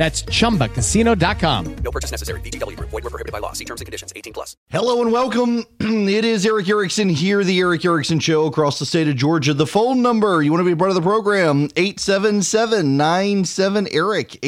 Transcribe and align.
That's 0.00 0.22
chumbacasino.com. 0.22 1.76
No 1.84 1.90
purchase 1.90 2.10
necessary. 2.10 2.40
VGW 2.40 2.74
Group. 2.74 2.88
Void 2.88 3.04
were 3.04 3.10
prohibited 3.10 3.32
by 3.32 3.38
law. 3.38 3.52
See 3.52 3.66
terms 3.66 3.82
and 3.82 3.86
conditions. 3.86 4.14
18 4.16 4.32
plus. 4.32 4.56
Hello 4.70 5.02
and 5.02 5.12
welcome. 5.12 5.66
it 5.80 6.24
is 6.24 6.46
Erick 6.46 6.70
Erickson 6.70 7.10
here, 7.10 7.44
the 7.44 7.60
Erick 7.60 7.84
Erickson 7.84 8.18
Show 8.18 8.46
across 8.46 8.78
the 8.78 8.86
state 8.86 9.08
of 9.08 9.16
Georgia. 9.16 9.52
The 9.52 9.66
phone 9.66 10.00
number, 10.00 10.40
you 10.40 10.52
want 10.52 10.60
to 10.60 10.64
be 10.64 10.72
a 10.72 10.76
part 10.76 10.88
of 10.88 10.94
the 10.94 11.02
program, 11.02 11.68
877-97-ERIC, 11.68 14.40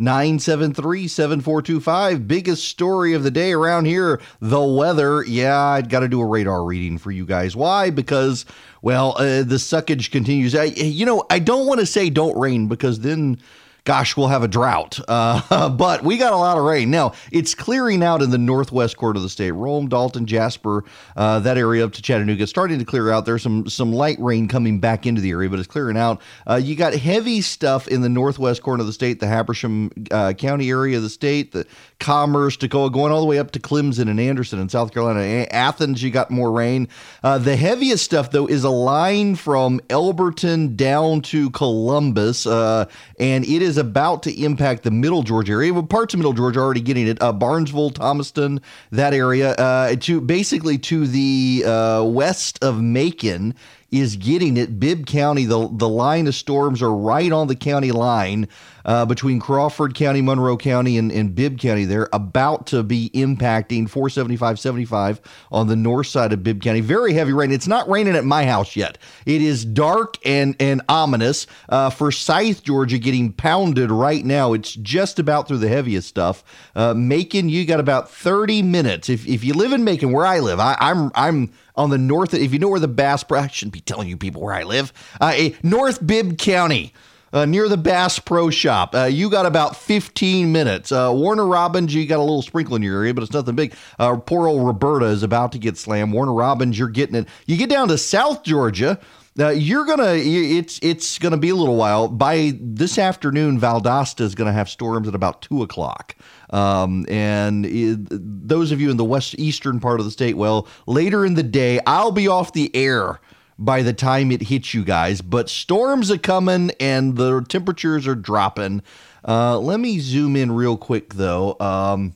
877-973-7425. 0.00 2.26
Biggest 2.26 2.68
story 2.68 3.14
of 3.14 3.22
the 3.22 3.30
day 3.30 3.52
around 3.52 3.84
here, 3.84 4.20
the 4.40 4.60
weather. 4.60 5.22
Yeah, 5.22 5.56
I'd 5.56 5.88
got 5.88 6.00
to 6.00 6.08
do 6.08 6.20
a 6.20 6.26
radar 6.26 6.64
reading 6.64 6.98
for 6.98 7.12
you 7.12 7.24
guys. 7.24 7.54
Why? 7.54 7.90
Because, 7.90 8.46
well, 8.82 9.14
uh, 9.16 9.44
the 9.44 9.58
suckage 9.58 10.10
continues. 10.10 10.56
I, 10.56 10.64
you 10.64 11.06
know, 11.06 11.24
I 11.30 11.38
don't 11.38 11.68
want 11.68 11.78
to 11.78 11.86
say 11.86 12.10
don't 12.10 12.36
rain 12.36 12.66
because 12.66 12.98
then 12.98 13.38
gosh, 13.84 14.16
we'll 14.16 14.28
have 14.28 14.42
a 14.42 14.48
drought. 14.48 14.98
Uh, 15.14 15.68
but 15.68 16.02
we 16.02 16.16
got 16.16 16.32
a 16.32 16.36
lot 16.36 16.56
of 16.58 16.64
rain. 16.64 16.90
Now, 16.90 17.12
it's 17.30 17.54
clearing 17.54 18.02
out 18.02 18.22
in 18.22 18.30
the 18.30 18.38
northwest 18.38 18.96
quarter 18.96 19.18
of 19.18 19.22
the 19.22 19.28
state. 19.28 19.52
Rome, 19.52 19.88
Dalton, 19.88 20.26
Jasper, 20.26 20.84
uh, 21.16 21.38
that 21.40 21.56
area 21.56 21.84
up 21.84 21.92
to 21.92 22.02
Chattanooga, 22.02 22.46
starting 22.46 22.78
to 22.78 22.84
clear 22.84 23.10
out. 23.10 23.26
There's 23.26 23.42
some 23.42 23.68
some 23.68 23.92
light 23.92 24.18
rain 24.18 24.48
coming 24.48 24.80
back 24.80 25.06
into 25.06 25.20
the 25.20 25.30
area, 25.30 25.48
but 25.48 25.58
it's 25.58 25.68
clearing 25.68 25.96
out. 25.96 26.20
Uh, 26.48 26.54
you 26.54 26.74
got 26.74 26.94
heavy 26.94 27.40
stuff 27.42 27.86
in 27.86 28.00
the 28.00 28.08
northwest 28.08 28.62
corner 28.62 28.80
of 28.80 28.86
the 28.86 28.92
state, 28.92 29.20
the 29.20 29.26
Habersham 29.26 29.90
uh, 30.10 30.32
County 30.32 30.70
area 30.70 30.96
of 30.96 31.02
the 31.02 31.10
state, 31.10 31.52
the 31.52 31.66
Commerce, 31.98 32.56
Toccoa, 32.56 32.92
going 32.92 33.12
all 33.12 33.20
the 33.20 33.26
way 33.26 33.38
up 33.38 33.52
to 33.52 33.60
Clemson 33.60 34.10
and 34.10 34.20
Anderson 34.20 34.58
in 34.58 34.68
South 34.68 34.92
Carolina. 34.92 35.46
Athens, 35.50 36.02
you 36.02 36.10
got 36.10 36.30
more 36.30 36.52
rain. 36.52 36.88
Uh, 37.22 37.38
the 37.38 37.56
heaviest 37.56 38.04
stuff, 38.04 38.30
though, 38.30 38.46
is 38.46 38.64
a 38.64 38.70
line 38.70 39.36
from 39.36 39.80
Elberton 39.88 40.76
down 40.76 41.20
to 41.22 41.50
Columbus, 41.50 42.46
uh, 42.46 42.86
and 43.18 43.44
it 43.44 43.62
is 43.62 43.78
about 43.78 44.22
to 44.24 44.42
impact 44.42 44.82
the 44.82 44.90
middle 44.90 45.22
Georgia 45.22 45.52
area. 45.52 45.82
Parts 45.82 46.14
of 46.14 46.18
middle 46.18 46.32
Georgia 46.32 46.60
are 46.60 46.64
already 46.64 46.80
getting 46.80 47.06
it. 47.06 47.20
Uh, 47.22 47.32
Barnesville, 47.32 47.90
Thomaston, 47.90 48.60
that 48.90 49.14
area, 49.14 49.52
uh, 49.52 49.96
to 49.96 50.20
basically 50.20 50.78
to 50.78 51.06
the 51.06 51.64
uh, 51.66 52.04
west 52.04 52.62
of 52.62 52.82
Macon 52.82 53.54
is 53.94 54.16
getting 54.16 54.56
it. 54.56 54.80
Bibb 54.80 55.06
County, 55.06 55.44
the 55.44 55.68
the 55.70 55.88
line 55.88 56.26
of 56.26 56.34
storms 56.34 56.82
are 56.82 56.92
right 56.94 57.30
on 57.30 57.46
the 57.46 57.54
county 57.54 57.92
line 57.92 58.48
uh, 58.84 59.06
between 59.06 59.40
Crawford 59.40 59.94
County, 59.94 60.20
Monroe 60.20 60.56
County, 60.56 60.98
and, 60.98 61.10
and 61.10 61.34
Bibb 61.34 61.58
County. 61.58 61.84
They're 61.84 62.08
about 62.12 62.66
to 62.68 62.82
be 62.82 63.10
impacting 63.14 63.88
475 63.88 64.58
75 64.58 65.20
on 65.52 65.68
the 65.68 65.76
north 65.76 66.08
side 66.08 66.32
of 66.32 66.42
Bibb 66.42 66.60
County. 66.62 66.80
Very 66.80 67.14
heavy 67.14 67.32
rain. 67.32 67.52
It's 67.52 67.68
not 67.68 67.88
raining 67.88 68.16
at 68.16 68.24
my 68.24 68.44
house 68.44 68.76
yet. 68.76 68.98
It 69.26 69.40
is 69.40 69.64
dark 69.64 70.16
and, 70.26 70.56
and 70.58 70.82
ominous. 70.88 71.46
Uh, 71.68 71.90
Forsyth, 71.90 72.62
Georgia, 72.62 72.98
getting 72.98 73.32
pounded 73.32 73.90
right 73.90 74.24
now. 74.24 74.52
It's 74.52 74.74
just 74.74 75.18
about 75.18 75.48
through 75.48 75.58
the 75.58 75.68
heaviest 75.68 76.08
stuff. 76.08 76.42
Uh, 76.74 76.94
Macon, 76.94 77.48
you 77.48 77.64
got 77.64 77.80
about 77.80 78.10
30 78.10 78.62
minutes. 78.62 79.08
If, 79.08 79.26
if 79.26 79.44
you 79.44 79.54
live 79.54 79.72
in 79.72 79.84
Macon, 79.84 80.12
where 80.12 80.26
I 80.26 80.40
live, 80.40 80.58
I, 80.58 80.76
I'm 80.80 81.10
I'm 81.14 81.52
on 81.76 81.90
the 81.90 81.98
north. 81.98 82.34
If 82.34 82.52
you 82.52 82.58
know 82.58 82.68
where 82.68 82.80
the 82.80 82.88
Bass, 82.88 83.24
Pro, 83.24 83.40
I 83.40 83.46
shouldn't 83.48 83.72
be 83.72 83.80
telling 83.80 84.08
you 84.08 84.16
people 84.16 84.42
where 84.42 84.54
I 84.54 84.62
live. 84.62 84.92
Uh, 85.20 85.50
North 85.62 86.04
Bibb 86.04 86.38
County 86.38 86.92
uh, 87.34 87.44
near 87.44 87.68
the 87.68 87.76
Bass 87.76 88.18
Pro 88.20 88.48
Shop. 88.48 88.94
Uh, 88.94 89.04
you 89.04 89.28
got 89.28 89.44
about 89.44 89.76
15 89.76 90.52
minutes. 90.52 90.92
Uh, 90.92 91.10
Warner 91.12 91.46
Robins, 91.46 91.92
you 91.92 92.06
got 92.06 92.18
a 92.18 92.22
little 92.22 92.42
sprinkle 92.42 92.76
in 92.76 92.82
your 92.82 92.96
area, 92.96 93.12
but 93.12 93.24
it's 93.24 93.32
nothing 93.32 93.56
big. 93.56 93.74
Uh, 93.98 94.16
poor 94.16 94.46
old 94.46 94.64
Roberta 94.64 95.06
is 95.06 95.24
about 95.24 95.50
to 95.52 95.58
get 95.58 95.76
slammed. 95.76 96.12
Warner 96.12 96.32
Robins, 96.32 96.78
you're 96.78 96.88
getting 96.88 97.16
it. 97.16 97.28
You 97.46 97.56
get 97.56 97.68
down 97.68 97.88
to 97.88 97.98
South 97.98 98.44
Georgia. 98.44 99.00
Uh, 99.36 99.48
you're 99.48 99.84
gonna 99.84 100.14
it's 100.14 100.78
it's 100.80 101.18
gonna 101.18 101.36
be 101.36 101.48
a 101.48 101.54
little 101.56 101.74
while. 101.74 102.06
By 102.06 102.56
this 102.60 102.98
afternoon, 102.98 103.60
Valdosta 103.60 104.20
is 104.20 104.36
gonna 104.36 104.52
have 104.52 104.68
storms 104.68 105.08
at 105.08 105.14
about 105.14 105.42
two 105.42 105.62
o'clock. 105.62 106.14
Um, 106.50 107.04
and 107.08 107.66
it, 107.66 107.98
those 108.10 108.70
of 108.70 108.80
you 108.80 108.90
in 108.90 108.96
the 108.96 109.04
west 109.04 109.34
eastern 109.36 109.80
part 109.80 109.98
of 109.98 110.06
the 110.06 110.12
state, 110.12 110.36
well, 110.36 110.68
later 110.86 111.24
in 111.24 111.34
the 111.34 111.42
day, 111.42 111.80
I'll 111.84 112.12
be 112.12 112.28
off 112.28 112.52
the 112.52 112.74
air 112.76 113.20
by 113.58 113.82
the 113.82 113.92
time 113.92 114.30
it 114.30 114.42
hits 114.42 114.72
you 114.72 114.84
guys. 114.84 115.20
But 115.20 115.48
storms 115.48 116.12
are 116.12 116.18
coming 116.18 116.70
and 116.78 117.16
the 117.16 117.44
temperatures 117.48 118.06
are 118.06 118.14
dropping. 118.14 118.82
Uh, 119.26 119.58
let 119.58 119.80
me 119.80 119.98
zoom 119.98 120.36
in 120.36 120.52
real 120.52 120.76
quick 120.76 121.14
though. 121.14 121.56
Um, 121.58 122.14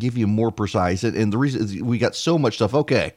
give 0.00 0.18
you 0.18 0.26
more 0.26 0.50
precise. 0.50 1.04
And 1.04 1.32
the 1.32 1.38
reason 1.38 1.62
is 1.62 1.80
we 1.80 1.98
got 1.98 2.16
so 2.16 2.38
much 2.38 2.56
stuff. 2.56 2.74
Okay. 2.74 3.12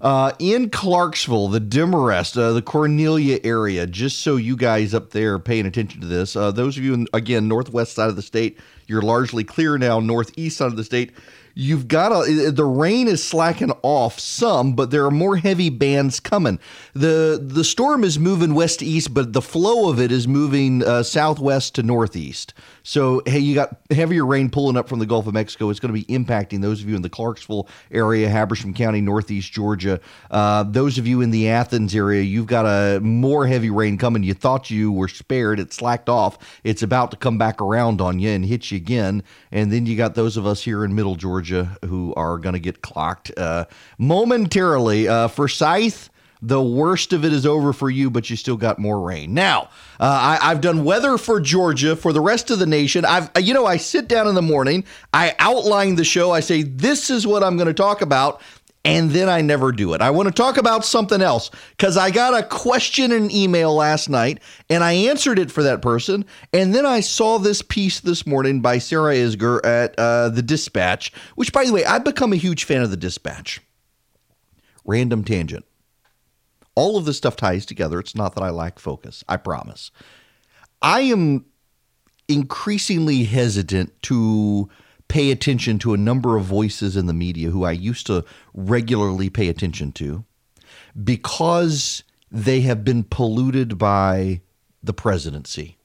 Uh, 0.00 0.32
in 0.38 0.68
Clarkesville, 0.70 1.48
the 1.48 1.60
Demorest, 1.60 2.36
uh, 2.36 2.52
the 2.52 2.62
Cornelia 2.62 3.38
area, 3.44 3.86
just 3.86 4.18
so 4.18 4.36
you 4.36 4.56
guys 4.56 4.92
up 4.92 5.10
there 5.10 5.38
paying 5.38 5.66
attention 5.66 6.00
to 6.00 6.06
this, 6.06 6.36
uh, 6.36 6.50
those 6.50 6.76
of 6.76 6.84
you, 6.84 6.94
in, 6.94 7.06
again, 7.14 7.48
northwest 7.48 7.94
side 7.94 8.08
of 8.08 8.16
the 8.16 8.22
state, 8.22 8.58
you're 8.86 9.02
largely 9.02 9.44
clear 9.44 9.78
now. 9.78 9.98
Northeast 10.00 10.58
side 10.58 10.66
of 10.66 10.76
the 10.76 10.84
state, 10.84 11.12
you've 11.54 11.88
got 11.88 12.12
a, 12.12 12.50
the 12.50 12.64
rain 12.64 13.08
is 13.08 13.24
slacking 13.24 13.72
off 13.82 14.20
some, 14.20 14.74
but 14.74 14.90
there 14.90 15.04
are 15.06 15.10
more 15.10 15.36
heavy 15.36 15.70
bands 15.70 16.20
coming. 16.20 16.60
the 16.92 17.40
The 17.42 17.64
storm 17.64 18.04
is 18.04 18.18
moving 18.18 18.54
west 18.54 18.80
to 18.80 18.86
east, 18.86 19.14
but 19.14 19.32
the 19.32 19.42
flow 19.42 19.90
of 19.90 19.98
it 19.98 20.12
is 20.12 20.28
moving 20.28 20.84
uh, 20.84 21.02
southwest 21.02 21.74
to 21.76 21.82
northeast. 21.82 22.52
So 22.86 23.20
hey, 23.26 23.40
you 23.40 23.56
got 23.56 23.80
heavier 23.90 24.24
rain 24.24 24.48
pulling 24.48 24.76
up 24.76 24.88
from 24.88 25.00
the 25.00 25.06
Gulf 25.06 25.26
of 25.26 25.34
Mexico. 25.34 25.70
It's 25.70 25.80
going 25.80 25.92
to 25.92 26.00
be 26.00 26.04
impacting 26.04 26.62
those 26.62 26.80
of 26.80 26.88
you 26.88 26.94
in 26.94 27.02
the 27.02 27.10
Clarkesville 27.10 27.68
area, 27.90 28.28
Habersham 28.28 28.72
County, 28.74 29.00
northeast 29.00 29.52
Georgia. 29.52 29.98
Uh, 30.30 30.62
those 30.62 30.96
of 30.96 31.04
you 31.04 31.20
in 31.20 31.32
the 31.32 31.48
Athens 31.48 31.96
area, 31.96 32.22
you've 32.22 32.46
got 32.46 32.64
a 32.64 33.00
more 33.00 33.44
heavy 33.44 33.70
rain 33.70 33.98
coming. 33.98 34.22
You 34.22 34.34
thought 34.34 34.70
you 34.70 34.92
were 34.92 35.08
spared; 35.08 35.58
it 35.58 35.72
slacked 35.72 36.08
off. 36.08 36.38
It's 36.62 36.84
about 36.84 37.10
to 37.10 37.16
come 37.16 37.38
back 37.38 37.60
around 37.60 38.00
on 38.00 38.20
you 38.20 38.30
and 38.30 38.44
hit 38.44 38.70
you 38.70 38.76
again. 38.76 39.24
And 39.50 39.72
then 39.72 39.86
you 39.86 39.96
got 39.96 40.14
those 40.14 40.36
of 40.36 40.46
us 40.46 40.62
here 40.62 40.84
in 40.84 40.94
Middle 40.94 41.16
Georgia 41.16 41.76
who 41.84 42.14
are 42.14 42.38
going 42.38 42.52
to 42.52 42.60
get 42.60 42.82
clocked 42.82 43.36
uh, 43.36 43.64
momentarily. 43.98 45.08
Uh, 45.08 45.26
Forsyth 45.26 46.08
the 46.42 46.62
worst 46.62 47.12
of 47.12 47.24
it 47.24 47.32
is 47.32 47.46
over 47.46 47.72
for 47.72 47.88
you, 47.88 48.10
but 48.10 48.28
you 48.28 48.36
still 48.36 48.56
got 48.56 48.78
more 48.78 49.00
rain. 49.00 49.32
Now, 49.34 49.70
uh, 49.98 50.38
I, 50.42 50.48
have 50.48 50.60
done 50.60 50.84
weather 50.84 51.18
for 51.18 51.40
Georgia 51.40 51.96
for 51.96 52.12
the 52.12 52.20
rest 52.20 52.50
of 52.50 52.58
the 52.58 52.66
nation. 52.66 53.04
I've, 53.04 53.30
you 53.40 53.54
know, 53.54 53.66
I 53.66 53.78
sit 53.78 54.08
down 54.08 54.28
in 54.28 54.34
the 54.34 54.42
morning, 54.42 54.84
I 55.12 55.34
outline 55.38 55.96
the 55.96 56.04
show, 56.04 56.32
I 56.32 56.40
say, 56.40 56.62
this 56.62 57.10
is 57.10 57.26
what 57.26 57.42
I'm 57.42 57.56
going 57.56 57.68
to 57.68 57.74
talk 57.74 58.02
about. 58.02 58.40
And 58.84 59.10
then 59.10 59.28
I 59.28 59.40
never 59.40 59.72
do 59.72 59.94
it. 59.94 60.00
I 60.00 60.10
want 60.10 60.28
to 60.28 60.32
talk 60.32 60.58
about 60.58 60.84
something 60.84 61.20
else 61.20 61.50
because 61.70 61.96
I 61.96 62.12
got 62.12 62.38
a 62.38 62.46
question 62.46 63.10
in 63.10 63.32
email 63.32 63.74
last 63.74 64.08
night 64.08 64.40
and 64.70 64.84
I 64.84 64.92
answered 64.92 65.40
it 65.40 65.50
for 65.50 65.64
that 65.64 65.82
person. 65.82 66.24
And 66.52 66.72
then 66.72 66.86
I 66.86 67.00
saw 67.00 67.38
this 67.38 67.62
piece 67.62 67.98
this 67.98 68.28
morning 68.28 68.60
by 68.60 68.78
Sarah 68.78 69.12
Isgur 69.12 69.58
at 69.66 69.98
uh, 69.98 70.28
The 70.28 70.42
Dispatch, 70.42 71.12
which, 71.34 71.52
by 71.52 71.64
the 71.64 71.72
way, 71.72 71.84
I've 71.84 72.04
become 72.04 72.32
a 72.32 72.36
huge 72.36 72.62
fan 72.62 72.82
of 72.82 72.92
The 72.92 72.96
Dispatch. 72.96 73.60
Random 74.84 75.24
tangent 75.24 75.64
all 76.76 76.96
of 76.96 77.04
this 77.04 77.16
stuff 77.16 77.34
ties 77.34 77.66
together. 77.66 77.98
It's 77.98 78.14
not 78.14 78.34
that 78.36 78.44
I 78.44 78.50
lack 78.50 78.78
focus, 78.78 79.24
I 79.28 79.38
promise. 79.38 79.90
I 80.80 81.00
am 81.00 81.46
increasingly 82.28 83.24
hesitant 83.24 84.00
to 84.02 84.68
pay 85.08 85.30
attention 85.30 85.78
to 85.78 85.94
a 85.94 85.98
number 85.98 86.36
of 86.36 86.44
voices 86.44 86.96
in 86.96 87.06
the 87.06 87.12
media 87.12 87.50
who 87.50 87.64
I 87.64 87.72
used 87.72 88.06
to 88.06 88.24
regularly 88.54 89.30
pay 89.30 89.48
attention 89.48 89.92
to 89.92 90.24
because 91.02 92.02
they 92.30 92.60
have 92.62 92.84
been 92.84 93.04
polluted 93.04 93.78
by 93.78 94.40
the 94.82 94.92
presidency. 94.92 95.78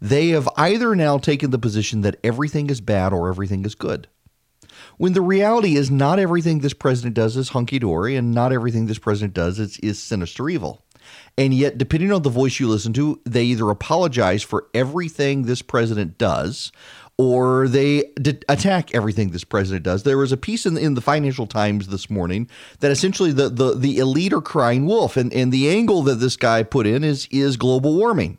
They 0.00 0.28
have 0.28 0.48
either 0.56 0.94
now 0.94 1.18
taken 1.18 1.50
the 1.50 1.58
position 1.58 2.02
that 2.02 2.18
everything 2.22 2.70
is 2.70 2.80
bad 2.80 3.12
or 3.12 3.28
everything 3.28 3.64
is 3.64 3.74
good. 3.74 4.08
When 4.98 5.14
the 5.14 5.22
reality 5.22 5.76
is 5.76 5.90
not 5.90 6.18
everything 6.18 6.58
this 6.58 6.74
president 6.74 7.14
does 7.14 7.36
is 7.36 7.50
hunky 7.50 7.78
dory 7.78 8.16
and 8.16 8.32
not 8.32 8.52
everything 8.52 8.86
this 8.86 8.98
president 8.98 9.32
does 9.32 9.58
is, 9.58 9.78
is 9.78 9.98
sinister 9.98 10.48
evil. 10.48 10.84
And 11.38 11.54
yet, 11.54 11.78
depending 11.78 12.12
on 12.12 12.22
the 12.22 12.30
voice 12.30 12.60
you 12.60 12.68
listen 12.68 12.92
to, 12.94 13.20
they 13.24 13.44
either 13.44 13.70
apologize 13.70 14.42
for 14.42 14.66
everything 14.74 15.42
this 15.42 15.62
president 15.62 16.18
does 16.18 16.70
or 17.16 17.66
they 17.66 18.04
d- 18.20 18.38
attack 18.48 18.94
everything 18.94 19.30
this 19.30 19.44
president 19.44 19.84
does. 19.84 20.02
There 20.02 20.18
was 20.18 20.32
a 20.32 20.36
piece 20.36 20.66
in, 20.66 20.76
in 20.76 20.94
the 20.94 21.00
Financial 21.00 21.46
Times 21.46 21.88
this 21.88 22.10
morning 22.10 22.48
that 22.80 22.90
essentially 22.90 23.32
the, 23.32 23.48
the, 23.48 23.74
the 23.74 23.98
elite 23.98 24.32
are 24.32 24.40
crying 24.40 24.86
wolf. 24.86 25.16
And, 25.16 25.32
and 25.32 25.50
the 25.50 25.68
angle 25.68 26.02
that 26.02 26.16
this 26.16 26.36
guy 26.36 26.62
put 26.62 26.86
in 26.86 27.02
is, 27.02 27.26
is 27.30 27.56
global 27.56 27.96
warming 27.96 28.38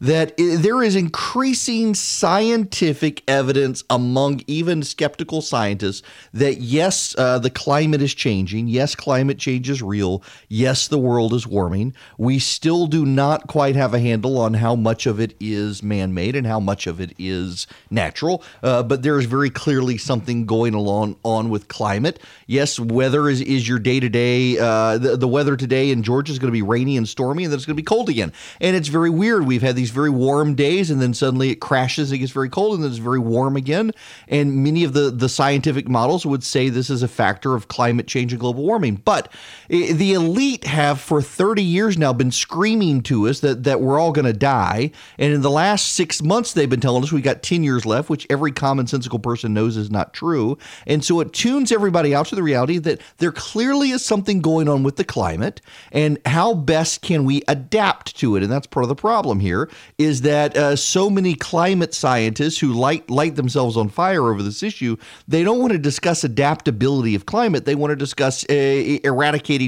that 0.00 0.34
there 0.36 0.82
is 0.82 0.96
increasing 0.96 1.94
scientific 1.94 3.22
evidence 3.28 3.84
among 3.88 4.42
even 4.46 4.82
skeptical 4.82 5.40
scientists 5.40 6.02
that 6.32 6.58
yes, 6.58 7.14
uh, 7.18 7.38
the 7.38 7.50
climate 7.50 8.02
is 8.02 8.14
changing. 8.14 8.68
Yes, 8.68 8.94
climate 8.94 9.38
change 9.38 9.70
is 9.70 9.82
real. 9.82 10.22
Yes, 10.48 10.88
the 10.88 10.98
world 10.98 11.32
is 11.32 11.46
warming. 11.46 11.94
We 12.18 12.38
still 12.38 12.86
do 12.86 13.06
not 13.06 13.46
quite 13.46 13.76
have 13.76 13.94
a 13.94 14.00
handle 14.00 14.38
on 14.38 14.54
how 14.54 14.76
much 14.76 15.06
of 15.06 15.20
it 15.20 15.34
is 15.40 15.82
man 15.82 16.14
made 16.14 16.36
and 16.36 16.46
how 16.46 16.60
much 16.60 16.86
of 16.86 17.00
it 17.00 17.14
is 17.18 17.66
natural. 17.90 18.42
Uh, 18.62 18.82
but 18.82 19.02
there 19.02 19.18
is 19.18 19.26
very 19.26 19.50
clearly 19.50 19.98
something 19.98 20.46
going 20.46 20.74
along 20.74 21.16
on 21.22 21.48
with 21.50 21.68
climate. 21.68 22.20
Yes, 22.46 22.78
weather 22.78 23.28
is, 23.28 23.40
is 23.40 23.68
your 23.68 23.78
day 23.78 24.00
to 24.00 24.08
day. 24.08 24.54
The 24.56 25.28
weather 25.28 25.56
today 25.56 25.90
in 25.90 26.02
Georgia 26.02 26.32
is 26.32 26.38
going 26.38 26.50
to 26.50 26.52
be 26.52 26.62
rainy 26.62 26.96
and 26.96 27.08
stormy, 27.08 27.44
and 27.44 27.52
then 27.52 27.58
it's 27.58 27.66
going 27.66 27.76
to 27.76 27.82
be 27.82 27.86
cold 27.86 28.08
again. 28.08 28.32
And 28.60 28.76
it's 28.76 28.88
very 28.88 29.10
weird. 29.10 29.46
We've 29.46 29.62
had 29.62 29.76
these 29.76 29.85
these 29.86 29.94
very 29.94 30.10
warm 30.10 30.56
days, 30.56 30.90
and 30.90 31.00
then 31.00 31.14
suddenly 31.14 31.50
it 31.50 31.60
crashes, 31.60 32.10
it 32.10 32.18
gets 32.18 32.32
very 32.32 32.48
cold, 32.48 32.74
and 32.74 32.82
then 32.82 32.90
it's 32.90 32.98
very 32.98 33.20
warm 33.20 33.54
again. 33.54 33.92
And 34.26 34.64
many 34.64 34.82
of 34.82 34.94
the, 34.94 35.12
the 35.12 35.28
scientific 35.28 35.88
models 35.88 36.26
would 36.26 36.42
say 36.42 36.68
this 36.68 36.90
is 36.90 37.04
a 37.04 37.08
factor 37.08 37.54
of 37.54 37.68
climate 37.68 38.08
change 38.08 38.32
and 38.32 38.40
global 38.40 38.64
warming. 38.64 38.96
But 38.96 39.32
the 39.68 40.12
elite 40.12 40.64
have 40.64 41.00
for 41.00 41.20
30 41.20 41.62
years 41.62 41.98
now 41.98 42.12
been 42.12 42.30
screaming 42.30 43.02
to 43.02 43.28
us 43.28 43.40
that, 43.40 43.64
that 43.64 43.80
we're 43.80 43.98
all 43.98 44.12
going 44.12 44.26
to 44.26 44.32
die. 44.32 44.90
And 45.18 45.32
in 45.32 45.42
the 45.42 45.50
last 45.50 45.94
six 45.94 46.22
months, 46.22 46.52
they've 46.52 46.70
been 46.70 46.80
telling 46.80 47.02
us 47.02 47.12
we 47.12 47.20
got 47.20 47.42
10 47.42 47.62
years 47.62 47.84
left, 47.84 48.08
which 48.08 48.26
every 48.30 48.52
commonsensical 48.52 49.22
person 49.22 49.54
knows 49.54 49.76
is 49.76 49.90
not 49.90 50.12
true. 50.12 50.58
And 50.86 51.04
so 51.04 51.20
it 51.20 51.32
tunes 51.32 51.72
everybody 51.72 52.14
out 52.14 52.26
to 52.26 52.34
the 52.34 52.42
reality 52.42 52.78
that 52.78 53.00
there 53.18 53.32
clearly 53.32 53.90
is 53.90 54.04
something 54.04 54.40
going 54.40 54.68
on 54.68 54.82
with 54.82 54.96
the 54.96 55.04
climate 55.04 55.60
and 55.92 56.18
how 56.26 56.54
best 56.54 57.02
can 57.02 57.24
we 57.24 57.42
adapt 57.48 58.16
to 58.18 58.36
it. 58.36 58.42
And 58.42 58.52
that's 58.52 58.66
part 58.66 58.84
of 58.84 58.88
the 58.88 58.94
problem 58.94 59.40
here 59.40 59.68
is 59.98 60.22
that 60.22 60.56
uh, 60.56 60.76
so 60.76 61.10
many 61.10 61.34
climate 61.34 61.94
scientists 61.94 62.58
who 62.58 62.72
light 62.72 63.08
light 63.10 63.36
themselves 63.36 63.76
on 63.76 63.88
fire 63.88 64.28
over 64.30 64.42
this 64.42 64.62
issue, 64.62 64.96
they 65.26 65.42
don't 65.42 65.58
want 65.58 65.72
to 65.72 65.78
discuss 65.78 66.24
adaptability 66.24 67.14
of 67.14 67.26
climate. 67.26 67.64
They 67.64 67.74
want 67.74 67.90
to 67.90 67.96
discuss 67.96 68.44
uh, 68.44 68.98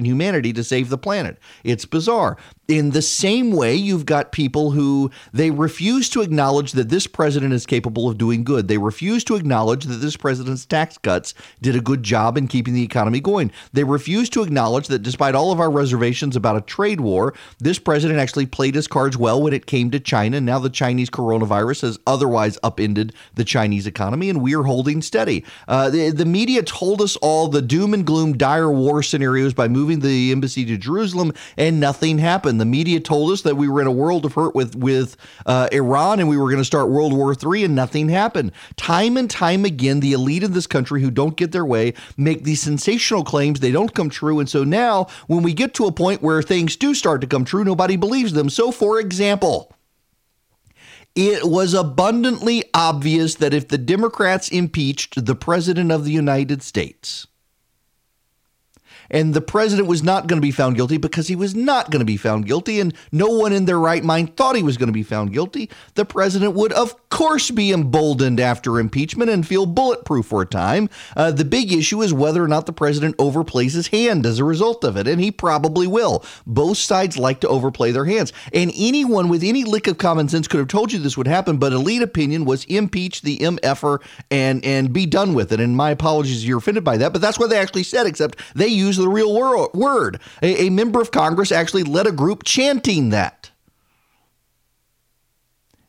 humanity 0.05 0.53
to 0.53 0.65
save 0.65 0.89
the 0.89 0.99
planet. 0.99 1.39
It's 1.65 1.85
bizarre. 1.85 2.37
In 2.69 2.91
the 2.91 3.01
same 3.01 3.53
way, 3.53 3.75
you've 3.75 4.05
got 4.05 4.31
people 4.31 4.73
who 4.73 5.11
they 5.33 5.51
refuse 5.51 6.11
to 6.11 6.21
acknowledge 6.21 6.73
that 6.73 6.91
this 6.91 7.07
president 7.07 7.55
is 7.55 7.65
capable 7.65 8.11
of 8.11 8.19
doing 8.19 8.45
good. 8.45 8.69
They 8.69 8.77
refuse 8.77 9.25
to 9.25 9.37
acknowledge 9.37 9.85
that 9.85 10.03
this 10.03 10.19
president's 10.19 10.67
tax 10.67 10.99
cuts 10.99 11.33
did 11.63 11.75
a 11.75 11.81
good 11.81 12.03
job 12.03 12.37
in 12.37 12.47
keeping 12.47 12.75
the 12.75 12.83
economy 12.83 13.21
going. 13.21 13.53
They 13.73 13.85
refuse 13.85 14.29
to 14.31 14.43
acknowledge 14.43 14.89
that 14.89 14.99
despite 14.99 15.35
all 15.35 15.51
of 15.51 15.61
our 15.61 15.71
reservations 15.71 16.37
about 16.37 16.59
a 16.59 16.61
trade 16.61 17.01
war, 17.01 17.33
this 17.59 17.79
president 17.79 18.19
actually 18.19 18.45
played 18.45 18.75
his 18.75 18.87
cards 18.87 19.17
well 19.17 19.41
when 19.41 19.55
it 19.55 19.65
came 19.65 19.91
to 19.93 19.99
China. 19.99 20.39
Now 20.39 20.59
the 20.59 20.69
Chinese 20.69 21.09
coronavirus 21.09 21.81
has 21.81 21.99
otherwise 22.07 22.59
upended 22.63 23.15
the 23.35 23.45
Chinese 23.45 23.87
economy, 23.87 24.29
and 24.29 24.43
we 24.43 24.55
are 24.55 24.65
holding 24.65 25.01
steady. 25.01 25.43
Uh, 25.69 25.89
the, 25.89 26.11
the 26.11 26.27
media 26.27 26.63
told 26.63 27.01
us 27.01 27.17
all 27.17 27.49
the 27.49 27.63
doom 27.63 27.95
and 27.95 28.05
gloom, 28.05 28.37
dire 28.37 28.71
war 28.71 29.03
scenarios 29.03 29.55
by 29.55 29.69
moving 29.69 30.01
the 30.01 30.33
embassy 30.33 30.67
to 30.67 30.77
Jerusalem, 30.77 31.33
and 31.57 31.81
nothing 31.81 32.19
happened. 32.19 32.58
The 32.59 32.65
media 32.65 33.01
told 33.01 33.31
us 33.31 33.43
that 33.43 33.57
we 33.57 33.69
were 33.69 33.81
in 33.81 33.87
a 33.87 33.93
world 33.93 34.25
of 34.25 34.35
hurt 34.35 34.55
with 34.55 34.75
with 34.77 35.17
uh, 35.47 35.69
Iran 35.73 36.21
and 36.21 36.29
we 36.29 36.37
were 36.37 36.47
going 36.47 36.59
to 36.59 36.65
start 36.65 36.91
World 36.91 37.13
War 37.13 37.35
III, 37.35 37.65
and 37.65 37.75
nothing 37.75 38.09
happened. 38.09 38.53
Time 38.77 39.17
and 39.17 39.31
time 39.31 39.65
again, 39.65 40.01
the 40.01 40.13
elite 40.13 40.43
in 40.43 40.53
this 40.53 40.67
country 40.67 41.03
who 41.03 41.11
don't 41.11 41.37
get 41.37 41.53
their 41.53 41.65
way 41.65 41.95
make 42.17 42.45
these 42.45 42.61
sensational 42.61 43.25
claims. 43.25 43.61
They 43.61 43.73
don't 43.73 43.95
come 43.95 44.11
true, 44.11 44.39
and 44.41 44.49
so 44.49 44.65
now 44.65 45.07
when 45.27 45.43
we 45.43 45.55
get 45.55 45.75
to 45.75 45.87
a 45.87 45.93
point 45.93 46.23
where 46.23 46.43
things 46.43 46.77
do 46.77 46.95
start 46.95 47.21
to 47.23 47.27
come 47.27 47.45
true, 47.45 47.65
nobody 47.65 47.97
believes 47.97 48.33
them. 48.33 48.51
So, 48.51 48.71
for 48.71 49.01
example. 49.01 49.73
It 51.15 51.47
was 51.47 51.75
abundantly 51.75 52.63
obvious 52.75 53.35
that 53.37 53.53
if 53.53 53.67
the 53.67 53.79
Democrats 53.79 54.49
impeached 54.51 55.27
the 55.27 55.35
President 55.35 55.91
of 55.91 56.05
the 56.05 56.13
United 56.13 56.63
States, 56.63 57.27
and 59.11 59.35
the 59.35 59.41
president 59.41 59.89
was 59.89 60.03
not 60.03 60.27
going 60.27 60.41
to 60.41 60.47
be 60.47 60.51
found 60.51 60.77
guilty 60.77 60.97
because 60.97 61.29
he 61.29 61.37
was 61.37 61.55
not 61.55 61.91
going 61.91 62.01
to 62.01 62.07
be 62.07 62.17
found 62.17 62.47
guilty, 62.47 62.81
and 62.81 62.95
no 63.13 63.29
one 63.29 63.53
in 63.53 63.65
their 63.65 63.79
right 63.79 64.05
mind 64.05 64.37
thought 64.37 64.57
he 64.57 64.63
was 64.63 64.77
going 64.77 64.89
to 64.89 64.93
be 64.93 65.03
found 65.03 65.33
guilty. 65.33 65.71
The 65.95 66.05
president 66.05 66.55
would, 66.55 66.73
of 66.73 67.09
course, 67.11 67.51
be 67.51 67.73
emboldened 67.73 68.41
after 68.41 68.79
impeachment 68.79 69.31
and 69.31 69.47
feel 69.47 69.67
bulletproof 69.67 70.27
for 70.27 70.43
a 70.43 70.47
time. 70.47 70.89
Uh, 71.17 71.31
the 71.31 71.45
big 71.45 71.73
issue 71.73 72.03
is 72.03 72.13
whether 72.13 72.43
or 72.43 72.49
not 72.49 72.67
the 72.67 72.73
president 72.73 73.17
overplays 73.17 73.75
his 73.75 73.89
hand 73.89 74.27
as 74.27 74.39
a 74.39 74.45
result 74.45 74.85
of 74.85 74.97
it, 74.97 75.07
and 75.07 75.21
he 75.21 75.31
probably 75.31 75.87
will. 75.87 76.25
Both 76.47 76.79
sides 76.79 77.17
like 77.17 77.41
to 77.41 77.49
overplay 77.49 77.93
their 77.93 78.05
hands, 78.05 78.33
and 78.53 78.73
anyone 78.77 79.29
with 79.29 79.43
any 79.43 79.65
lick 79.65 79.87
of 79.87 79.99
common 79.99 80.29
sense 80.29 80.49
could 80.49 80.59
have 80.59 80.69
told 80.69 80.93
you 80.93 80.99
this 80.99 81.17
would 81.17 81.27
happen, 81.27 81.59
but 81.59 81.73
elite 81.73 82.03
opinion 82.03 82.45
was 82.45 82.65
impeach 82.65 83.23
the 83.23 83.39
MFer 83.39 84.01
and 84.31 84.65
and 84.65 84.93
be 84.93 85.07
done 85.07 85.35
with 85.35 85.53
it. 85.53 85.61
And 85.61 85.77
my 85.77 85.91
apologies 85.91 86.43
if 86.43 86.49
you're 86.49 86.59
offended 86.59 86.85
by 86.85 86.97
that, 86.99 87.13
but 87.13 87.23
that's 87.23 87.39
what 87.39 87.51
they 87.51 87.59
actually 87.59 87.83
said, 87.83 88.07
except 88.07 88.39
they 88.55 88.67
used 88.67 88.98
the 89.03 89.09
real 89.09 89.33
wor- 89.33 89.71
word. 89.75 90.21
A, 90.43 90.67
a 90.67 90.71
member 90.71 91.01
of 91.01 91.11
Congress 91.11 91.53
actually 91.53 91.85
led 91.85 92.07
a 92.07 92.13
group 92.13 92.45
chanting 92.45 93.11
that. 93.11 93.51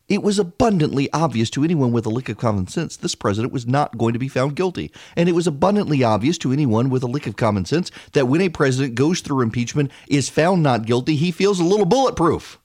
It 0.09 0.23
was 0.23 0.39
abundantly 0.39 1.07
obvious 1.13 1.51
to 1.51 1.63
anyone 1.63 1.91
with 1.91 2.07
a 2.07 2.09
lick 2.09 2.29
of 2.29 2.38
common 2.38 2.67
sense 2.67 2.97
this 2.97 3.13
president 3.13 3.53
was 3.53 3.67
not 3.67 3.95
going 3.95 4.13
to 4.13 4.19
be 4.19 4.27
found 4.27 4.56
guilty. 4.56 4.91
And 5.15 5.29
it 5.29 5.33
was 5.33 5.45
abundantly 5.45 6.03
obvious 6.03 6.39
to 6.39 6.51
anyone 6.51 6.89
with 6.89 7.03
a 7.03 7.07
lick 7.07 7.27
of 7.27 7.35
common 7.35 7.65
sense 7.65 7.91
that 8.13 8.27
when 8.27 8.41
a 8.41 8.50
president 8.50 8.95
goes 8.95 9.21
through 9.21 9.41
impeachment, 9.41 9.91
is 10.07 10.27
found 10.27 10.63
not 10.63 10.88
guilty, 10.88 11.15
he 11.15 11.31
feels 11.31 11.59
a 11.59 11.63
little 11.63 11.85
bulletproof. 11.85 12.57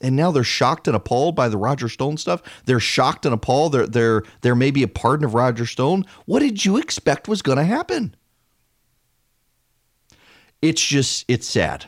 And 0.00 0.16
now 0.16 0.30
they're 0.32 0.44
shocked 0.44 0.88
and 0.88 0.96
appalled 0.96 1.36
by 1.36 1.48
the 1.48 1.56
Roger 1.56 1.88
Stone 1.88 2.18
stuff. 2.18 2.42
They're 2.64 2.80
shocked 2.80 3.24
and 3.24 3.34
appalled. 3.34 3.72
There, 3.72 3.86
there, 3.86 4.22
there 4.42 4.54
may 4.54 4.70
be 4.70 4.82
a 4.82 4.88
pardon 4.88 5.24
of 5.24 5.34
Roger 5.34 5.66
Stone. 5.66 6.04
What 6.26 6.40
did 6.40 6.64
you 6.64 6.76
expect 6.76 7.28
was 7.28 7.42
going 7.42 7.58
to 7.58 7.64
happen? 7.64 8.14
It's 10.62 10.84
just 10.84 11.24
it's 11.28 11.46
sad. 11.46 11.86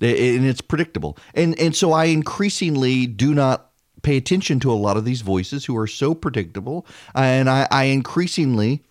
And 0.00 0.46
it's 0.46 0.60
predictable. 0.62 1.18
And 1.34 1.58
and 1.58 1.76
so 1.76 1.92
i 1.92 2.06
increasingly 2.06 3.06
do 3.06 3.34
not 3.34 3.70
pay 4.02 4.16
attention 4.16 4.60
to 4.60 4.72
a 4.72 4.74
lot 4.74 4.96
of 4.96 5.04
these 5.04 5.20
voices 5.20 5.66
who 5.66 5.76
are 5.76 5.86
so 5.86 6.14
predictable. 6.14 6.86
And 7.14 7.50
i, 7.50 7.68
I 7.70 7.84
increasingly 7.84 8.82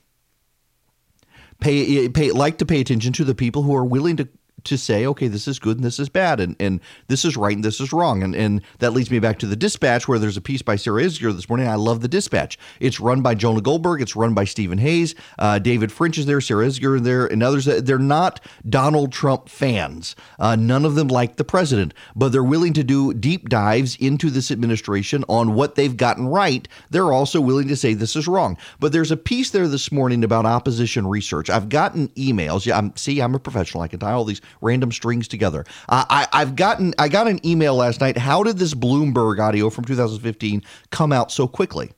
pay, 1.60 2.10
pay 2.10 2.32
like 2.32 2.58
to 2.60 2.66
pay 2.66 2.80
attention 2.80 3.14
to 3.14 3.24
the 3.24 3.36
people 3.36 3.64
who 3.64 3.76
are 3.76 3.86
willing 3.86 4.18
to 4.18 4.28
to 4.64 4.78
say, 4.78 5.06
okay, 5.06 5.28
this 5.28 5.48
is 5.48 5.60
good 5.60 5.78
and 5.78 5.86
this 5.86 6.00
is 6.00 6.10
bad, 6.10 6.40
and, 6.40 6.56
and 6.60 6.80
this 7.08 7.26
is 7.26 7.38
right 7.38 7.56
and 7.56 7.64
this 7.64 7.80
is 7.80 7.94
wrong. 7.94 8.24
And, 8.24 8.36
and 8.36 8.62
that 8.80 8.92
leads 8.92 9.12
me 9.12 9.20
back 9.20 9.40
to 9.40 9.46
the 9.46 9.56
dispatch, 9.56 10.08
where 10.08 10.20
there's 10.20 10.38
a 10.38 10.42
piece 10.42 10.62
by 10.62 10.76
Sarah 10.76 11.04
Isgur 11.04 11.34
this 11.34 11.50
morning. 11.50 11.68
I 11.68 11.76
love 11.76 12.02
the 12.02 12.08
dispatch. 12.08 12.58
It's 12.80 13.00
run 13.00 13.22
by 13.22 13.36
Jonah 13.36 13.62
Goldberg, 13.62 14.02
it's 14.02 14.16
run 14.16 14.34
by 14.34 14.46
Stephen 14.46 14.78
Hayes. 14.78 15.16
Uh, 15.38 15.60
David 15.60 15.92
French 15.92 16.18
is 16.18 16.26
there, 16.26 16.42
Sarah 16.42 16.66
Isgur 16.66 17.02
there, 17.02 17.26
and 17.26 17.44
others. 17.44 17.66
They're 17.66 18.00
not 18.00 18.40
Donald 18.68 19.12
Trump 19.12 19.50
fans. 19.50 20.16
Uh, 20.38 20.56
none 20.56 20.86
of 20.86 20.96
them 20.96 21.08
like 21.08 21.36
the 21.36 21.44
president, 21.44 21.94
but 22.16 22.32
they're 22.32 22.44
willing 22.44 22.74
to 22.74 22.84
do 22.84 23.14
deep 23.14 23.50
dives 23.50 23.96
into 23.98 24.30
this 24.30 24.52
administration 24.52 25.24
on 25.28 25.54
what 25.54 25.76
they've 25.76 25.98
gotten 25.98 26.28
right. 26.28 26.68
They're 26.90 27.12
also 27.12 27.42
willing 27.42 27.68
to 27.68 27.76
say 27.76 27.94
this 27.94 28.16
is 28.16 28.28
wrong. 28.28 28.58
But 28.80 28.92
there's 28.92 29.12
a 29.12 29.18
piece 29.18 29.52
there 29.52 29.68
this 29.68 29.92
morning 29.92 30.24
about 30.24 30.46
opposition 30.46 31.08
research. 31.08 31.50
I've 31.50 31.70
gotten 31.70 32.10
emails. 32.10 32.66
Yeah, 32.66 32.78
I'm, 32.78 32.96
see, 32.96 33.22
I'm 33.22 33.36
a 33.36 33.40
professional. 33.40 33.84
I 33.84 33.88
can 33.88 34.00
tie 34.00 34.12
all 34.12 34.26
these 34.26 34.42
random 34.62 34.92
strings 34.92 35.28
together. 35.28 35.66
Uh, 35.88 36.06
I, 36.10 36.28
I've 36.34 36.56
gotten 36.56 36.94
I 36.98 37.08
got 37.08 37.28
an 37.28 37.46
email 37.46 37.76
last 37.76 38.02
night. 38.02 38.18
How 38.18 38.44
did 38.44 38.58
this 38.58 38.74
Bloomberg 38.74 39.40
audio 39.40 39.70
from 39.70 39.86
2015 39.86 40.64
come 40.92 41.12
out 41.12 41.32
so 41.32 41.48
quickly? 41.48 41.92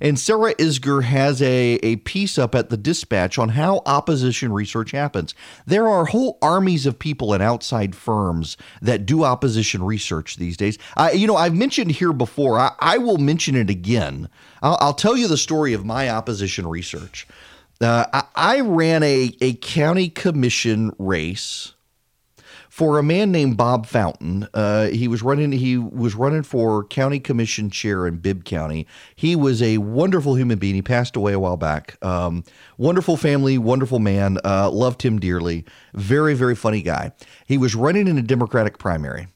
And 0.00 0.18
Sarah 0.18 0.54
Isgur 0.56 1.04
has 1.04 1.40
a, 1.40 1.74
a 1.82 1.96
piece 1.96 2.38
up 2.38 2.54
at 2.54 2.68
the 2.68 2.76
dispatch 2.76 3.38
on 3.38 3.50
how 3.50 3.82
opposition 3.86 4.52
research 4.52 4.90
happens. 4.90 5.34
There 5.66 5.88
are 5.88 6.06
whole 6.06 6.38
armies 6.42 6.86
of 6.86 6.98
people 6.98 7.32
and 7.32 7.42
outside 7.42 7.94
firms 7.94 8.56
that 8.82 9.06
do 9.06 9.24
opposition 9.24 9.82
research 9.82 10.36
these 10.36 10.56
days. 10.56 10.78
Uh, 10.96 11.10
you 11.14 11.26
know, 11.26 11.36
I've 11.36 11.54
mentioned 11.54 11.92
here 11.92 12.12
before, 12.12 12.58
I, 12.58 12.72
I 12.80 12.98
will 12.98 13.18
mention 13.18 13.54
it 13.54 13.70
again. 13.70 14.28
I'll, 14.62 14.78
I'll, 14.80 14.94
tell 14.94 15.16
you 15.16 15.28
the 15.28 15.36
story 15.36 15.72
of 15.72 15.84
my 15.84 16.08
opposition 16.08 16.66
research. 16.66 17.26
Uh, 17.80 18.06
I, 18.12 18.24
I 18.34 18.60
ran 18.60 19.02
a, 19.02 19.36
a 19.40 19.54
county 19.54 20.08
commission 20.08 20.92
race 20.98 21.74
for 22.74 22.98
a 22.98 23.04
man 23.04 23.30
named 23.30 23.56
Bob 23.56 23.86
Fountain. 23.86 24.48
Uh, 24.52 24.86
he 24.86 25.06
was 25.06 25.22
running. 25.22 25.52
He 25.52 25.78
was 25.78 26.16
running 26.16 26.42
for 26.42 26.82
county 26.84 27.20
commission 27.20 27.70
chair 27.70 28.04
in 28.04 28.16
Bibb 28.16 28.44
County. 28.44 28.88
He 29.14 29.36
was 29.36 29.62
a 29.62 29.78
wonderful 29.78 30.34
human 30.34 30.58
being. 30.58 30.74
He 30.74 30.82
passed 30.82 31.14
away 31.14 31.32
a 31.34 31.38
while 31.38 31.56
back. 31.56 31.96
Um, 32.04 32.42
wonderful 32.76 33.16
family, 33.16 33.58
wonderful 33.58 34.00
man. 34.00 34.38
Uh, 34.44 34.70
loved 34.70 35.02
him 35.02 35.20
dearly. 35.20 35.64
Very, 35.94 36.34
very 36.34 36.56
funny 36.56 36.82
guy. 36.82 37.12
He 37.46 37.58
was 37.58 37.76
running 37.76 38.08
in 38.08 38.18
a 38.18 38.22
Democratic 38.22 38.78
primary. 38.78 39.28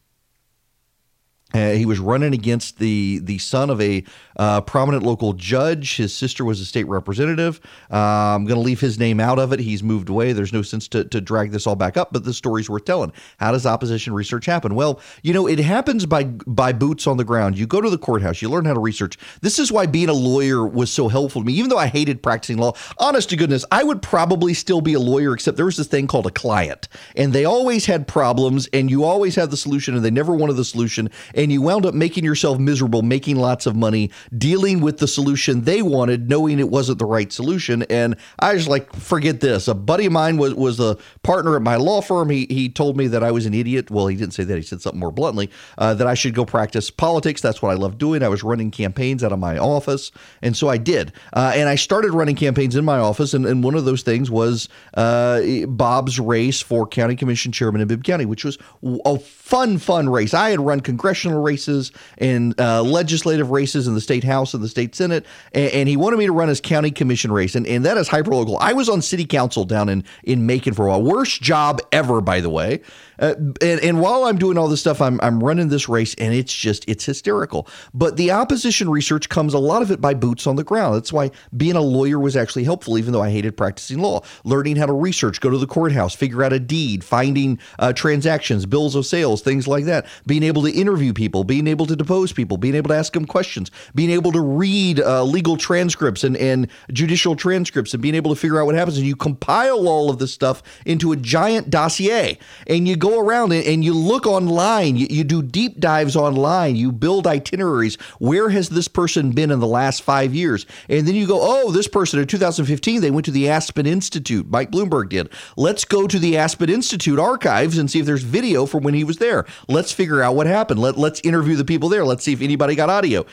Uh, 1.54 1.70
he 1.70 1.86
was 1.86 1.98
running 1.98 2.34
against 2.34 2.78
the 2.78 3.20
the 3.20 3.38
son 3.38 3.70
of 3.70 3.80
a 3.80 4.04
uh, 4.36 4.60
prominent 4.60 5.02
local 5.02 5.32
judge. 5.32 5.96
His 5.96 6.14
sister 6.14 6.44
was 6.44 6.60
a 6.60 6.64
state 6.66 6.86
representative. 6.88 7.58
Uh, 7.90 7.96
I'm 8.36 8.44
going 8.44 8.58
to 8.58 8.64
leave 8.64 8.80
his 8.80 8.98
name 8.98 9.18
out 9.18 9.38
of 9.38 9.52
it. 9.52 9.60
He's 9.60 9.82
moved 9.82 10.10
away. 10.10 10.32
There's 10.32 10.52
no 10.52 10.60
sense 10.60 10.88
to, 10.88 11.04
to 11.04 11.20
drag 11.22 11.50
this 11.50 11.66
all 11.66 11.74
back 11.74 11.96
up, 11.96 12.12
but 12.12 12.24
the 12.24 12.34
story's 12.34 12.68
worth 12.68 12.84
telling. 12.84 13.12
How 13.38 13.52
does 13.52 13.64
opposition 13.64 14.12
research 14.12 14.44
happen? 14.44 14.74
Well, 14.74 15.00
you 15.22 15.32
know, 15.32 15.46
it 15.46 15.58
happens 15.58 16.04
by 16.04 16.24
by 16.24 16.72
boots 16.74 17.06
on 17.06 17.16
the 17.16 17.24
ground. 17.24 17.58
You 17.58 17.66
go 17.66 17.80
to 17.80 17.88
the 17.88 17.98
courthouse, 17.98 18.42
you 18.42 18.50
learn 18.50 18.66
how 18.66 18.74
to 18.74 18.80
research. 18.80 19.16
This 19.40 19.58
is 19.58 19.72
why 19.72 19.86
being 19.86 20.10
a 20.10 20.14
lawyer 20.14 20.66
was 20.66 20.90
so 20.90 21.08
helpful 21.08 21.40
to 21.40 21.46
me. 21.46 21.54
Even 21.54 21.70
though 21.70 21.78
I 21.78 21.86
hated 21.86 22.22
practicing 22.22 22.58
law, 22.58 22.74
honest 22.98 23.30
to 23.30 23.36
goodness, 23.36 23.64
I 23.72 23.84
would 23.84 24.02
probably 24.02 24.52
still 24.52 24.82
be 24.82 24.92
a 24.92 25.00
lawyer, 25.00 25.32
except 25.32 25.56
there 25.56 25.66
was 25.66 25.78
this 25.78 25.86
thing 25.86 26.06
called 26.06 26.26
a 26.26 26.30
client, 26.30 26.88
and 27.16 27.32
they 27.32 27.46
always 27.46 27.86
had 27.86 28.06
problems, 28.06 28.68
and 28.74 28.90
you 28.90 29.04
always 29.04 29.34
had 29.34 29.50
the 29.50 29.56
solution, 29.56 29.94
and 29.94 30.04
they 30.04 30.10
never 30.10 30.34
wanted 30.34 30.56
the 30.56 30.64
solution 30.64 31.08
and 31.38 31.52
you 31.52 31.62
wound 31.62 31.86
up 31.86 31.94
making 31.94 32.24
yourself 32.24 32.58
miserable, 32.58 33.02
making 33.02 33.36
lots 33.36 33.64
of 33.64 33.76
money, 33.76 34.10
dealing 34.36 34.80
with 34.80 34.98
the 34.98 35.06
solution 35.06 35.62
they 35.62 35.80
wanted, 35.80 36.28
knowing 36.28 36.58
it 36.58 36.68
wasn't 36.68 36.98
the 36.98 37.06
right 37.06 37.32
solution. 37.32 37.84
And 37.84 38.16
I 38.40 38.54
was 38.54 38.66
like, 38.66 38.92
forget 38.94 39.40
this. 39.40 39.68
A 39.68 39.74
buddy 39.74 40.06
of 40.06 40.12
mine 40.12 40.36
was 40.36 40.54
was 40.54 40.80
a 40.80 40.98
partner 41.22 41.54
at 41.54 41.62
my 41.62 41.76
law 41.76 42.00
firm. 42.00 42.28
He 42.28 42.46
he 42.50 42.68
told 42.68 42.96
me 42.96 43.06
that 43.06 43.22
I 43.22 43.30
was 43.30 43.46
an 43.46 43.54
idiot. 43.54 43.90
Well, 43.90 44.08
he 44.08 44.16
didn't 44.16 44.34
say 44.34 44.42
that. 44.44 44.56
He 44.56 44.62
said 44.62 44.82
something 44.82 44.98
more 44.98 45.12
bluntly 45.12 45.48
uh, 45.78 45.94
that 45.94 46.08
I 46.08 46.14
should 46.14 46.34
go 46.34 46.44
practice 46.44 46.90
politics. 46.90 47.40
That's 47.40 47.62
what 47.62 47.70
I 47.70 47.74
love 47.74 47.98
doing. 47.98 48.24
I 48.24 48.28
was 48.28 48.42
running 48.42 48.72
campaigns 48.72 49.22
out 49.22 49.30
of 49.30 49.38
my 49.38 49.58
office, 49.58 50.10
and 50.42 50.56
so 50.56 50.68
I 50.68 50.76
did. 50.76 51.12
Uh, 51.32 51.52
and 51.54 51.68
I 51.68 51.76
started 51.76 52.12
running 52.12 52.34
campaigns 52.34 52.74
in 52.74 52.84
my 52.84 52.98
office, 52.98 53.32
and, 53.32 53.46
and 53.46 53.62
one 53.62 53.76
of 53.76 53.84
those 53.84 54.02
things 54.02 54.28
was 54.28 54.68
uh, 54.94 55.40
Bob's 55.68 56.18
race 56.18 56.60
for 56.60 56.84
county 56.84 57.14
commission 57.14 57.52
chairman 57.52 57.80
in 57.80 57.86
Bibb 57.86 58.02
County, 58.02 58.26
which 58.26 58.44
was 58.44 58.58
a 58.82 59.18
fun, 59.20 59.78
fun 59.78 60.08
race. 60.08 60.34
I 60.34 60.50
had 60.50 60.60
run 60.60 60.80
congressional 60.80 61.27
races 61.34 61.92
and 62.18 62.58
uh, 62.60 62.82
legislative 62.82 63.50
races 63.50 63.86
in 63.86 63.94
the 63.94 64.00
state 64.00 64.24
house 64.24 64.54
and 64.54 64.62
the 64.62 64.68
state 64.68 64.94
senate, 64.94 65.26
and, 65.52 65.72
and, 65.72 65.88
he 65.88 65.96
wanted 65.96 66.18
me 66.18 66.26
to 66.26 66.32
run 66.32 66.48
his 66.48 66.60
county 66.60 66.90
commission 66.90 67.32
race, 67.32 67.54
and, 67.54 67.66
and 67.66 67.84
that 67.84 67.96
is 67.96 68.08
hyper 68.08 68.30
local. 68.30 68.58
I 68.58 68.72
was 68.72 68.88
on 68.88 69.02
city 69.02 69.24
council 69.24 69.64
down 69.64 69.88
in 69.88 70.04
in 70.24 70.46
Macon 70.46 70.74
for 70.74 70.86
a 70.86 70.90
while. 70.90 71.02
Worst 71.02 71.42
job 71.42 71.80
ever, 71.92 72.20
by 72.20 72.40
the 72.40 72.50
way. 72.50 72.80
Uh, 73.18 73.34
and, 73.60 73.80
and 73.80 74.00
while 74.00 74.24
I'm 74.24 74.38
doing 74.38 74.58
all 74.58 74.68
this 74.68 74.80
stuff, 74.80 75.00
I'm, 75.00 75.20
I'm 75.22 75.42
running 75.42 75.68
this 75.68 75.88
race 75.88 76.14
and 76.16 76.34
it's 76.34 76.52
just, 76.52 76.88
it's 76.88 77.04
hysterical. 77.04 77.68
But 77.92 78.16
the 78.16 78.30
opposition 78.30 78.88
research 78.88 79.28
comes 79.28 79.54
a 79.54 79.58
lot 79.58 79.82
of 79.82 79.90
it 79.90 80.00
by 80.00 80.14
boots 80.14 80.46
on 80.46 80.56
the 80.56 80.64
ground. 80.64 80.96
That's 80.96 81.12
why 81.12 81.30
being 81.56 81.76
a 81.76 81.80
lawyer 81.80 82.18
was 82.18 82.36
actually 82.36 82.64
helpful, 82.64 82.98
even 82.98 83.12
though 83.12 83.22
I 83.22 83.30
hated 83.30 83.56
practicing 83.56 83.98
law. 84.00 84.22
Learning 84.44 84.76
how 84.76 84.86
to 84.86 84.92
research, 84.92 85.40
go 85.40 85.50
to 85.50 85.58
the 85.58 85.66
courthouse, 85.66 86.14
figure 86.14 86.42
out 86.42 86.52
a 86.52 86.60
deed, 86.60 87.04
finding 87.04 87.58
uh, 87.78 87.92
transactions, 87.92 88.66
bills 88.66 88.94
of 88.94 89.06
sales, 89.06 89.42
things 89.42 89.66
like 89.66 89.84
that. 89.86 90.06
Being 90.26 90.42
able 90.42 90.62
to 90.62 90.70
interview 90.70 91.12
people, 91.12 91.44
being 91.44 91.66
able 91.66 91.86
to 91.86 91.96
depose 91.96 92.32
people, 92.32 92.56
being 92.56 92.74
able 92.74 92.88
to 92.88 92.96
ask 92.96 93.12
them 93.12 93.26
questions, 93.26 93.70
being 93.94 94.10
able 94.10 94.32
to 94.32 94.40
read 94.40 95.00
uh, 95.00 95.24
legal 95.24 95.56
transcripts 95.56 96.24
and, 96.24 96.36
and 96.36 96.68
judicial 96.92 97.36
transcripts 97.36 97.94
and 97.94 98.02
being 98.02 98.14
able 98.14 98.34
to 98.34 98.40
figure 98.40 98.60
out 98.60 98.66
what 98.66 98.74
happens. 98.74 98.98
And 98.98 99.06
you 99.06 99.16
compile 99.16 99.88
all 99.88 100.10
of 100.10 100.18
this 100.18 100.32
stuff 100.32 100.62
into 100.86 101.12
a 101.12 101.16
giant 101.16 101.70
dossier 101.70 102.38
and 102.66 102.86
you 102.86 102.96
go 102.96 103.07
go 103.08 103.20
around 103.20 103.52
and, 103.52 103.64
and 103.64 103.84
you 103.84 103.94
look 103.94 104.26
online, 104.26 104.96
you, 104.96 105.06
you 105.10 105.24
do 105.24 105.42
deep 105.42 105.78
dives 105.80 106.16
online, 106.16 106.76
you 106.76 106.92
build 106.92 107.26
itineraries. 107.26 107.96
Where 108.18 108.50
has 108.50 108.68
this 108.68 108.88
person 108.88 109.30
been 109.32 109.50
in 109.50 109.60
the 109.60 109.66
last 109.66 110.02
five 110.02 110.34
years? 110.34 110.66
And 110.88 111.06
then 111.06 111.14
you 111.14 111.26
go, 111.26 111.38
oh, 111.40 111.70
this 111.70 111.88
person 111.88 112.20
in 112.20 112.26
2015, 112.26 113.00
they 113.00 113.10
went 113.10 113.24
to 113.26 113.30
the 113.30 113.48
Aspen 113.48 113.86
Institute. 113.86 114.48
Mike 114.48 114.70
Bloomberg 114.70 115.08
did. 115.08 115.30
Let's 115.56 115.84
go 115.84 116.06
to 116.06 116.18
the 116.18 116.36
Aspen 116.36 116.70
Institute 116.70 117.18
archives 117.18 117.78
and 117.78 117.90
see 117.90 118.00
if 118.00 118.06
there's 118.06 118.22
video 118.22 118.66
from 118.66 118.84
when 118.84 118.94
he 118.94 119.04
was 119.04 119.18
there. 119.18 119.46
Let's 119.68 119.92
figure 119.92 120.22
out 120.22 120.36
what 120.36 120.46
happened. 120.46 120.80
Let, 120.80 120.98
let's 120.98 121.20
interview 121.20 121.56
the 121.56 121.64
people 121.64 121.88
there. 121.88 122.04
Let's 122.04 122.24
see 122.24 122.32
if 122.32 122.42
anybody 122.42 122.74
got 122.74 122.90
audio. 122.90 123.24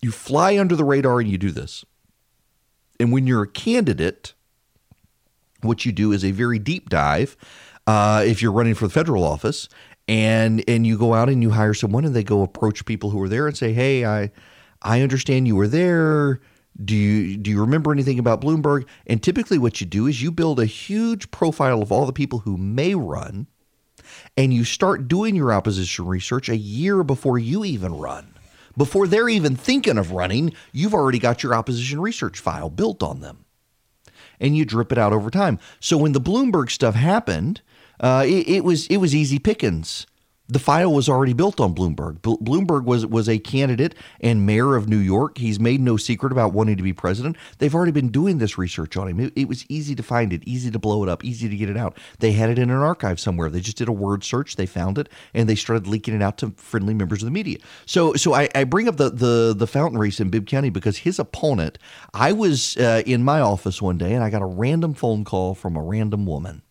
You 0.00 0.12
fly 0.12 0.58
under 0.58 0.76
the 0.76 0.84
radar 0.84 1.20
and 1.20 1.28
you 1.28 1.38
do 1.38 1.50
this. 1.50 1.84
And 3.00 3.12
when 3.12 3.26
you're 3.26 3.42
a 3.42 3.48
candidate, 3.48 4.34
what 5.60 5.84
you 5.84 5.92
do 5.92 6.12
is 6.12 6.24
a 6.24 6.30
very 6.30 6.58
deep 6.58 6.88
dive 6.88 7.36
uh, 7.88 8.22
if 8.26 8.42
you're 8.42 8.52
running 8.52 8.74
for 8.74 8.86
the 8.86 8.92
federal 8.92 9.24
office 9.24 9.66
and 10.06 10.62
and 10.68 10.86
you 10.86 10.98
go 10.98 11.14
out 11.14 11.30
and 11.30 11.42
you 11.42 11.48
hire 11.48 11.72
someone 11.72 12.04
and 12.04 12.14
they 12.14 12.22
go 12.22 12.42
approach 12.42 12.84
people 12.84 13.08
who 13.08 13.22
are 13.22 13.30
there 13.30 13.46
and 13.46 13.56
say, 13.56 13.72
"Hey, 13.72 14.04
I 14.04 14.30
I 14.82 15.00
understand 15.00 15.48
you 15.48 15.56
were 15.56 15.68
there. 15.68 16.40
Do 16.84 16.94
you 16.94 17.38
do 17.38 17.50
you 17.50 17.58
remember 17.58 17.90
anything 17.90 18.18
about 18.18 18.42
Bloomberg?" 18.42 18.86
And 19.06 19.22
typically, 19.22 19.56
what 19.56 19.80
you 19.80 19.86
do 19.86 20.06
is 20.06 20.20
you 20.20 20.30
build 20.30 20.60
a 20.60 20.66
huge 20.66 21.30
profile 21.30 21.80
of 21.80 21.90
all 21.90 22.04
the 22.04 22.12
people 22.12 22.40
who 22.40 22.58
may 22.58 22.94
run, 22.94 23.46
and 24.36 24.52
you 24.52 24.64
start 24.64 25.08
doing 25.08 25.34
your 25.34 25.50
opposition 25.50 26.06
research 26.06 26.50
a 26.50 26.58
year 26.58 27.02
before 27.02 27.38
you 27.38 27.64
even 27.64 27.94
run. 27.94 28.34
Before 28.76 29.06
they're 29.06 29.30
even 29.30 29.56
thinking 29.56 29.96
of 29.96 30.12
running, 30.12 30.52
you've 30.72 30.94
already 30.94 31.18
got 31.18 31.42
your 31.42 31.54
opposition 31.54 32.02
research 32.02 32.38
file 32.38 32.68
built 32.68 33.02
on 33.02 33.20
them. 33.20 33.46
And 34.38 34.56
you 34.56 34.66
drip 34.66 34.92
it 34.92 34.98
out 34.98 35.14
over 35.14 35.30
time. 35.30 35.58
So 35.80 35.96
when 35.96 36.12
the 36.12 36.20
Bloomberg 36.20 36.70
stuff 36.70 36.94
happened, 36.94 37.60
uh, 38.00 38.24
it, 38.26 38.48
it, 38.48 38.64
was 38.64 38.86
it 38.88 38.98
was 38.98 39.14
easy 39.14 39.38
pickings. 39.38 40.06
The 40.50 40.58
file 40.58 40.90
was 40.90 41.10
already 41.10 41.34
built 41.34 41.60
on 41.60 41.74
Bloomberg. 41.74 42.20
Bloomberg 42.20 42.84
was 42.84 43.04
was 43.04 43.28
a 43.28 43.38
candidate 43.38 43.94
and 44.18 44.46
mayor 44.46 44.76
of 44.76 44.88
New 44.88 44.96
York. 44.96 45.36
He's 45.36 45.60
made 45.60 45.78
no 45.78 45.98
secret 45.98 46.32
about 46.32 46.54
wanting 46.54 46.78
to 46.78 46.82
be 46.82 46.94
president. 46.94 47.36
They've 47.58 47.74
already 47.74 47.92
been 47.92 48.08
doing 48.08 48.38
this 48.38 48.56
research 48.56 48.96
on 48.96 49.08
him. 49.08 49.20
It, 49.20 49.34
it, 49.36 49.46
was 49.46 49.66
easy 49.68 49.94
to 49.94 50.02
find 50.02 50.32
it, 50.32 50.42
easy 50.46 50.70
to 50.70 50.78
blow 50.78 51.02
it 51.02 51.08
up, 51.10 51.22
easy 51.22 51.50
to 51.50 51.56
get 51.56 51.68
it 51.68 51.76
out. 51.76 51.98
They 52.20 52.32
had 52.32 52.48
it 52.48 52.58
in 52.58 52.70
an 52.70 52.78
archive 52.78 53.20
somewhere. 53.20 53.50
They 53.50 53.60
just 53.60 53.76
did 53.76 53.88
a 53.88 53.92
word 53.92 54.24
search. 54.24 54.56
They 54.56 54.64
found 54.64 54.96
it 54.96 55.10
and 55.34 55.50
they 55.50 55.54
started 55.54 55.86
leaking 55.86 56.14
it 56.14 56.22
out 56.22 56.38
to 56.38 56.54
friendly 56.56 56.94
members 56.94 57.20
of 57.22 57.26
the 57.26 57.30
media. 57.30 57.58
So 57.84 58.14
so 58.14 58.32
I, 58.32 58.48
I 58.54 58.64
bring 58.64 58.88
up 58.88 58.96
the 58.96 59.10
the 59.10 59.54
the 59.54 59.66
fountain 59.66 59.98
race 59.98 60.18
in 60.18 60.30
Bibb 60.30 60.46
County 60.46 60.70
because 60.70 60.98
his 60.98 61.18
opponent. 61.18 61.78
I 62.14 62.32
was 62.32 62.76
uh, 62.78 63.02
in 63.04 63.22
my 63.22 63.40
office 63.40 63.82
one 63.82 63.98
day 63.98 64.14
and 64.14 64.24
I 64.24 64.30
got 64.30 64.40
a 64.40 64.46
random 64.46 64.94
phone 64.94 65.24
call 65.24 65.54
from 65.54 65.76
a 65.76 65.82
random 65.82 66.24
woman 66.24 66.62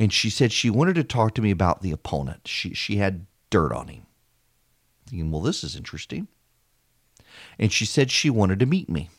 and 0.00 0.14
she 0.14 0.30
said 0.30 0.50
she 0.50 0.70
wanted 0.70 0.94
to 0.94 1.04
talk 1.04 1.34
to 1.34 1.42
me 1.42 1.50
about 1.50 1.82
the 1.82 1.92
opponent. 1.92 2.48
She 2.48 2.72
she 2.72 2.96
had 2.96 3.26
dirt 3.50 3.70
on 3.70 3.88
him. 3.88 4.06
Thinking, 5.06 5.30
well, 5.30 5.42
this 5.42 5.62
is 5.62 5.76
interesting. 5.76 6.26
And 7.58 7.70
she 7.70 7.84
said 7.84 8.10
she 8.10 8.30
wanted 8.30 8.58
to 8.60 8.66
meet 8.66 8.88
me 8.88 9.10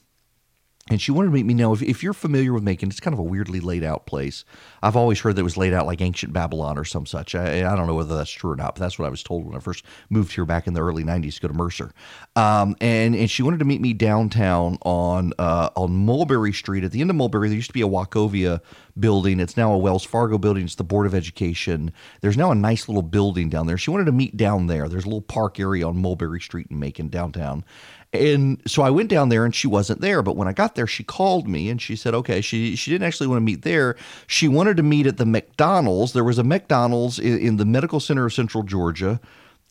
and 0.90 1.00
she 1.00 1.12
wanted 1.12 1.28
to 1.28 1.34
meet 1.34 1.46
me. 1.46 1.54
Now, 1.54 1.74
if, 1.74 1.82
if 1.84 2.02
you're 2.02 2.14
familiar 2.14 2.54
with 2.54 2.64
Macon, 2.64 2.90
it's 2.90 3.00
kind 3.00 3.14
of 3.14 3.20
a 3.20 3.24
weirdly 3.24 3.60
laid 3.60 3.84
out 3.84 4.08
place. 4.08 4.44
I've 4.82 4.96
always 4.96 5.20
heard 5.20 5.36
that 5.36 5.42
it 5.42 5.44
was 5.44 5.56
laid 5.56 5.74
out 5.74 5.86
like 5.86 6.02
ancient 6.02 6.34
Babylon 6.34 6.78
or 6.78 6.84
some 6.84 7.06
such. 7.06 7.36
I, 7.36 7.72
I 7.72 7.76
don't 7.76 7.86
know 7.86 7.94
whether 7.94 8.16
that's 8.16 8.32
true 8.32 8.52
or 8.52 8.56
not, 8.56 8.76
but 8.76 8.82
that's 8.82 8.98
what 8.98 9.06
I 9.06 9.10
was 9.10 9.22
told 9.22 9.46
when 9.46 9.56
I 9.56 9.60
first 9.60 9.86
moved 10.10 10.34
here 10.34 10.46
back 10.46 10.66
in 10.66 10.74
the 10.74 10.82
early 10.82 11.04
'90s 11.04 11.36
to 11.36 11.42
go 11.42 11.48
to 11.50 11.54
Mercer. 11.54 11.92
Um, 12.36 12.76
and 12.82 13.16
and 13.16 13.30
she 13.30 13.44
wanted 13.44 13.60
to 13.60 13.66
meet 13.66 13.80
me 13.80 13.94
downtown 13.94 14.80
on 14.82 15.34
uh, 15.38 15.70
on 15.76 15.92
Mulberry 15.94 16.52
Street. 16.52 16.84
At 16.84 16.92
the 16.92 17.02
end 17.02 17.12
of 17.12 17.16
Mulberry, 17.16 17.48
there 17.48 17.56
used 17.56 17.70
to 17.70 17.74
be 17.74 17.84
a 17.84 17.88
Wachovia 17.88 18.60
building. 19.00 19.40
It's 19.40 19.56
now 19.56 19.72
a 19.72 19.78
Wells 19.78 20.04
Fargo 20.04 20.38
building. 20.38 20.64
It's 20.64 20.76
the 20.76 20.84
Board 20.84 21.06
of 21.06 21.14
Education. 21.14 21.94
There's 22.22 22.38
now 22.38 22.52
a 22.52 22.56
nice 22.56 22.88
little 22.88 23.04
building 23.04 23.50
down 23.50 23.68
there. 23.68 23.78
She 23.78 23.92
wanted 23.92 24.06
to 24.06 24.12
meet 24.12 24.36
down 24.36 24.68
there. 24.68 24.90
There's 24.90 25.06
a 25.06 25.08
little 25.08 25.22
park 25.22 25.60
area 25.60 25.88
on 25.88 25.98
Mulberry 25.98 26.42
Street 26.42 26.68
in 26.70 26.80
Macon 26.80 27.08
downtown. 27.08 27.64
And 28.14 28.62
so 28.68 28.84
I 28.84 28.90
went 28.90 29.10
down 29.10 29.30
there 29.30 29.46
and 29.46 29.56
she 29.56 29.68
wasn't 29.68 30.02
there. 30.02 30.22
But 30.22 30.36
when 30.36 30.48
I 30.48 30.54
got 30.54 30.76
there, 30.76 30.88
she 30.88 31.04
called 31.04 31.48
me 31.48 31.70
and 31.70 31.82
she 31.82 31.96
said, 31.96 32.14
okay, 32.14 32.42
she, 32.42 32.76
she 32.76 32.92
didn't 32.92 33.08
actually 33.08 33.28
want 33.28 33.38
to 33.38 33.46
meet 33.46 33.62
there. 33.62 33.96
She 34.28 34.50
wanted 34.50 34.78
to 34.78 34.84
meet 34.84 35.08
at 35.08 35.18
the 35.18 35.26
McDonald's. 35.26 36.12
There 36.12 36.24
was 36.24 36.38
a 36.38 36.44
McDonald's 36.44 37.20
in, 37.20 37.40
in 37.40 37.58
the 37.58 37.66
Medical 37.66 38.02
Center 38.02 38.26
of 38.26 38.34
Central 38.34 38.64
Georgia, 38.64 39.22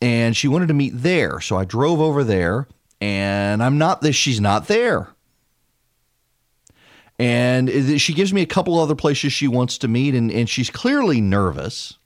and 0.00 0.34
she 0.34 0.48
wanted 0.48 0.68
to 0.68 0.74
meet 0.74 0.92
there. 0.94 1.40
So 1.40 1.56
I 1.56 1.66
drove 1.66 2.00
over 2.00 2.24
there 2.24 2.66
and 3.00 3.62
I'm 3.62 3.78
not 3.78 4.00
this, 4.00 4.16
she's 4.16 4.40
not 4.40 4.68
there. 4.68 5.08
And 7.18 8.00
she 8.00 8.14
gives 8.14 8.32
me 8.32 8.40
a 8.40 8.46
couple 8.46 8.78
other 8.78 8.94
places 8.94 9.34
she 9.34 9.46
wants 9.46 9.76
to 9.78 9.88
meet, 9.88 10.14
and, 10.14 10.32
and 10.32 10.48
she's 10.48 10.70
clearly 10.70 11.20
nervous. 11.20 11.98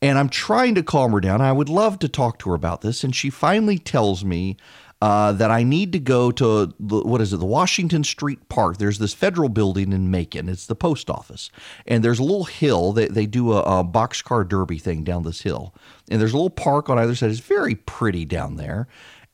And 0.00 0.16
I'm 0.16 0.28
trying 0.28 0.76
to 0.76 0.82
calm 0.84 1.10
her 1.10 1.20
down. 1.20 1.40
I 1.40 1.50
would 1.50 1.68
love 1.68 1.98
to 2.00 2.08
talk 2.08 2.38
to 2.40 2.50
her 2.50 2.54
about 2.54 2.82
this. 2.82 3.02
And 3.02 3.14
she 3.14 3.30
finally 3.30 3.78
tells 3.78 4.24
me 4.24 4.56
uh, 5.02 5.32
that 5.32 5.50
I 5.50 5.64
need 5.64 5.90
to 5.94 5.98
go 5.98 6.30
to 6.30 6.72
the, 6.78 7.00
what 7.00 7.20
is 7.20 7.32
it, 7.32 7.38
the 7.38 7.44
Washington 7.44 8.04
Street 8.04 8.48
Park. 8.48 8.76
There's 8.76 9.00
this 9.00 9.12
federal 9.12 9.48
building 9.48 9.92
in 9.92 10.12
Macon. 10.12 10.48
It's 10.48 10.66
the 10.66 10.76
post 10.76 11.10
office, 11.10 11.50
and 11.88 12.04
there's 12.04 12.20
a 12.20 12.22
little 12.22 12.44
hill. 12.44 12.92
They 12.92 13.08
they 13.08 13.26
do 13.26 13.52
a, 13.52 13.62
a 13.62 13.84
boxcar 13.84 14.48
derby 14.48 14.78
thing 14.78 15.02
down 15.02 15.24
this 15.24 15.40
hill, 15.40 15.74
and 16.08 16.20
there's 16.20 16.32
a 16.32 16.36
little 16.36 16.50
park 16.50 16.88
on 16.88 17.00
either 17.00 17.16
side. 17.16 17.30
It's 17.30 17.40
very 17.40 17.74
pretty 17.74 18.24
down 18.24 18.54
there, 18.54 18.86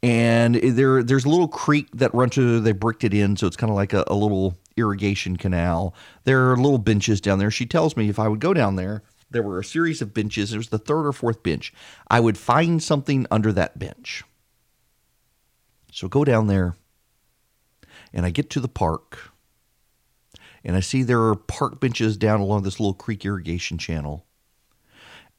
and 0.02 0.54
there 0.54 1.02
there's 1.02 1.26
a 1.26 1.28
little 1.28 1.48
creek 1.48 1.88
that 1.92 2.14
runs 2.14 2.36
through. 2.36 2.60
They 2.60 2.72
bricked 2.72 3.04
it 3.04 3.12
in, 3.12 3.36
so 3.36 3.46
it's 3.46 3.56
kind 3.56 3.68
of 3.68 3.76
like 3.76 3.92
a, 3.92 4.04
a 4.06 4.14
little 4.14 4.56
irrigation 4.78 5.36
canal. 5.36 5.94
There 6.24 6.50
are 6.50 6.56
little 6.56 6.78
benches 6.78 7.20
down 7.20 7.40
there. 7.40 7.50
She 7.50 7.66
tells 7.66 7.94
me 7.94 8.08
if 8.08 8.18
I 8.18 8.26
would 8.26 8.40
go 8.40 8.54
down 8.54 8.76
there 8.76 9.02
there 9.30 9.42
were 9.42 9.58
a 9.58 9.64
series 9.64 10.00
of 10.00 10.14
benches. 10.14 10.54
It 10.54 10.56
was 10.56 10.70
the 10.70 10.78
third 10.78 11.06
or 11.06 11.12
fourth 11.12 11.42
bench. 11.42 11.74
I 12.10 12.18
would 12.18 12.38
find 12.38 12.82
something 12.82 13.26
under 13.30 13.52
that 13.52 13.78
bench. 13.78 14.24
So 15.92 16.08
go 16.08 16.24
down 16.24 16.46
there, 16.46 16.76
and 18.12 18.26
I 18.26 18.30
get 18.30 18.50
to 18.50 18.60
the 18.60 18.68
park, 18.68 19.32
and 20.64 20.76
I 20.76 20.80
see 20.80 21.02
there 21.02 21.22
are 21.22 21.34
park 21.34 21.80
benches 21.80 22.16
down 22.16 22.40
along 22.40 22.62
this 22.62 22.78
little 22.78 22.94
creek 22.94 23.24
irrigation 23.24 23.78
channel. 23.78 24.26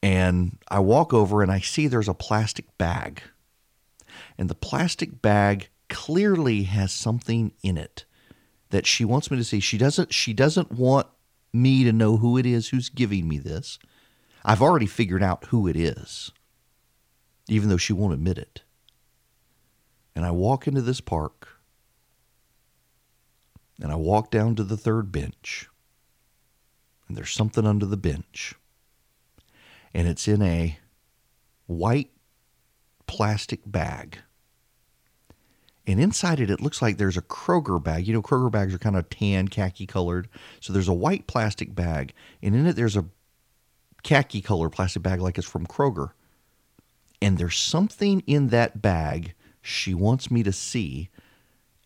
And 0.02 0.58
I 0.68 0.80
walk 0.80 1.12
over 1.12 1.42
and 1.42 1.52
I 1.52 1.60
see 1.60 1.86
there's 1.86 2.08
a 2.08 2.14
plastic 2.14 2.64
bag. 2.78 3.22
And 4.38 4.48
the 4.48 4.54
plastic 4.54 5.20
bag 5.20 5.68
clearly 5.88 6.62
has 6.64 6.90
something 6.92 7.52
in 7.62 7.76
it 7.76 8.04
that 8.70 8.86
she 8.86 9.04
wants 9.04 9.30
me 9.30 9.36
to 9.36 9.44
see. 9.44 9.60
She 9.60 9.76
doesn't 9.76 10.14
she 10.14 10.32
doesn't 10.32 10.72
want 10.72 11.06
me 11.52 11.84
to 11.84 11.92
know 11.92 12.16
who 12.16 12.38
it 12.38 12.46
is 12.46 12.68
who's 12.68 12.88
giving 12.88 13.28
me 13.28 13.38
this. 13.38 13.78
I've 14.44 14.62
already 14.62 14.86
figured 14.86 15.22
out 15.22 15.46
who 15.46 15.68
it 15.68 15.76
is. 15.76 16.30
Even 17.48 17.68
though 17.68 17.76
she 17.76 17.92
won't 17.92 18.14
admit 18.14 18.38
it. 18.38 18.62
And 20.14 20.24
I 20.24 20.30
walk 20.30 20.66
into 20.66 20.82
this 20.82 21.00
park. 21.00 21.48
And 23.82 23.90
I 23.90 23.96
walk 23.96 24.30
down 24.30 24.56
to 24.56 24.64
the 24.64 24.76
third 24.76 25.10
bench. 25.10 25.68
And 27.08 27.16
there's 27.16 27.32
something 27.32 27.66
under 27.66 27.86
the 27.86 27.96
bench. 27.96 28.54
And 29.94 30.06
it's 30.06 30.28
in 30.28 30.42
a 30.42 30.78
white 31.66 32.10
plastic 33.06 33.60
bag. 33.66 34.18
And 35.86 35.98
inside 35.98 36.38
it, 36.38 36.50
it 36.50 36.60
looks 36.60 36.80
like 36.80 36.98
there's 36.98 37.16
a 37.16 37.22
Kroger 37.22 37.82
bag. 37.82 38.06
You 38.06 38.12
know, 38.12 38.22
Kroger 38.22 38.50
bags 38.52 38.74
are 38.74 38.78
kind 38.78 38.96
of 38.96 39.10
tan, 39.10 39.48
khaki 39.48 39.86
colored. 39.86 40.28
So 40.60 40.72
there's 40.72 40.86
a 40.86 40.92
white 40.92 41.26
plastic 41.26 41.74
bag. 41.74 42.12
And 42.42 42.54
in 42.54 42.66
it, 42.66 42.76
there's 42.76 42.96
a 42.96 43.06
khaki 44.02 44.40
colored 44.40 44.70
plastic 44.70 45.02
bag 45.02 45.20
like 45.20 45.38
it's 45.38 45.48
from 45.48 45.66
Kroger. 45.66 46.10
And 47.20 47.38
there's 47.38 47.58
something 47.58 48.22
in 48.26 48.48
that 48.48 48.80
bag 48.80 49.34
she 49.62 49.94
wants 49.94 50.30
me 50.30 50.42
to 50.42 50.52
see 50.52 51.10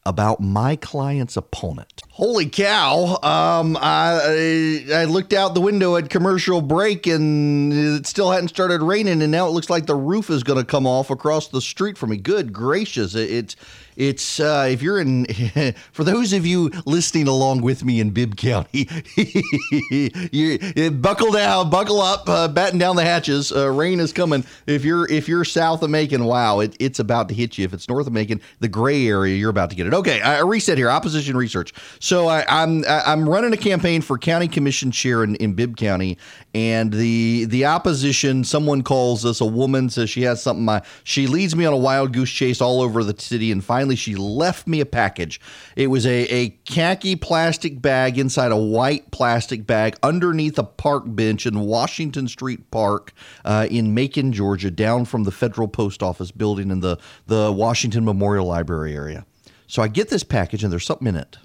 about 0.07 0.41
my 0.41 0.77
client's 0.77 1.37
opponent. 1.37 2.03
Holy 2.11 2.47
cow. 2.47 3.19
Um, 3.23 3.77
I, 3.81 4.85
I 4.93 5.05
looked 5.05 5.33
out 5.33 5.55
the 5.55 5.63
window 5.63 5.97
at 5.97 6.11
commercial 6.11 6.61
break 6.61 7.07
and 7.07 7.73
it 7.73 8.07
still 8.07 8.31
hadn't 8.31 8.49
started 8.49 8.83
raining. 8.83 9.23
And 9.23 9.33
now 9.33 9.47
it 9.47 9.53
looks 9.53 9.71
like 9.71 9.87
the 9.87 9.97
roof 9.97 10.29
is 10.29 10.43
going 10.43 10.59
to 10.59 10.65
come 10.65 10.87
off 10.87 11.09
across 11.11 11.49
the 11.49 11.63
street 11.63 11.97
from 11.97 12.11
me. 12.11 12.19
Good 12.19 12.53
gracious. 12.53 13.15
It's, 13.15 13.57
it's 13.97 14.41
uh, 14.41 14.67
if 14.71 14.83
you're 14.83 15.01
in, 15.01 15.27
for 15.93 16.05
those 16.05 16.33
of 16.33 16.47
you 16.47 16.71
listening 16.87 17.29
along 17.29 17.63
with 17.63 17.85
me 17.85 18.01
in 18.01 18.11
Bibb 18.11 18.37
County, 18.37 18.89
you, 19.17 20.59
you 20.77 20.91
buckle 20.91 21.33
down, 21.33 21.71
buckle 21.71 22.01
up, 22.01 22.29
uh, 22.29 22.49
batten 22.49 22.79
down 22.79 22.97
the 22.97 23.05
hatches. 23.05 23.53
Uh, 23.53 23.71
rain 23.71 24.01
is 24.01 24.13
coming. 24.13 24.45
If 24.67 24.85
you're 24.85 25.11
if 25.11 25.29
you're 25.29 25.45
south 25.45 25.83
of 25.83 25.91
Macon, 25.91 26.25
wow, 26.25 26.61
it, 26.61 26.77
it's 26.81 26.99
about 26.99 27.29
to 27.29 27.35
hit 27.35 27.59
you. 27.59 27.65
If 27.65 27.73
it's 27.73 27.89
north 27.89 28.07
of 28.07 28.13
Macon, 28.13 28.41
the 28.61 28.69
gray 28.69 29.07
area, 29.07 29.37
you're 29.37 29.51
about 29.51 29.71
to 29.71 29.77
get 29.77 29.87
it. 29.87 29.95
Okay, 29.95 30.21
I 30.21 30.41
reset 30.41 30.79
here. 30.79 30.91
Opposition 30.91 31.37
research. 31.37 31.73
So 32.01 32.29
I, 32.29 32.45
I'm 32.49 32.85
I'm 32.89 33.29
running 33.29 33.53
a 33.53 33.57
campaign 33.57 34.03
for 34.03 34.19
county 34.19 34.49
commission 34.49 34.91
chair 34.91 35.23
in, 35.23 35.37
in 35.37 35.55
Bibb 35.55 35.77
County, 35.77 36.19
and 36.55 36.93
the 36.93 37.45
the 37.47 37.65
opposition, 37.67 38.45
someone 38.45 38.83
calls 38.83 39.25
us, 39.25 39.41
a 39.41 39.47
woman 39.47 39.91
says 39.91 40.11
she 40.11 40.23
has 40.23 40.43
something. 40.43 40.65
My 40.65 40.83
she 41.05 41.27
leads 41.27 41.55
me 41.55 41.65
on 41.65 41.73
a 41.73 41.77
wild 41.77 42.13
goose 42.13 42.31
chase 42.31 42.61
all 42.61 42.81
over 42.81 43.05
the 43.05 43.19
city, 43.21 43.53
and 43.53 43.63
finally 43.63 43.84
finally 43.85 43.97
she 43.97 44.15
left 44.15 44.67
me 44.67 44.81
a 44.81 44.87
package. 44.87 45.39
It 45.77 45.89
was 45.89 46.07
a, 46.07 46.23
a 46.35 46.49
khaki 46.65 47.17
plastic 47.17 47.83
bag 47.83 48.19
inside 48.19 48.51
a 48.51 48.57
white 48.57 49.11
plastic 49.11 49.67
bag 49.67 49.97
underneath 50.03 50.59
a 50.59 50.63
park 50.65 51.03
bench 51.07 51.45
in 51.45 51.61
Washington 51.61 52.27
Street 52.27 52.71
Park 52.71 53.13
uh, 53.45 53.67
in 53.71 53.93
Macon, 53.93 54.33
Georgia, 54.33 54.71
down 54.71 55.05
from 55.05 55.25
the 55.25 55.31
Federal 55.31 55.69
Post 55.69 56.03
Office 56.03 56.31
building 56.31 56.71
in 56.71 56.81
the, 56.81 56.97
the 57.27 57.53
Washington 57.53 58.07
Memorial 58.07 58.47
Library 58.47 58.95
area. 58.95 59.27
So 59.67 59.83
I 59.83 59.89
get 59.89 60.09
this 60.09 60.25
package 60.25 60.65
and 60.65 60.73
there's 60.73 60.87
something 60.87 61.09
in 61.09 61.17
it. 61.17 61.37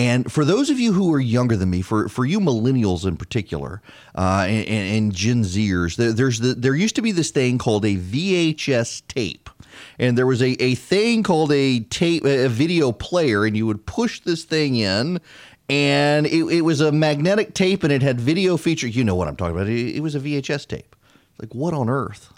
And 0.00 0.32
for 0.32 0.46
those 0.46 0.70
of 0.70 0.80
you 0.80 0.94
who 0.94 1.12
are 1.12 1.20
younger 1.20 1.56
than 1.56 1.68
me, 1.68 1.82
for, 1.82 2.08
for 2.08 2.24
you 2.24 2.40
millennials 2.40 3.04
in 3.04 3.18
particular, 3.18 3.82
uh, 4.16 4.46
and, 4.48 4.66
and, 4.66 5.14
Gen 5.14 5.42
Zers, 5.42 5.96
there, 5.96 6.14
there's 6.14 6.40
the, 6.40 6.54
there 6.54 6.74
used 6.74 6.94
to 6.94 7.02
be 7.02 7.12
this 7.12 7.30
thing 7.30 7.58
called 7.58 7.84
a 7.84 7.96
VHS 7.96 9.02
tape 9.08 9.50
and 9.98 10.16
there 10.16 10.26
was 10.26 10.40
a, 10.40 10.50
a 10.62 10.74
thing 10.74 11.22
called 11.22 11.52
a 11.52 11.80
tape, 11.80 12.24
a 12.24 12.48
video 12.48 12.92
player, 12.92 13.44
and 13.44 13.54
you 13.54 13.66
would 13.66 13.84
push 13.84 14.20
this 14.20 14.44
thing 14.44 14.76
in, 14.76 15.20
and 15.68 16.26
it, 16.26 16.44
it 16.44 16.62
was 16.62 16.80
a 16.80 16.90
magnetic 16.90 17.52
tape, 17.52 17.82
and 17.82 17.92
it 17.92 18.00
had 18.00 18.18
video 18.18 18.56
features. 18.56 18.96
You 18.96 19.04
know 19.04 19.14
what 19.14 19.28
I'm 19.28 19.36
talking 19.36 19.54
about? 19.54 19.68
It, 19.68 19.96
it 19.96 20.00
was 20.00 20.14
a 20.14 20.20
VHS 20.20 20.66
tape. 20.66 20.96
Like 21.38 21.54
what 21.54 21.74
on 21.74 21.90
earth? 21.90 22.32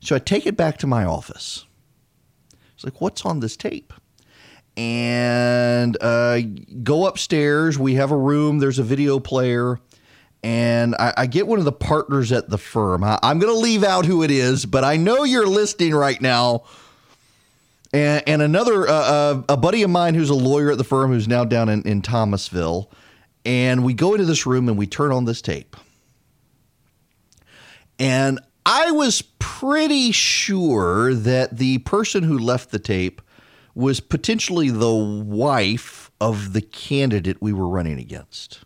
So 0.00 0.14
I 0.14 0.18
take 0.18 0.46
it 0.46 0.58
back 0.58 0.76
to 0.78 0.86
my 0.86 1.06
office. 1.06 1.64
It's 2.74 2.84
like, 2.84 3.00
what's 3.00 3.24
on 3.24 3.40
this 3.40 3.56
tape? 3.56 3.94
And 4.76 5.96
uh, 6.02 6.40
go 6.82 7.06
upstairs. 7.06 7.78
We 7.78 7.94
have 7.94 8.10
a 8.10 8.16
room. 8.16 8.58
There's 8.58 8.78
a 8.78 8.82
video 8.82 9.18
player 9.18 9.80
and 10.46 10.94
I, 10.94 11.12
I, 11.16 11.26
get 11.26 11.48
one 11.48 11.58
of 11.58 11.64
the 11.64 11.72
partners 11.72 12.30
at 12.30 12.48
the 12.48 12.56
firm. 12.56 13.02
I, 13.02 13.18
am 13.20 13.40
going 13.40 13.52
to 13.52 13.58
leave 13.58 13.82
out 13.82 14.06
who 14.06 14.22
it 14.22 14.30
is, 14.30 14.64
but 14.64 14.84
I 14.84 14.96
know 14.96 15.24
you're 15.24 15.46
listening 15.46 15.92
right 15.92 16.20
now. 16.20 16.62
And, 17.92 18.22
and 18.28 18.42
another, 18.42 18.88
uh, 18.88 18.92
uh, 18.92 19.42
a 19.48 19.56
buddy 19.56 19.82
of 19.82 19.90
mine 19.90 20.14
who's 20.14 20.30
a 20.30 20.34
lawyer 20.34 20.70
at 20.70 20.78
the 20.78 20.84
firm 20.84 21.10
who's 21.10 21.26
now 21.26 21.44
down 21.44 21.68
in, 21.68 21.82
in 21.82 22.00
Thomasville. 22.00 22.92
And 23.44 23.84
we 23.84 23.92
go 23.92 24.12
into 24.14 24.24
this 24.24 24.46
room 24.46 24.68
and 24.68 24.78
we 24.78 24.86
turn 24.86 25.10
on 25.10 25.24
this 25.24 25.42
tape. 25.42 25.76
And 27.98 28.38
I 28.64 28.92
was 28.92 29.22
pretty 29.40 30.12
sure 30.12 31.12
that 31.12 31.56
the 31.56 31.78
person 31.78 32.22
who 32.22 32.38
left 32.38 32.70
the 32.70 32.78
tape 32.78 33.20
was 33.76 34.00
potentially 34.00 34.70
the 34.70 34.92
wife 34.92 36.10
of 36.20 36.52
the 36.52 36.62
candidate 36.62 37.36
we 37.40 37.52
were 37.52 37.68
running 37.68 38.00
against 38.00 38.64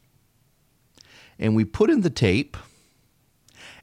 and 1.41 1.57
we 1.57 1.65
put 1.65 1.91
in 1.91 2.03
the 2.03 2.11
tape 2.11 2.57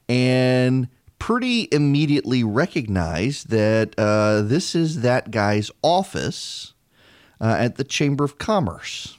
and 0.07 0.87
pretty 1.19 1.67
immediately 1.71 2.43
recognized 2.43 3.49
that 3.49 3.93
uh, 3.97 4.41
this 4.41 4.75
is 4.75 5.01
that 5.01 5.31
guy's 5.31 5.71
office 5.81 6.73
uh, 7.41 7.55
at 7.59 7.75
the 7.75 7.83
Chamber 7.83 8.23
of 8.23 8.37
Commerce. 8.37 9.17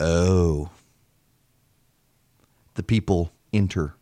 Oh. 0.00 0.70
The 2.74 2.82
people 2.84 3.32
enter. 3.52 3.96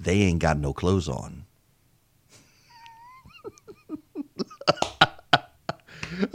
They 0.00 0.22
ain't 0.22 0.40
got 0.40 0.58
no 0.58 0.72
clothes 0.72 1.08
on. 1.08 1.43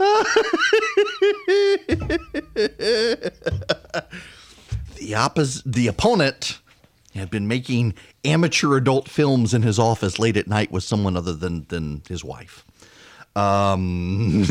the 4.96 5.12
oppos- 5.12 5.62
the 5.64 5.86
opponent 5.86 6.60
had 7.14 7.30
been 7.30 7.48
making 7.48 7.94
amateur 8.24 8.76
adult 8.76 9.08
films 9.08 9.54
in 9.54 9.62
his 9.62 9.78
office 9.78 10.18
late 10.18 10.36
at 10.36 10.46
night 10.46 10.70
with 10.70 10.84
someone 10.84 11.16
other 11.16 11.32
than 11.32 11.66
than 11.68 12.02
his 12.08 12.22
wife. 12.24 12.64
Um, 13.36 14.42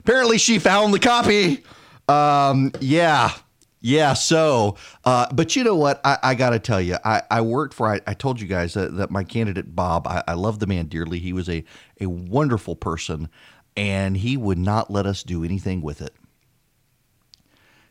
apparently, 0.00 0.38
she 0.38 0.58
found 0.58 0.94
the 0.94 0.98
copy. 0.98 1.62
Um, 2.08 2.72
yeah, 2.80 3.32
yeah. 3.80 4.14
So, 4.14 4.76
uh, 5.04 5.26
but 5.32 5.56
you 5.56 5.64
know 5.64 5.76
what? 5.76 6.00
I, 6.04 6.18
I 6.22 6.34
got 6.34 6.50
to 6.50 6.58
tell 6.58 6.80
you, 6.80 6.96
I, 7.04 7.22
I 7.30 7.40
worked 7.40 7.74
for. 7.74 7.88
I, 7.88 8.00
I 8.06 8.14
told 8.14 8.40
you 8.40 8.46
guys 8.46 8.74
that, 8.74 8.96
that 8.96 9.10
my 9.10 9.24
candidate 9.24 9.74
Bob. 9.74 10.06
I, 10.06 10.22
I 10.26 10.34
love 10.34 10.58
the 10.58 10.66
man 10.66 10.86
dearly. 10.86 11.18
He 11.18 11.32
was 11.32 11.48
a 11.48 11.64
a 12.00 12.06
wonderful 12.06 12.76
person, 12.76 13.28
and 13.76 14.16
he 14.16 14.36
would 14.36 14.58
not 14.58 14.90
let 14.90 15.06
us 15.06 15.22
do 15.22 15.44
anything 15.44 15.82
with 15.82 16.00
it. 16.02 16.14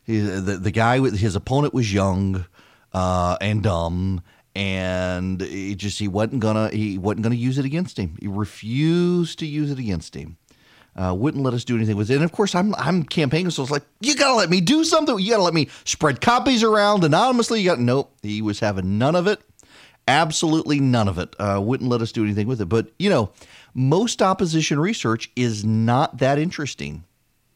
He, 0.03 0.19
the 0.19 0.57
the 0.57 0.71
guy 0.71 0.99
his 0.99 1.35
opponent 1.35 1.73
was 1.73 1.93
young 1.93 2.45
uh, 2.93 3.37
and 3.41 3.61
dumb, 3.63 4.21
and 4.55 5.39
he 5.41 5.75
just 5.75 5.99
he 5.99 6.07
wasn't 6.07 6.39
gonna 6.39 6.69
he 6.69 6.97
wasn't 6.97 7.23
gonna 7.23 7.35
use 7.35 7.57
it 7.57 7.65
against 7.65 7.99
him. 7.99 8.17
He 8.19 8.27
refused 8.27 9.39
to 9.39 9.45
use 9.45 9.71
it 9.71 9.79
against 9.79 10.15
him. 10.15 10.37
Uh, 10.97 11.13
wouldn't 11.13 11.43
let 11.43 11.53
us 11.53 11.63
do 11.63 11.75
anything 11.75 11.95
with 11.95 12.09
it. 12.09 12.15
And 12.15 12.23
of 12.23 12.31
course, 12.31 12.55
I'm 12.55 12.73
I'm 12.75 13.03
campaigning, 13.03 13.51
so 13.51 13.61
it's 13.61 13.71
like 13.71 13.83
you 14.01 14.15
gotta 14.15 14.35
let 14.35 14.49
me 14.49 14.61
do 14.61 14.83
something. 14.83 15.17
You 15.19 15.31
gotta 15.31 15.43
let 15.43 15.53
me 15.53 15.69
spread 15.85 16.21
copies 16.21 16.63
around 16.63 17.03
anonymously. 17.03 17.61
You 17.61 17.69
got 17.69 17.79
nope. 17.79 18.11
He 18.23 18.41
was 18.41 18.59
having 18.59 18.97
none 18.97 19.15
of 19.15 19.27
it. 19.27 19.39
Absolutely 20.07 20.79
none 20.79 21.07
of 21.07 21.19
it. 21.19 21.35
Uh, 21.37 21.59
wouldn't 21.61 21.89
let 21.89 22.01
us 22.01 22.11
do 22.11 22.23
anything 22.23 22.47
with 22.47 22.61
it. 22.61 22.65
But 22.65 22.91
you 22.97 23.09
know, 23.09 23.31
most 23.75 24.23
opposition 24.23 24.79
research 24.79 25.29
is 25.35 25.63
not 25.63 26.17
that 26.17 26.39
interesting. 26.39 27.03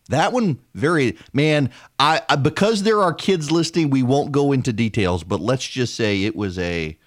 That 0.09 0.33
one, 0.33 0.59
very 0.75 1.17
man. 1.33 1.71
I, 1.97 2.21
I, 2.27 2.35
because 2.35 2.83
there 2.83 3.01
are 3.01 3.13
kids 3.13 3.49
listening, 3.49 3.89
we 3.89 4.03
won't 4.03 4.31
go 4.31 4.51
into 4.51 4.73
details, 4.73 5.23
but 5.23 5.39
let's 5.39 5.65
just 5.65 5.95
say 5.95 6.23
it 6.23 6.35
was 6.35 6.59
a, 6.59 6.97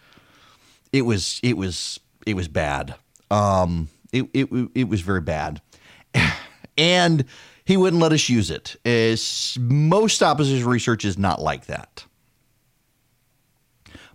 it 0.92 1.02
was 1.02 1.38
it 1.42 1.56
was 1.56 2.00
it 2.26 2.34
was 2.34 2.48
bad. 2.48 2.94
Um, 3.30 3.88
it 4.12 4.28
it 4.32 4.48
it 4.74 4.88
was 4.88 5.02
very 5.02 5.20
bad, 5.20 5.60
and 6.78 7.24
he 7.64 7.76
wouldn't 7.76 8.02
let 8.02 8.12
us 8.12 8.28
use 8.28 8.50
it. 8.50 8.76
As 8.84 9.56
most 9.60 10.22
opposition 10.22 10.66
research 10.66 11.04
is 11.04 11.18
not 11.18 11.40
like 11.40 11.66
that. 11.66 12.04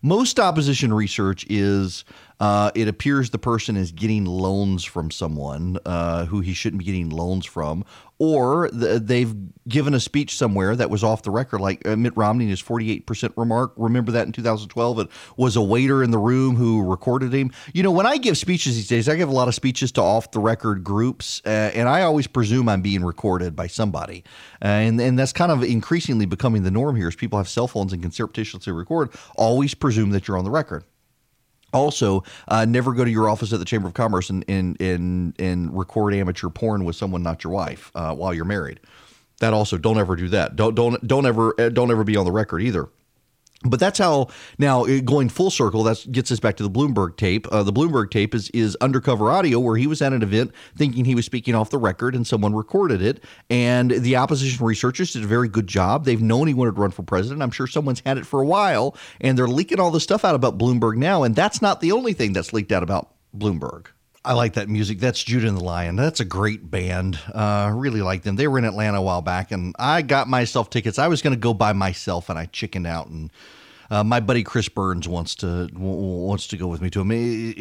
Most 0.02 0.40
opposition 0.40 0.94
research 0.94 1.46
is 1.50 2.06
uh, 2.39 2.71
it 2.73 2.88
appears 2.88 3.30
the 3.30 3.38
person 3.38 3.75
is 3.75 3.91
getting 3.91 4.25
loans 4.25 4.86
from 4.86 5.12
someone 5.12 5.78
uh, 5.86 6.25
who 6.25 6.39
he 6.39 6.54
shouldn't 6.54 6.80
be 6.80 6.86
getting 6.86 7.10
loans 7.10 7.45
from, 7.45 7.84
or 8.17 8.69
the, 8.71 8.99
they've 8.99 9.34
given 9.67 9.93
a 9.93 9.99
speech 9.99 10.38
somewhere 10.38 10.75
that 10.75 10.89
was 10.89 11.04
off 11.04 11.23
the 11.23 11.32
record, 11.32 11.60
like 11.60 11.86
uh, 11.88 11.95
Mitt 11.95 12.15
Romney 12.15 12.45
and 12.45 12.49
his 12.49 12.62
48% 12.62 13.34
remark. 13.36 13.73
Remember 13.75 14.12
that 14.13 14.25
in 14.25 14.32
2012? 14.32 14.99
It 14.99 15.10
was 15.36 15.56
a 15.56 15.62
waiter 15.62 16.02
in 16.02 16.12
the 16.12 16.17
room 16.17 16.56
who 16.56 16.82
recorded 16.82 17.34
him. 17.34 17.52
You 17.73 17.84
know, 17.84 17.91
when 17.91 18.06
I 18.06 18.17
give 18.17 18.38
speeches 18.38 18.75
these 18.75 18.88
days, 18.88 19.10
I 19.10 19.15
give 19.15 19.30
a 19.30 19.34
lot 19.34 19.47
of 19.47 19.56
speeches 19.56 19.91
to 19.93 20.02
off 20.02 20.32
the 20.32 20.39
record 20.39 20.84
groups, 20.84 21.41
uh, 21.45 21.49
and 21.49 21.89
I 21.89 22.04
always 22.04 22.28
presume 22.28 22.69
I'm 22.69 22.82
being 22.82 23.04
recorded 23.04 23.56
by 23.56 23.67
somebody. 23.67 24.23
Uh, 24.62 24.67
and, 24.67 25.02
and 25.02 25.19
that's 25.19 25.34
kind 25.34 25.52
of 25.52 25.63
increasingly 25.63 26.25
becoming 26.25 26.63
the 26.63 26.71
norm 26.71 26.95
here 26.95 27.08
as 27.08 27.15
people 27.15 27.38
have 27.38 27.49
cell 27.49 27.67
phones 27.67 27.91
and 27.91 28.02
can 28.02 28.12
surreptitiously 28.12 28.71
record. 28.71 29.10
Always 29.36 29.73
presume 29.73 30.12
that 30.12 30.28
you're 30.28 30.38
on 30.38 30.45
the 30.45 30.52
record. 30.52 30.86
Also, 31.74 32.24
uh, 32.48 32.66
never 32.66 32.94
go 32.94 33.06
to 33.06 33.12
your 33.12 33.30
office 33.30 33.54
at 33.54 33.60
the 33.60 33.66
Chamber 33.66 33.88
of 33.88 33.94
Commerce 33.94 34.30
and 34.30 34.44
and 34.48 34.80
and, 34.82 35.40
and 35.40 35.78
record 35.78 36.14
amateur 36.14 36.50
porn 36.50 36.84
with 36.84 36.96
someone 36.96 37.24
not 37.24 37.44
your 37.44 37.54
wife 37.54 37.92
uh, 37.96 38.14
while 38.16 38.34
you're 38.34 38.46
married. 38.46 38.80
That 39.40 39.54
also 39.54 39.78
don't 39.78 39.98
ever 39.98 40.16
do 40.16 40.30
that. 40.30 40.56
Don't 40.56 40.76
don't 40.76 41.06
don't 41.08 41.26
ever 41.26 41.54
uh, 41.60 41.70
don't 41.70 41.92
ever 41.92 42.04
be 42.04 42.18
on 42.18 42.26
the 42.26 42.32
record 42.32 42.62
either. 42.62 42.90
But 43.63 43.82
that's 43.82 44.00
how 44.00 44.30
now 44.58 44.86
going 45.02 45.28
full 45.28 45.52
circle. 45.52 45.84
That 45.84 46.10
gets 46.12 46.32
us 46.32 46.39
back 46.39 46.56
to 46.58 46.63
the 46.63 46.69
Bloomberg 46.69 47.17
tape. 47.17 47.45
Uh, 47.52 47.62
the 47.62 47.74
Bloomberg 47.74 48.10
tape 48.10 48.34
is 48.34 48.50
is 48.52 48.78
undercover 48.78 49.30
audio 49.30 49.60
where 49.60 49.76
he 49.76 49.86
was 49.86 50.02
at 50.02 50.13
an 50.13 50.24
event 50.24 50.54
thinking 50.78 51.04
he 51.04 51.13
was 51.13 51.26
speaking 51.26 51.56
off 51.56 51.69
the 51.69 51.78
record, 51.78 52.15
and 52.15 52.26
someone 52.26 52.56
recorded 52.56 53.02
it. 53.02 53.22
And 53.50 53.91
the 53.91 54.15
opposition 54.15 54.65
researchers 54.65 55.12
did 55.12 55.24
a 55.24 55.28
very 55.28 55.50
good 55.50 55.67
job. 55.67 56.06
They've 56.06 56.22
known 56.22 56.48
he 56.48 56.54
wanted 56.54 56.76
to 56.76 56.82
run 56.82 56.91
for 56.91 57.04
president. 57.04 57.43
I'm 57.43 57.52
sure 57.52 57.67
someone's 57.67 58.02
had 58.06 58.17
it 58.17 58.26
for 58.26 58.41
a 58.41 58.45
while, 58.45 58.95
and 59.19 59.38
they're 59.38 59.48
leaking 59.48 59.80
all 59.80 59.91
this 59.91 60.04
stuff 60.04 60.24
out 60.24 60.36
about 60.36 60.58
Bloomberg 60.58 60.95
now. 60.95 61.24
And 61.24 61.36
that's 61.36 61.62
not 61.62 61.82
the 61.82 61.91
only 61.91 62.13
thing 62.13 62.32
that's 62.32 62.54
leaked 62.54 62.72
out 62.72 62.84
about 62.84 63.12
Bloomberg. 63.38 63.88
I 64.30 64.34
like 64.34 64.54
that 64.54 64.70
music. 64.70 65.00
That's 65.00 65.24
Judah 65.24 65.48
and 65.48 65.58
the 65.58 65.63
Lion. 65.63 65.96
That's 65.96 66.20
a 66.20 66.26
great 66.26 66.70
band. 66.70 67.20
Uh, 67.34 67.72
really 67.74 68.04
like 68.04 68.22
them. 68.22 68.36
They 68.36 68.48
were 68.48 68.60
in 68.60 68.63
Atlanta 68.63 69.00
a 69.00 69.02
while 69.02 69.24
back, 69.24 69.52
and 69.52 69.76
I 69.80 70.04
got 70.04 70.28
myself 70.28 70.70
tickets. 70.70 71.00
I 71.00 71.08
was 71.08 71.24
going 71.24 71.34
to 71.34 71.39
go 71.39 71.52
by 71.52 71.74
myself, 71.74 72.30
and 72.30 72.38
I 72.38 72.46
chickened 72.46 72.86
out 72.86 73.08
and 73.08 73.32
uh, 73.89 74.04
my 74.04 74.19
buddy 74.19 74.43
Chris 74.43 74.69
Burns 74.69 75.08
wants 75.08 75.36
to 75.36 75.67
w- 75.67 76.25
wants 76.28 76.47
to 76.47 76.58
go 76.58 76.67
with 76.67 76.82
me 76.82 76.89
to 76.91 77.02
him. 77.02 77.10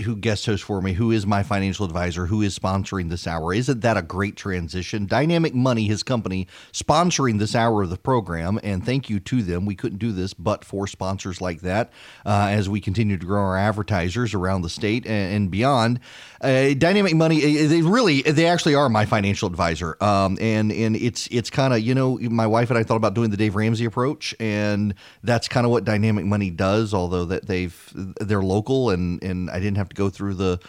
Who 0.03 0.17
guest 0.17 0.47
hosts 0.47 0.65
for 0.65 0.81
me? 0.83 0.93
Who 0.93 1.11
is 1.11 1.27
my 1.27 1.43
financial 1.43 1.85
advisor? 1.85 2.27
Who 2.27 2.43
is 2.43 2.59
sponsoring 2.59 3.09
this 3.09 3.27
hour? 3.27 3.55
Isn't 3.55 3.81
that 3.81 3.97
a 3.97 4.03
great 4.03 4.37
transition? 4.37 5.07
Dynamic 5.07 5.55
Money, 5.55 5.87
his 5.87 6.03
company, 6.03 6.47
sponsoring 6.73 7.39
this 7.39 7.55
hour 7.55 7.83
of 7.83 7.91
the 7.91 7.97
program, 7.97 8.61
and 8.63 8.85
thank 8.85 9.11
you 9.11 9.21
to 9.21 9.43
them. 9.43 9.67
We 9.67 9.75
couldn't 9.75 9.99
do 9.99 10.13
this 10.13 10.35
but 10.35 10.65
for 10.65 10.87
sponsors 10.87 11.41
like 11.41 11.63
that. 11.63 11.91
Uh, 12.25 12.49
as 12.51 12.69
we 12.69 12.81
continue 12.81 13.17
to 13.17 13.27
grow 13.27 13.43
our 13.43 13.57
advertisers 13.57 14.35
around 14.35 14.63
the 14.63 14.71
state 14.71 15.07
and, 15.07 15.35
and 15.35 15.51
beyond, 15.51 16.01
uh, 16.41 16.75
Dynamic 16.75 17.15
Money, 17.15 17.41
they 17.67 17.83
really, 17.83 18.23
they 18.23 18.47
actually 18.47 18.75
are 18.75 18.89
my 18.89 19.07
financial 19.07 19.49
advisor. 19.49 19.97
Um, 20.03 20.39
and 20.41 20.71
and 20.71 20.97
it's 20.97 21.27
it's 21.29 21.51
kind 21.51 21.73
of 21.73 21.81
you 21.81 21.95
know, 21.95 22.19
my 22.19 22.47
wife 22.47 22.71
and 22.71 22.79
I 22.79 22.83
thought 22.83 22.97
about 22.97 23.15
doing 23.15 23.31
the 23.31 23.37
Dave 23.37 23.57
Ramsey 23.57 23.85
approach, 23.85 24.35
and 24.39 24.95
that's 25.23 25.49
kind 25.49 25.65
of 25.65 25.73
what 25.73 25.85
Dynamic 25.85 26.18
Money 26.27 26.51
does, 26.51 26.95
although 26.95 27.25
that 27.27 27.47
they've 27.47 27.93
they're 28.21 28.43
local 28.43 28.91
and 28.91 29.23
and 29.23 29.51
I 29.51 29.59
didn't 29.61 29.77
have 29.77 29.89
to 29.91 29.97
go 29.97 30.11
through 30.11 30.35
the 30.35 30.61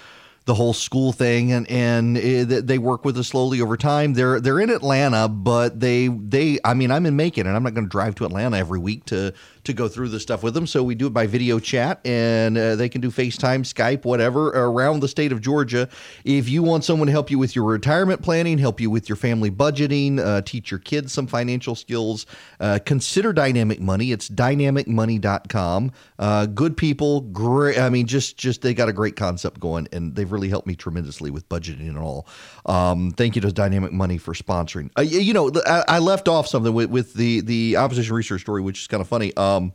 the 0.45 0.55
whole 0.55 0.73
school 0.73 1.12
thing 1.12 1.51
and 1.51 1.69
and 1.69 2.17
it, 2.17 2.65
they 2.65 2.79
work 2.79 3.05
with 3.05 3.15
us 3.19 3.27
slowly 3.27 3.62
over 3.62 3.77
time. 3.77 4.13
They're 4.13 4.39
they're 4.39 4.59
in 4.59 4.71
Atlanta, 4.71 5.27
but 5.27 5.79
they 5.79 6.07
they 6.07 6.57
I 6.65 6.73
mean 6.73 6.89
I'm 6.89 7.05
in 7.05 7.15
Macon 7.15 7.45
and 7.45 7.55
I'm 7.55 7.62
not 7.62 7.75
going 7.75 7.85
to 7.85 7.89
drive 7.89 8.15
to 8.15 8.25
Atlanta 8.25 8.57
every 8.57 8.79
week 8.79 9.05
to 9.05 9.31
to 9.63 9.73
go 9.73 9.87
through 9.87 10.09
the 10.09 10.19
stuff 10.19 10.43
with 10.43 10.53
them. 10.53 10.67
So 10.67 10.83
we 10.83 10.95
do 10.95 11.07
it 11.07 11.13
by 11.13 11.27
video 11.27 11.59
chat, 11.59 11.99
and 12.05 12.57
uh, 12.57 12.75
they 12.75 12.89
can 12.89 13.01
do 13.01 13.09
FaceTime, 13.09 13.61
Skype, 13.61 14.05
whatever, 14.05 14.49
around 14.49 15.01
the 15.01 15.07
state 15.07 15.31
of 15.31 15.41
Georgia. 15.41 15.89
If 16.23 16.49
you 16.49 16.63
want 16.63 16.83
someone 16.83 17.07
to 17.07 17.11
help 17.11 17.29
you 17.29 17.39
with 17.39 17.55
your 17.55 17.65
retirement 17.65 18.21
planning, 18.21 18.57
help 18.57 18.79
you 18.79 18.89
with 18.89 19.09
your 19.09 19.15
family 19.15 19.51
budgeting, 19.51 20.19
uh, 20.19 20.41
teach 20.41 20.71
your 20.71 20.79
kids 20.79 21.13
some 21.13 21.27
financial 21.27 21.75
skills, 21.75 22.25
uh, 22.59 22.79
consider 22.85 23.33
Dynamic 23.33 23.79
Money. 23.79 24.11
It's 24.11 24.29
dynamicmoney.com. 24.29 25.91
Uh, 26.17 26.45
good 26.45 26.77
people, 26.77 27.21
great. 27.21 27.77
I 27.77 27.89
mean, 27.89 28.07
just 28.07 28.37
just 28.37 28.61
they 28.61 28.73
got 28.73 28.89
a 28.89 28.93
great 28.93 29.15
concept 29.15 29.59
going, 29.59 29.87
and 29.91 30.15
they've 30.15 30.31
really 30.31 30.49
helped 30.49 30.67
me 30.67 30.75
tremendously 30.75 31.31
with 31.31 31.47
budgeting 31.49 31.87
and 31.89 31.97
all. 31.97 32.27
Um, 32.69 33.12
thank 33.12 33.36
you 33.36 33.41
to 33.41 33.51
Dynamic 33.51 33.91
Money 33.91 34.19
for 34.19 34.36
sponsoring. 34.36 34.91
Uh, 34.97 35.01
you 35.01 35.34
know, 35.34 35.51
I, 35.65 35.84
I, 35.88 35.99
left 35.99 36.27
off 36.27 36.45
something 36.45 36.71
with, 36.71 36.91
with 36.91 37.15
the 37.15 37.41
the 37.41 37.77
opposition 37.77 38.15
research 38.15 38.41
story, 38.41 38.62
which 38.62 38.82
is 38.82 38.88
kind 38.88 39.01
of 39.01 39.08
funny. 39.08 39.36
Um, 39.36 39.73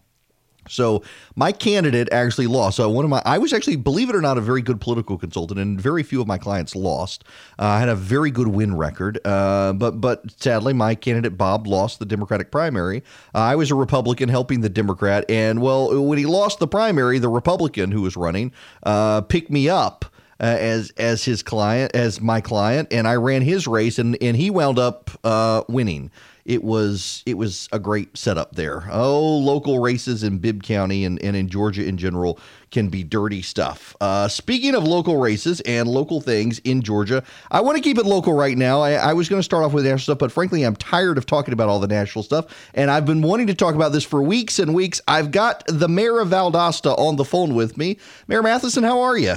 so 0.68 1.02
my 1.34 1.52
candidate 1.52 2.08
actually 2.12 2.46
lost. 2.46 2.76
So 2.76 2.88
one 2.88 3.04
of 3.04 3.10
my, 3.10 3.20
I 3.24 3.38
was 3.38 3.52
actually, 3.52 3.76
believe 3.76 4.08
it 4.08 4.16
or 4.16 4.20
not, 4.20 4.38
a 4.38 4.40
very 4.40 4.62
good 4.62 4.80
political 4.80 5.18
consultant, 5.18 5.58
and 5.60 5.80
very 5.80 6.02
few 6.02 6.20
of 6.20 6.26
my 6.26 6.38
clients 6.38 6.74
lost. 6.74 7.24
Uh, 7.58 7.64
I 7.64 7.80
had 7.80 7.88
a 7.88 7.96
very 7.96 8.30
good 8.30 8.48
win 8.48 8.76
record, 8.76 9.18
uh, 9.24 9.72
but 9.72 10.00
but 10.00 10.22
sadly, 10.40 10.72
my 10.72 10.94
candidate 10.94 11.36
Bob 11.36 11.66
lost 11.66 11.98
the 11.98 12.06
Democratic 12.06 12.50
primary. 12.50 13.02
Uh, 13.34 13.38
I 13.38 13.56
was 13.56 13.70
a 13.70 13.74
Republican 13.74 14.28
helping 14.28 14.60
the 14.60 14.68
Democrat, 14.68 15.24
and 15.28 15.60
well, 15.60 16.00
when 16.02 16.18
he 16.18 16.26
lost 16.26 16.60
the 16.60 16.68
primary, 16.68 17.18
the 17.18 17.28
Republican 17.28 17.90
who 17.90 18.02
was 18.02 18.16
running 18.16 18.52
uh, 18.84 19.20
picked 19.22 19.50
me 19.50 19.68
up. 19.68 20.04
Uh, 20.40 20.44
as 20.44 20.90
as 20.96 21.24
his 21.24 21.42
client, 21.42 21.94
as 21.94 22.20
my 22.20 22.40
client, 22.40 22.92
and 22.92 23.06
I 23.06 23.14
ran 23.14 23.42
his 23.42 23.66
race, 23.66 23.98
and 23.98 24.16
and 24.20 24.36
he 24.36 24.50
wound 24.50 24.78
up 24.78 25.10
uh, 25.22 25.62
winning 25.68 26.10
it 26.44 26.62
was 26.62 27.22
it 27.24 27.34
was 27.34 27.68
a 27.72 27.78
great 27.78 28.16
setup 28.16 28.54
there. 28.54 28.84
Oh, 28.90 29.38
local 29.38 29.78
races 29.80 30.22
in 30.22 30.38
Bibb 30.38 30.62
County 30.62 31.04
and, 31.04 31.22
and 31.22 31.34
in 31.34 31.48
Georgia 31.48 31.86
in 31.86 31.96
general 31.96 32.38
can 32.70 32.88
be 32.88 33.02
dirty 33.02 33.40
stuff. 33.40 33.96
Uh, 34.00 34.28
speaking 34.28 34.74
of 34.74 34.84
local 34.84 35.16
races 35.16 35.60
and 35.62 35.88
local 35.88 36.20
things 36.20 36.58
in 36.60 36.82
Georgia, 36.82 37.22
I 37.50 37.60
want 37.60 37.76
to 37.76 37.82
keep 37.82 37.98
it 37.98 38.04
local 38.04 38.34
right 38.34 38.58
now. 38.58 38.80
I, 38.80 38.92
I 38.92 39.12
was 39.14 39.28
going 39.28 39.38
to 39.38 39.44
start 39.44 39.64
off 39.64 39.72
with 39.72 39.84
national 39.84 40.00
stuff, 40.00 40.18
but 40.18 40.32
frankly, 40.32 40.64
I'm 40.64 40.76
tired 40.76 41.16
of 41.16 41.24
talking 41.24 41.54
about 41.54 41.68
all 41.68 41.80
the 41.80 41.86
national 41.86 42.24
stuff, 42.24 42.46
and 42.74 42.90
I've 42.90 43.06
been 43.06 43.22
wanting 43.22 43.46
to 43.46 43.54
talk 43.54 43.74
about 43.74 43.92
this 43.92 44.04
for 44.04 44.22
weeks 44.22 44.58
and 44.58 44.74
weeks. 44.74 45.00
I've 45.08 45.30
got 45.30 45.64
the 45.66 45.88
mayor 45.88 46.18
of 46.20 46.28
Valdosta 46.28 46.98
on 46.98 47.16
the 47.16 47.24
phone 47.24 47.54
with 47.54 47.78
me. 47.78 47.96
Mayor 48.26 48.42
Matheson, 48.42 48.82
how 48.82 49.00
are 49.00 49.16
you? 49.16 49.36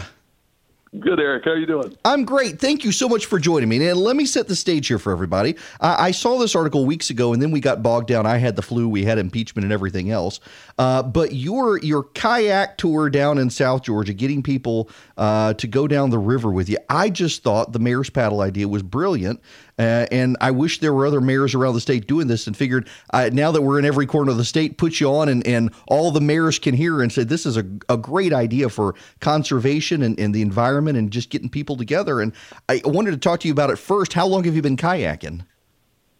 Good, 0.99 1.19
Erick. 1.19 1.43
How 1.43 1.51
are 1.51 1.57
you 1.57 1.65
doing? 1.65 1.97
I'm 2.05 2.23
great. 2.23 2.59
Thank 2.59 2.85
you 2.85 2.93
so 2.93 3.09
much 3.09 3.25
for 3.25 3.39
joining 3.39 3.67
me. 3.67 3.85
And 3.87 3.99
let 3.99 4.15
me 4.15 4.25
set 4.25 4.47
the 4.47 4.55
stage 4.55 4.87
here 4.87 4.97
for 4.97 5.11
everybody. 5.11 5.55
I, 5.81 6.07
I 6.07 6.11
saw 6.11 6.39
this 6.39 6.55
article 6.55 6.85
weeks 6.85 7.09
ago, 7.09 7.33
and 7.33 7.41
then 7.41 7.51
we 7.51 7.59
got 7.59 7.83
bogged 7.83 8.07
down. 8.07 8.25
I 8.25 8.37
had 8.37 8.55
the 8.55 8.61
flu, 8.61 8.87
we 8.87 9.03
had 9.03 9.17
impeachment, 9.17 9.65
and 9.65 9.73
everything 9.73 10.11
else. 10.11 10.39
Uh, 10.77 11.03
but 11.03 11.33
your 11.33 11.77
your 11.79 12.03
kayak 12.03 12.77
tour 12.77 13.09
down 13.09 13.37
in 13.37 13.49
South 13.49 13.83
Georgia, 13.83 14.13
getting 14.13 14.41
people 14.41 14.89
uh, 15.17 15.53
to 15.55 15.67
go 15.67 15.87
down 15.87 16.09
the 16.09 16.19
river 16.19 16.51
with 16.51 16.69
you, 16.69 16.77
I 16.89 17.09
just 17.09 17.43
thought 17.43 17.73
the 17.73 17.79
mayor's 17.79 18.09
paddle 18.09 18.39
idea 18.39 18.67
was 18.67 18.81
brilliant. 18.81 19.41
Uh, 19.79 20.07
and 20.11 20.37
I 20.41 20.51
wish 20.51 20.79
there 20.79 20.93
were 20.93 21.05
other 21.05 21.21
mayors 21.21 21.53
around 21.53 21.75
the 21.75 21.81
state 21.81 22.07
doing 22.07 22.27
this 22.27 22.47
and 22.47 22.57
figured 22.57 22.87
uh, 23.13 23.29
now 23.31 23.51
that 23.51 23.61
we're 23.61 23.77
in 23.77 23.85
every 23.85 24.05
corner 24.05 24.31
of 24.31 24.37
the 24.37 24.45
state, 24.45 24.77
put 24.77 24.99
you 24.99 25.07
on 25.09 25.29
and, 25.29 25.45
and 25.45 25.71
all 25.87 26.11
the 26.11 26.21
mayors 26.21 26.57
can 26.57 26.73
hear 26.73 27.01
and 27.01 27.11
say, 27.11 27.23
this 27.23 27.45
is 27.45 27.57
a, 27.57 27.65
a 27.89 27.97
great 27.97 28.33
idea 28.33 28.69
for 28.69 28.95
conservation 29.19 30.01
and, 30.01 30.19
and 30.19 30.33
the 30.33 30.41
environment 30.41 30.97
and 30.97 31.11
just 31.11 31.29
getting 31.29 31.49
people 31.49 31.77
together. 31.77 32.21
And 32.21 32.33
I 32.67 32.81
wanted 32.85 33.11
to 33.11 33.17
talk 33.17 33.41
to 33.41 33.47
you 33.47 33.53
about 33.53 33.69
it 33.69 33.77
first. 33.77 34.13
How 34.13 34.25
long 34.25 34.43
have 34.45 34.55
you 34.55 34.61
been 34.61 34.77
kayaking? 34.77 35.45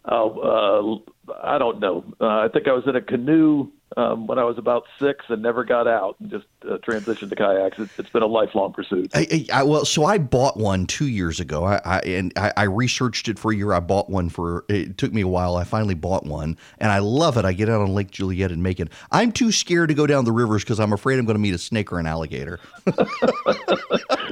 Oh, 0.05 1.03
uh, 1.27 1.33
I 1.43 1.57
don't 1.57 1.79
know. 1.79 2.03
Uh, 2.21 2.27
I 2.27 2.47
think 2.47 2.67
I 2.67 2.71
was 2.73 2.83
in 2.87 2.95
a 2.95 3.01
canoe 3.01 3.71
um, 3.95 4.27
when 4.27 4.37
I 4.37 4.43
was 4.43 4.57
about 4.57 4.83
six 4.99 5.25
and 5.29 5.41
never 5.41 5.63
got 5.63 5.87
out 5.87 6.17
and 6.19 6.29
just 6.29 6.45
uh, 6.63 6.77
transitioned 6.77 7.29
to 7.29 7.35
kayaks. 7.35 7.79
It, 7.79 7.89
has 7.91 8.07
been 8.07 8.21
a 8.21 8.27
lifelong 8.27 8.73
pursuit. 8.73 9.11
I, 9.13 9.45
I, 9.53 9.63
well, 9.63 9.85
so 9.85 10.03
I 10.03 10.17
bought 10.17 10.57
one 10.57 10.85
two 10.85 11.07
years 11.07 11.39
ago. 11.39 11.63
I, 11.63 11.79
I 11.85 11.99
and 11.99 12.33
I, 12.35 12.63
researched 12.63 13.29
it 13.29 13.39
for 13.39 13.51
a 13.51 13.55
year. 13.55 13.71
I 13.71 13.79
bought 13.79 14.09
one 14.09 14.29
for. 14.29 14.65
It 14.67 14.97
took 14.97 15.13
me 15.13 15.21
a 15.21 15.27
while. 15.27 15.55
I 15.55 15.63
finally 15.63 15.95
bought 15.95 16.25
one, 16.25 16.57
and 16.79 16.91
I 16.91 16.99
love 16.99 17.37
it. 17.37 17.45
I 17.45 17.53
get 17.53 17.69
out 17.69 17.81
on 17.81 17.93
Lake 17.93 18.11
Juliette 18.11 18.51
and 18.51 18.61
Macon. 18.61 18.89
I'm 19.11 19.31
too 19.31 19.51
scared 19.51 19.89
to 19.89 19.95
go 19.95 20.05
down 20.05 20.25
the 20.25 20.33
rivers 20.33 20.63
because 20.63 20.79
I'm 20.79 20.91
afraid 20.91 21.17
I'm 21.17 21.25
going 21.25 21.35
to 21.35 21.39
meet 21.39 21.53
a 21.53 21.59
snake 21.59 21.91
or 21.93 21.99
an 21.99 22.07
alligator. 22.07 22.59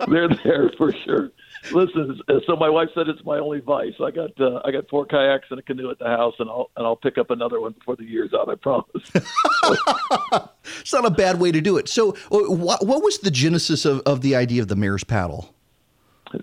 They're 0.07 0.29
there 0.43 0.71
for 0.77 0.91
sure. 0.91 1.31
Listen, 1.71 2.19
so 2.47 2.55
my 2.55 2.69
wife 2.69 2.89
said 2.93 3.07
it's 3.07 3.23
my 3.25 3.37
only 3.37 3.59
vice. 3.59 3.93
I 4.03 4.11
got 4.11 4.39
uh, 4.39 4.61
I 4.65 4.71
got 4.71 4.89
four 4.89 5.05
kayaks 5.05 5.47
and 5.49 5.59
a 5.59 5.63
canoe 5.63 5.89
at 5.89 5.99
the 5.99 6.05
house, 6.05 6.35
and 6.39 6.49
I'll 6.49 6.69
and 6.75 6.85
I'll 6.85 6.95
pick 6.95 7.17
up 7.17 7.31
another 7.31 7.59
one 7.59 7.73
before 7.73 7.95
the 7.95 8.03
year's 8.03 8.33
out. 8.33 8.49
I 8.49 8.55
promise. 8.55 8.87
it's 10.81 10.93
not 10.93 11.05
a 11.05 11.11
bad 11.11 11.39
way 11.39 11.51
to 11.51 11.61
do 11.61 11.77
it. 11.77 11.87
So, 11.89 12.11
uh, 12.31 12.39
what 12.53 12.85
what 12.85 13.03
was 13.03 13.19
the 13.19 13.31
genesis 13.31 13.85
of, 13.85 14.01
of 14.05 14.21
the 14.21 14.35
idea 14.35 14.61
of 14.61 14.67
the 14.67 14.75
mayor's 14.75 15.03
paddle? 15.03 15.53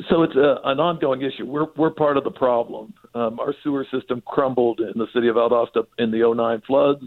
So 0.09 0.23
it's 0.23 0.37
a, 0.37 0.61
an 0.65 0.81
ongoing 0.81 1.23
issue. 1.23 1.45
We're 1.45 1.67
we're 1.77 1.91
part 1.91 2.17
of 2.17 2.25
the 2.25 2.31
problem. 2.31 2.95
Um, 3.15 3.39
our 3.41 3.55
sewer 3.63 3.87
system 3.91 4.23
crumbled 4.27 4.81
in 4.81 4.99
the 4.99 5.07
city 5.13 5.29
of 5.29 5.37
Valdosta 5.37 5.87
in 5.99 6.11
the 6.11 6.33
09 6.35 6.63
floods. 6.67 7.05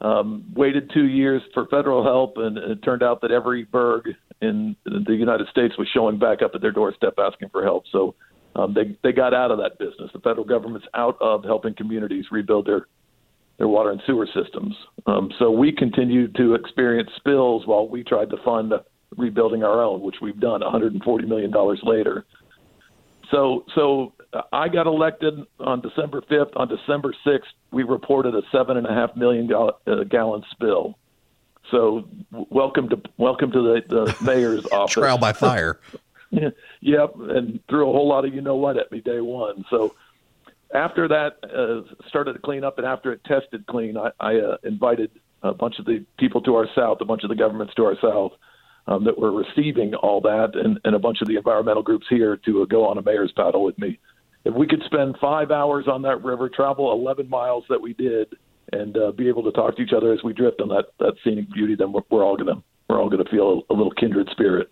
Um, 0.00 0.44
waited 0.54 0.90
two 0.92 1.06
years 1.06 1.42
for 1.54 1.66
federal 1.66 2.04
help, 2.04 2.36
and 2.36 2.58
it 2.58 2.82
turned 2.82 3.02
out 3.02 3.22
that 3.22 3.30
every 3.30 3.64
burg 3.64 4.10
in 4.42 4.76
the 4.84 5.14
United 5.14 5.48
States 5.48 5.78
was 5.78 5.88
showing 5.94 6.18
back 6.18 6.42
up 6.42 6.50
at 6.54 6.60
their 6.60 6.72
doorstep 6.72 7.14
asking 7.18 7.48
for 7.48 7.62
help. 7.64 7.84
So 7.90 8.14
Um, 8.56 8.72
they 8.74 8.96
they 9.02 9.12
got 9.12 9.34
out 9.34 9.50
of 9.50 9.58
that 9.58 9.78
business. 9.78 10.10
The 10.12 10.20
federal 10.20 10.44
government's 10.46 10.86
out 10.94 11.16
of 11.20 11.44
helping 11.44 11.74
communities 11.74 12.24
rebuild 12.30 12.66
their 12.66 12.86
their 13.58 13.68
water 13.68 13.90
and 13.90 14.00
sewer 14.06 14.26
systems. 14.34 14.74
Um, 15.06 15.30
so 15.38 15.50
we 15.50 15.72
continued 15.72 16.34
to 16.36 16.54
experience 16.54 17.10
spills 17.16 17.66
while 17.66 17.88
we 17.88 18.02
tried 18.02 18.30
to 18.30 18.36
fund 18.44 18.72
rebuilding 19.16 19.62
our 19.62 19.82
own, 19.82 20.00
which 20.00 20.16
we've 20.20 20.40
done 20.40 20.60
140 20.60 21.26
million 21.26 21.50
dollars 21.50 21.80
later. 21.82 22.24
So 23.30 23.64
so 23.74 24.12
I 24.52 24.68
got 24.68 24.86
elected 24.86 25.34
on 25.60 25.80
December 25.80 26.20
5th. 26.22 26.56
On 26.56 26.68
December 26.68 27.14
6th, 27.24 27.40
we 27.70 27.82
reported 27.82 28.34
a 28.34 28.42
seven 28.52 28.76
and 28.76 28.86
a 28.86 28.92
half 28.92 29.16
million 29.16 29.46
gallon, 29.46 29.74
uh, 29.86 30.04
gallon 30.04 30.42
spill. 30.50 30.98
So 31.70 32.08
welcome 32.30 32.88
to 32.90 33.00
welcome 33.16 33.50
to 33.52 33.62
the, 33.62 33.82
the 33.88 34.16
mayor's 34.24 34.66
office. 34.66 34.94
Trial 34.94 35.18
by 35.18 35.32
fire. 35.34 35.80
yep, 36.30 37.14
and 37.16 37.60
threw 37.68 37.88
a 37.88 37.92
whole 37.92 38.08
lot 38.08 38.24
of 38.24 38.34
you 38.34 38.40
know 38.40 38.56
what 38.56 38.76
at 38.76 38.90
me 38.92 39.00
day 39.00 39.20
one. 39.20 39.64
So 39.70 39.94
after 40.74 41.08
that 41.08 41.38
uh, 41.44 41.92
started 42.08 42.34
to 42.34 42.38
clean 42.38 42.64
up, 42.64 42.78
and 42.78 42.86
after 42.86 43.12
it 43.12 43.22
tested 43.24 43.66
clean, 43.66 43.96
I, 43.96 44.10
I 44.20 44.36
uh, 44.36 44.56
invited 44.64 45.10
a 45.42 45.54
bunch 45.54 45.78
of 45.78 45.84
the 45.84 46.04
people 46.18 46.40
to 46.42 46.54
our 46.56 46.68
south, 46.74 46.98
a 47.00 47.04
bunch 47.04 47.22
of 47.22 47.28
the 47.28 47.36
governments 47.36 47.74
to 47.74 47.84
our 47.84 47.96
south 48.00 48.32
um, 48.86 49.04
that 49.04 49.18
were 49.18 49.32
receiving 49.32 49.94
all 49.94 50.20
that, 50.22 50.52
and, 50.54 50.78
and 50.84 50.94
a 50.94 50.98
bunch 50.98 51.20
of 51.20 51.28
the 51.28 51.36
environmental 51.36 51.82
groups 51.82 52.06
here 52.08 52.36
to 52.44 52.62
uh, 52.62 52.64
go 52.64 52.86
on 52.86 52.98
a 52.98 53.02
mayor's 53.02 53.32
paddle 53.32 53.64
with 53.64 53.78
me. 53.78 53.98
If 54.46 54.54
we 54.54 54.68
could 54.68 54.82
spend 54.84 55.16
five 55.20 55.50
hours 55.50 55.88
on 55.88 56.02
that 56.02 56.22
river, 56.22 56.48
travel 56.48 56.92
11 56.92 57.28
miles 57.28 57.64
that 57.68 57.82
we 57.82 57.94
did, 57.94 58.32
and 58.72 58.96
uh, 58.96 59.10
be 59.10 59.26
able 59.26 59.42
to 59.42 59.50
talk 59.50 59.74
to 59.76 59.82
each 59.82 59.92
other 59.92 60.12
as 60.12 60.22
we 60.22 60.32
drift 60.32 60.60
on 60.60 60.68
that 60.68 60.86
that 61.00 61.14
scenic 61.24 61.52
beauty, 61.52 61.74
then 61.74 61.92
we're, 61.92 62.02
we're 62.10 62.24
all 62.24 62.36
gonna 62.36 62.62
we're 62.88 63.00
all 63.00 63.08
going 63.08 63.24
to 63.24 63.28
feel 63.28 63.64
a, 63.68 63.72
a, 63.72 63.74
little 63.74 63.90
kindred 63.90 64.28
spirit. 64.30 64.68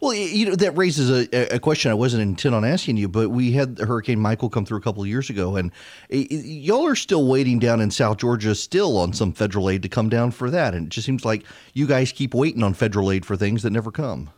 Well, 0.00 0.14
you 0.14 0.46
know 0.46 0.54
that 0.54 0.76
raises 0.76 1.10
a, 1.10 1.54
a, 1.56 1.58
question 1.58 1.90
I 1.90 1.94
wasn't 1.94 2.22
intent 2.22 2.54
on 2.54 2.64
asking 2.64 2.96
you, 2.96 3.08
but 3.08 3.30
we 3.30 3.50
had 3.50 3.80
Hurricane 3.80 4.20
Michael 4.20 4.48
come 4.48 4.64
through 4.64 4.78
a 4.78 4.82
couple 4.82 5.02
of 5.02 5.08
years 5.08 5.28
ago, 5.28 5.56
and 5.56 5.72
y'all 6.08 6.86
are 6.86 6.94
still 6.94 7.26
waiting 7.26 7.58
down 7.58 7.80
in 7.80 7.90
South 7.90 8.18
Georgia 8.18 8.54
still 8.54 8.96
on 8.96 9.12
some 9.12 9.32
federal 9.32 9.68
aid 9.68 9.82
to 9.82 9.88
come 9.88 10.08
down 10.08 10.30
for 10.30 10.50
that, 10.50 10.74
and 10.74 10.86
it 10.86 10.90
just 10.90 11.06
seems 11.06 11.24
like 11.24 11.44
you 11.74 11.88
guys 11.88 12.12
keep 12.12 12.32
waiting 12.32 12.62
on 12.62 12.74
federal 12.74 13.10
aid 13.10 13.26
for 13.26 13.36
things 13.36 13.64
that 13.64 13.70
never 13.70 13.90
come. 13.90 14.30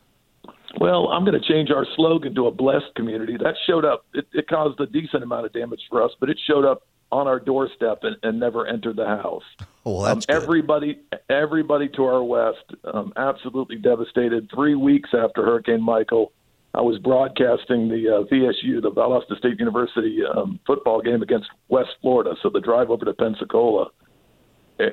Well, 0.76 1.08
I'm 1.08 1.24
going 1.24 1.40
to 1.40 1.48
change 1.48 1.70
our 1.70 1.86
slogan 1.96 2.34
to 2.34 2.46
a 2.46 2.50
blessed 2.50 2.94
community. 2.94 3.36
That 3.36 3.54
showed 3.66 3.84
up. 3.84 4.04
It, 4.12 4.26
it 4.32 4.48
caused 4.48 4.78
a 4.80 4.86
decent 4.86 5.22
amount 5.22 5.46
of 5.46 5.52
damage 5.52 5.80
for 5.88 6.02
us, 6.02 6.10
but 6.20 6.28
it 6.28 6.38
showed 6.46 6.64
up 6.64 6.82
on 7.10 7.26
our 7.26 7.40
doorstep 7.40 8.00
and, 8.02 8.16
and 8.22 8.38
never 8.38 8.66
entered 8.66 8.96
the 8.96 9.06
house. 9.06 9.42
Well, 9.84 10.02
that's 10.02 10.26
um, 10.28 10.36
everybody. 10.36 11.00
Everybody 11.30 11.88
to 11.90 12.04
our 12.04 12.22
west, 12.22 12.64
um, 12.92 13.12
absolutely 13.16 13.76
devastated. 13.76 14.50
Three 14.54 14.74
weeks 14.74 15.10
after 15.14 15.42
Hurricane 15.42 15.82
Michael, 15.82 16.32
I 16.74 16.82
was 16.82 16.98
broadcasting 16.98 17.88
the 17.88 18.08
uh, 18.08 18.32
VSU, 18.32 18.82
the 18.82 18.90
Valdosta 18.90 19.38
State 19.38 19.58
University 19.58 20.20
um, 20.36 20.60
football 20.66 21.00
game 21.00 21.22
against 21.22 21.48
West 21.68 21.90
Florida. 22.02 22.34
So 22.42 22.50
the 22.50 22.60
drive 22.60 22.90
over 22.90 23.06
to 23.06 23.14
Pensacola, 23.14 23.88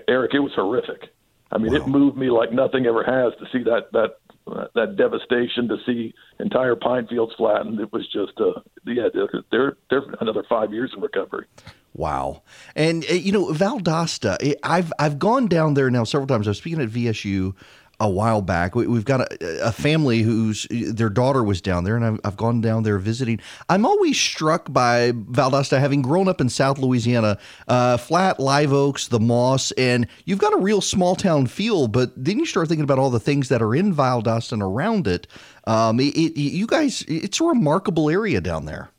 Erick, 0.08 0.34
it 0.34 0.40
was 0.40 0.54
horrific. 0.56 1.10
I 1.52 1.58
mean, 1.58 1.74
wow. 1.74 1.80
it 1.80 1.88
moved 1.88 2.18
me 2.18 2.30
like 2.30 2.52
nothing 2.52 2.86
ever 2.86 3.04
has 3.04 3.34
to 3.40 3.46
see 3.52 3.64
that 3.64 3.92
that 3.94 4.18
uh, 4.48 4.68
that 4.76 4.96
devastation, 4.96 5.68
to 5.68 5.78
see 5.86 6.14
entire 6.40 6.76
pine 6.76 7.08
fields 7.08 7.34
flattened. 7.36 7.80
It 7.80 7.92
was 7.92 8.08
just, 8.14 8.40
uh, 8.40 8.62
yeah, 8.86 9.08
they're 9.52 9.76
they're 9.90 10.06
another 10.22 10.44
five 10.48 10.72
years 10.72 10.92
in 10.96 11.02
recovery. 11.02 11.48
Wow. 11.96 12.44
And 12.76 13.06
uh, 13.10 13.14
you 13.14 13.32
know, 13.32 13.48
Valdosta, 13.48 14.38
eh, 14.42 14.54
I've 14.62 14.94
I've 15.00 15.18
gone 15.18 15.48
down 15.48 15.74
there 15.74 15.90
now 15.90 16.04
several 16.04 16.28
times. 16.28 16.48
I 16.48 16.52
was 16.52 16.58
speaking 16.58 16.82
at 16.82 16.90
VSU 16.90 17.56
a 18.00 18.10
while 18.10 18.42
back. 18.42 18.76
We, 18.76 18.86
have 18.86 19.06
got 19.06 19.22
a, 19.22 19.68
a, 19.68 19.72
family 19.72 20.22
whose 20.22 20.68
their 20.70 21.10
daughter 21.10 21.44
was 21.44 21.62
down 21.62 21.84
there, 21.84 21.96
and 21.96 22.06
I've, 22.06 22.20
I've, 22.24 22.38
gone 22.38 22.62
down 22.62 22.84
there 22.84 22.98
visiting. 22.98 23.40
I'm 23.70 23.86
always 23.86 24.20
struck 24.20 24.72
by 24.72 25.12
Valdosta, 25.12 25.80
having 25.80 26.02
grown 26.02 26.28
up 26.28 26.42
in 26.42 26.50
South 26.50 26.78
Louisiana, 26.78 27.38
uh, 27.68 27.98
flat 27.98 28.40
live 28.40 28.74
oaks, 28.74 29.08
the 29.08 29.20
moss, 29.20 29.72
and 29.74 30.08
you've 30.26 30.40
got 30.40 30.54
a 30.54 30.58
real 30.58 30.82
small 30.82 31.16
town 31.16 31.48
feel. 31.48 31.88
But 31.88 32.12
then 32.16 32.40
you 32.40 32.46
start 32.46 32.68
thinking 32.68 32.84
about 32.84 33.00
all 33.00 33.10
the 33.10 33.20
things 33.20 33.50
that 33.50 33.62
are 33.62 33.74
in 33.74 33.94
Valdosta 33.94 34.54
and 34.54 34.64
around 34.64 35.08
it. 35.08 35.28
Um, 35.66 36.00
it, 36.00 36.16
it 36.16 36.40
you 36.40 36.68
guys, 36.68 37.04
it's 37.08 37.40
a 37.40 37.46
remarkable 37.46 38.10
area 38.10 38.42
down 38.42 38.66
there. 38.66 38.90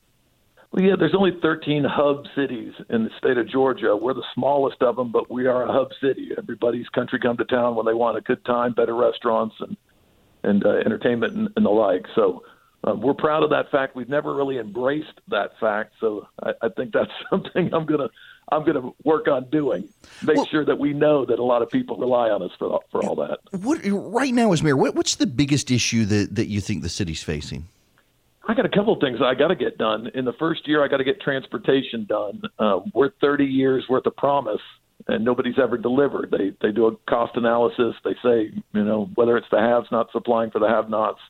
Well, 0.76 0.84
yeah, 0.84 0.94
there's 0.98 1.14
only 1.14 1.32
13 1.40 1.84
hub 1.84 2.26
cities 2.36 2.74
in 2.90 3.04
the 3.04 3.10
state 3.16 3.38
of 3.38 3.48
Georgia. 3.48 3.96
We're 3.96 4.12
the 4.12 4.26
smallest 4.34 4.82
of 4.82 4.96
them, 4.96 5.10
but 5.10 5.30
we 5.30 5.46
are 5.46 5.62
a 5.62 5.72
hub 5.72 5.88
city. 6.02 6.32
Everybody's 6.36 6.86
country 6.90 7.18
come 7.18 7.38
to 7.38 7.46
town 7.46 7.76
when 7.76 7.86
they 7.86 7.94
want 7.94 8.18
a 8.18 8.20
good 8.20 8.44
time, 8.44 8.74
better 8.74 8.94
restaurants, 8.94 9.54
and 9.60 9.76
and 10.42 10.64
uh, 10.66 10.76
entertainment 10.84 11.32
and, 11.32 11.48
and 11.56 11.64
the 11.64 11.70
like. 11.70 12.04
So 12.14 12.42
um, 12.84 13.00
we're 13.00 13.14
proud 13.14 13.42
of 13.42 13.48
that 13.50 13.70
fact. 13.70 13.96
We've 13.96 14.08
never 14.10 14.34
really 14.34 14.58
embraced 14.58 15.18
that 15.28 15.58
fact, 15.58 15.94
so 15.98 16.28
I, 16.42 16.52
I 16.60 16.68
think 16.68 16.92
that's 16.92 17.10
something 17.30 17.72
I'm 17.72 17.86
gonna 17.86 18.10
I'm 18.52 18.66
gonna 18.66 18.92
work 19.02 19.28
on 19.28 19.48
doing. 19.48 19.88
Make 20.24 20.36
well, 20.36 20.46
sure 20.46 20.64
that 20.66 20.78
we 20.78 20.92
know 20.92 21.24
that 21.24 21.38
a 21.38 21.42
lot 21.42 21.62
of 21.62 21.70
people 21.70 21.96
rely 21.96 22.28
on 22.28 22.42
us 22.42 22.52
for 22.58 22.80
for 22.92 23.02
all 23.02 23.16
that. 23.16 23.38
What 23.62 23.80
right 23.86 24.34
now, 24.34 24.52
as 24.52 24.62
mayor, 24.62 24.76
what, 24.76 24.94
what's 24.94 25.14
the 25.14 25.26
biggest 25.26 25.70
issue 25.70 26.04
that 26.04 26.34
that 26.34 26.48
you 26.48 26.60
think 26.60 26.82
the 26.82 26.90
city's 26.90 27.22
facing? 27.22 27.66
I 28.48 28.54
got 28.54 28.64
a 28.64 28.68
couple 28.68 28.92
of 28.92 29.00
things 29.00 29.18
I 29.22 29.34
got 29.34 29.48
to 29.48 29.56
get 29.56 29.76
done. 29.76 30.08
In 30.14 30.24
the 30.24 30.32
first 30.34 30.68
year, 30.68 30.84
I 30.84 30.88
got 30.88 30.98
to 30.98 31.04
get 31.04 31.20
transportation 31.20 32.04
done. 32.04 32.42
Uh, 32.58 32.80
we're 32.94 33.10
30 33.20 33.44
years 33.44 33.84
worth 33.88 34.06
of 34.06 34.16
promise, 34.16 34.60
and 35.08 35.24
nobody's 35.24 35.58
ever 35.58 35.76
delivered. 35.76 36.30
They 36.30 36.52
they 36.60 36.72
do 36.72 36.86
a 36.86 36.96
cost 37.10 37.36
analysis. 37.36 37.94
They 38.04 38.14
say, 38.22 38.52
you 38.72 38.84
know, 38.84 39.10
whether 39.16 39.36
it's 39.36 39.48
the 39.50 39.58
haves 39.58 39.88
not 39.90 40.12
supplying 40.12 40.50
for 40.50 40.60
the 40.60 40.68
have-nots, 40.68 41.20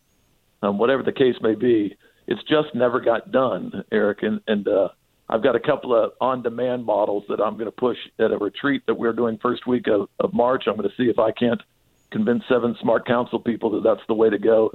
um, 0.63 0.79
whatever 0.79 1.03
the 1.03 1.13
case 1.13 1.37
may 1.41 1.55
be, 1.55 1.97
it's 2.27 2.43
just 2.45 2.75
never 2.75 3.01
got 3.01 3.33
done, 3.33 3.85
Erick. 3.91 4.23
And 4.23 4.41
and 4.47 4.69
uh, 4.69 4.89
I've 5.31 5.43
got 5.43 5.57
a 5.57 5.61
couple 5.61 5.95
of 5.95 6.13
on-demand 6.21 6.85
models 6.85 7.25
that 7.31 7.41
I'm 7.41 7.55
going 7.55 7.65
to 7.65 7.73
push 7.73 7.99
at 8.19 8.31
a 8.31 8.37
retreat 8.37 8.83
that 8.87 8.95
we're 8.95 9.15
doing 9.15 9.39
first 9.41 9.67
week 9.67 9.87
of, 9.89 10.09
of 10.21 10.35
March. 10.35 10.65
I'm 10.67 10.77
going 10.77 10.89
to 10.89 10.97
see 10.97 11.09
if 11.09 11.19
I 11.19 11.33
can't 11.33 11.63
convince 12.11 12.45
seven 12.47 12.77
smart 12.81 13.07
council 13.07 13.41
people 13.41 13.71
that 13.71 13.83
that's 13.83 14.07
the 14.07 14.15
way 14.15 14.29
to 14.29 14.39
go 14.39 14.71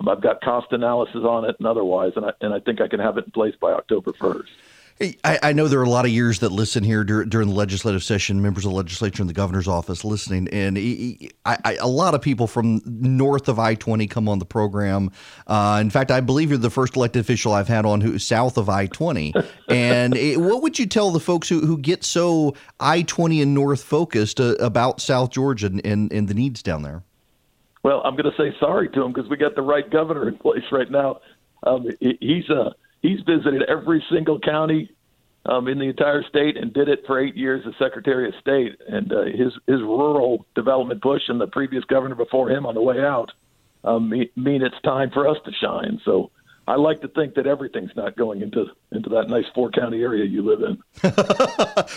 I've 0.00 0.20
got 0.20 0.40
cost 0.40 0.72
analysis 0.72 1.22
on 1.24 1.44
it 1.44 1.56
and 1.58 1.66
otherwise, 1.66 2.12
and 2.16 2.26
I, 2.26 2.32
and 2.40 2.52
I 2.52 2.60
think 2.60 2.80
I 2.80 2.88
can 2.88 3.00
have 3.00 3.16
it 3.18 3.26
in 3.26 3.30
place 3.30 3.54
by 3.60 3.72
October 3.72 4.12
1st. 4.12 4.48
Hey, 4.96 5.16
I, 5.24 5.38
I, 5.42 5.52
know 5.52 5.66
there 5.66 5.80
are 5.80 5.84
a 5.84 5.90
lot 5.90 6.04
of 6.04 6.12
years 6.12 6.38
that 6.38 6.50
listen 6.50 6.84
here 6.84 7.02
dur- 7.02 7.24
during 7.24 7.48
the 7.48 7.54
legislative 7.54 8.04
session, 8.04 8.40
members 8.40 8.64
of 8.64 8.70
the 8.70 8.76
legislature 8.76 9.24
and 9.24 9.28
the 9.28 9.34
governor's 9.34 9.66
office 9.66 10.04
listening, 10.04 10.46
and 10.52 10.78
I, 10.78 11.58
I, 11.64 11.76
a 11.80 11.88
lot 11.88 12.14
of 12.14 12.22
people 12.22 12.46
from 12.46 12.80
north 12.84 13.48
of 13.48 13.58
I 13.58 13.74
twenty 13.74 14.06
come 14.06 14.28
on 14.28 14.38
the 14.38 14.44
program. 14.44 15.10
Uh, 15.48 15.78
in 15.80 15.90
fact, 15.90 16.12
I 16.12 16.20
believe 16.20 16.50
you're 16.50 16.58
the 16.58 16.70
first 16.70 16.94
elected 16.94 17.18
official 17.20 17.52
I've 17.52 17.66
had 17.66 17.84
on 17.84 18.02
who's 18.02 18.24
south 18.24 18.56
of 18.56 18.68
I 18.68 18.86
twenty. 18.86 19.34
and 19.68 20.14
it, 20.16 20.40
what 20.40 20.62
would 20.62 20.78
you 20.78 20.86
tell 20.86 21.10
the 21.10 21.18
folks 21.18 21.48
who, 21.48 21.66
who 21.66 21.76
get 21.76 22.04
so 22.04 22.54
I 22.78 23.02
twenty 23.02 23.42
and 23.42 23.52
north 23.52 23.82
focused 23.82 24.38
uh, 24.38 24.54
about 24.60 25.00
South 25.00 25.30
Georgia 25.30 25.66
and, 25.66 25.84
and, 25.84 26.12
and 26.12 26.28
the 26.28 26.34
needs 26.34 26.62
down 26.62 26.82
there? 26.82 27.02
Well, 27.84 28.00
I'm 28.02 28.16
going 28.16 28.24
to 28.24 28.36
say 28.36 28.56
sorry 28.58 28.88
to 28.88 29.02
him 29.02 29.12
because 29.12 29.28
we 29.30 29.36
got 29.36 29.54
the 29.54 29.62
right 29.62 29.88
governor 29.88 30.26
in 30.26 30.38
place 30.38 30.64
right 30.72 30.90
now. 30.90 31.20
Um, 31.62 31.86
he's 32.00 32.48
uh, 32.50 32.70
he's 33.02 33.20
visited 33.20 33.62
every 33.68 34.02
single 34.10 34.40
county 34.40 34.90
um, 35.44 35.68
in 35.68 35.78
the 35.78 35.84
entire 35.84 36.22
state 36.24 36.56
and 36.56 36.72
did 36.72 36.88
it 36.88 37.04
for 37.06 37.20
eight 37.20 37.36
years 37.36 37.62
as 37.68 37.74
Secretary 37.78 38.26
of 38.26 38.34
State. 38.40 38.80
And 38.88 39.12
uh, 39.12 39.24
his 39.24 39.52
his 39.66 39.80
rural 39.80 40.46
development 40.54 41.02
push 41.02 41.22
and 41.28 41.38
the 41.38 41.46
previous 41.46 41.84
governor 41.84 42.14
before 42.14 42.50
him 42.50 42.64
on 42.64 42.74
the 42.74 42.82
way 42.82 43.00
out 43.00 43.30
um, 43.84 44.08
mean 44.08 44.62
it's 44.62 44.80
time 44.82 45.10
for 45.12 45.28
us 45.28 45.36
to 45.44 45.52
shine. 45.52 46.00
So 46.06 46.30
I 46.66 46.76
like 46.76 47.02
to 47.02 47.08
think 47.08 47.34
that 47.34 47.46
everything's 47.46 47.94
not 47.94 48.16
going 48.16 48.40
into 48.40 48.66
into 48.90 49.10
that 49.10 49.28
nice 49.28 49.44
four 49.54 49.70
county 49.70 50.02
area 50.02 50.24
you 50.24 50.42
live 50.42 50.62
in. 50.62 50.82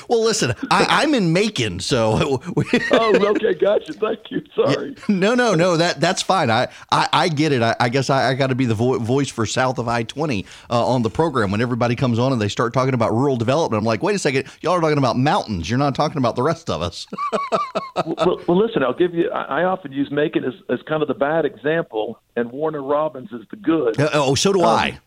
well, 0.10 0.23
listen, 0.23 0.53
I, 0.71 1.03
am 1.03 1.13
in 1.13 1.32
Macon, 1.32 1.80
so. 1.80 2.41
oh, 2.91 3.27
okay, 3.30 3.53
gotcha. 3.53 3.93
Thank 3.93 4.19
you. 4.30 4.41
Sorry. 4.56 4.89
Yeah, 4.89 5.15
no, 5.15 5.36
no, 5.36 5.56
no. 5.56 5.77
That 5.77 6.01
that's 6.01 6.21
fine. 6.21 6.49
I 6.49 6.67
I, 6.91 7.08
I 7.13 7.30
get 7.30 7.53
it. 7.53 7.62
I, 7.62 7.75
I 7.80 7.89
guess 7.89 8.10
I, 8.10 8.30
I 8.30 8.34
got 8.34 8.47
to 8.47 8.56
be 8.56 8.65
the 8.65 8.75
vo- 8.75 8.99
voice 8.99 9.30
for 9.30 9.45
south 9.45 9.77
of 9.80 9.88
I 9.88 10.03
twenty 10.03 10.45
uh, 10.69 10.86
on 10.86 11.01
the 11.01 11.10
program 11.10 11.51
when 11.51 11.62
everybody 11.62 11.95
comes 11.95 12.19
on 12.19 12.34
and 12.34 12.41
they 12.41 12.49
start 12.49 12.73
talking 12.73 12.93
about 12.93 13.13
rural 13.13 13.38
development. 13.38 13.80
I'm 13.80 13.86
like, 13.86 14.03
wait 14.03 14.15
a 14.15 14.19
second, 14.19 14.45
y'all 14.62 14.73
are 14.73 14.82
talking 14.82 14.97
about 14.97 15.17
mountains. 15.17 15.69
You're 15.69 15.80
not 15.80 15.95
talking 15.95 16.17
about 16.17 16.36
the 16.36 16.43
rest 16.43 16.69
of 16.69 16.82
us. 16.82 17.08
well, 18.06 18.41
well, 18.47 18.58
listen, 18.58 18.84
I'll 18.84 18.93
give 18.93 19.13
you. 19.13 19.30
I, 19.32 19.62
I 19.62 19.63
often 19.63 19.93
use 19.93 20.12
Macon 20.12 20.43
as 20.43 20.53
as 20.69 20.82
kind 20.88 21.01
of 21.01 21.08
the 21.08 21.13
bad 21.13 21.45
example, 21.45 22.19
and 22.38 22.52
Warner 22.52 22.84
Robins 22.84 23.32
is 23.32 23.41
the 23.50 23.58
good. 23.58 24.00
Uh, 24.00 24.10
oh, 24.13 24.36
so 24.36 24.54
do 24.54 24.62
um, 24.62 24.65
I. 24.65 25.00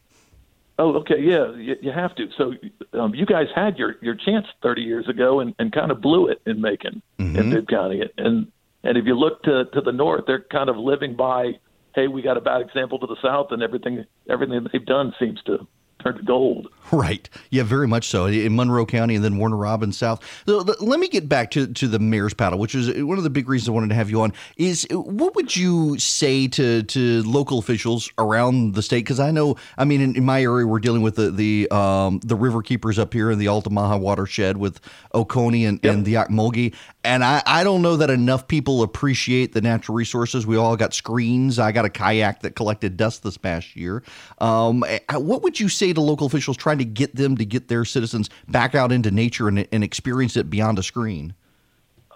Oh, 0.79 0.95
okay, 0.97 1.21
yeah, 1.21 1.55
you, 1.57 1.77
you 1.81 1.93
have 1.93 2.15
to. 2.17 2.29
So, 2.37 2.55
um, 2.99 3.15
you 3.15 3.27
guys 3.27 3.47
had 3.55 3.79
your 3.79 3.97
your 4.03 4.15
chance 4.15 4.47
30 4.63 4.83
years 4.83 5.09
ago 5.09 5.41
and, 5.41 5.55
and 5.59 5.73
kind 5.73 5.91
of 5.91 6.01
blew 6.01 6.29
it 6.29 6.41
in 6.47 6.61
Macon 6.61 7.03
mm-hmm. 7.19 7.37
in 7.37 7.51
Bibb 7.51 7.69
County. 7.69 8.03
And 8.17 8.51
and 8.83 8.99
if 8.99 9.05
you 9.07 9.15
look 9.15 9.43
to 9.45 9.67
to 9.67 9.81
the 9.81 9.93
north, 9.93 10.25
they're 10.27 10.45
kind 10.51 10.69
of 10.69 10.77
living 10.77 11.17
by, 11.17 11.53
hey, 11.95 12.09
we 12.09 12.23
got 12.23 12.37
a 12.37 12.41
bad 12.41 12.63
example 12.63 12.99
to 12.99 13.07
the 13.07 13.17
south, 13.23 13.49
and 13.51 13.63
everything 13.63 14.05
everything 14.29 14.67
they've 14.73 14.85
done 14.85 15.15
seems 15.21 15.41
to 15.45 15.67
turned 16.03 16.19
to 16.19 16.25
gold. 16.25 16.69
Right. 16.93 17.29
Yeah, 17.51 17.63
very 17.63 17.87
much 17.87 18.09
so. 18.09 18.27
In 18.27 18.57
Monroe 18.57 18.85
County 18.85 19.15
and 19.15 19.25
then 19.25 19.39
Warner 19.39 19.57
Robins 19.57 19.97
South. 19.97 20.25
So, 20.47 20.59
let 20.81 20.99
me 20.99 21.09
get 21.09 21.29
back 21.29 21.53
to, 21.53 21.69
to 21.69 21.87
the 21.87 22.01
mayor's 22.01 22.35
paddle, 22.35 22.59
which 22.59 22.75
is 22.75 23.03
one 23.05 23.17
of 23.17 23.23
the 23.23 23.31
big 23.31 23.49
reasons 23.49 23.69
I 23.69 23.73
wanted 23.73 23.91
to 23.91 23.95
have 23.95 24.11
you 24.11 24.23
on. 24.23 24.33
Is 24.57 24.87
what 24.91 25.37
would 25.37 25.57
you 25.57 25.99
say 25.99 26.49
to, 26.49 26.83
to 26.83 27.23
local 27.23 27.59
officials 27.61 28.11
around 28.19 28.75
the 28.75 28.83
state? 28.83 29.05
Because 29.05 29.21
I 29.21 29.31
know, 29.31 29.57
I 29.79 29.85
mean, 29.85 30.01
in, 30.01 30.17
in, 30.17 30.25
my 30.25 30.43
area, 30.43 30.67
we're 30.67 30.81
dealing 30.81 31.03
with 31.03 31.15
the 31.15 31.31
the 31.31 31.71
um, 31.71 32.19
the 32.25 32.35
river 32.35 32.63
keepers 32.63 32.99
up 32.99 33.13
here 33.13 33.31
in 33.31 33.39
the 33.39 33.49
Altamaha 33.49 33.97
watershed 33.97 34.57
with 34.57 34.81
Oconee 35.15 35.67
and, 35.67 35.81
yep. 35.83 35.95
and 35.95 36.05
the 36.05 36.15
Ocmulgee. 36.15 36.75
And 37.03 37.25
I, 37.25 37.43
I 37.47 37.65
don't 37.65 37.81
know 37.81 37.97
that 37.97 38.11
enough 38.11 38.47
people 38.47 38.83
appreciate 38.83 39.55
the 39.55 39.63
natural 39.63 39.97
resources. 39.97 40.47
We 40.47 40.57
all 40.57 40.77
got 40.77 40.93
screens. 40.93 41.59
I 41.59 41.73
got 41.73 41.87
a 41.87 41.89
kayak 41.89 42.43
that 42.43 42.57
collected 42.57 42.99
dust 42.99 43.23
this 43.23 43.39
past 43.39 43.75
year. 43.75 44.03
Um, 44.39 44.85
eh, 44.87 44.99
what 45.13 45.43
would 45.43 45.59
you 45.59 45.71
say 45.71 45.95
to 45.95 46.01
local 46.01 46.27
officials 46.27 46.59
trying 46.59 46.79
to 46.79 46.85
get 46.85 47.17
them 47.17 47.39
to 47.39 47.45
get 47.47 47.69
their 47.69 47.87
citizens 47.87 48.29
back 48.49 48.75
out 48.75 48.93
into 48.93 49.11
nature 49.11 49.49
and, 49.49 49.67
and 49.73 49.83
experience 49.83 50.37
it 50.37 50.51
beyond 50.51 50.79
a 50.79 50.83
screen? 50.83 51.35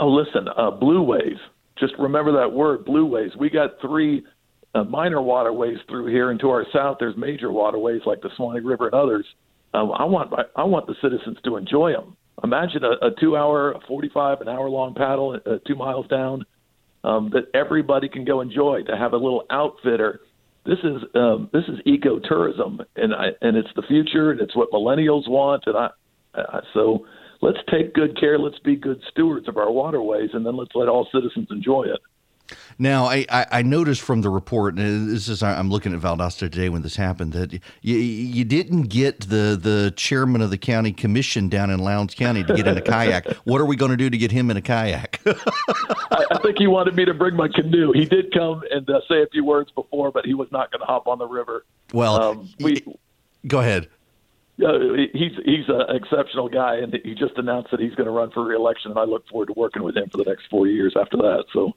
Oh, 0.00 0.08
listen, 0.08 0.48
uh, 0.48 0.70
blueways. 0.70 1.38
Just 1.78 1.94
remember 1.98 2.32
that 2.32 2.52
word, 2.52 2.84
blueways. 2.84 3.34
We 3.36 3.48
got 3.48 3.80
three 3.80 4.24
uh, 4.74 4.84
minor 4.84 5.22
waterways 5.22 5.78
through 5.88 6.06
here, 6.06 6.30
and 6.30 6.38
to 6.40 6.50
our 6.50 6.66
south, 6.72 6.98
there's 7.00 7.16
major 7.16 7.50
waterways 7.50 8.02
like 8.04 8.20
the 8.20 8.30
Suwannee 8.36 8.60
River 8.60 8.86
and 8.86 8.94
others. 8.94 9.24
Um, 9.72 9.92
I 9.92 10.04
want 10.04 10.32
I 10.56 10.64
want 10.64 10.86
the 10.86 10.94
citizens 11.00 11.38
to 11.44 11.56
enjoy 11.56 11.92
them. 11.92 12.16
Imagine 12.44 12.84
a, 12.84 13.06
a 13.06 13.10
two-hour, 13.18 13.72
a 13.72 13.80
45, 13.88 14.42
an 14.42 14.48
hour-long 14.48 14.94
paddle, 14.94 15.40
uh, 15.44 15.56
two 15.66 15.74
miles 15.74 16.06
down, 16.06 16.44
um, 17.02 17.30
that 17.32 17.44
everybody 17.58 18.08
can 18.08 18.24
go 18.24 18.40
enjoy. 18.40 18.82
To 18.86 18.96
have 18.96 19.14
a 19.14 19.16
little 19.16 19.44
outfitter 19.50 20.20
this 20.66 20.78
is 20.78 21.02
um, 21.14 21.50
this 21.52 21.64
is 21.68 21.78
ecotourism, 21.86 22.80
and 22.96 23.14
I, 23.14 23.28
and 23.42 23.56
it's 23.56 23.68
the 23.76 23.82
future, 23.82 24.30
and 24.30 24.40
it's 24.40 24.56
what 24.56 24.70
millennials 24.72 25.28
want, 25.28 25.64
and 25.66 25.76
I, 25.76 25.88
I 26.34 26.60
so 26.72 27.06
let's 27.42 27.58
take 27.70 27.92
good 27.92 28.18
care. 28.18 28.38
Let's 28.38 28.58
be 28.60 28.74
good 28.74 29.00
stewards 29.10 29.46
of 29.46 29.58
our 29.58 29.70
waterways, 29.70 30.30
and 30.32 30.44
then 30.44 30.56
let's 30.56 30.74
let 30.74 30.88
all 30.88 31.06
citizens 31.12 31.48
enjoy 31.50 31.82
it. 31.82 32.00
Now, 32.78 33.06
I, 33.06 33.26
I, 33.28 33.46
I, 33.50 33.62
noticed 33.62 34.00
from 34.00 34.22
the 34.22 34.30
report, 34.30 34.76
and 34.76 35.10
this 35.10 35.28
is 35.28 35.42
I'm 35.42 35.70
looking 35.70 35.94
at 35.94 36.00
Valdosta 36.00 36.50
today 36.50 36.68
when 36.68 36.82
this 36.82 36.96
happened, 36.96 37.32
that 37.32 37.52
you, 37.52 37.96
you 37.96 38.44
didn't 38.44 38.84
get 38.84 39.20
the, 39.28 39.58
the 39.60 39.92
chairman 39.96 40.40
of 40.40 40.50
the 40.50 40.58
county 40.58 40.92
commission 40.92 41.48
down 41.48 41.70
in 41.70 41.78
Lowndes 41.78 42.14
County 42.14 42.42
to 42.44 42.54
get 42.54 42.66
in 42.66 42.76
a 42.76 42.80
kayak. 42.82 43.28
What 43.44 43.60
are 43.60 43.66
we 43.66 43.76
going 43.76 43.90
to 43.90 43.96
do 43.96 44.10
to 44.10 44.18
get 44.18 44.32
him 44.32 44.50
in 44.50 44.56
a 44.56 44.62
kayak? 44.62 45.20
I, 45.26 46.24
I, 46.30 46.38
think 46.42 46.58
he 46.58 46.66
wanted 46.66 46.96
me 46.96 47.04
to 47.04 47.14
bring 47.14 47.36
my 47.36 47.48
canoe. 47.48 47.92
He 47.92 48.04
did 48.04 48.32
come 48.32 48.62
and 48.70 48.88
uh, 48.88 49.00
say 49.08 49.22
a 49.22 49.26
few 49.26 49.44
words 49.44 49.70
before, 49.70 50.10
but 50.10 50.24
he 50.24 50.34
was 50.34 50.50
not 50.50 50.70
going 50.70 50.80
to 50.80 50.86
hop 50.86 51.06
on 51.06 51.18
the 51.18 51.26
river. 51.26 51.64
Well, 51.92 52.20
um, 52.20 52.48
we, 52.60 52.84
go 53.46 53.60
ahead. 53.60 53.88
Uh, 54.64 54.78
he's 55.12 55.32
he's 55.44 55.68
an 55.68 55.96
exceptional 55.96 56.48
guy, 56.48 56.76
and 56.76 56.96
he 57.04 57.14
just 57.14 57.36
announced 57.36 57.72
that 57.72 57.80
he's 57.80 57.94
going 57.96 58.06
to 58.06 58.12
run 58.12 58.30
for 58.30 58.44
reelection, 58.44 58.92
and 58.92 59.00
I 59.00 59.04
look 59.04 59.26
forward 59.28 59.46
to 59.46 59.52
working 59.56 59.82
with 59.82 59.96
him 59.96 60.08
for 60.10 60.16
the 60.16 60.24
next 60.24 60.44
four 60.48 60.68
years 60.68 60.94
after 60.96 61.16
that. 61.16 61.44
So 61.52 61.72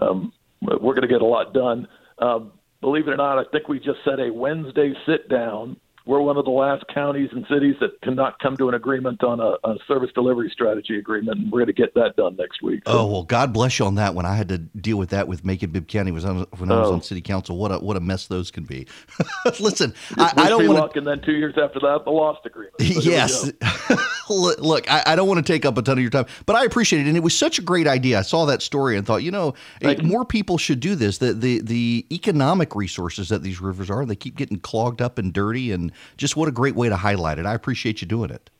um, 0.00 0.32
we're 0.60 0.94
going 0.94 1.02
to 1.02 1.08
get 1.08 1.22
a 1.22 1.26
lot 1.26 1.52
done. 1.52 1.88
Um, 2.18 2.52
believe 2.80 3.08
it 3.08 3.12
or 3.12 3.16
not, 3.16 3.38
I 3.38 3.44
think 3.50 3.68
we 3.68 3.78
just 3.78 3.98
set 4.04 4.18
a 4.18 4.32
Wednesday 4.32 4.92
sit 5.06 5.28
down. 5.28 5.76
We're 6.08 6.22
one 6.22 6.38
of 6.38 6.46
the 6.46 6.50
last 6.50 6.84
counties 6.88 7.28
and 7.32 7.44
cities 7.50 7.74
that 7.80 8.00
cannot 8.00 8.38
come 8.38 8.56
to 8.56 8.70
an 8.70 8.74
agreement 8.74 9.22
on 9.22 9.40
a, 9.40 9.56
a 9.68 9.76
service 9.86 10.08
delivery 10.14 10.48
strategy 10.50 10.98
agreement. 10.98 11.38
And 11.38 11.52
we're 11.52 11.58
going 11.58 11.66
to 11.66 11.74
get 11.74 11.92
that 11.96 12.16
done 12.16 12.34
next 12.36 12.62
week. 12.62 12.80
So. 12.86 13.00
Oh 13.00 13.06
well, 13.06 13.22
God 13.24 13.52
bless 13.52 13.78
you 13.78 13.84
on 13.84 13.96
that 13.96 14.14
one. 14.14 14.24
I 14.24 14.34
had 14.34 14.48
to 14.48 14.56
deal 14.56 14.96
with 14.96 15.10
that 15.10 15.28
with 15.28 15.44
Macon 15.44 15.70
Bibb 15.70 15.86
County 15.86 16.10
was 16.10 16.24
on, 16.24 16.46
when 16.56 16.72
I 16.72 16.80
was 16.80 16.88
oh. 16.88 16.94
on 16.94 17.02
city 17.02 17.20
council. 17.20 17.58
What 17.58 17.72
a 17.72 17.78
what 17.78 17.98
a 17.98 18.00
mess 18.00 18.26
those 18.26 18.50
can 18.50 18.64
be. 18.64 18.86
Listen, 19.60 19.92
I, 20.16 20.32
I, 20.34 20.48
don't 20.48 20.66
want 20.66 20.92
to. 20.92 20.98
And 20.98 21.06
then 21.06 21.20
two 21.20 21.32
years 21.32 21.56
after 21.62 21.78
that, 21.80 22.06
the 22.06 22.10
lost 22.10 22.46
agreement. 22.46 22.80
So 22.80 23.00
yes. 23.00 23.52
Look, 24.30 24.90
I, 24.90 25.02
I, 25.06 25.16
don't 25.16 25.26
want 25.26 25.44
to 25.44 25.52
take 25.52 25.64
up 25.64 25.78
a 25.78 25.82
ton 25.82 25.96
of 25.96 26.02
your 26.02 26.10
time, 26.10 26.26
but 26.44 26.54
I 26.54 26.64
appreciate 26.64 27.00
it, 27.00 27.08
and 27.08 27.16
it 27.16 27.22
was 27.22 27.36
such 27.36 27.58
a 27.58 27.62
great 27.62 27.86
idea. 27.86 28.18
I 28.18 28.22
saw 28.22 28.44
that 28.46 28.60
story 28.60 28.96
and 28.96 29.06
thought, 29.06 29.22
you 29.22 29.30
know, 29.30 29.54
more 30.02 30.24
people 30.24 30.58
should 30.58 30.80
do 30.80 30.94
this. 30.94 31.18
The, 31.18 31.32
the 31.32 31.60
the 31.62 32.06
economic 32.12 32.74
resources 32.74 33.30
that 33.30 33.42
these 33.42 33.60
rivers 33.60 33.90
are, 33.90 34.04
they 34.04 34.16
keep 34.16 34.36
getting 34.36 34.58
clogged 34.60 35.00
up 35.00 35.16
and 35.18 35.32
dirty, 35.32 35.72
and 35.72 35.92
just 36.16 36.36
what 36.36 36.48
a 36.48 36.52
great 36.52 36.74
way 36.74 36.88
to 36.88 36.96
highlight 36.96 37.38
it. 37.38 37.46
I 37.46 37.54
appreciate 37.54 38.00
you 38.00 38.06
doing 38.06 38.30
it. 38.30 38.50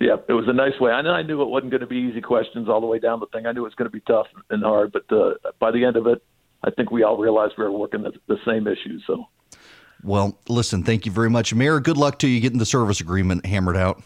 Yeah, 0.00 0.16
it 0.28 0.32
was 0.32 0.46
a 0.46 0.52
nice 0.52 0.78
way. 0.80 0.92
I 0.92 1.02
know 1.02 1.10
I 1.10 1.22
knew 1.22 1.42
it 1.42 1.48
wasn't 1.48 1.72
going 1.72 1.80
to 1.80 1.86
be 1.86 1.96
easy 1.96 2.20
questions 2.20 2.68
all 2.68 2.80
the 2.80 2.86
way 2.86 3.00
down 3.00 3.18
the 3.18 3.26
thing. 3.26 3.46
I 3.46 3.52
knew 3.52 3.62
it 3.62 3.64
was 3.64 3.74
going 3.74 3.90
to 3.90 3.92
be 3.92 4.00
tough 4.00 4.28
and 4.48 4.62
hard, 4.62 4.92
but 4.92 5.10
uh, 5.12 5.34
by 5.58 5.72
the 5.72 5.84
end 5.84 5.96
of 5.96 6.06
it, 6.06 6.22
I 6.62 6.70
think 6.70 6.90
we 6.90 7.02
all 7.02 7.16
realized 7.16 7.54
we 7.58 7.64
were 7.64 7.72
working 7.72 8.02
the, 8.02 8.12
the 8.28 8.38
same 8.46 8.66
issues. 8.68 9.02
So. 9.06 9.26
Well, 10.04 10.38
listen, 10.48 10.84
thank 10.84 11.04
you 11.06 11.12
very 11.12 11.30
much, 11.30 11.52
Mayor. 11.52 11.80
Good 11.80 11.96
luck 11.96 12.20
to 12.20 12.28
you 12.28 12.40
getting 12.40 12.58
the 12.58 12.66
service 12.66 13.00
agreement 13.00 13.44
hammered 13.44 13.76
out. 13.76 14.00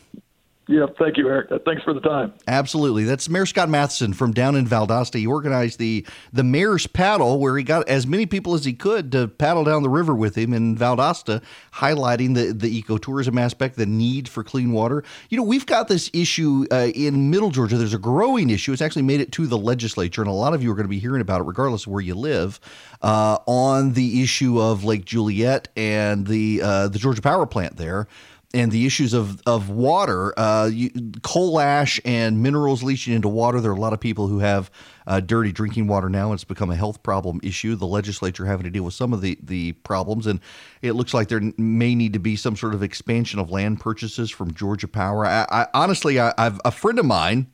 Yeah, 0.72 0.86
thank 0.98 1.18
you, 1.18 1.28
Erick. 1.28 1.50
Thanks 1.66 1.82
for 1.82 1.92
the 1.92 2.00
time. 2.00 2.32
Absolutely. 2.48 3.04
That's 3.04 3.28
Mayor 3.28 3.44
Scott 3.44 3.68
Matheson 3.68 4.14
from 4.14 4.32
down 4.32 4.56
in 4.56 4.66
Valdosta. 4.66 5.18
He 5.18 5.26
organized 5.26 5.78
the 5.78 6.06
the 6.32 6.42
mayor's 6.42 6.86
paddle, 6.86 7.38
where 7.38 7.58
he 7.58 7.62
got 7.62 7.86
as 7.90 8.06
many 8.06 8.24
people 8.24 8.54
as 8.54 8.64
he 8.64 8.72
could 8.72 9.12
to 9.12 9.28
paddle 9.28 9.64
down 9.64 9.82
the 9.82 9.90
river 9.90 10.14
with 10.14 10.34
him 10.34 10.54
in 10.54 10.74
Valdosta, 10.74 11.42
highlighting 11.74 12.34
the 12.34 12.54
the 12.54 12.82
ecotourism 12.82 13.38
aspect, 13.38 13.76
the 13.76 13.84
need 13.84 14.30
for 14.30 14.42
clean 14.42 14.72
water. 14.72 15.04
You 15.28 15.36
know, 15.36 15.42
we've 15.42 15.66
got 15.66 15.88
this 15.88 16.08
issue 16.14 16.64
uh, 16.72 16.90
in 16.94 17.28
Middle 17.28 17.50
Georgia. 17.50 17.76
There's 17.76 17.92
a 17.92 17.98
growing 17.98 18.48
issue. 18.48 18.72
It's 18.72 18.80
actually 18.80 19.02
made 19.02 19.20
it 19.20 19.30
to 19.32 19.46
the 19.46 19.58
legislature, 19.58 20.22
and 20.22 20.30
a 20.30 20.32
lot 20.32 20.54
of 20.54 20.62
you 20.62 20.72
are 20.72 20.74
going 20.74 20.86
to 20.86 20.88
be 20.88 21.00
hearing 21.00 21.20
about 21.20 21.42
it, 21.42 21.44
regardless 21.44 21.84
of 21.84 21.92
where 21.92 22.00
you 22.00 22.14
live, 22.14 22.58
uh, 23.02 23.36
on 23.46 23.92
the 23.92 24.22
issue 24.22 24.58
of 24.58 24.84
Lake 24.84 25.04
Juliette 25.04 25.68
and 25.76 26.26
the 26.26 26.62
uh, 26.62 26.88
the 26.88 26.98
Georgia 26.98 27.20
Power 27.20 27.44
Plant 27.44 27.76
there 27.76 28.08
and 28.54 28.70
the 28.70 28.86
issues 28.86 29.12
of 29.12 29.40
of 29.46 29.70
water, 29.70 30.38
uh, 30.38 30.66
you, 30.72 30.90
coal 31.22 31.60
ash 31.60 32.00
and 32.04 32.42
minerals 32.42 32.82
leaching 32.82 33.14
into 33.14 33.28
water. 33.28 33.60
There 33.60 33.70
are 33.70 33.74
a 33.74 33.80
lot 33.80 33.92
of 33.92 34.00
people 34.00 34.28
who 34.28 34.40
have 34.40 34.70
uh, 35.06 35.20
dirty 35.20 35.52
drinking 35.52 35.86
water 35.86 36.08
now. 36.08 36.32
It's 36.32 36.44
become 36.44 36.70
a 36.70 36.76
health 36.76 37.02
problem 37.02 37.40
issue. 37.42 37.74
The 37.74 37.86
legislature 37.86 38.46
having 38.46 38.64
to 38.64 38.70
deal 38.70 38.84
with 38.84 38.94
some 38.94 39.12
of 39.12 39.20
the 39.20 39.38
the 39.42 39.72
problems, 39.72 40.26
and 40.26 40.40
it 40.82 40.92
looks 40.92 41.14
like 41.14 41.28
there 41.28 41.42
may 41.56 41.94
need 41.94 42.12
to 42.12 42.18
be 42.18 42.36
some 42.36 42.56
sort 42.56 42.74
of 42.74 42.82
expansion 42.82 43.38
of 43.38 43.50
land 43.50 43.80
purchases 43.80 44.30
from 44.30 44.52
Georgia 44.54 44.88
Power. 44.88 45.26
I, 45.26 45.46
I 45.50 45.66
honestly, 45.74 46.20
I, 46.20 46.34
I've 46.38 46.60
a 46.64 46.70
friend 46.70 46.98
of 46.98 47.06
mine 47.06 47.46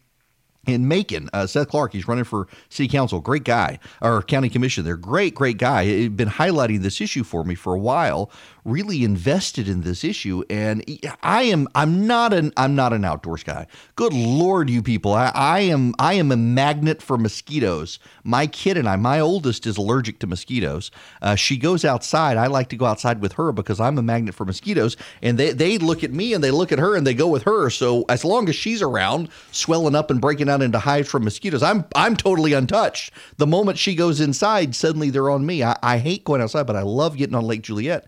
in 0.68 0.87
Macon. 0.87 1.28
Uh, 1.33 1.46
Seth 1.46 1.68
Clark, 1.68 1.92
he's 1.92 2.07
running 2.07 2.24
for 2.24 2.46
city 2.68 2.88
council. 2.88 3.20
Great 3.20 3.44
guy, 3.44 3.78
or 4.02 4.22
county 4.22 4.48
commission. 4.48 4.85
They're 4.85 4.96
great, 4.96 5.35
great 5.35 5.59
guy. 5.59 5.85
He's 5.85 6.11
been 6.11 6.28
highlighting 6.28 6.83
this 6.83 7.00
issue 7.00 7.24
for 7.24 7.42
me 7.42 7.54
for 7.54 7.74
a 7.74 7.78
while. 7.78 8.31
Really 8.64 9.02
invested 9.02 9.66
in 9.66 9.81
this 9.81 10.04
issue, 10.04 10.44
and 10.50 10.85
I 11.22 11.44
am. 11.44 11.68
I'm 11.74 12.07
not 12.07 12.35
an. 12.35 12.52
I'm 12.57 12.74
not 12.74 12.92
an 12.92 13.02
outdoors 13.04 13.42
guy. 13.42 13.66
Good 13.96 14.12
lord, 14.12 14.68
you 14.68 14.83
people! 14.83 15.14
I, 15.14 15.33
I 15.35 15.61
am. 15.61 15.94
I 15.98 16.14
am 16.14 16.31
a 16.31 16.37
magnet 16.37 17.00
for 17.00 17.16
mosquitoes. 17.16 17.98
My 18.24 18.46
kid 18.46 18.76
and 18.76 18.87
I. 18.87 18.96
My 18.96 19.20
oldest 19.20 19.66
is 19.66 19.78
allergic 19.78 20.18
to 20.18 20.26
mosquitoes. 20.26 20.90
Uh, 21.22 21.35
she 21.35 21.57
goes 21.57 21.85
outside. 21.85 22.37
I 22.37 22.46
like 22.46 22.68
to 22.68 22.76
go 22.76 22.85
outside 22.85 23.22
with 23.22 23.33
her 23.35 23.52
because 23.52 23.81
I'm 23.81 23.96
a 23.96 24.02
magnet 24.02 24.35
for 24.35 24.44
mosquitoes. 24.44 24.96
And 25.22 25.38
they 25.38 25.52
they 25.52 25.78
look 25.78 26.04
at 26.04 26.12
me 26.12 26.35
and 26.35 26.44
they 26.44 26.50
look 26.50 26.70
at 26.70 26.78
her 26.78 26.94
and 26.94 27.07
they 27.07 27.14
go 27.14 27.28
with 27.28 27.44
her. 27.44 27.70
So 27.70 28.04
as 28.11 28.24
long 28.24 28.48
as 28.50 28.57
she's 28.57 28.83
around, 28.83 29.31
swelling 29.50 29.94
up 29.94 30.11
and 30.11 30.20
breaking 30.20 30.50
out 30.50 30.57
into 30.62 30.78
hives 30.78 31.08
from 31.08 31.24
mosquitoes. 31.24 31.62
I'm 31.62 31.84
I'm 31.94 32.16
totally 32.16 32.52
untouched. 32.52 33.12
The 33.36 33.46
moment 33.46 33.78
she 33.78 33.94
goes 33.94 34.20
inside, 34.20 34.74
suddenly 34.74 35.10
they're 35.10 35.30
on 35.30 35.46
me. 35.46 35.62
I, 35.62 35.76
I 35.82 35.98
hate 35.98 36.24
going 36.24 36.40
outside, 36.40 36.66
but 36.66 36.76
I 36.76 36.82
love 36.82 37.16
getting 37.16 37.34
on 37.34 37.44
Lake 37.44 37.62
Juliette 37.62 38.06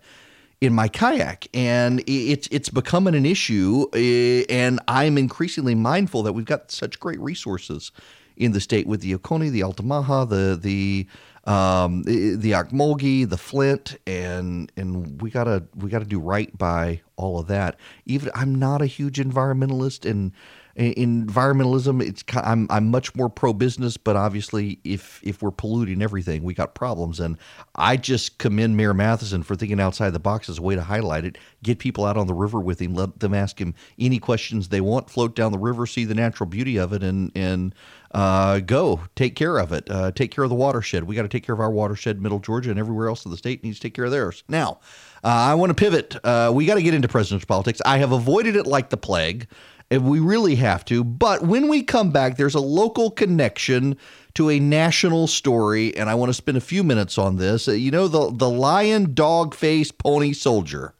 in 0.61 0.73
my 0.73 0.87
kayak, 0.87 1.47
and 1.53 2.03
it's 2.07 2.47
it's 2.51 2.69
becoming 2.69 3.15
an 3.15 3.25
issue. 3.25 3.85
Eh, 3.93 4.43
and 4.49 4.79
I'm 4.87 5.17
increasingly 5.17 5.75
mindful 5.75 6.23
that 6.23 6.33
we've 6.33 6.45
got 6.45 6.71
such 6.71 6.99
great 6.99 7.19
resources 7.19 7.91
in 8.37 8.51
the 8.53 8.59
state 8.59 8.87
with 8.87 9.01
the 9.01 9.13
Oconee, 9.15 9.49
the 9.49 9.63
Altamaha, 9.63 10.25
the 10.25 10.57
the 10.61 11.07
um, 11.45 12.03
the, 12.03 12.51
Ocmulgee, 12.51 13.27
the 13.27 13.37
Flint, 13.37 13.97
and 14.05 14.71
and 14.77 15.21
we 15.21 15.31
gotta 15.31 15.63
we 15.75 15.89
gotta 15.89 16.05
do 16.05 16.19
right 16.19 16.55
by 16.57 17.01
all 17.15 17.39
of 17.39 17.47
that. 17.47 17.77
Even 18.05 18.29
I'm 18.35 18.55
not 18.55 18.81
a 18.81 18.85
huge 18.85 19.17
environmentalist, 19.17 20.09
and 20.09 20.31
environmentalism 20.77 22.01
it's 22.01 22.23
I'm 22.33 22.67
I'm 22.69 22.87
much 22.87 23.13
more 23.15 23.29
pro 23.29 23.53
business 23.53 23.97
but 23.97 24.15
obviously 24.15 24.79
if 24.83 25.19
if 25.23 25.41
we're 25.41 25.51
polluting 25.51 26.01
everything 26.01 26.43
we 26.43 26.53
got 26.53 26.75
problems. 26.75 27.19
And 27.19 27.37
I 27.75 27.97
just 27.97 28.37
commend 28.37 28.77
Mayor 28.77 28.93
Matheson 28.93 29.43
for 29.43 29.55
thinking 29.55 29.79
outside 29.79 30.11
the 30.11 30.19
box 30.19 30.49
as 30.49 30.57
a 30.57 30.61
way 30.61 30.75
to 30.75 30.83
highlight 30.83 31.25
it 31.25 31.37
get 31.63 31.79
people 31.79 32.05
out 32.05 32.17
on 32.17 32.27
the 32.27 32.33
river 32.33 32.59
with 32.59 32.81
him 32.81 32.93
let 32.93 33.19
them 33.19 33.33
ask 33.33 33.59
him 33.59 33.73
any 33.99 34.19
questions 34.19 34.69
they 34.69 34.81
want 34.81 35.09
float 35.09 35.35
down 35.35 35.51
the 35.51 35.57
river 35.57 35.85
see 35.85 36.05
the 36.05 36.15
natural 36.15 36.47
beauty 36.47 36.77
of 36.77 36.93
it 36.93 37.03
and 37.03 37.31
and 37.35 37.75
uh, 38.13 38.59
go 38.59 39.01
take 39.15 39.35
care 39.35 39.57
of 39.57 39.71
it. 39.71 39.89
Uh, 39.89 40.11
take 40.11 40.31
care 40.31 40.43
of 40.43 40.49
the 40.49 40.55
watershed. 40.55 41.05
We 41.05 41.15
got 41.15 41.21
to 41.23 41.29
take 41.29 41.45
care 41.45 41.53
of 41.53 41.61
our 41.61 41.71
watershed 41.71 42.21
middle 42.21 42.39
Georgia 42.39 42.69
and 42.69 42.79
everywhere 42.79 43.07
else 43.07 43.25
in 43.25 43.31
the 43.31 43.37
state 43.37 43.63
needs 43.63 43.77
to 43.79 43.83
take 43.83 43.93
care 43.93 44.05
of 44.05 44.11
theirs. 44.11 44.43
Now 44.47 44.79
uh, 45.23 45.29
I 45.29 45.55
want 45.55 45.69
to 45.69 45.73
pivot. 45.73 46.15
Uh, 46.23 46.51
we 46.53 46.65
got 46.65 46.75
to 46.75 46.83
get 46.83 46.93
into 46.93 47.07
presidential 47.07 47.47
politics. 47.47 47.81
I 47.85 47.97
have 47.99 48.11
avoided 48.11 48.55
it 48.55 48.67
like 48.67 48.89
the 48.89 48.97
plague 48.97 49.47
if 49.91 50.01
we 50.01 50.19
really 50.19 50.55
have 50.55 50.83
to. 50.85 51.03
But 51.03 51.43
when 51.43 51.67
we 51.67 51.83
come 51.83 52.11
back, 52.11 52.37
there's 52.37 52.55
a 52.55 52.61
local 52.61 53.11
connection 53.11 53.97
to 54.33 54.49
a 54.49 54.59
national 54.59 55.27
story, 55.27 55.95
and 55.95 56.09
I 56.09 56.15
want 56.15 56.29
to 56.29 56.33
spend 56.33 56.57
a 56.57 56.61
few 56.61 56.83
minutes 56.83 57.17
on 57.17 57.35
this. 57.35 57.67
Uh, 57.67 57.73
you 57.73 57.91
know, 57.91 58.07
the, 58.07 58.31
the 58.33 58.49
lion, 58.49 59.13
dog 59.13 59.53
face, 59.53 59.91
pony 59.91 60.31
soldier. 60.31 60.95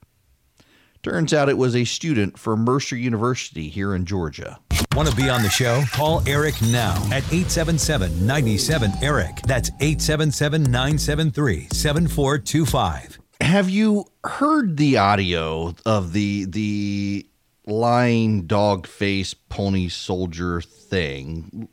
Turns 1.02 1.34
out 1.34 1.50
it 1.50 1.58
was 1.58 1.76
a 1.76 1.86
student 1.86 2.38
from 2.38 2.60
Mercer 2.60 2.96
University 2.96 3.70
here 3.70 3.96
in 3.96 4.06
Georgia. 4.06 4.60
Want 4.94 5.10
to 5.10 5.16
be 5.16 5.30
on 5.30 5.42
the 5.42 5.50
show? 5.50 5.82
Call 5.94 6.22
Erick 6.28 6.62
now 6.62 6.96
at 7.06 7.24
877 7.32 8.28
97 8.28 8.92
Eric. 9.02 9.38
That's 9.44 9.70
877 9.80 10.64
973 10.64 11.70
7425. 11.72 13.20
Have 13.40 13.70
you 13.70 14.06
heard 14.24 14.78
the 14.78 14.98
audio 14.98 15.74
of 15.86 16.14
the 16.14 16.46
the 16.46 17.26
lying 17.66 18.48
dog 18.48 18.88
face 18.88 19.34
pony 19.34 19.90
soldier 19.90 20.62
thing? 20.62 21.68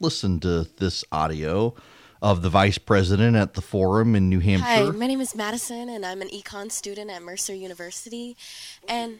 Listen 0.00 0.40
to 0.40 0.66
this 0.78 1.04
audio 1.12 1.74
of 2.20 2.42
the 2.42 2.48
vice 2.48 2.78
president 2.78 3.36
at 3.36 3.54
the 3.54 3.60
forum 3.60 4.14
in 4.14 4.28
New 4.28 4.40
Hampshire. 4.40 4.66
Hi, 4.66 4.90
my 4.90 5.06
name 5.06 5.20
is 5.20 5.34
Madison, 5.34 5.88
and 5.88 6.06
I'm 6.06 6.22
an 6.22 6.28
econ 6.28 6.70
student 6.70 7.10
at 7.10 7.22
Mercer 7.22 7.54
University. 7.54 8.36
And 8.88 9.18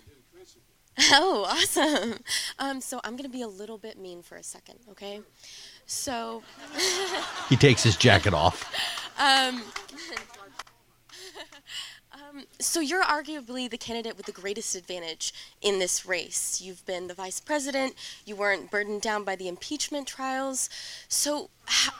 oh, 1.12 1.44
awesome! 1.48 2.18
Um, 2.58 2.80
so 2.80 3.00
I'm 3.02 3.16
gonna 3.16 3.28
be 3.28 3.42
a 3.42 3.48
little 3.48 3.78
bit 3.78 3.98
mean 3.98 4.22
for 4.22 4.36
a 4.36 4.42
second, 4.42 4.78
okay? 4.90 5.20
So, 5.86 6.42
He 7.48 7.56
takes 7.56 7.82
his 7.82 7.96
jacket 7.96 8.34
off. 8.34 8.72
um, 9.18 9.62
um, 12.32 12.44
so 12.58 12.80
you're 12.80 13.02
arguably 13.02 13.68
the 13.70 13.78
candidate 13.78 14.16
with 14.16 14.26
the 14.26 14.32
greatest 14.32 14.74
advantage 14.74 15.32
in 15.60 15.78
this 15.78 16.06
race. 16.06 16.60
You've 16.60 16.84
been 16.86 17.08
the 17.08 17.14
vice 17.14 17.40
president. 17.40 17.94
You 18.24 18.36
weren't 18.36 18.70
burdened 18.70 19.02
down 19.02 19.24
by 19.24 19.36
the 19.36 19.48
impeachment 19.48 20.06
trials. 20.06 20.68
So, 21.08 21.50
how, 21.66 21.92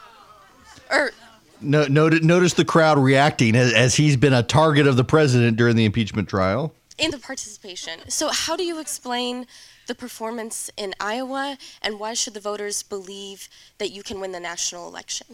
or 0.91 1.13
No, 1.61 1.87
notice, 1.87 2.23
notice 2.23 2.55
the 2.55 2.65
crowd 2.65 2.99
reacting 2.99 3.57
as, 3.57 3.73
as 3.73 3.95
he's 3.95 4.17
been 4.17 4.33
a 4.33 4.43
target 4.43 4.87
of 4.87 4.97
the 4.97 5.05
president 5.05 5.57
during 5.57 5.77
the 5.77 5.85
impeachment 5.85 6.29
trial. 6.29 6.73
in 6.99 7.11
the 7.11 7.19
participation. 7.19 8.09
So, 8.09 8.31
how 8.31 8.57
do 8.57 8.65
you 8.65 8.81
explain 8.81 9.47
the 9.89 9.95
performance 9.95 10.71
in 10.77 10.95
Iowa, 11.01 11.59
and 11.83 11.99
why 11.99 12.15
should 12.15 12.35
the 12.35 12.41
voters 12.41 12.83
believe 12.83 13.49
that 13.79 13.91
you 13.91 14.03
can 14.03 14.21
win 14.21 14.33
the 14.33 14.41
national 14.41 14.87
election? 14.87 15.27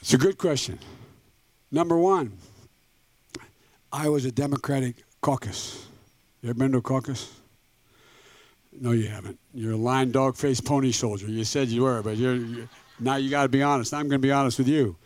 It's 0.00 0.14
a 0.14 0.18
good 0.18 0.38
question. 0.38 0.78
Number 1.70 1.98
one, 1.98 2.32
Iowa's 3.94 4.24
a 4.24 4.32
Democratic 4.32 4.96
caucus. 5.20 5.86
You 6.42 6.50
ever 6.50 6.58
been 6.58 6.72
to 6.72 6.78
a 6.78 6.82
caucus? 6.82 7.30
No, 8.72 8.90
you 8.90 9.06
haven't. 9.06 9.38
You're 9.54 9.74
a 9.74 9.76
lying 9.76 10.10
dog 10.10 10.36
faced 10.36 10.64
pony 10.64 10.90
soldier. 10.90 11.26
You 11.28 11.44
said 11.44 11.68
you 11.68 11.82
were, 11.82 12.02
but 12.02 12.16
you're, 12.16 12.34
you 12.34 12.68
now 12.98 13.14
you 13.16 13.30
got 13.30 13.44
to 13.44 13.48
be 13.48 13.62
honest. 13.62 13.94
I'm 13.94 14.08
going 14.08 14.20
to 14.20 14.26
be 14.26 14.32
honest 14.32 14.58
with 14.58 14.66
you. 14.66 14.96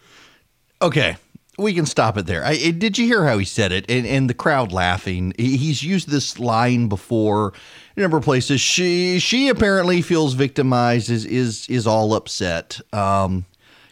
Okay, 0.80 1.16
we 1.58 1.74
can 1.74 1.84
stop 1.84 2.16
it 2.16 2.24
there. 2.24 2.42
I, 2.44 2.52
I- 2.52 2.70
did 2.70 2.96
you 2.96 3.04
hear 3.06 3.26
how 3.26 3.36
he 3.36 3.44
said 3.44 3.72
it? 3.72 3.84
And, 3.90 4.06
and 4.06 4.30
the 4.30 4.34
crowd 4.34 4.72
laughing. 4.72 5.34
He- 5.36 5.58
He's 5.58 5.82
used 5.82 6.08
this 6.08 6.38
line 6.38 6.88
before 6.88 7.52
in 7.94 8.00
a 8.00 8.04
number 8.04 8.16
of 8.16 8.24
places. 8.24 8.60
She 8.62 9.18
she 9.18 9.48
apparently 9.50 10.00
feels 10.00 10.32
victimized. 10.32 11.10
Is 11.10 11.26
is 11.26 11.68
is 11.68 11.86
all 11.86 12.14
upset. 12.14 12.80
Um, 12.94 13.44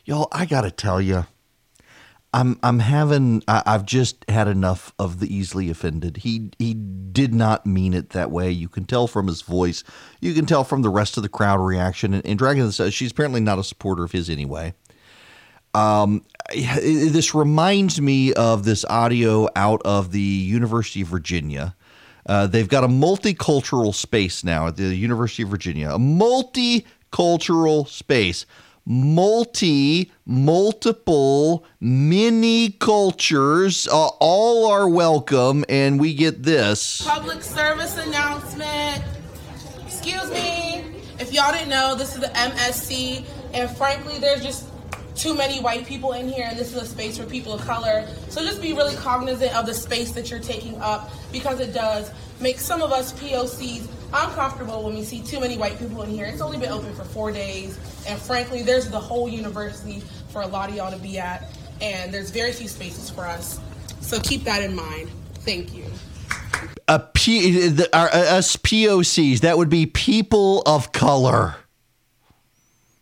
y'all, 0.06 0.28
I 0.32 0.46
gotta 0.46 0.70
tell 0.70 1.02
you. 1.02 1.26
I'm 2.36 2.58
I'm 2.62 2.80
having 2.80 3.42
I, 3.48 3.62
I've 3.64 3.86
just 3.86 4.22
had 4.28 4.46
enough 4.46 4.92
of 4.98 5.20
the 5.20 5.34
easily 5.34 5.70
offended. 5.70 6.18
He 6.18 6.50
he 6.58 6.74
did 6.74 7.32
not 7.32 7.64
mean 7.64 7.94
it 7.94 8.10
that 8.10 8.30
way. 8.30 8.50
You 8.50 8.68
can 8.68 8.84
tell 8.84 9.06
from 9.06 9.26
his 9.26 9.40
voice. 9.40 9.82
You 10.20 10.34
can 10.34 10.44
tell 10.44 10.62
from 10.62 10.82
the 10.82 10.90
rest 10.90 11.16
of 11.16 11.22
the 11.22 11.30
crowd 11.30 11.60
reaction. 11.60 12.12
And, 12.12 12.26
and 12.26 12.38
Dragon 12.38 12.70
says 12.72 12.92
she's 12.92 13.12
apparently 13.12 13.40
not 13.40 13.58
a 13.58 13.64
supporter 13.64 14.04
of 14.04 14.12
his 14.12 14.28
anyway. 14.28 14.74
Um, 15.72 16.26
this 16.52 17.34
reminds 17.34 18.02
me 18.02 18.34
of 18.34 18.64
this 18.66 18.84
audio 18.84 19.48
out 19.56 19.80
of 19.86 20.12
the 20.12 20.20
University 20.20 21.00
of 21.00 21.08
Virginia. 21.08 21.74
Uh, 22.26 22.46
they've 22.46 22.68
got 22.68 22.84
a 22.84 22.88
multicultural 22.88 23.94
space 23.94 24.44
now 24.44 24.66
at 24.66 24.76
the 24.76 24.94
University 24.94 25.42
of 25.42 25.48
Virginia. 25.48 25.88
A 25.88 25.98
multicultural 25.98 27.88
space. 27.88 28.44
Multi, 28.88 30.12
multiple, 30.24 31.66
many 31.80 32.70
cultures. 32.70 33.88
Uh, 33.88 34.06
all 34.20 34.70
are 34.70 34.88
welcome, 34.88 35.64
and 35.68 35.98
we 35.98 36.14
get 36.14 36.44
this. 36.44 37.04
Public 37.04 37.42
service 37.42 37.98
announcement. 37.98 39.02
Excuse 39.84 40.30
me. 40.30 40.84
If 41.18 41.32
y'all 41.32 41.52
didn't 41.52 41.70
know, 41.70 41.96
this 41.96 42.14
is 42.14 42.20
the 42.20 42.28
MSC, 42.28 43.24
and 43.54 43.68
frankly, 43.76 44.20
there's 44.20 44.44
just 44.44 44.68
too 45.16 45.34
many 45.34 45.58
white 45.58 45.84
people 45.84 46.12
in 46.12 46.28
here, 46.28 46.46
and 46.48 46.56
this 46.56 46.72
is 46.72 46.80
a 46.80 46.86
space 46.86 47.18
for 47.18 47.24
people 47.24 47.54
of 47.54 47.62
color. 47.62 48.06
So 48.28 48.40
just 48.42 48.62
be 48.62 48.72
really 48.72 48.94
cognizant 48.94 49.52
of 49.56 49.66
the 49.66 49.74
space 49.74 50.12
that 50.12 50.30
you're 50.30 50.38
taking 50.38 50.80
up 50.80 51.10
because 51.32 51.58
it 51.58 51.74
does 51.74 52.12
make 52.40 52.60
some 52.60 52.82
of 52.82 52.92
us 52.92 53.12
POCs 53.14 53.88
uncomfortable 54.12 54.84
when 54.84 54.94
we 54.94 55.02
see 55.04 55.22
too 55.22 55.40
many 55.40 55.56
white 55.56 55.78
people 55.78 56.02
in 56.02 56.10
here. 56.10 56.26
It's 56.26 56.40
only 56.40 56.58
been 56.58 56.72
open 56.72 56.94
for 56.94 57.04
four 57.04 57.32
days, 57.32 57.78
and 58.06 58.20
frankly, 58.20 58.62
there's 58.62 58.88
the 58.90 59.00
whole 59.00 59.28
university 59.28 60.00
for 60.30 60.42
a 60.42 60.46
lot 60.46 60.68
of 60.68 60.76
y'all 60.76 60.90
to 60.92 60.98
be 60.98 61.18
at, 61.18 61.48
and 61.80 62.12
there's 62.12 62.30
very 62.30 62.52
few 62.52 62.68
spaces 62.68 63.10
for 63.10 63.26
us. 63.26 63.60
So 64.00 64.20
keep 64.20 64.44
that 64.44 64.62
in 64.62 64.74
mind. 64.74 65.10
Thank 65.40 65.74
you. 65.74 65.84
a 66.88 67.00
P, 67.00 67.68
the, 67.68 67.96
our, 67.96 68.08
uh, 68.08 68.36
us 68.36 68.56
POCs, 68.56 69.40
that 69.40 69.58
would 69.58 69.68
be 69.68 69.86
people 69.86 70.62
of 70.66 70.92
color. 70.92 71.56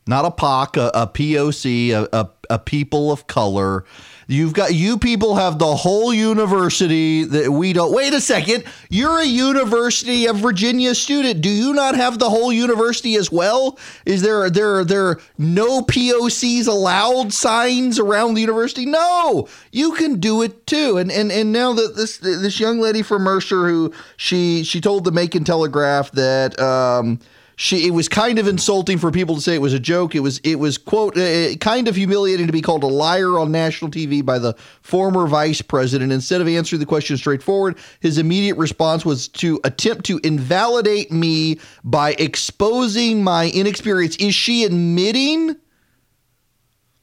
Not 0.07 0.25
a 0.25 0.31
POC, 0.31 0.77
a, 0.77 0.91
a 1.03 1.07
POC, 1.07 1.91
a, 1.91 2.09
a, 2.13 2.31
a 2.51 2.59
people 2.59 3.11
of 3.11 3.27
color. 3.27 3.85
You've 4.27 4.55
got 4.55 4.75
you 4.75 4.99
people 4.99 5.35
have 5.35 5.59
the 5.59 5.77
whole 5.77 6.13
university 6.15 7.25
that 7.25 7.51
we 7.51 7.73
don't. 7.73 7.93
Wait 7.93 8.15
a 8.15 8.21
second. 8.21 8.65
You're 8.89 9.19
a 9.19 9.25
University 9.25 10.27
of 10.27 10.37
Virginia 10.37 10.95
student. 10.95 11.41
Do 11.41 11.51
you 11.51 11.73
not 11.75 11.95
have 11.95 12.19
the 12.19 12.31
whole 12.31 12.53
university 12.53 13.17
as 13.17 13.31
well? 13.31 13.79
Is 14.07 14.23
there 14.23 14.49
there 14.49 14.85
there 14.85 15.19
no 15.37 15.83
POCs 15.83 16.67
allowed 16.67 17.33
signs 17.33 17.99
around 17.99 18.35
the 18.35 18.41
university? 18.41 18.87
No, 18.87 19.49
you 19.73 19.93
can 19.93 20.21
do 20.21 20.43
it 20.43 20.67
too. 20.67 20.97
And 20.97 21.11
and 21.11 21.31
and 21.31 21.53
now 21.53 21.73
that 21.75 21.97
this 21.97 22.19
this 22.19 22.59
young 22.59 22.81
lady 22.81 23.03
from 23.03 23.23
Mercer 23.23 23.69
who 23.69 23.93
she 24.17 24.65
she 24.65 24.81
told 24.81 25.05
the 25.05 25.13
Macon 25.13 25.45
Telegraph 25.45 26.11
that 26.13 26.59
um 26.59 27.19
she 27.57 27.87
it 27.87 27.91
was 27.91 28.09
kind 28.09 28.39
of 28.39 28.49
insulting 28.49 28.99
for 28.99 29.11
people 29.11 29.35
to 29.35 29.41
say 29.41 29.55
it 29.55 29.61
was 29.61 29.73
a 29.73 29.81
joke. 29.81 30.15
It 30.15 30.21
was 30.21 30.39
it 30.39 30.57
was 30.57 30.79
quote 30.79 31.17
uh, 31.17 31.55
kind 31.57 31.89
of 31.89 31.97
humiliating 31.97 32.47
to 32.47 32.53
be 32.53 32.63
called 32.63 32.83
a 32.83 32.89
liar 32.89 33.39
on 33.39 33.53
national 33.53 33.91
TV 33.91 34.25
by 34.25 34.39
the 34.39 34.55
former 34.83 35.27
vice 35.27 35.63
president. 35.63 36.13
Instead 36.13 36.41
of 36.41 36.49
answering 36.49 36.81
the 36.81 36.87
question 36.87 37.17
straightforward, 37.17 37.79
his 38.01 38.19
immediate 38.19 38.57
response 38.57 39.05
was 39.05 39.29
to 39.29 39.61
attempt 39.65 40.05
to 40.07 40.21
invalidate 40.25 41.13
me 41.13 41.59
by 41.85 42.15
exposing 42.19 43.23
my 43.23 43.51
inexperience. 43.51 44.17
Is 44.17 44.35
she 44.35 44.65
admitting? 44.65 45.57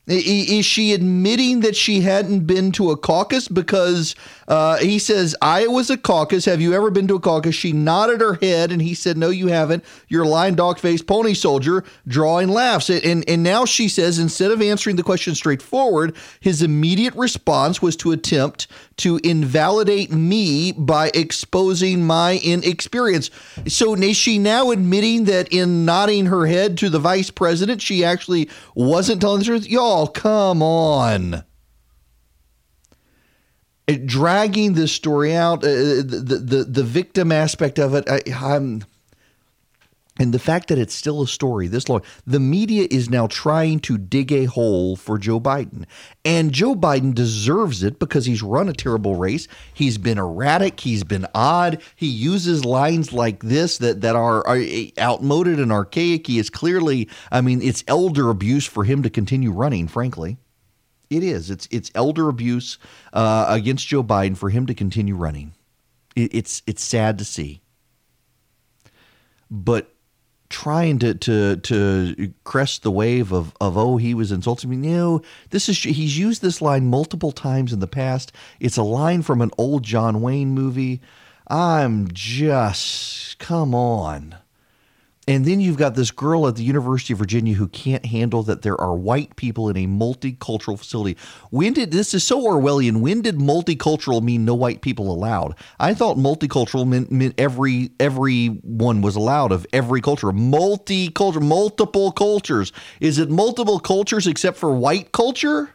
Is 0.07 0.65
she 0.65 0.93
admitting 0.93 1.61
that 1.61 1.75
she 1.75 2.01
hadn't 2.01 2.45
been 2.45 2.71
to 2.73 2.91
a 2.91 2.97
caucus? 2.97 3.47
Because 3.47 4.15
uh, 4.47 4.77
he 4.77 4.99
says, 4.99 5.35
Iowa's 5.41 5.89
a 5.89 5.97
caucus. 5.97 6.45
Have 6.45 6.61
you 6.61 6.73
ever 6.73 6.91
been 6.91 7.07
to 7.07 7.15
a 7.15 7.19
caucus? 7.19 7.55
She 7.55 7.71
nodded 7.71 8.21
her 8.21 8.35
head 8.35 8.71
and 8.71 8.81
he 8.81 8.93
said, 8.93 9.17
No, 9.17 9.29
you 9.29 9.47
haven't. 9.47 9.83
You're 10.07 10.23
a 10.23 10.27
lying 10.27 10.55
dog 10.55 10.79
faced 10.79 11.07
pony 11.07 11.33
soldier, 11.33 11.83
drawing 12.07 12.49
laughs. 12.49 12.89
And, 12.89 13.27
and 13.27 13.43
now 13.43 13.65
she 13.65 13.87
says, 13.87 14.19
instead 14.19 14.51
of 14.51 14.61
answering 14.61 14.95
the 14.95 15.03
question 15.03 15.35
straightforward, 15.35 16.15
his 16.39 16.61
immediate 16.61 17.15
response 17.15 17.81
was 17.81 17.95
to 17.97 18.11
attempt 18.11 18.67
to 18.97 19.19
invalidate 19.23 20.11
me 20.11 20.71
by 20.71 21.11
exposing 21.13 22.05
my 22.05 22.39
inexperience. 22.43 23.29
So 23.67 23.93
is 23.95 24.17
she 24.17 24.37
now 24.37 24.71
admitting 24.71 25.25
that 25.25 25.47
in 25.51 25.85
nodding 25.85 26.27
her 26.27 26.45
head 26.45 26.77
to 26.79 26.89
the 26.89 26.99
vice 26.99 27.29
president, 27.29 27.81
she 27.81 28.03
actually 28.03 28.49
wasn't 28.75 29.21
telling 29.21 29.39
the 29.39 29.45
truth? 29.45 29.69
Y'all, 29.69 30.07
come 30.07 30.61
on. 30.61 31.43
Uh, 33.87 33.95
Dragging 34.05 34.73
this 34.73 34.91
story 34.91 35.35
out, 35.35 35.63
uh, 35.63 35.67
the, 35.67 36.41
the 36.43 36.63
the 36.63 36.83
victim 36.83 37.31
aspect 37.31 37.79
of 37.79 37.95
it, 37.95 38.07
I, 38.09 38.21
I'm, 38.33 38.83
and 40.19 40.33
the 40.33 40.39
fact 40.39 40.67
that 40.67 40.77
it's 40.77 40.93
still 40.93 41.23
a 41.23 41.27
story 41.27 41.67
this 41.67 41.89
long, 41.89 42.03
the 42.27 42.39
media 42.39 42.87
is 42.91 43.09
now 43.09 43.25
trying 43.25 43.79
to 43.79 43.97
dig 43.97 44.31
a 44.31 44.45
hole 44.45 44.95
for 44.95 45.17
Joe 45.17 45.39
Biden. 45.39 45.85
And 46.23 46.51
Joe 46.51 46.75
Biden 46.75 47.15
deserves 47.15 47.81
it 47.81 47.97
because 47.97 48.25
he's 48.25 48.43
run 48.43 48.69
a 48.69 48.73
terrible 48.73 49.15
race. 49.15 49.47
He's 49.73 49.97
been 49.97 50.19
erratic, 50.19 50.81
he's 50.81 51.03
been 51.03 51.25
odd. 51.33 51.81
He 51.95 52.07
uses 52.07 52.63
lines 52.65 53.13
like 53.13 53.41
this 53.41 53.79
that, 53.79 54.01
that 54.01 54.15
are, 54.15 54.45
are 54.45 54.61
outmoded 54.99 55.59
and 55.59 55.71
archaic. 55.71 56.27
He 56.27 56.37
is 56.37 56.51
clearly, 56.51 57.09
I 57.31 57.41
mean, 57.41 57.61
it's 57.63 57.83
elder 57.87 58.29
abuse 58.29 58.67
for 58.67 58.83
him 58.83 59.01
to 59.01 59.09
continue 59.09 59.51
running, 59.51 59.87
frankly. 59.87 60.37
It 61.11 61.23
is. 61.23 61.51
It's 61.51 61.67
it's 61.71 61.91
elder 61.93 62.29
abuse 62.29 62.79
uh, 63.11 63.45
against 63.49 63.85
Joe 63.85 64.01
Biden 64.01 64.37
for 64.37 64.49
him 64.49 64.65
to 64.67 64.73
continue 64.73 65.13
running. 65.13 65.53
It, 66.15 66.33
it's 66.33 66.63
it's 66.65 66.81
sad 66.81 67.17
to 67.17 67.25
see. 67.25 67.61
But 69.51 69.93
trying 70.47 70.99
to 70.99 71.13
to 71.15 71.57
to 71.57 72.33
crest 72.45 72.83
the 72.83 72.91
wave 72.91 73.33
of 73.33 73.53
of 73.59 73.77
oh 73.77 73.97
he 73.97 74.13
was 74.13 74.31
insulting 74.31 74.69
me. 74.69 74.77
No, 74.77 75.21
this 75.49 75.67
is 75.67 75.83
he's 75.83 76.17
used 76.17 76.41
this 76.41 76.61
line 76.61 76.87
multiple 76.87 77.33
times 77.33 77.73
in 77.73 77.79
the 77.79 77.87
past. 77.87 78.31
It's 78.61 78.77
a 78.77 78.83
line 78.83 79.21
from 79.21 79.41
an 79.41 79.51
old 79.57 79.83
John 79.83 80.21
Wayne 80.21 80.51
movie. 80.51 81.01
I'm 81.45 82.07
just 82.13 83.37
come 83.37 83.75
on. 83.75 84.37
And 85.27 85.45
then 85.45 85.61
you've 85.61 85.77
got 85.77 85.93
this 85.93 86.09
girl 86.09 86.47
at 86.47 86.55
the 86.55 86.63
University 86.63 87.13
of 87.13 87.19
Virginia 87.19 87.53
who 87.53 87.67
can't 87.67 88.05
handle 88.05 88.41
that 88.43 88.63
there 88.63 88.79
are 88.81 88.95
white 88.95 89.35
people 89.35 89.69
in 89.69 89.77
a 89.77 89.85
multicultural 89.85 90.79
facility. 90.79 91.15
When 91.51 91.73
did 91.73 91.91
this 91.91 92.15
is 92.15 92.23
so 92.23 92.41
Orwellian? 92.41 93.01
When 93.01 93.21
did 93.21 93.37
multicultural 93.37 94.23
mean 94.23 94.45
no 94.45 94.55
white 94.55 94.81
people 94.81 95.11
allowed? 95.11 95.55
I 95.79 95.93
thought 95.93 96.17
multicultural 96.17 96.87
meant, 96.87 97.11
meant 97.11 97.35
every 97.37 97.91
everyone 97.99 99.01
was 99.01 99.15
allowed 99.15 99.51
of 99.51 99.67
every 99.71 100.01
culture. 100.01 100.27
Multicultural, 100.27 101.43
multiple 101.43 102.11
cultures. 102.11 102.73
Is 102.99 103.19
it 103.19 103.29
multiple 103.29 103.79
cultures 103.79 104.25
except 104.25 104.57
for 104.57 104.73
white 104.73 105.11
culture? 105.11 105.69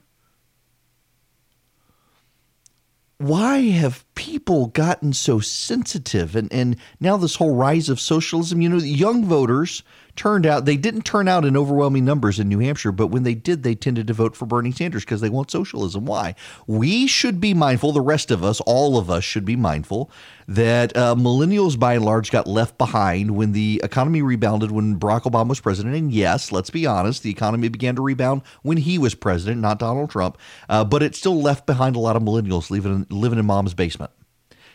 Why 3.19 3.59
have 3.71 4.05
people 4.14 4.67
gotten 4.69 5.12
so 5.12 5.41
sensitive? 5.41 6.37
And, 6.37 6.53
and 6.53 6.77
now 7.01 7.17
this 7.17 7.37
whole 7.37 7.55
rise 7.55 7.89
of 7.89 8.01
socialism 8.01 8.61
you 8.61 8.69
know 8.69 8.77
young 8.77 9.25
voters 9.25 9.83
turned 10.17 10.47
out 10.47 10.64
they 10.64 10.77
didn't 10.77 11.03
turn 11.03 11.29
out 11.29 11.45
in 11.45 11.57
overwhelming 11.57 12.05
numbers 12.05 12.39
in 12.39 12.49
New 12.49 12.59
Hampshire, 12.59 12.93
but 12.93 13.09
when 13.09 13.23
they 13.23 13.35
did, 13.35 13.62
they 13.62 13.75
tended 13.75 14.07
to 14.07 14.12
vote 14.12 14.35
for 14.35 14.47
Bernie 14.47 14.73
Sanders 14.73 15.05
because 15.05 15.21
they 15.21 15.29
want 15.29 15.51
socialism. 15.51 16.07
Why? 16.07 16.35
We 16.67 17.07
should 17.07 17.41
be 17.41 17.55
mindful, 17.55 17.93
the 17.93 18.01
rest 18.01 18.31
of 18.31 18.43
us, 18.43 18.61
all 18.61 18.99
of 18.99 19.11
us 19.11 19.25
should 19.25 19.45
be 19.45 19.57
mindful 19.57 20.11
that 20.49 20.97
uh, 20.97 21.14
millennials 21.14 21.79
by 21.79 21.95
and 21.95 22.05
large 22.05 22.31
got 22.31 22.47
left 22.47 22.79
behind 22.79 23.33
when 23.33 23.53
the 23.53 23.81
economy 23.83 24.23
rebounded 24.23 24.71
when 24.71 24.99
Barack 24.99 25.23
Obama 25.23 25.49
was 25.49 25.61
president. 25.61 25.97
And 25.97 26.12
yes, 26.12 26.53
let's 26.53 26.71
be 26.71 26.87
honest, 26.87 27.23
the 27.23 27.31
economy 27.31 27.69
began 27.69 27.97
to 27.97 28.03
rebound 28.03 28.43
when 28.62 28.77
he 28.77 28.99
was 28.99 29.14
president, 29.14 29.61
not 29.61 29.79
Donald 29.79 30.11
Trump, 30.11 30.39
uh, 30.69 30.85
but 30.85 31.03
it 31.03 31.14
still 31.14 31.41
left 31.41 31.67
behind 31.67 31.97
a 31.97 32.01
lot 32.01 32.17
of 32.17 32.23
millennials 32.23 32.71
living 32.71 33.07
living 33.11 33.39
in 33.39 33.47
mom's 33.47 33.75
basement. 33.75 34.11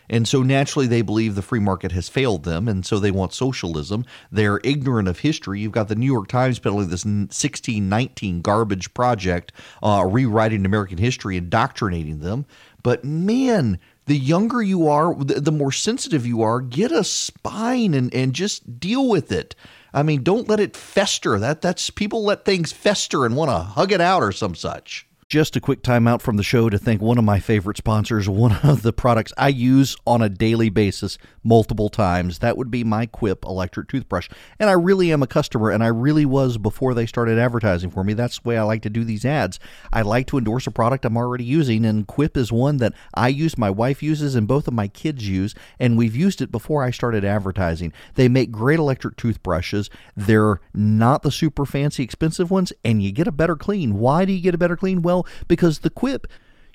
And 0.08 0.26
so 0.26 0.42
naturally, 0.42 0.86
they 0.86 1.02
believe 1.02 1.34
the 1.34 1.42
free 1.42 1.60
market 1.60 1.92
has 1.92 2.08
failed 2.08 2.44
them. 2.44 2.68
And 2.68 2.84
so 2.84 2.98
they 2.98 3.10
want 3.10 3.32
socialism. 3.32 4.04
They're 4.30 4.60
ignorant 4.64 5.08
of 5.08 5.20
history. 5.20 5.60
You've 5.60 5.72
got 5.72 5.88
the 5.88 5.94
New 5.94 6.06
York 6.06 6.28
Times 6.28 6.58
peddling 6.58 6.88
this 6.88 7.04
1619 7.04 8.40
garbage 8.40 8.92
project, 8.94 9.52
uh, 9.82 10.04
rewriting 10.08 10.64
American 10.64 10.98
history, 10.98 11.36
indoctrinating 11.36 12.20
them. 12.20 12.46
But 12.82 13.04
man, 13.04 13.78
the 14.06 14.18
younger 14.18 14.62
you 14.62 14.88
are, 14.88 15.14
the 15.14 15.52
more 15.52 15.72
sensitive 15.72 16.26
you 16.26 16.42
are, 16.42 16.60
get 16.60 16.90
a 16.90 17.04
spine 17.04 17.94
and, 17.94 18.12
and 18.12 18.32
just 18.32 18.80
deal 18.80 19.08
with 19.08 19.30
it. 19.30 19.54
I 19.94 20.02
mean, 20.02 20.22
don't 20.22 20.48
let 20.48 20.58
it 20.58 20.76
fester. 20.76 21.38
That 21.38 21.62
that's 21.62 21.90
people 21.90 22.24
let 22.24 22.44
things 22.44 22.72
fester 22.72 23.24
and 23.24 23.36
want 23.36 23.50
to 23.50 23.58
hug 23.58 23.92
it 23.92 24.00
out 24.00 24.22
or 24.22 24.32
some 24.32 24.54
such. 24.54 25.06
Just 25.32 25.56
a 25.56 25.62
quick 25.62 25.82
timeout 25.82 26.20
from 26.20 26.36
the 26.36 26.42
show 26.42 26.68
to 26.68 26.76
thank 26.78 27.00
one 27.00 27.16
of 27.16 27.24
my 27.24 27.40
favorite 27.40 27.78
sponsors, 27.78 28.28
one 28.28 28.52
of 28.62 28.82
the 28.82 28.92
products 28.92 29.32
I 29.38 29.48
use 29.48 29.96
on 30.06 30.20
a 30.20 30.28
daily 30.28 30.68
basis 30.68 31.16
multiple 31.42 31.88
times. 31.88 32.40
That 32.40 32.58
would 32.58 32.70
be 32.70 32.84
my 32.84 33.06
Quip 33.06 33.46
electric 33.46 33.88
toothbrush. 33.88 34.28
And 34.58 34.68
I 34.68 34.74
really 34.74 35.10
am 35.10 35.22
a 35.22 35.26
customer, 35.26 35.70
and 35.70 35.82
I 35.82 35.86
really 35.86 36.26
was 36.26 36.58
before 36.58 36.92
they 36.92 37.06
started 37.06 37.38
advertising 37.38 37.88
for 37.88 38.04
me. 38.04 38.12
That's 38.12 38.40
the 38.40 38.46
way 38.50 38.58
I 38.58 38.62
like 38.62 38.82
to 38.82 38.90
do 38.90 39.04
these 39.04 39.24
ads. 39.24 39.58
I 39.90 40.02
like 40.02 40.26
to 40.26 40.36
endorse 40.36 40.66
a 40.66 40.70
product 40.70 41.06
I'm 41.06 41.16
already 41.16 41.44
using, 41.44 41.86
and 41.86 42.06
Quip 42.06 42.36
is 42.36 42.52
one 42.52 42.76
that 42.76 42.92
I 43.14 43.28
use, 43.28 43.56
my 43.56 43.70
wife 43.70 44.02
uses, 44.02 44.34
and 44.34 44.46
both 44.46 44.68
of 44.68 44.74
my 44.74 44.86
kids 44.86 45.26
use, 45.26 45.54
and 45.80 45.96
we've 45.96 46.14
used 46.14 46.42
it 46.42 46.52
before 46.52 46.84
I 46.84 46.90
started 46.90 47.24
advertising. 47.24 47.94
They 48.16 48.28
make 48.28 48.50
great 48.50 48.78
electric 48.78 49.16
toothbrushes. 49.16 49.88
They're 50.14 50.60
not 50.74 51.22
the 51.22 51.32
super 51.32 51.64
fancy, 51.64 52.02
expensive 52.02 52.50
ones, 52.50 52.74
and 52.84 53.02
you 53.02 53.12
get 53.12 53.26
a 53.26 53.32
better 53.32 53.56
clean. 53.56 53.98
Why 53.98 54.26
do 54.26 54.34
you 54.34 54.42
get 54.42 54.54
a 54.54 54.58
better 54.58 54.76
clean? 54.76 55.00
Well, 55.00 55.21
because 55.48 55.80
the 55.80 55.90
quip 55.90 56.26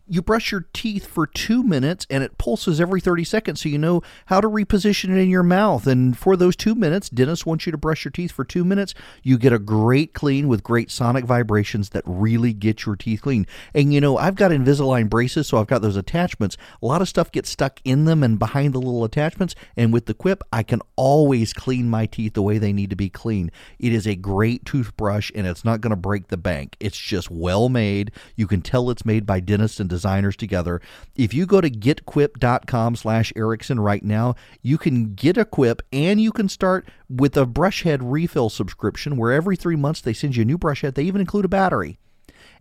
you 0.09 0.21
brush 0.21 0.51
your 0.51 0.67
teeth 0.73 1.05
for 1.05 1.27
two 1.27 1.63
minutes 1.63 2.07
and 2.09 2.23
it 2.23 2.37
pulses 2.37 2.79
every 2.79 3.01
30 3.01 3.23
seconds 3.23 3.61
so 3.61 3.69
you 3.69 3.77
know 3.77 4.01
how 4.27 4.39
to 4.39 4.47
reposition 4.47 5.09
it 5.09 5.17
in 5.17 5.29
your 5.29 5.43
mouth. 5.43 5.85
And 5.87 6.17
for 6.17 6.37
those 6.37 6.55
two 6.55 6.75
minutes, 6.75 7.09
dentists 7.09 7.45
want 7.45 7.65
you 7.65 7.71
to 7.71 7.77
brush 7.77 8.05
your 8.05 8.11
teeth 8.11 8.31
for 8.31 8.45
two 8.45 8.63
minutes. 8.63 8.93
You 9.23 9.37
get 9.37 9.53
a 9.53 9.59
great 9.59 10.13
clean 10.13 10.47
with 10.47 10.63
great 10.63 10.89
sonic 10.89 11.25
vibrations 11.25 11.89
that 11.89 12.03
really 12.05 12.53
get 12.53 12.85
your 12.85 12.95
teeth 12.95 13.21
clean. 13.21 13.45
And 13.73 13.93
you 13.93 14.01
know, 14.01 14.17
I've 14.17 14.35
got 14.35 14.51
Invisalign 14.51 15.09
braces, 15.09 15.47
so 15.47 15.57
I've 15.57 15.67
got 15.67 15.81
those 15.81 15.97
attachments. 15.97 16.57
A 16.81 16.85
lot 16.85 17.01
of 17.01 17.09
stuff 17.09 17.31
gets 17.31 17.49
stuck 17.49 17.79
in 17.83 18.05
them 18.05 18.23
and 18.23 18.39
behind 18.39 18.73
the 18.73 18.79
little 18.79 19.03
attachments. 19.03 19.55
And 19.75 19.91
with 19.91 20.05
the 20.05 20.13
Quip, 20.13 20.43
I 20.53 20.63
can 20.63 20.81
always 20.95 21.53
clean 21.53 21.89
my 21.89 22.05
teeth 22.05 22.33
the 22.33 22.41
way 22.41 22.57
they 22.57 22.73
need 22.73 22.89
to 22.91 22.95
be 22.95 23.09
clean. 23.09 23.51
It 23.79 23.93
is 23.93 24.07
a 24.07 24.15
great 24.15 24.65
toothbrush 24.65 25.31
and 25.35 25.45
it's 25.45 25.65
not 25.65 25.81
going 25.81 25.91
to 25.91 25.97
break 25.97 26.27
the 26.27 26.37
bank. 26.37 26.75
It's 26.79 26.97
just 26.97 27.29
well 27.29 27.69
made. 27.69 28.11
You 28.35 28.47
can 28.47 28.61
tell 28.61 28.89
it's 28.89 29.05
made 29.05 29.25
by 29.25 29.39
dentists 29.39 29.79
and 29.79 29.89
designers 29.97 30.35
together. 30.35 30.79
If 31.15 31.33
you 31.33 31.45
go 31.45 31.59
to 31.59 31.69
getquip.com 31.69 32.95
slash 32.95 33.33
Erickson 33.35 33.79
right 33.79 34.03
now, 34.03 34.35
you 34.61 34.77
can 34.77 35.15
get 35.15 35.37
a 35.37 35.45
quip 35.45 35.81
and 35.91 36.21
you 36.21 36.31
can 36.31 36.47
start 36.47 36.87
with 37.09 37.35
a 37.35 37.45
brush 37.45 37.83
head 37.83 38.03
refill 38.03 38.49
subscription 38.49 39.17
where 39.17 39.31
every 39.31 39.55
three 39.55 39.75
months 39.75 40.01
they 40.01 40.13
send 40.13 40.35
you 40.35 40.43
a 40.43 40.45
new 40.45 40.57
brush 40.57 40.81
head. 40.81 40.95
They 40.95 41.03
even 41.03 41.21
include 41.21 41.45
a 41.45 41.49
battery 41.49 41.97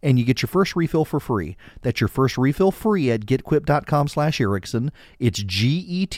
and 0.02 0.18
you 0.18 0.24
get 0.24 0.42
your 0.42 0.48
first 0.48 0.74
refill 0.76 1.04
for 1.04 1.20
free. 1.20 1.56
That's 1.82 2.00
your 2.00 2.08
first 2.08 2.38
refill 2.38 2.70
free 2.70 3.10
at 3.10 3.26
getquip.com 3.26 4.08
slash 4.08 4.40
Erickson. 4.40 4.90
It's 5.18 5.42
G-E-T-Q-U-I-P 5.42 6.10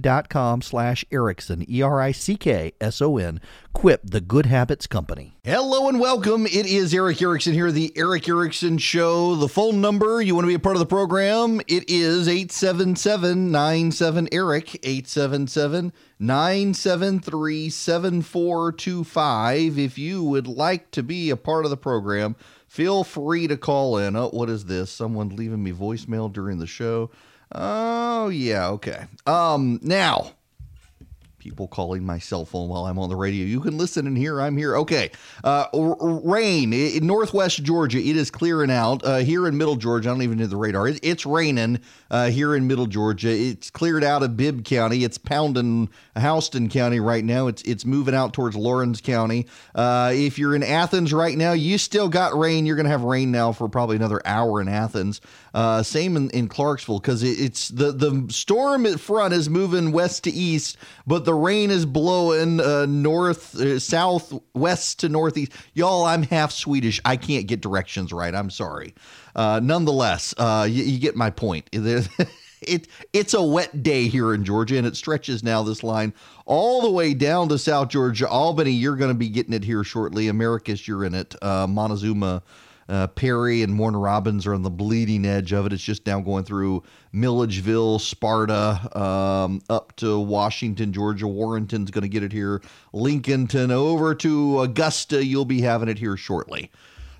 dot 0.00 0.28
com 0.28 0.60
slash 0.62 1.04
Erickson, 1.12 1.64
E-R-I-C-K-S-O-N. 1.70 3.40
Quip, 3.76 4.00
the 4.04 4.20
good 4.22 4.46
habits 4.46 4.86
company. 4.86 5.36
Hello 5.44 5.86
and 5.86 6.00
welcome. 6.00 6.46
It 6.46 6.64
is 6.64 6.94
Erick 6.94 7.20
Erickson 7.20 7.52
here, 7.52 7.70
the 7.70 7.92
Erick 7.94 8.26
Erickson 8.26 8.78
Show. 8.78 9.34
The 9.34 9.50
phone 9.50 9.82
number, 9.82 10.22
you 10.22 10.34
want 10.34 10.44
to 10.44 10.48
be 10.48 10.54
a 10.54 10.58
part 10.58 10.76
of 10.76 10.80
the 10.80 10.86
program, 10.86 11.60
it 11.68 11.84
is 11.86 12.26
877-97-ERIC, 12.26 14.76
877 14.82 15.92
973 16.18 17.68
7425. 17.68 19.78
If 19.78 19.98
you 19.98 20.24
would 20.24 20.46
like 20.46 20.90
to 20.92 21.02
be 21.02 21.28
a 21.28 21.36
part 21.36 21.66
of 21.66 21.70
the 21.70 21.76
program, 21.76 22.34
feel 22.66 23.04
free 23.04 23.46
to 23.46 23.58
call 23.58 23.98
in. 23.98 24.16
Oh, 24.16 24.30
what 24.30 24.48
is 24.48 24.64
this? 24.64 24.90
Someone 24.90 25.36
leaving 25.36 25.62
me 25.62 25.72
voicemail 25.72 26.32
during 26.32 26.60
the 26.60 26.66
show. 26.66 27.10
Oh, 27.52 28.30
yeah, 28.30 28.68
okay. 28.68 29.04
Um, 29.26 29.80
now, 29.82 30.32
people 31.46 31.68
calling 31.68 32.04
my 32.04 32.18
cell 32.18 32.44
phone 32.44 32.68
while 32.68 32.86
I'm 32.86 32.98
on 32.98 33.08
the 33.08 33.16
radio. 33.16 33.44
You 33.44 33.60
can 33.60 33.78
listen 33.78 34.06
and 34.06 34.16
hear 34.16 34.40
I'm 34.40 34.56
here. 34.56 34.76
Okay. 34.76 35.10
Uh, 35.44 35.66
rain 35.72 36.72
in 36.72 37.06
northwest 37.06 37.62
Georgia. 37.62 37.98
It 37.98 38.16
is 38.16 38.30
clearing 38.30 38.70
out. 38.70 39.04
Uh, 39.04 39.18
here 39.18 39.46
in 39.46 39.56
middle 39.56 39.76
Georgia, 39.76 40.08
I 40.08 40.12
don't 40.12 40.22
even 40.22 40.38
need 40.38 40.50
the 40.50 40.56
radar. 40.56 40.88
It, 40.88 41.00
it's 41.02 41.26
raining 41.26 41.80
uh, 42.10 42.30
here 42.30 42.56
in 42.56 42.66
middle 42.66 42.86
Georgia. 42.86 43.30
It's 43.30 43.70
cleared 43.70 44.02
out 44.02 44.22
of 44.22 44.36
Bibb 44.36 44.64
County. 44.64 45.04
It's 45.04 45.18
pounding 45.18 45.88
Houston 46.18 46.68
County 46.68 47.00
right 47.00 47.24
now. 47.24 47.48
It's 47.48 47.62
it's 47.62 47.84
moving 47.84 48.14
out 48.14 48.32
towards 48.32 48.56
Laurens 48.56 49.00
County. 49.00 49.46
Uh, 49.74 50.12
if 50.14 50.38
you're 50.38 50.54
in 50.54 50.62
Athens 50.62 51.12
right 51.12 51.36
now, 51.36 51.52
you 51.52 51.78
still 51.78 52.08
got 52.08 52.36
rain. 52.36 52.66
You're 52.66 52.76
going 52.76 52.84
to 52.84 52.90
have 52.90 53.02
rain 53.02 53.30
now 53.30 53.52
for 53.52 53.68
probably 53.68 53.96
another 53.96 54.20
hour 54.24 54.60
in 54.60 54.68
Athens. 54.68 55.20
Uh, 55.54 55.82
same 55.82 56.16
in, 56.16 56.30
in 56.30 56.48
Clarkesville 56.48 57.00
because 57.00 57.22
it, 57.22 57.40
it's 57.40 57.68
the 57.68 57.92
the 57.92 58.26
storm 58.30 58.86
front 58.98 59.34
is 59.34 59.48
moving 59.48 59.92
west 59.92 60.24
to 60.24 60.30
east, 60.30 60.76
but 61.06 61.24
the 61.24 61.34
rain 61.36 61.70
is 61.70 61.86
blowing 61.86 62.60
uh, 62.60 62.86
north, 62.86 63.54
uh, 63.60 63.78
south, 63.78 64.32
west 64.54 65.00
to 65.00 65.08
northeast. 65.08 65.52
Y'all, 65.74 66.04
I'm 66.04 66.22
half 66.22 66.52
Swedish. 66.52 67.00
I 67.04 67.16
can't 67.16 67.46
get 67.46 67.60
directions 67.60 68.12
right. 68.12 68.34
I'm 68.34 68.50
sorry. 68.50 68.94
Uh, 69.34 69.60
nonetheless, 69.62 70.34
uh, 70.38 70.66
you, 70.68 70.82
you, 70.82 70.98
get 70.98 71.14
my 71.14 71.30
point. 71.30 71.68
it 72.62 72.88
it's 73.12 73.34
a 73.34 73.42
wet 73.42 73.82
day 73.82 74.08
here 74.08 74.34
in 74.34 74.44
Georgia, 74.44 74.78
and 74.78 74.86
it 74.86 74.96
stretches 74.96 75.42
now 75.42 75.62
this 75.62 75.82
line 75.82 76.14
all 76.46 76.82
the 76.82 76.90
way 76.90 77.14
down 77.14 77.48
to 77.50 77.58
South 77.58 77.88
Georgia, 77.88 78.28
Albany. 78.28 78.70
You're 78.70 78.96
going 78.96 79.10
to 79.10 79.14
be 79.14 79.28
getting 79.28 79.52
it 79.52 79.64
here 79.64 79.84
shortly. 79.84 80.28
Americus, 80.28 80.88
you're 80.88 81.04
in 81.04 81.14
it. 81.14 81.34
Uh, 81.42 81.66
Montezuma 81.66 82.42
uh, 82.88 83.06
Perry 83.08 83.62
and 83.62 83.78
Warner 83.78 83.98
Robins 83.98 84.46
are 84.46 84.54
on 84.54 84.62
the 84.62 84.70
bleeding 84.70 85.24
edge 85.24 85.52
of 85.52 85.66
it. 85.66 85.72
It's 85.72 85.82
just 85.82 86.06
now 86.06 86.20
going 86.20 86.44
through 86.44 86.82
Milledgeville, 87.12 87.98
Sparta, 87.98 88.98
um, 88.98 89.60
up 89.68 89.94
to 89.96 90.18
Washington, 90.18 90.92
Georgia. 90.92 91.26
Warrenton's 91.26 91.90
going 91.90 92.02
to 92.02 92.08
get 92.08 92.22
it 92.22 92.32
here. 92.32 92.62
Lincolnton 92.94 93.70
over 93.70 94.14
to 94.16 94.60
Augusta. 94.60 95.24
You'll 95.24 95.44
be 95.44 95.62
having 95.62 95.88
it 95.88 95.98
here 95.98 96.16
shortly 96.16 96.70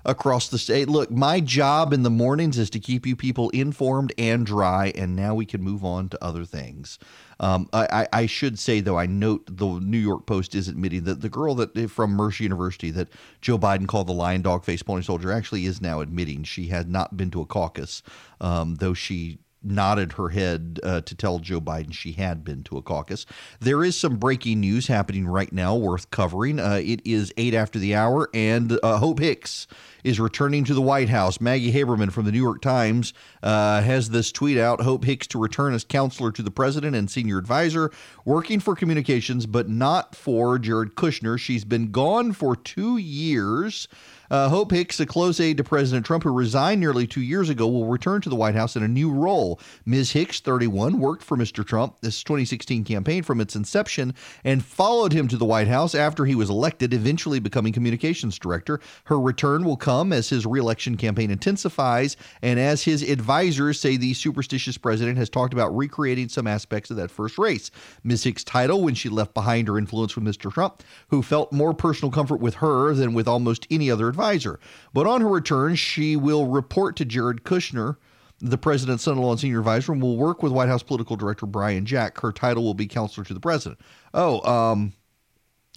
across 0.05 0.47
the 0.47 0.57
state. 0.57 0.87
Look, 0.87 1.11
my 1.11 1.41
job 1.41 1.91
in 1.91 2.03
the 2.03 2.09
mornings 2.09 2.57
is 2.57 2.69
to 2.71 2.79
keep 2.79 3.05
you 3.05 3.15
people 3.15 3.49
informed 3.49 4.13
and 4.17 4.45
dry, 4.45 4.93
and 4.95 5.15
now 5.15 5.35
we 5.35 5.45
can 5.45 5.61
move 5.61 5.83
on 5.83 6.07
to 6.09 6.23
other 6.23 6.45
things. 6.45 6.97
Um, 7.39 7.69
I, 7.71 8.07
I, 8.11 8.25
should 8.25 8.57
say 8.57 8.79
though, 8.79 8.97
I 8.97 9.05
note 9.05 9.45
the 9.45 9.79
New 9.79 9.97
York 9.97 10.25
Post 10.25 10.55
is 10.55 10.67
admitting 10.67 11.03
that 11.03 11.21
the 11.21 11.29
girl 11.29 11.53
that 11.55 11.89
from 11.89 12.11
Mercer 12.11 12.43
University 12.43 12.89
that 12.91 13.09
Joe 13.41 13.59
Biden 13.59 13.87
called 13.87 14.07
the 14.07 14.13
lion 14.13 14.41
dog 14.41 14.63
face 14.63 14.81
pony 14.81 15.03
soldier 15.03 15.31
actually 15.31 15.65
is 15.65 15.81
now 15.81 16.01
admitting 16.01 16.43
she 16.43 16.67
had 16.67 16.89
not 16.89 17.15
been 17.15 17.29
to 17.31 17.41
a 17.41 17.45
caucus, 17.45 18.01
um, 18.41 18.75
though 18.75 18.93
she 18.93 19.39
nodded 19.63 20.13
her 20.13 20.29
head 20.29 20.79
uh, 20.83 21.01
to 21.01 21.15
tell 21.15 21.39
Joe 21.39 21.61
Biden 21.61 21.93
she 21.93 22.13
had 22.13 22.43
been 22.43 22.63
to 22.63 22.77
a 22.77 22.81
caucus. 22.81 23.25
There 23.59 23.83
is 23.83 23.97
some 23.97 24.17
breaking 24.17 24.61
news 24.61 24.87
happening 24.87 25.27
right 25.27 25.51
now 25.51 25.75
worth 25.75 26.09
covering. 26.11 26.59
Uh, 26.59 26.81
it 26.83 27.01
is 27.05 27.33
eight 27.37 27.53
after 27.53 27.79
the 27.79 27.95
hour, 27.95 28.29
and 28.33 28.79
uh, 28.83 28.97
Hope 28.97 29.19
Hicks 29.19 29.67
is 30.03 30.19
returning 30.19 30.63
to 30.63 30.73
the 30.73 30.81
White 30.81 31.09
House. 31.09 31.41
Maggie 31.41 31.73
Haberman 31.73 32.11
from 32.11 32.25
the 32.25 32.31
New 32.31 32.41
York 32.41 32.61
Times 32.61 33.13
uh, 33.43 33.81
has 33.81 34.09
this 34.09 34.31
tweet 34.31 34.57
out 34.57 34.81
Hope 34.81 35.03
Hicks 35.03 35.27
to 35.27 35.39
return 35.39 35.73
as 35.73 35.83
counselor 35.83 36.31
to 36.31 36.41
the 36.41 36.51
president 36.51 36.95
and 36.95 37.11
senior 37.11 37.37
advisor, 37.37 37.91
working 38.23 38.59
for 38.59 38.75
communications, 38.75 39.45
but 39.45 39.67
not 39.67 40.15
for 40.15 40.57
Jared 40.59 40.95
Kushner. 40.95 41.37
She's 41.37 41.65
been 41.65 41.91
gone 41.91 42.31
for 42.31 42.55
two 42.55 42.97
years. 42.97 43.87
Uh, 44.29 44.49
Hope 44.49 44.71
Hicks, 44.71 44.99
a 44.99 45.05
close 45.05 45.39
aide 45.39 45.57
to 45.57 45.63
President 45.63 46.05
Trump 46.05 46.23
who 46.23 46.31
resigned 46.31 46.81
nearly 46.81 47.07
two 47.07 47.21
years 47.21 47.49
ago, 47.49 47.67
will 47.67 47.85
return 47.85 48.21
to 48.21 48.29
the 48.29 48.35
White 48.35 48.55
House 48.55 48.75
in 48.75 48.83
a 48.83 48.87
new 48.87 49.09
role. 49.09 49.59
Ms. 49.85 50.11
Hicks, 50.11 50.41
31, 50.41 50.99
worked 50.99 51.23
for 51.23 51.37
Mr. 51.37 51.65
Trump 51.65 51.95
this 52.01 52.23
2016 52.23 52.83
campaign 52.83 53.23
from 53.23 53.39
its 53.39 53.55
inception 53.55 54.13
and 54.43 54.65
followed 54.65 55.13
him 55.13 55.27
to 55.29 55.37
the 55.37 55.45
White 55.45 55.67
House 55.67 55.95
after 55.95 56.25
he 56.25 56.35
was 56.35 56.49
elected, 56.49 56.93
eventually 56.93 57.39
becoming 57.39 57.71
communications 57.71 58.37
director. 58.37 58.81
Her 59.05 59.19
return 59.19 59.63
will 59.63 59.77
come 59.77 60.11
as 60.11 60.29
his 60.29 60.45
reelection 60.45 60.97
campaign 60.97 61.31
intensifies 61.31 62.17
and 62.41 62.59
as 62.59 62.83
his 62.83 63.03
advisors 63.03 63.79
say 63.79 63.95
the 63.95 64.13
superstitious 64.13 64.77
president 64.77 65.17
has 65.17 65.29
talked 65.29 65.53
about 65.53 65.75
recreating 65.75 66.27
some 66.27 66.47
aspects 66.47 66.91
of 66.91 66.97
that 66.97 67.11
first 67.11 67.37
race. 67.37 67.71
Ms. 68.03 68.25
Hicks' 68.25 68.43
title 68.43 68.81
when 68.81 68.95
she 68.95 69.07
left 69.07 69.33
behind 69.33 69.69
her 69.69 69.77
influence 69.77 70.15
with 70.15 70.25
Mr. 70.25 70.51
Trump, 70.51 70.83
who 71.07 71.21
felt 71.21 71.53
more 71.53 71.73
personal 71.73 72.11
comfort 72.11 72.41
with 72.41 72.55
her 72.55 72.93
than 72.93 73.13
with 73.13 73.27
almost 73.27 73.65
any 73.71 73.89
other 73.89 74.11
advisor. 74.17 74.59
But 74.93 75.05
on 75.05 75.21
her 75.21 75.27
return, 75.27 75.75
she 75.75 76.15
will 76.15 76.47
report 76.47 76.95
to 76.97 77.05
Jared 77.05 77.43
Kushner, 77.43 77.97
the 78.39 78.57
president's 78.57 79.03
son 79.03 79.17
in 79.17 79.23
law 79.23 79.31
and 79.31 79.39
senior 79.39 79.59
advisor, 79.59 79.93
and 79.93 80.01
will 80.01 80.17
work 80.17 80.41
with 80.41 80.51
White 80.51 80.69
House 80.69 80.83
political 80.83 81.15
director 81.15 81.45
Brian 81.45 81.85
Jack. 81.85 82.19
Her 82.19 82.31
title 82.31 82.63
will 82.63 82.73
be 82.73 82.87
counselor 82.87 83.25
to 83.25 83.33
the 83.33 83.39
president. 83.39 83.79
Oh, 84.13 84.41
um, 84.49 84.93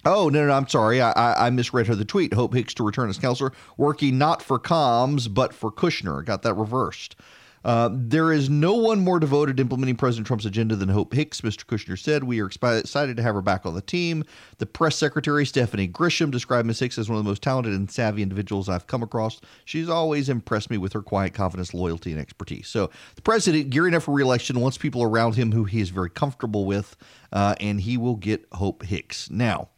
Oh, 0.03 0.29
no, 0.29 0.47
no, 0.47 0.53
I'm 0.53 0.67
sorry. 0.67 0.99
I, 0.99 1.11
I, 1.11 1.45
I 1.45 1.49
misread 1.51 1.85
her 1.85 1.93
the 1.93 2.03
tweet. 2.03 2.33
Hope 2.33 2.55
Hicks 2.55 2.73
to 2.75 2.83
return 2.83 3.09
as 3.09 3.19
counselor, 3.19 3.51
working 3.77 4.17
not 4.17 4.41
for 4.41 4.57
comms, 4.57 5.31
but 5.31 5.53
for 5.53 5.71
Kushner. 5.71 6.25
Got 6.25 6.41
that 6.41 6.55
reversed. 6.55 7.15
Uh, 7.63 7.89
there 7.91 8.31
is 8.31 8.49
no 8.49 8.73
one 8.73 8.99
more 8.99 9.19
devoted 9.19 9.57
to 9.57 9.61
implementing 9.61 9.95
President 9.95 10.25
Trump's 10.25 10.45
agenda 10.45 10.75
than 10.75 10.89
Hope 10.89 11.13
Hicks, 11.13 11.41
Mr. 11.41 11.65
Kushner 11.65 11.97
said. 11.97 12.23
We 12.23 12.41
are 12.41 12.47
excited 12.47 13.17
to 13.17 13.23
have 13.23 13.35
her 13.35 13.41
back 13.41 13.65
on 13.65 13.75
the 13.75 13.81
team. 13.81 14.23
The 14.57 14.65
press 14.65 14.95
secretary, 14.95 15.45
Stephanie 15.45 15.87
Grisham, 15.87 16.31
described 16.31 16.65
Ms. 16.65 16.79
Hicks 16.79 16.97
as 16.97 17.09
one 17.09 17.17
of 17.17 17.23
the 17.23 17.29
most 17.29 17.43
talented 17.43 17.73
and 17.73 17.89
savvy 17.89 18.23
individuals 18.23 18.67
I've 18.67 18.87
come 18.87 19.03
across. 19.03 19.41
She's 19.65 19.89
always 19.89 20.29
impressed 20.29 20.69
me 20.69 20.77
with 20.77 20.93
her 20.93 21.01
quiet 21.01 21.33
confidence, 21.33 21.73
loyalty, 21.73 22.11
and 22.11 22.19
expertise. 22.19 22.67
So 22.67 22.89
the 23.15 23.21
president, 23.21 23.69
gearing 23.69 23.93
up 23.93 24.03
for 24.03 24.13
reelection, 24.13 24.59
wants 24.59 24.77
people 24.77 25.03
around 25.03 25.35
him 25.35 25.51
who 25.51 25.65
he 25.65 25.81
is 25.81 25.89
very 25.89 26.09
comfortable 26.09 26.65
with, 26.65 26.95
uh, 27.31 27.55
and 27.59 27.81
he 27.81 27.97
will 27.97 28.15
get 28.15 28.45
Hope 28.53 28.83
Hicks. 28.83 29.29
Now, 29.29 29.69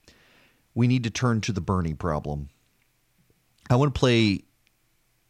we 0.73 0.87
need 0.87 1.03
to 1.03 1.09
turn 1.09 1.41
to 1.41 1.51
the 1.51 1.61
Bernie 1.61 1.93
problem. 1.93 2.49
I 3.69 3.75
want 3.75 3.93
to 3.93 3.99
play 3.99 4.43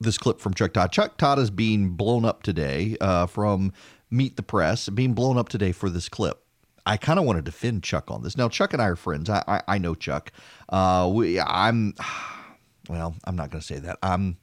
this 0.04 0.18
clip 0.18 0.40
from 0.40 0.54
Chuck 0.54 0.74
Todd. 0.74 0.92
Chuck 0.92 1.18
Todd 1.18 1.40
is 1.40 1.50
being 1.50 1.92
blown 1.92 2.26
up 2.26 2.44
today 2.44 2.96
uh, 3.02 3.26
from 3.26 3.74
Meet 4.12 4.36
the 4.36 4.44
Press, 4.44 4.90
being 4.90 5.14
blown 5.14 5.38
up 5.38 5.50
today 5.50 5.72
for 5.72 5.90
this 5.90 6.10
clip. 6.10 6.40
I 6.86 6.98
kind 6.98 7.18
of 7.18 7.26
want 7.26 7.38
to 7.38 7.42
defend 7.42 7.84
Chuck 7.84 8.12
on 8.12 8.24
this. 8.24 8.38
Now, 8.38 8.50
Chuck 8.50 8.74
and 8.74 8.82
I 8.82 8.88
are 8.88 8.96
friends. 8.96 9.30
I 9.30 9.44
I, 9.48 9.62
I 9.68 9.78
know 9.78 9.96
Chuck. 9.96 10.32
Uh, 10.70 11.10
we 11.14 11.40
I'm 11.40 11.96
well. 12.90 13.16
I'm 13.24 13.36
not 13.36 13.52
going 13.52 13.62
to 13.62 13.68
say 13.68 13.80
that. 13.80 13.98
I'm 14.04 14.38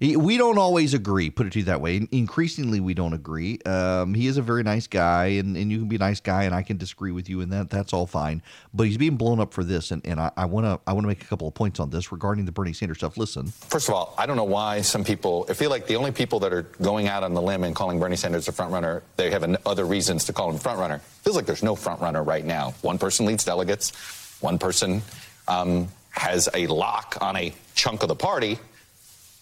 we 0.00 0.36
don't 0.36 0.58
always 0.58 0.94
agree, 0.94 1.30
put 1.30 1.46
it 1.46 1.52
to 1.54 1.60
you 1.60 1.64
that 1.66 1.80
way. 1.80 2.06
Increasingly, 2.10 2.80
we 2.80 2.94
don't 2.94 3.12
agree. 3.12 3.58
Um, 3.64 4.14
he 4.14 4.26
is 4.26 4.36
a 4.36 4.42
very 4.42 4.62
nice 4.62 4.86
guy, 4.86 5.26
and, 5.26 5.56
and 5.56 5.70
you 5.70 5.78
can 5.78 5.88
be 5.88 5.96
a 5.96 6.00
nice 6.00 6.20
guy, 6.20 6.44
and 6.44 6.54
I 6.54 6.62
can 6.62 6.76
disagree 6.76 7.12
with 7.12 7.28
you, 7.28 7.40
and 7.40 7.52
that 7.52 7.70
that's 7.70 7.92
all 7.92 8.06
fine. 8.06 8.42
But 8.72 8.88
he's 8.88 8.96
being 8.96 9.16
blown 9.16 9.40
up 9.40 9.54
for 9.54 9.64
this, 9.64 9.90
and, 9.90 10.04
and 10.04 10.20
I 10.20 10.44
want 10.44 10.66
to 10.66 10.80
I 10.86 10.92
want 10.92 11.04
to 11.04 11.08
make 11.08 11.22
a 11.22 11.26
couple 11.26 11.48
of 11.48 11.54
points 11.54 11.80
on 11.80 11.90
this 11.90 12.12
regarding 12.12 12.44
the 12.44 12.52
Bernie 12.52 12.72
Sanders 12.72 12.98
stuff. 12.98 13.16
Listen. 13.16 13.46
First 13.46 13.88
of 13.88 13.94
all, 13.94 14.14
I 14.18 14.26
don't 14.26 14.36
know 14.36 14.44
why 14.44 14.80
some 14.80 15.04
people 15.04 15.46
I 15.48 15.54
feel 15.54 15.70
like 15.70 15.86
the 15.86 15.96
only 15.96 16.12
people 16.12 16.40
that 16.40 16.52
are 16.52 16.62
going 16.82 17.08
out 17.08 17.22
on 17.22 17.34
the 17.34 17.42
limb 17.42 17.64
and 17.64 17.74
calling 17.74 17.98
Bernie 17.98 18.16
Sanders 18.16 18.48
a 18.48 18.52
front 18.52 18.72
runner, 18.72 19.02
they 19.16 19.30
have 19.30 19.42
an, 19.42 19.56
other 19.64 19.84
reasons 19.84 20.24
to 20.24 20.32
call 20.32 20.50
him 20.50 20.58
front 20.58 20.78
runner. 20.78 20.98
Feels 21.22 21.36
like 21.36 21.46
there's 21.46 21.62
no 21.62 21.74
front 21.74 22.00
runner 22.00 22.22
right 22.22 22.44
now. 22.44 22.74
One 22.82 22.98
person 22.98 23.26
leads 23.26 23.44
delegates, 23.44 23.92
one 24.40 24.58
person 24.58 25.02
um, 25.48 25.88
has 26.10 26.48
a 26.54 26.66
lock 26.66 27.16
on 27.20 27.36
a 27.36 27.54
chunk 27.74 28.02
of 28.02 28.08
the 28.08 28.16
party. 28.16 28.58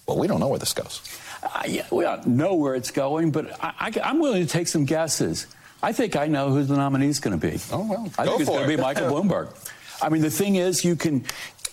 Well, 0.07 0.18
we 0.18 0.26
don't 0.26 0.40
know 0.40 0.48
where 0.48 0.59
this 0.59 0.72
goes. 0.72 1.00
Uh, 1.42 1.62
yeah, 1.66 1.86
we 1.90 2.05
don't 2.05 2.26
know 2.26 2.55
where 2.55 2.74
it's 2.74 2.90
going, 2.90 3.30
but 3.30 3.57
I, 3.61 3.92
am 4.03 4.18
willing 4.18 4.44
to 4.44 4.48
take 4.48 4.68
some 4.68 4.84
guesses. 4.84 5.46
I 5.82 5.92
think 5.92 6.16
I 6.16 6.26
know 6.26 6.50
who 6.50 6.62
the 6.64 6.76
nominee 6.76 7.09
is 7.09 7.20
going 7.20 7.38
to 7.38 7.50
be. 7.50 7.59
Oh, 7.72 7.86
well, 7.88 8.11
I 8.18 8.26
think 8.26 8.40
it's 8.40 8.48
going 8.48 8.62
to 8.62 8.76
be 8.76 8.76
Michael 8.82 9.09
Bloomberg. 9.09 9.48
I 10.00 10.09
mean, 10.09 10.22
the 10.22 10.30
thing 10.30 10.57
is, 10.57 10.84
you 10.84 10.96
can, 10.96 11.24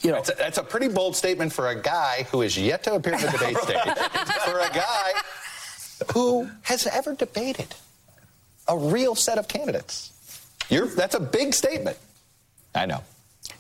you 0.02 0.12
know. 0.12 0.18
That's 0.18 0.30
a, 0.30 0.36
that's 0.36 0.58
a, 0.58 0.64
pretty 0.64 0.88
bold 0.88 1.16
statement 1.16 1.54
for 1.54 1.70
a 1.70 1.80
guy 1.80 2.28
who 2.32 2.42
is 2.42 2.58
yet 2.58 2.84
to 2.84 2.96
appear 2.96 3.14
in 3.14 3.22
the 3.22 3.32
debate 3.32 3.58
stage. 3.62 3.80
for 3.80 4.60
a 4.60 4.70
guy 4.70 5.12
who 6.14 6.50
has 6.64 6.88
ever 6.88 7.14
debated 7.16 7.76
a 8.68 8.78
real 8.78 9.16
set 9.16 9.38
of 9.38 9.48
candidates. 9.48 10.14
You're, 10.70 10.88
that's 10.88 11.16
a 11.16 11.20
big 11.20 11.54
statement. 11.54 11.98
I 12.76 12.86
know. 12.86 13.04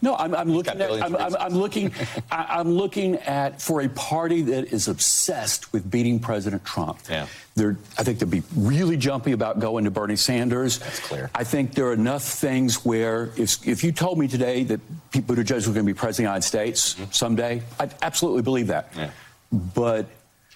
No, 0.02 0.16
I'm, 0.16 0.34
I'm 0.34 0.52
looking 0.52 0.82
at 0.82 0.92
I'm, 0.92 1.16
I'm, 1.16 1.36
I'm, 1.36 1.54
looking 1.54 1.94
I'm 2.32 2.72
looking 2.72 3.16
at 3.16 3.62
for 3.62 3.82
a 3.82 3.90
party 3.90 4.42
that 4.44 4.74
is 4.74 4.88
obsessed 4.88 5.74
with 5.74 5.90
beating 5.90 6.20
President 6.20 6.64
Trump. 6.64 7.00
Yeah. 7.10 7.28
They're, 7.56 7.78
I 7.98 8.04
think 8.04 8.20
they'd 8.20 8.30
be 8.30 8.44
really 8.56 8.96
jumpy 8.96 9.34
about 9.34 9.60
going 9.60 9.84
to 9.84 9.92
Bernie 9.92 10.16
Sanders. 10.16 10.80
That's 10.80 11.00
clear. 11.00 11.30
I 11.36 11.44
think 11.44 11.74
there 11.74 11.88
are 11.88 11.94
enough 11.94 12.24
things 12.24 12.86
where 12.86 13.32
if, 13.36 13.68
if 13.68 13.84
you 13.84 13.92
told 13.92 14.18
me 14.18 14.28
today 14.28 14.64
that 14.64 14.80
Pete 15.12 15.28
Buttigieg 15.28 15.56
was 15.56 15.66
going 15.66 15.78
to 15.78 15.84
be 15.84 15.94
president 15.94 16.12
of 16.12 16.16
the 16.16 16.24
United 16.24 16.48
States 16.48 16.94
mm-hmm. 16.94 17.12
someday, 17.12 17.62
I'd 17.80 17.94
absolutely 18.02 18.44
believe 18.44 18.68
that. 18.68 18.94
Yeah. 18.96 19.12
But, 19.52 20.06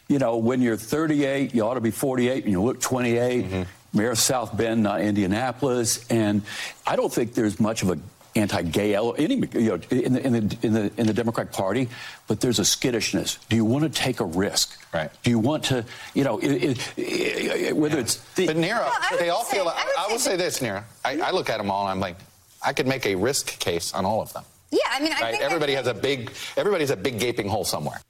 you 0.07 0.19
know, 0.19 0.37
when 0.37 0.61
you're 0.61 0.77
38, 0.77 1.53
you 1.53 1.65
ought 1.65 1.73
to 1.73 1.81
be 1.81 1.91
48, 1.91 2.43
and 2.43 2.51
you 2.51 2.61
look 2.61 2.79
28. 2.79 3.45
Mm-hmm. 3.45 3.63
Mayor 3.95 4.11
of 4.11 4.17
South 4.17 4.57
Bend, 4.57 4.81
not 4.81 5.01
Indianapolis, 5.01 6.03
and 6.09 6.41
I 6.85 6.95
don't 6.95 7.13
think 7.13 7.35
there's 7.35 7.59
much 7.59 7.83
of 7.83 7.91
a 7.91 7.99
anti-gay 8.35 8.95
any 8.95 9.35
you 9.53 9.69
know 9.69 9.79
in 9.89 10.13
the, 10.13 10.25
in 10.25 10.33
the 10.33 10.57
in 10.61 10.73
the 10.73 10.91
in 10.97 11.07
the 11.07 11.13
Democratic 11.13 11.53
Party, 11.53 11.89
but 12.27 12.39
there's 12.41 12.59
a 12.59 12.65
skittishness. 12.65 13.37
Do 13.49 13.55
you 13.55 13.65
want 13.65 13.83
to 13.83 13.89
take 13.89 14.19
a 14.19 14.25
risk? 14.25 14.79
Right. 14.93 15.11
Do 15.23 15.29
you 15.29 15.39
want 15.39 15.63
to 15.65 15.85
you 16.13 16.23
know 16.23 16.39
it, 16.39 16.97
it, 16.97 17.75
whether 17.75 17.95
yeah. 17.95 18.01
it's 18.01 18.17
the, 18.35 18.47
but 18.47 18.57
Neera, 18.57 18.89
well, 19.11 19.19
they 19.19 19.29
all 19.29 19.43
say, 19.43 19.57
feel. 19.57 19.67
I, 19.67 19.93
I 19.99 20.11
will 20.11 20.19
say 20.19 20.35
this, 20.35 20.59
Neera. 20.59 20.83
I, 21.05 21.19
I 21.19 21.31
look 21.31 21.49
at 21.49 21.57
them 21.57 21.69
all 21.69 21.83
and 21.83 21.91
I'm 21.91 21.99
like, 21.99 22.17
I 22.61 22.73
could 22.73 22.87
make 22.87 23.05
a 23.05 23.15
risk 23.15 23.59
case 23.59 23.93
on 23.93 24.05
all 24.05 24.21
of 24.21 24.33
them. 24.33 24.43
Yeah, 24.71 24.79
I 24.89 24.99
mean, 24.99 25.13
I 25.13 25.21
right? 25.21 25.31
think 25.31 25.43
everybody 25.43 25.73
has 25.73 25.87
a 25.87 25.93
big 25.93 26.31
everybody's 26.57 26.89
a 26.89 26.97
big 26.97 27.19
gaping 27.19 27.47
hole 27.47 27.65
somewhere. 27.65 28.01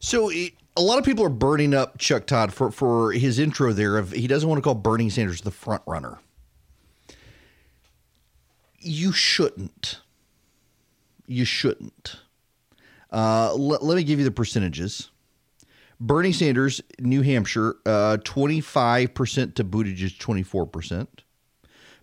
So. 0.00 0.30
A 0.74 0.80
lot 0.80 0.98
of 0.98 1.04
people 1.04 1.22
are 1.22 1.28
burning 1.28 1.74
up 1.74 1.98
Chuck 1.98 2.24
Todd 2.24 2.50
for, 2.50 2.70
for 2.70 3.12
his 3.12 3.38
intro 3.38 3.74
there 3.74 3.98
of 3.98 4.10
he 4.10 4.26
doesn't 4.26 4.48
want 4.48 4.56
to 4.56 4.62
call 4.62 4.74
Bernie 4.74 5.10
Sanders 5.10 5.42
the 5.42 5.50
front 5.50 5.82
runner. 5.84 6.18
You 8.82 9.12
shouldn't 9.12 10.00
you 11.32 11.44
shouldn't. 11.44 12.16
Uh, 13.10 13.54
let, 13.54 13.82
let 13.82 13.96
me 13.96 14.04
give 14.04 14.18
you 14.18 14.24
the 14.24 14.30
percentages. 14.30 15.10
Bernie 16.00 16.32
Sanders, 16.32 16.80
New 16.98 17.22
Hampshire, 17.22 17.76
uh, 17.86 18.18
25% 18.24 19.54
to 19.54 19.64
Buttigieg, 19.64 20.18
24%. 20.18 21.06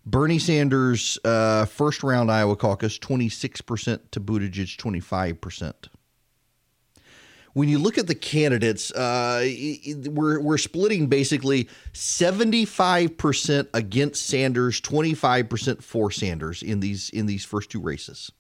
Bernie 0.06 0.40
Sanders, 0.40 1.20
uh, 1.26 1.66
first 1.66 2.04
round 2.04 2.32
Iowa 2.32 2.56
caucus, 2.56 2.98
26% 2.98 4.00
to 4.12 4.22
Buttigieg, 4.22 4.78
25%. 4.78 5.74
When 7.54 7.70
you 7.70 7.80
look 7.80 7.98
at 7.98 8.08
the 8.08 8.16
candidates, 8.16 8.92
uh, 8.92 9.50
we're, 10.08 10.40
we're 10.40 10.58
splitting 10.58 11.08
basically 11.08 11.68
75% 11.94 13.68
against 13.74 14.26
Sanders, 14.26 14.80
25% 14.82 15.82
for 15.82 16.12
Sanders 16.12 16.62
in 16.62 16.80
these 16.80 17.10
in 17.10 17.26
these 17.26 17.44
first 17.46 17.70
two 17.72 17.82
races 17.82 18.32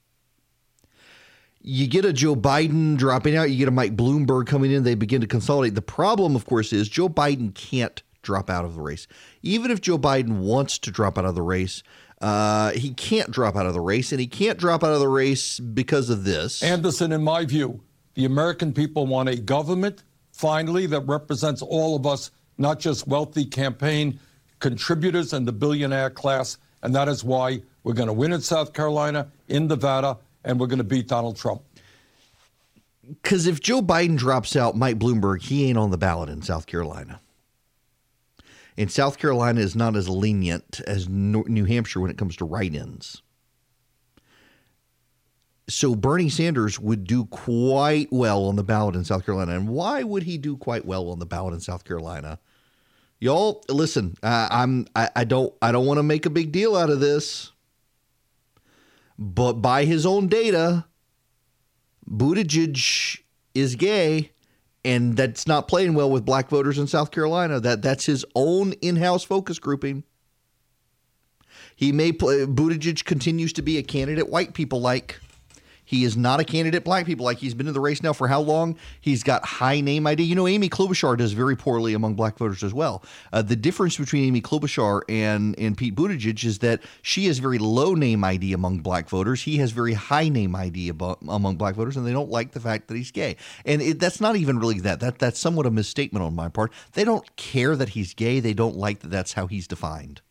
you 1.61 1.87
get 1.87 2.05
a 2.05 2.13
Joe 2.13 2.35
Biden 2.35 2.97
dropping 2.97 3.35
out, 3.35 3.49
you 3.49 3.57
get 3.57 3.67
a 3.67 3.71
Mike 3.71 3.95
Bloomberg 3.95 4.47
coming 4.47 4.71
in, 4.71 4.83
they 4.83 4.95
begin 4.95 5.21
to 5.21 5.27
consolidate. 5.27 5.75
The 5.75 5.81
problem, 5.81 6.35
of 6.35 6.45
course, 6.45 6.71
is 6.71 6.87
Joe 6.87 7.09
Biden 7.09 7.53
can't 7.53 8.01
drop 8.21 8.49
out 8.49 8.65
of 8.65 8.75
the 8.75 8.81
race. 8.81 9.07
Even 9.41 9.71
if 9.71 9.81
Joe 9.81 9.97
Biden 9.97 10.39
wants 10.39 10.77
to 10.79 10.91
drop 10.91 11.17
out 11.17 11.25
of 11.25 11.35
the 11.35 11.41
race, 11.41 11.83
uh, 12.21 12.71
he 12.71 12.91
can't 12.91 13.31
drop 13.31 13.55
out 13.55 13.65
of 13.65 13.73
the 13.73 13.81
race, 13.81 14.11
and 14.11 14.19
he 14.19 14.27
can't 14.27 14.57
drop 14.57 14.83
out 14.83 14.93
of 14.93 14.99
the 14.99 15.07
race 15.07 15.59
because 15.59 16.09
of 16.09 16.23
this. 16.23 16.63
Anderson, 16.63 17.11
in 17.11 17.23
my 17.23 17.45
view, 17.45 17.81
the 18.19 18.25
American 18.25 18.73
people 18.73 19.07
want 19.07 19.29
a 19.29 19.37
government, 19.37 20.03
finally, 20.33 20.85
that 20.85 20.99
represents 21.07 21.61
all 21.61 21.95
of 21.95 22.05
us, 22.05 22.31
not 22.57 22.77
just 22.77 23.07
wealthy 23.07 23.45
campaign 23.45 24.19
contributors 24.59 25.31
and 25.31 25.47
the 25.47 25.53
billionaire 25.53 26.09
class. 26.09 26.57
And 26.83 26.93
that 26.95 27.07
is 27.07 27.23
why 27.23 27.61
we're 27.83 27.93
going 27.93 28.07
to 28.07 28.13
win 28.13 28.33
in 28.33 28.41
South 28.41 28.73
Carolina, 28.73 29.31
in 29.47 29.67
Nevada, 29.67 30.17
and 30.43 30.59
we're 30.59 30.67
going 30.67 30.79
to 30.79 30.83
beat 30.83 31.07
Donald 31.07 31.37
Trump. 31.37 31.61
Because 33.07 33.47
if 33.47 33.61
Joe 33.61 33.81
Biden 33.81 34.17
drops 34.17 34.57
out, 34.57 34.75
Mike 34.75 34.99
Bloomberg, 34.99 35.41
he 35.43 35.69
ain't 35.69 35.77
on 35.77 35.89
the 35.89 35.97
ballot 35.97 36.27
in 36.27 36.41
South 36.41 36.65
Carolina. 36.65 37.21
And 38.77 38.91
South 38.91 39.17
Carolina 39.17 39.61
is 39.61 39.77
not 39.77 39.95
as 39.95 40.09
lenient 40.09 40.81
as 40.85 41.07
New 41.07 41.63
Hampshire 41.63 42.01
when 42.01 42.11
it 42.11 42.17
comes 42.17 42.35
to 42.35 42.43
write 42.43 42.75
ins. 42.75 43.21
So 45.69 45.95
Bernie 45.95 46.29
Sanders 46.29 46.79
would 46.79 47.05
do 47.05 47.25
quite 47.25 48.11
well 48.11 48.45
on 48.45 48.55
the 48.55 48.63
ballot 48.63 48.95
in 48.95 49.05
South 49.05 49.25
Carolina. 49.25 49.53
And 49.53 49.69
why 49.69 50.03
would 50.03 50.23
he 50.23 50.37
do 50.37 50.57
quite 50.57 50.85
well 50.85 51.09
on 51.09 51.19
the 51.19 51.25
ballot 51.25 51.53
in 51.53 51.61
South 51.61 51.85
Carolina? 51.85 52.39
Y'all, 53.19 53.63
listen, 53.69 54.15
uh, 54.23 54.47
I'm 54.49 54.87
I, 54.95 55.09
I 55.15 55.23
don't 55.25 55.53
I 55.61 55.71
don't 55.71 55.85
want 55.85 55.97
to 55.97 56.03
make 56.03 56.25
a 56.25 56.29
big 56.29 56.51
deal 56.51 56.75
out 56.75 56.89
of 56.89 56.99
this. 56.99 57.51
But 59.17 59.53
by 59.53 59.85
his 59.85 60.05
own 60.05 60.27
data, 60.27 60.85
Buttigieg 62.09 63.19
is 63.53 63.75
gay 63.75 64.31
and 64.85 65.17
that's 65.17 65.45
not 65.45 65.67
playing 65.67 65.93
well 65.93 66.09
with 66.09 66.25
black 66.25 66.49
voters 66.49 66.79
in 66.79 66.87
South 66.87 67.11
Carolina. 67.11 67.59
That 67.59 67.81
that's 67.81 68.05
his 68.05 68.25
own 68.35 68.73
in-house 68.73 69.23
focus 69.23 69.59
grouping. 69.59 70.03
He 71.75 71.91
may 71.91 72.11
play. 72.11 72.45
Buttigieg 72.45 73.05
continues 73.05 73.53
to 73.53 73.61
be 73.61 73.77
a 73.77 73.83
candidate 73.83 74.29
white 74.29 74.53
people 74.53 74.81
like. 74.81 75.19
He 75.89 76.03
is 76.03 76.15
not 76.15 76.39
a 76.39 76.43
candidate 76.43 76.83
black 76.83 77.07
people 77.07 77.25
like. 77.25 77.39
He's 77.39 77.55
been 77.55 77.67
in 77.67 77.73
the 77.73 77.79
race 77.79 78.03
now 78.03 78.13
for 78.13 78.27
how 78.27 78.41
long? 78.41 78.77
He's 79.01 79.23
got 79.23 79.43
high 79.43 79.81
name 79.81 80.05
ID. 80.05 80.21
You 80.21 80.35
know, 80.35 80.47
Amy 80.47 80.69
Klobuchar 80.69 81.17
does 81.17 81.31
very 81.31 81.55
poorly 81.55 81.95
among 81.95 82.13
black 82.13 82.37
voters 82.37 82.63
as 82.63 82.75
well. 82.75 83.03
Uh, 83.33 83.41
the 83.41 83.55
difference 83.55 83.97
between 83.97 84.25
Amy 84.25 84.39
Klobuchar 84.39 85.01
and 85.09 85.57
and 85.57 85.75
Pete 85.75 85.95
Buttigieg 85.95 86.45
is 86.45 86.59
that 86.59 86.83
she 87.01 87.25
has 87.25 87.39
very 87.39 87.57
low 87.57 87.95
name 87.95 88.23
ID 88.23 88.53
among 88.53 88.81
black 88.81 89.09
voters. 89.09 89.41
He 89.41 89.57
has 89.57 89.71
very 89.71 89.93
high 89.93 90.29
name 90.29 90.55
ID 90.55 90.89
among 90.89 91.55
black 91.55 91.73
voters, 91.73 91.97
and 91.97 92.05
they 92.05 92.13
don't 92.13 92.29
like 92.29 92.51
the 92.51 92.59
fact 92.59 92.87
that 92.89 92.95
he's 92.95 93.09
gay. 93.09 93.35
And 93.65 93.81
it, 93.81 93.99
that's 93.99 94.21
not 94.21 94.35
even 94.35 94.59
really 94.59 94.79
that. 94.81 94.99
That 94.99 95.17
that's 95.17 95.39
somewhat 95.39 95.65
a 95.65 95.71
misstatement 95.71 96.23
on 96.23 96.35
my 96.35 96.49
part. 96.49 96.71
They 96.93 97.03
don't 97.03 97.35
care 97.35 97.75
that 97.75 97.89
he's 97.89 98.13
gay. 98.13 98.39
They 98.39 98.53
don't 98.53 98.77
like 98.77 98.99
that 98.99 99.09
that's 99.09 99.33
how 99.33 99.47
he's 99.47 99.67
defined 99.67 100.21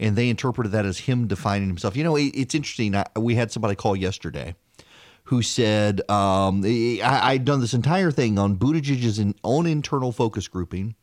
and 0.00 0.16
they 0.16 0.28
interpreted 0.28 0.72
that 0.72 0.86
as 0.86 0.98
him 1.00 1.26
defining 1.26 1.68
himself. 1.68 1.96
You 1.96 2.04
know, 2.04 2.16
it's 2.16 2.54
interesting. 2.54 2.94
we 3.16 3.34
had 3.34 3.50
somebody 3.50 3.74
call 3.74 3.96
yesterday 3.96 4.54
who 5.24 5.42
said, 5.42 6.00
um, 6.10 6.64
I, 6.64 7.32
had 7.32 7.44
done 7.44 7.60
this 7.60 7.74
entire 7.74 8.10
thing 8.10 8.38
on 8.38 8.56
Buttigieg's 8.56 9.22
own 9.44 9.66
internal 9.66 10.10
focus 10.10 10.48
grouping 10.48 10.94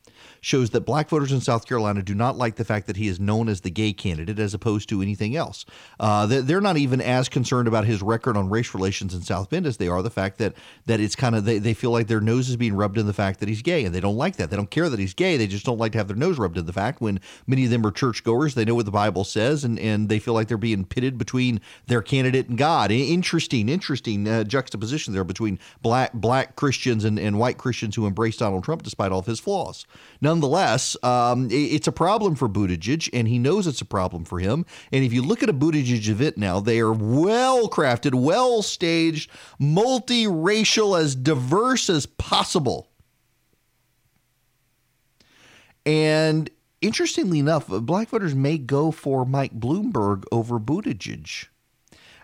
shows 0.46 0.70
that 0.70 0.82
black 0.82 1.10
voters 1.10 1.32
in 1.32 1.41
South 1.41 1.66
Carolina 1.68 2.04
do 2.04 2.14
not 2.14 2.38
like 2.38 2.56
the 2.56 2.64
fact 2.64 2.86
that 2.86 2.98
he 2.98 3.08
is 3.08 3.20
known 3.20 3.50
as 3.50 3.62
the 3.62 3.72
gay 3.72 3.91
candidate 3.91 4.38
as 4.38 4.54
opposed 4.54 4.88
to 4.88 5.02
anything 5.02 5.36
else. 5.36 5.66
Uh, 6.00 6.28
they're 6.28 6.62
not 6.62 6.78
even 6.78 7.02
as 7.02 7.28
concerned 7.28 7.68
about 7.68 7.86
his 7.86 8.04
record 8.04 8.38
on 8.38 8.48
race 8.48 8.76
relations 8.76 9.16
in 9.16 9.24
South 9.24 9.50
Bend 9.50 9.66
as 9.66 9.78
they 9.78 9.88
are 9.88 10.04
the 10.04 10.12
fact 10.12 10.38
that 10.38 10.54
that 10.86 11.00
it's 11.00 11.16
kind 11.16 11.36
of 11.36 11.46
they, 11.46 11.58
they 11.58 11.74
feel 11.74 11.89
like 11.89 12.06
their 12.06 12.22
nose 12.22 12.48
is 12.48 12.58
being 12.58 12.76
rubbed 12.76 13.00
in 13.00 13.08
the 13.08 13.14
fact 13.14 13.39
that 13.39 13.50
he's 13.50 13.64
gay, 13.64 13.86
and 13.86 13.96
they 13.96 14.00
don't 14.00 14.18
like 14.18 14.36
that. 14.36 14.52
They 14.52 14.56
don't 14.56 14.70
care 14.70 14.88
that 14.88 15.00
he's 15.00 15.16
gay. 15.16 15.36
They 15.36 15.48
just 15.48 15.66
don't 15.66 15.80
like 15.80 15.93
to 15.93 15.98
have 15.98 16.08
their 16.08 16.16
nose 16.16 16.38
rubbed 16.38 16.60
in 16.60 16.68
the 16.68 16.74
fact 16.74 17.02
when 17.02 17.20
many 17.48 17.66
of 17.66 17.72
them 17.72 17.84
are 17.84 17.91
churchgoers. 17.91 18.54
They 18.54 18.66
know 18.66 18.76
what 18.76 18.86
the 18.86 18.91
Bible 18.91 19.24
says, 19.24 19.64
and 19.64 19.80
and 19.80 20.10
they 20.10 20.20
feel 20.20 20.36
like 20.36 20.48
they're 20.48 20.58
being 20.58 20.86
pitted 20.86 21.18
between 21.18 21.60
their 21.88 22.04
candidate 22.04 22.50
and 22.50 22.58
God. 22.58 22.91
Interesting, 22.91 23.68
interesting 23.68 24.28
uh, 24.28 24.43
juxtaposition 24.43 25.12
there 25.12 25.24
between 25.24 25.58
black 25.82 26.14
black 26.14 26.56
Christians 26.56 27.04
and, 27.04 27.18
and 27.18 27.39
white 27.39 27.58
Christians 27.58 27.96
who 27.96 28.06
embrace 28.06 28.38
Donald 28.38 28.64
Trump 28.64 28.84
despite 28.84 29.12
all 29.12 29.18
of 29.18 29.26
his 29.26 29.39
flaws. 29.39 29.88
Nonetheless, 30.36 30.98
um, 31.02 31.48
it's 31.50 31.88
a 31.88 31.94
problem 31.94 32.36
for 32.36 32.50
Buttigieg, 32.50 33.10
and 33.14 33.26
he 33.26 33.40
knows 33.40 33.68
it's 33.68 33.80
a 33.80 33.86
problem 33.86 34.26
for 34.26 34.40
him. 34.40 34.66
And 34.92 35.06
if 35.06 35.14
you 35.14 35.22
look 35.22 35.42
at 35.42 35.48
a 35.48 35.54
Buttigieg 35.54 36.10
event 36.10 36.38
now, 36.38 36.60
they 36.60 36.82
are 36.82 36.92
well 36.92 37.70
crafted, 37.70 38.14
well 38.14 38.62
staged, 38.62 39.32
multiracial, 39.62 41.00
as 41.00 41.16
diverse 41.16 41.90
as 41.90 42.06
possible. 42.06 42.90
And 45.86 46.50
interestingly 46.82 47.40
enough, 47.40 47.68
black 47.68 48.10
voters 48.10 48.36
may 48.36 48.58
go 48.58 48.92
for 48.92 49.26
Mike 49.26 49.58
Bloomberg 49.58 50.26
over 50.34 50.60
Buttigieg. 50.60 51.48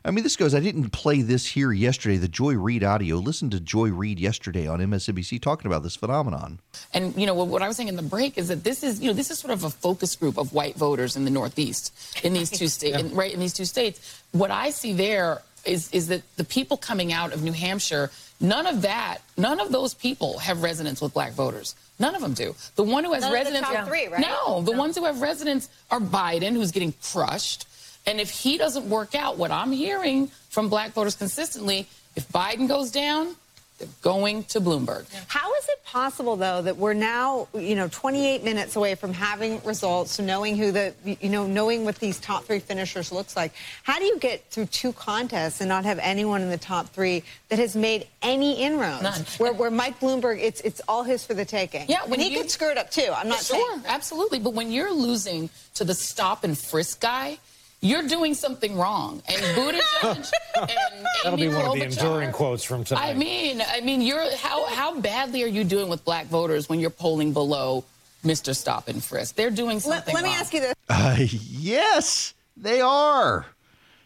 I 0.04 0.12
mean, 0.12 0.24
this 0.24 0.36
goes. 0.36 0.56
I 0.56 0.60
didn't 0.60 0.90
play 0.90 1.22
this 1.22 1.46
here 1.46 1.72
yesterday. 1.72 2.18
The 2.18 2.28
Joy 2.28 2.56
Reid 2.56 2.84
audio. 2.84 3.18
Listen 3.18 3.50
to 3.52 3.60
Joy 3.60 3.90
Reid 3.90 4.20
yesterday 4.20 4.68
on 4.68 4.80
MSNBC 4.80 5.42
talking 5.42 5.68
about 5.68 5.84
this 5.84 5.96
phenomenon. 5.96 6.60
And 6.94 7.16
you 7.16 7.28
know 7.28 7.36
what 7.36 7.62
I 7.62 7.68
was 7.68 7.78
saying 7.78 7.90
in 7.90 7.96
the 7.96 8.02
break 8.02 8.38
is 8.38 8.48
that 8.48 8.64
this 8.64 8.84
is 8.84 9.00
you 9.00 9.08
know 9.08 9.14
this 9.14 9.30
is 9.30 9.38
sort 9.38 9.54
of 9.54 9.64
a 9.64 9.70
focus 9.70 10.16
group 10.16 10.38
of 10.38 10.54
white 10.54 10.76
voters 10.76 11.16
in 11.16 11.24
the 11.24 11.32
Northeast 11.32 11.94
in 12.24 12.34
these 12.34 12.50
two 12.50 12.68
states, 12.68 13.04
yeah. 13.04 13.10
right 13.14 13.32
in 13.32 13.40
these 13.40 13.54
two 13.54 13.66
states. 13.66 14.24
What 14.32 14.50
I 14.50 14.72
see 14.72 14.94
there 14.94 15.44
is 15.66 15.92
is 15.92 16.08
that 16.08 16.24
the 16.36 16.44
people 16.44 16.78
coming 16.78 17.14
out 17.14 17.34
of 17.34 17.44
New 17.44 17.52
Hampshire, 17.52 18.10
none 18.40 18.66
of 18.66 18.82
that, 18.82 19.20
none 19.38 19.60
of 19.60 19.72
those 19.72 19.94
people 19.94 20.40
have 20.40 20.64
resonance 20.64 21.00
with 21.00 21.14
black 21.14 21.34
voters. 21.34 21.76
None 22.00 22.16
of 22.16 22.22
them 22.22 22.34
do. 22.34 22.56
The 22.76 22.84
one 22.84 23.04
who 23.04 23.14
has 23.14 23.22
none 23.22 23.34
residents, 23.34 23.70
the 23.70 23.76
top 23.76 23.88
three, 23.88 24.08
right? 24.08 24.22
No, 24.22 24.64
the 24.64 24.72
no. 24.72 24.80
ones 24.80 24.98
who 24.98 25.06
have 25.06 25.22
residents 25.22 25.70
are 25.92 26.00
Biden, 26.00 26.54
who's 26.54 26.72
getting 26.72 26.94
crushed. 27.04 27.68
And 28.06 28.20
if 28.20 28.30
he 28.30 28.58
doesn't 28.58 28.90
work 28.90 29.16
out, 29.16 29.38
what 29.38 29.52
I'm 29.52 29.72
hearing 29.72 30.28
from 30.50 30.70
black 30.70 30.92
voters 30.92 31.16
consistently, 31.16 31.88
if 32.16 32.28
Biden 32.30 32.68
goes 32.68 32.92
down, 32.92 33.36
they're 33.82 33.90
going 34.04 34.44
to 34.46 34.62
Bloomberg. 34.62 35.06
How 35.28 35.52
is 35.56 35.68
it 35.70 35.84
possible, 35.84 36.36
though, 36.36 36.62
that 36.62 36.78
we're 36.78 36.94
now, 36.94 37.48
you 37.56 37.76
know, 37.76 37.88
28 37.88 38.44
minutes 38.44 38.76
away 38.76 38.94
from 38.94 39.12
having 39.12 39.60
results, 39.64 40.20
knowing 40.20 40.56
who 40.56 40.72
the, 40.72 40.94
you 41.04 41.30
know, 41.30 41.48
knowing 41.48 41.84
what 41.84 41.96
these 41.96 42.20
top 42.20 42.44
three 42.44 42.60
finishers 42.60 43.12
looks 43.12 43.36
like? 43.36 43.54
How 43.82 43.98
do 43.98 44.06
you 44.06 44.20
get 44.20 44.46
through 44.52 44.68
two 44.68 44.94
contests 44.94 45.62
and 45.62 45.68
not 45.70 45.84
have 45.86 45.98
anyone 45.98 46.44
in 46.44 46.50
the 46.50 46.60
top 46.60 46.90
three 46.90 47.24
that 47.50 47.58
has 47.58 47.76
made 47.76 48.08
any 48.22 48.62
inroads? 48.62 49.02
None. 49.02 49.26
Where, 49.40 49.54
where 49.54 49.72
Mike 49.72 50.00
Bloomberg, 50.00 50.40
it's 50.40 50.62
it's 50.62 50.82
all 50.88 51.04
his 51.04 51.26
for 51.26 51.34
the 51.34 51.46
taking. 51.46 51.86
Yeah, 51.90 52.04
when 52.04 52.14
and 52.14 52.22
he 52.22 52.34
you, 52.34 52.42
could 52.42 52.52
screw 52.52 52.70
it 52.70 52.78
up 52.78 52.92
too. 52.92 53.12
I'm 53.16 53.30
not 53.30 53.40
sure, 53.40 53.58
saying. 53.58 53.84
absolutely. 53.88 54.40
But 54.40 54.54
when 54.54 54.72
you're 54.72 54.94
losing 54.94 55.50
to 55.74 55.84
the 55.84 55.96
stop 55.96 56.44
and 56.44 56.56
frisk 56.56 57.02
guy 57.02 57.40
you're 57.82 58.08
doing 58.08 58.34
something 58.34 58.78
wrong. 58.78 59.22
And 59.28 59.42
Buttigieg 59.56 60.32
and 60.56 61.06
That'll 61.24 61.40
Amy 61.40 61.42
be 61.44 61.48
one 61.50 61.66
Klobuchar, 61.66 61.72
of 61.72 61.74
the 61.74 61.84
enduring 61.84 62.32
quotes 62.32 62.64
from 62.64 62.84
tonight. 62.84 63.10
I 63.10 63.14
mean, 63.14 63.62
I 63.68 63.82
mean, 63.82 64.02
you're 64.02 64.36
how 64.38 64.66
how 64.68 65.00
badly 65.00 65.44
are 65.44 65.48
you 65.48 65.64
doing 65.64 65.90
with 65.90 66.06
black 66.06 66.28
voters 66.28 66.70
when 66.70 66.80
you're 66.80 66.90
polling 66.90 67.34
below 67.34 67.84
Mr. 68.24 68.56
Stop 68.56 68.88
and 68.88 69.04
Frisk? 69.04 69.36
They're 69.36 69.50
doing 69.50 69.80
something. 69.80 70.14
Let, 70.14 70.24
let 70.24 70.24
me 70.24 70.30
wrong. 70.30 70.40
ask 70.40 70.54
you 70.54 70.62
this. 70.62 70.76
Uh, 70.90 71.16
yes, 71.20 72.34
they 72.56 72.82
are. 72.82 73.46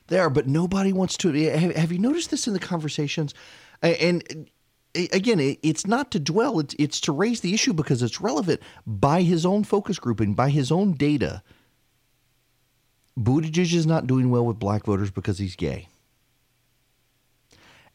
They 0.07 0.19
are, 0.19 0.29
but 0.29 0.47
nobody 0.47 0.93
wants 0.93 1.17
to. 1.17 1.33
Have, 1.33 1.75
have 1.75 1.91
you 1.91 1.99
noticed 1.99 2.31
this 2.31 2.47
in 2.47 2.53
the 2.53 2.59
conversations? 2.59 3.33
And 3.81 4.49
again, 4.95 5.39
it's 5.61 5.85
not 5.85 6.11
to 6.11 6.19
dwell; 6.19 6.59
it's 6.59 6.75
it's 6.79 7.01
to 7.01 7.11
raise 7.11 7.41
the 7.41 7.53
issue 7.53 7.73
because 7.73 8.01
it's 8.03 8.21
relevant 8.21 8.61
by 8.85 9.23
his 9.23 9.45
own 9.45 9.63
focus 9.63 9.99
grouping, 9.99 10.33
by 10.33 10.49
his 10.49 10.71
own 10.71 10.93
data. 10.93 11.41
Buttigieg 13.17 13.73
is 13.73 13.85
not 13.85 14.07
doing 14.07 14.29
well 14.29 14.45
with 14.45 14.59
black 14.59 14.85
voters 14.85 15.11
because 15.11 15.37
he's 15.37 15.55
gay. 15.55 15.87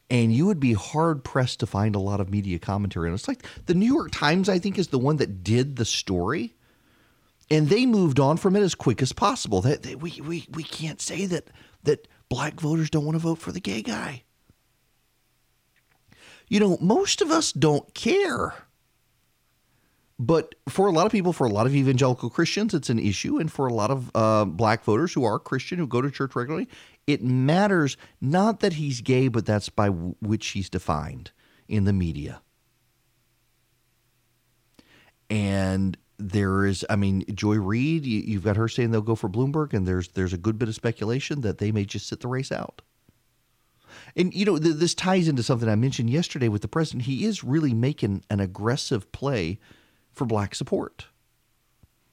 And 0.09 0.33
you 0.33 0.45
would 0.47 0.59
be 0.59 0.73
hard 0.73 1.23
pressed 1.23 1.61
to 1.61 1.65
find 1.65 1.95
a 1.95 1.99
lot 1.99 2.19
of 2.19 2.29
media 2.29 2.59
commentary 2.59 3.09
it. 3.09 3.13
It's 3.13 3.27
like 3.29 3.45
the 3.67 3.73
New 3.73 3.85
York 3.91 4.11
Times, 4.11 4.49
I 4.49 4.59
think, 4.59 4.77
is 4.77 4.89
the 4.89 4.99
one 4.99 5.17
that 5.17 5.43
did 5.43 5.77
the 5.77 5.85
story. 5.85 6.53
And 7.49 7.69
they 7.69 7.85
moved 7.85 8.19
on 8.19 8.37
from 8.37 8.55
it 8.55 8.61
as 8.61 8.75
quick 8.75 9.01
as 9.01 9.13
possible. 9.13 9.61
That 9.61 9.85
we, 10.01 10.21
we, 10.21 10.47
we 10.51 10.63
can't 10.63 11.01
say 11.01 11.25
that 11.27 11.47
that 11.83 12.07
black 12.29 12.59
voters 12.59 12.89
don't 12.89 13.05
want 13.05 13.15
to 13.15 13.19
vote 13.19 13.39
for 13.39 13.51
the 13.51 13.59
gay 13.59 13.81
guy. 13.81 14.23
You 16.47 16.59
know, 16.59 16.77
most 16.81 17.21
of 17.21 17.31
us 17.31 17.53
don't 17.53 17.93
care. 17.93 18.53
But 20.21 20.53
for 20.69 20.85
a 20.85 20.91
lot 20.91 21.07
of 21.07 21.11
people, 21.11 21.33
for 21.33 21.47
a 21.47 21.49
lot 21.49 21.65
of 21.65 21.73
evangelical 21.73 22.29
Christians, 22.29 22.75
it's 22.75 22.91
an 22.91 22.99
issue. 22.99 23.39
And 23.39 23.51
for 23.51 23.65
a 23.65 23.73
lot 23.73 23.89
of 23.89 24.11
uh, 24.13 24.45
black 24.45 24.83
voters 24.83 25.11
who 25.13 25.25
are 25.25 25.39
Christian, 25.39 25.79
who 25.79 25.87
go 25.87 25.99
to 25.99 26.11
church 26.11 26.35
regularly, 26.35 26.69
it 27.07 27.23
matters 27.23 27.97
not 28.21 28.59
that 28.59 28.73
he's 28.73 29.01
gay, 29.01 29.29
but 29.29 29.47
that's 29.47 29.69
by 29.69 29.87
w- 29.87 30.13
which 30.21 30.49
he's 30.49 30.69
defined 30.69 31.31
in 31.67 31.85
the 31.85 31.91
media. 31.91 32.43
And 35.31 35.97
there 36.19 36.67
is, 36.67 36.85
I 36.87 36.97
mean, 36.97 37.25
Joy 37.33 37.55
Reid, 37.55 38.05
you, 38.05 38.35
have 38.35 38.43
got 38.43 38.57
her 38.57 38.67
saying 38.67 38.91
they'll 38.91 39.01
go 39.01 39.15
for 39.15 39.27
Bloomberg, 39.27 39.73
and 39.73 39.87
there's 39.87 40.09
there's 40.09 40.33
a 40.33 40.37
good 40.37 40.59
bit 40.59 40.69
of 40.69 40.75
speculation 40.75 41.41
that 41.41 41.57
they 41.57 41.71
may 41.71 41.83
just 41.83 42.05
sit 42.05 42.19
the 42.19 42.27
race 42.27 42.51
out. 42.51 42.83
And 44.15 44.31
you 44.35 44.45
know, 44.45 44.59
th- 44.59 44.75
this 44.75 44.93
ties 44.93 45.27
into 45.27 45.41
something 45.41 45.67
I 45.67 45.73
mentioned 45.73 46.11
yesterday 46.11 46.47
with 46.47 46.61
the 46.61 46.67
president. 46.67 47.05
He 47.05 47.25
is 47.25 47.43
really 47.43 47.73
making 47.73 48.23
an 48.29 48.39
aggressive 48.39 49.11
play 49.11 49.57
for 50.13 50.25
black 50.25 50.55
support. 50.55 51.05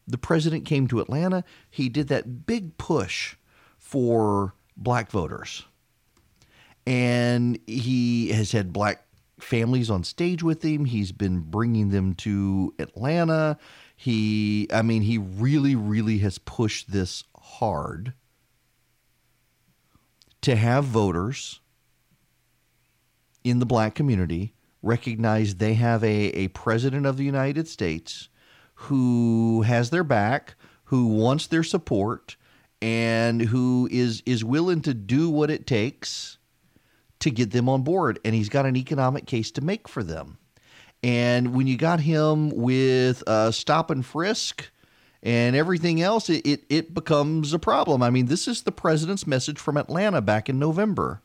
The 0.07 0.19
president 0.19 0.65
came 0.65 0.87
to 0.89 1.01
Atlanta. 1.01 1.45
He 1.71 1.89
did 1.89 2.09
that 2.09 2.47
big 2.47 2.79
push 2.79 3.37
for 3.79 4.55
black 4.77 5.11
voters. 5.11 5.65
And 6.87 7.59
he 7.67 8.31
has 8.31 8.53
had 8.53 8.73
black 8.73 9.05
families 9.39 9.91
on 9.91 10.05
stage 10.05 10.43
with 10.43 10.65
him. 10.65 10.87
He's 10.87 11.13
been 11.13 11.41
bringing 11.41 11.91
them 11.91 12.15
to 12.15 12.75
Atlanta. 12.79 13.59
He, 13.95 14.69
I 14.73 14.83
mean, 14.83 15.03
he 15.03 15.19
really, 15.19 15.75
really 15.75 16.19
has 16.19 16.39
pushed 16.39 16.91
this 16.91 17.25
hard 17.37 18.15
to 20.41 20.57
have 20.57 20.85
voters 20.85 21.61
in 23.45 23.59
the 23.59 23.67
black 23.67 23.95
community 23.95 24.55
recognize 24.83 25.57
they 25.57 25.75
have 25.75 26.03
a, 26.05 26.31
a 26.31 26.49
president 26.49 27.07
of 27.07 27.17
the 27.17 27.25
United 27.25 27.69
States 27.69 28.29
who 28.75 29.63
has 29.63 29.91
their 29.91 30.05
back, 30.05 30.55
who 30.85 31.09
wants 31.09 31.47
their 31.47 31.65
support, 31.65 32.37
and 32.81 33.43
who 33.43 33.89
is 33.91 34.23
is 34.25 34.45
willing 34.45 34.81
to 34.83 34.95
do 34.95 35.29
what 35.29 35.51
it 35.51 35.67
takes 35.67 36.39
to 37.19 37.31
get 37.31 37.51
them 37.51 37.69
on 37.69 37.83
board. 37.83 38.21
And 38.25 38.35
he's 38.35 38.49
got 38.49 38.67
an 38.67 38.77
economic 38.77 39.27
case 39.27 39.51
to 39.53 39.61
make 39.61 39.89
for 39.89 40.03
them. 40.05 40.39
And 41.03 41.55
when 41.55 41.67
you 41.67 41.77
got 41.77 42.01
him 42.01 42.51
with 42.51 43.23
stop 43.51 43.91
and 43.91 44.05
frisk 44.05 44.71
and 45.23 45.57
everything 45.57 46.01
else, 46.01 46.31
it, 46.31 46.47
it, 46.47 46.65
it 46.69 46.95
becomes 46.95 47.53
a 47.53 47.59
problem. 47.59 48.03
I 48.03 48.11
mean, 48.11 48.27
this 48.27 48.47
is 48.47 48.63
the 48.63 48.73
president's 48.73 49.27
message 49.27 49.59
from 49.59 49.77
Atlanta 49.77 50.21
back 50.21 50.49
in 50.49 50.59
November. 50.59 51.23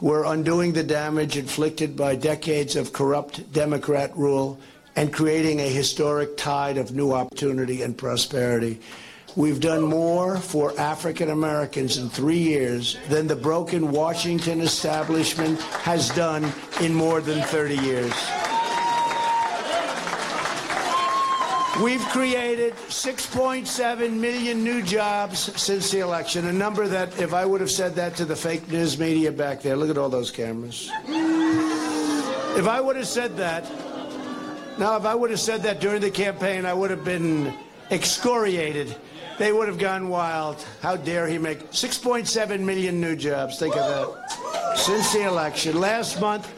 We're 0.00 0.24
undoing 0.24 0.74
the 0.74 0.82
damage 0.82 1.38
inflicted 1.38 1.96
by 1.96 2.16
decades 2.16 2.76
of 2.76 2.92
corrupt 2.92 3.50
Democrat 3.54 4.14
rule 4.14 4.58
and 4.94 5.10
creating 5.10 5.60
a 5.60 5.68
historic 5.68 6.36
tide 6.36 6.76
of 6.76 6.94
new 6.94 7.12
opportunity 7.12 7.80
and 7.80 7.96
prosperity. 7.96 8.78
We've 9.36 9.60
done 9.60 9.82
more 9.82 10.36
for 10.36 10.78
African 10.78 11.30
Americans 11.30 11.96
in 11.96 12.10
three 12.10 12.38
years 12.38 12.98
than 13.08 13.26
the 13.26 13.36
broken 13.36 13.90
Washington 13.90 14.60
establishment 14.60 15.60
has 15.62 16.10
done 16.10 16.52
in 16.82 16.92
more 16.92 17.22
than 17.22 17.42
30 17.42 17.76
years. 17.76 18.12
We've 21.82 22.04
created 22.06 22.74
6.7 22.74 24.12
million 24.12 24.64
new 24.64 24.82
jobs 24.82 25.60
since 25.60 25.90
the 25.90 26.00
election, 26.00 26.46
a 26.46 26.52
number 26.52 26.88
that, 26.88 27.20
if 27.20 27.34
I 27.34 27.44
would 27.44 27.60
have 27.60 27.70
said 27.70 27.94
that 27.96 28.16
to 28.16 28.24
the 28.24 28.34
fake 28.34 28.66
news 28.68 28.98
media 28.98 29.30
back 29.30 29.60
there, 29.60 29.76
look 29.76 29.90
at 29.90 29.98
all 29.98 30.08
those 30.08 30.30
cameras. 30.30 30.90
If 31.06 32.66
I 32.66 32.80
would 32.80 32.96
have 32.96 33.06
said 33.06 33.36
that, 33.36 33.70
now, 34.78 34.96
if 34.96 35.04
I 35.04 35.14
would 35.14 35.30
have 35.30 35.40
said 35.40 35.62
that 35.62 35.80
during 35.80 36.02
the 36.02 36.10
campaign, 36.10 36.66
I 36.66 36.74
would 36.74 36.90
have 36.90 37.04
been 37.04 37.54
excoriated. 37.90 38.94
They 39.38 39.50
would 39.52 39.68
have 39.68 39.78
gone 39.78 40.08
wild. 40.10 40.64
How 40.82 40.96
dare 40.96 41.26
he 41.26 41.38
make 41.38 41.70
6.7 41.72 42.60
million 42.60 43.00
new 43.00 43.16
jobs? 43.16 43.58
Think 43.58 43.74
of 43.74 43.86
that. 43.86 44.78
Since 44.78 45.14
the 45.14 45.22
election. 45.26 45.80
Last 45.80 46.20
month, 46.20 46.50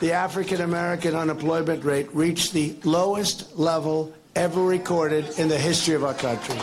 the 0.00 0.12
African 0.12 0.60
American 0.60 1.14
unemployment 1.14 1.84
rate 1.84 2.14
reached 2.14 2.52
the 2.52 2.76
lowest 2.84 3.58
level 3.58 4.12
ever 4.36 4.62
recorded 4.62 5.38
in 5.38 5.48
the 5.48 5.58
history 5.58 5.94
of 5.94 6.04
our 6.04 6.14
country. 6.14 6.56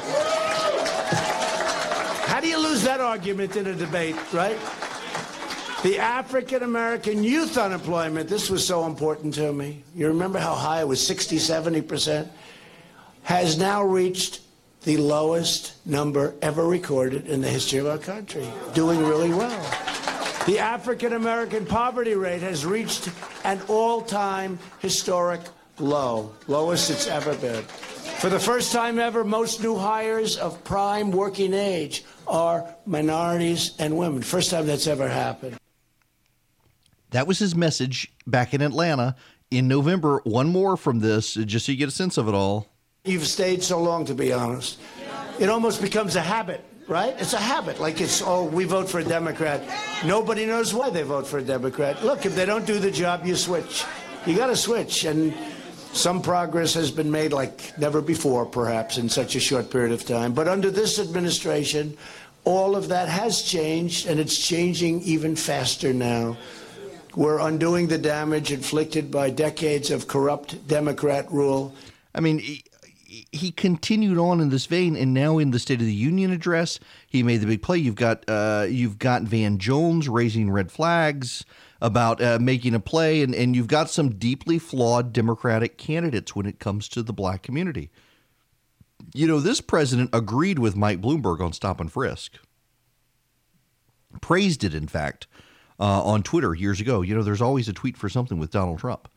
How 2.25 2.39
do 2.39 2.47
you 2.47 2.59
lose 2.61 2.83
that 2.83 2.99
argument 2.99 3.55
in 3.55 3.67
a 3.67 3.75
debate, 3.75 4.15
right? 4.33 4.57
The 5.83 5.97
African 5.97 6.63
American 6.63 7.23
youth 7.23 7.57
unemployment, 7.57 8.29
this 8.29 8.49
was 8.49 8.65
so 8.65 8.85
important 8.85 9.33
to 9.35 9.51
me. 9.51 9.83
You 9.95 10.07
remember 10.07 10.37
how 10.39 10.53
high 10.53 10.81
it 10.81 10.87
was 10.87 11.05
60, 11.05 11.37
70%? 11.37 12.29
Has 13.23 13.57
now 13.57 13.83
reached 13.83 14.41
the 14.83 14.97
lowest 14.97 15.75
number 15.85 16.35
ever 16.41 16.65
recorded 16.65 17.27
in 17.27 17.41
the 17.41 17.47
history 17.47 17.79
of 17.79 17.87
our 17.87 17.97
country, 17.97 18.47
doing 18.73 18.99
really 18.99 19.29
well. 19.29 19.61
The 20.47 20.59
African 20.59 21.13
American 21.13 21.65
poverty 21.65 22.15
rate 22.15 22.41
has 22.41 22.65
reached 22.65 23.09
an 23.43 23.61
all 23.67 24.01
time 24.01 24.57
historic 24.79 25.41
low, 25.81 26.33
lowest 26.47 26.89
it's 26.89 27.07
ever 27.07 27.35
been. 27.35 27.63
For 27.63 28.29
the 28.29 28.39
first 28.39 28.71
time 28.71 28.99
ever, 28.99 29.23
most 29.23 29.63
new 29.63 29.75
hires 29.75 30.37
of 30.37 30.63
prime 30.63 31.11
working 31.11 31.53
age 31.53 32.03
are 32.27 32.65
minorities 32.85 33.73
and 33.79 33.97
women. 33.97 34.21
First 34.21 34.51
time 34.51 34.67
that's 34.67 34.87
ever 34.87 35.09
happened. 35.09 35.57
That 37.09 37.27
was 37.27 37.39
his 37.39 37.55
message 37.55 38.11
back 38.25 38.53
in 38.53 38.61
Atlanta 38.61 39.15
in 39.49 39.67
November. 39.67 40.21
One 40.23 40.47
more 40.49 40.77
from 40.77 40.99
this, 40.99 41.33
just 41.33 41.65
so 41.65 41.71
you 41.71 41.77
get 41.77 41.89
a 41.89 41.91
sense 41.91 42.17
of 42.17 42.27
it 42.27 42.33
all. 42.33 42.67
You've 43.03 43.27
stayed 43.27 43.63
so 43.63 43.81
long, 43.81 44.05
to 44.05 44.13
be 44.13 44.31
honest. 44.31 44.79
It 45.39 45.49
almost 45.49 45.81
becomes 45.81 46.15
a 46.15 46.21
habit, 46.21 46.63
right? 46.87 47.15
It's 47.19 47.33
a 47.33 47.39
habit. 47.39 47.79
Like 47.79 47.99
it's, 47.99 48.21
oh, 48.21 48.45
we 48.45 48.63
vote 48.63 48.87
for 48.87 48.99
a 48.99 49.03
Democrat. 49.03 49.63
Nobody 50.05 50.45
knows 50.45 50.73
why 50.73 50.91
they 50.91 51.01
vote 51.01 51.25
for 51.25 51.39
a 51.39 51.43
Democrat. 51.43 52.05
Look, 52.05 52.25
if 52.25 52.35
they 52.35 52.45
don't 52.45 52.65
do 52.65 52.77
the 52.77 52.91
job, 52.91 53.25
you 53.25 53.35
switch. 53.35 53.83
You 54.27 54.37
got 54.37 54.47
to 54.47 54.55
switch. 54.55 55.03
And 55.05 55.33
some 55.93 56.21
progress 56.21 56.73
has 56.73 56.91
been 56.91 57.11
made 57.11 57.33
like 57.33 57.77
never 57.77 58.01
before, 58.01 58.45
perhaps, 58.45 58.97
in 58.97 59.09
such 59.09 59.35
a 59.35 59.39
short 59.39 59.69
period 59.69 59.91
of 59.91 60.05
time. 60.05 60.33
But 60.33 60.47
under 60.47 60.71
this 60.71 60.99
administration, 60.99 61.97
all 62.43 62.75
of 62.75 62.87
that 62.89 63.09
has 63.09 63.41
changed, 63.41 64.07
and 64.07 64.19
it's 64.19 64.37
changing 64.37 65.01
even 65.01 65.35
faster 65.35 65.93
now. 65.93 66.37
We're 67.15 67.39
undoing 67.39 67.87
the 67.87 67.97
damage 67.97 68.51
inflicted 68.51 69.11
by 69.11 69.29
decades 69.31 69.91
of 69.91 70.07
corrupt 70.07 70.65
Democrat 70.67 71.29
rule. 71.31 71.75
I 72.15 72.21
mean, 72.21 72.39
he, 72.39 72.63
he 73.33 73.51
continued 73.51 74.17
on 74.17 74.39
in 74.39 74.49
this 74.49 74.65
vein, 74.65 74.95
and 74.95 75.13
now 75.13 75.37
in 75.37 75.51
the 75.51 75.59
State 75.59 75.81
of 75.81 75.85
the 75.85 75.93
Union 75.93 76.31
address, 76.31 76.79
he 77.07 77.21
made 77.21 77.41
the 77.41 77.47
big 77.47 77.61
play. 77.61 77.77
You've 77.77 77.95
got 77.95 78.23
uh, 78.29 78.65
you've 78.69 78.97
got 78.97 79.23
Van 79.23 79.57
Jones 79.57 80.07
raising 80.07 80.49
red 80.49 80.71
flags 80.71 81.43
about 81.81 82.21
uh, 82.21 82.37
making 82.39 82.75
a 82.75 82.79
play, 82.79 83.21
and, 83.23 83.33
and 83.33 83.55
you've 83.55 83.67
got 83.67 83.89
some 83.89 84.09
deeply 84.17 84.59
flawed 84.59 85.11
Democratic 85.11 85.77
candidates 85.77 86.35
when 86.35 86.45
it 86.45 86.59
comes 86.59 86.87
to 86.89 87.01
the 87.01 87.13
black 87.13 87.41
community. 87.41 87.89
You 89.13 89.27
know, 89.27 89.39
this 89.39 89.61
president 89.61 90.11
agreed 90.13 90.59
with 90.59 90.75
Mike 90.75 91.01
Bloomberg 91.01 91.41
on 91.41 91.53
stop 91.53 91.79
and 91.79 91.91
frisk, 91.91 92.37
praised 94.21 94.63
it, 94.63 94.75
in 94.75 94.87
fact, 94.87 95.25
uh, 95.79 96.03
on 96.03 96.21
Twitter 96.21 96.53
years 96.53 96.79
ago. 96.79 97.01
You 97.01 97.15
know, 97.15 97.23
there's 97.23 97.41
always 97.41 97.67
a 97.67 97.73
tweet 97.73 97.97
for 97.97 98.09
something 98.09 98.37
with 98.37 98.51
Donald 98.51 98.79
Trump. 98.79 99.07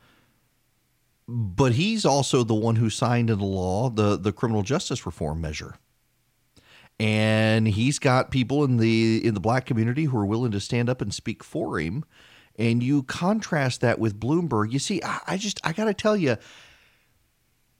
But 1.29 1.73
he's 1.73 2.05
also 2.05 2.45
the 2.45 2.55
one 2.55 2.77
who 2.77 2.91
signed 2.91 3.31
into 3.31 3.45
law 3.45 3.89
the, 3.91 4.17
the 4.17 4.33
criminal 4.33 4.63
justice 4.63 5.07
reform 5.07 5.41
measure 5.41 5.77
and 7.01 7.67
he's 7.67 7.99
got 7.99 8.31
people 8.31 8.65
in 8.65 8.77
the 8.77 9.21
in 9.25 9.35
the 9.35 9.41
black 9.41 9.67
community 9.67 10.05
who 10.05 10.17
are 10.17 10.27
willing 10.27 10.53
to 10.53 10.61
stand 10.61 10.89
up 10.89 11.01
and 11.01 11.13
speak 11.13 11.43
for 11.43 11.81
him 11.81 12.05
and 12.59 12.83
you 12.83 13.03
contrast 13.03 13.81
that 13.81 13.99
with 13.99 14.19
Bloomberg, 14.19 14.73
you 14.73 14.79
see, 14.79 15.03
I, 15.03 15.21
I 15.27 15.37
just, 15.37 15.61
I 15.65 15.73
got 15.73 15.85
to 15.85 15.95
tell 15.95 16.17
you, 16.17 16.37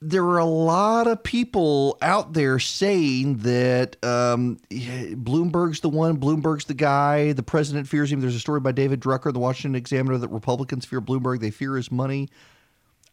there 0.01 0.25
are 0.25 0.39
a 0.39 0.45
lot 0.45 1.07
of 1.07 1.23
people 1.23 1.97
out 2.03 2.35
there 2.35 2.59
saying 2.59 3.39
that 3.39 3.97
um, 4.05 4.59
Bloomberg's 4.71 5.81
the 5.81 5.89
one, 5.89 6.19
Bloomberg's 6.19 6.67
the 6.67 6.75
guy, 6.75 7.33
the 7.33 7.43
president 7.43 7.89
fears 7.89 8.13
him. 8.13 8.21
There's 8.21 8.35
a 8.35 8.41
story 8.41 8.61
by 8.61 8.73
David 8.73 9.01
Drucker, 9.01 9.33
the 9.33 9.39
Washington 9.39 9.77
Examiner, 9.77 10.19
that 10.19 10.29
Republicans 10.29 10.85
fear 10.85 11.01
Bloomberg, 11.01 11.41
they 11.41 11.51
fear 11.51 11.77
his 11.77 11.91
money. 11.91 12.29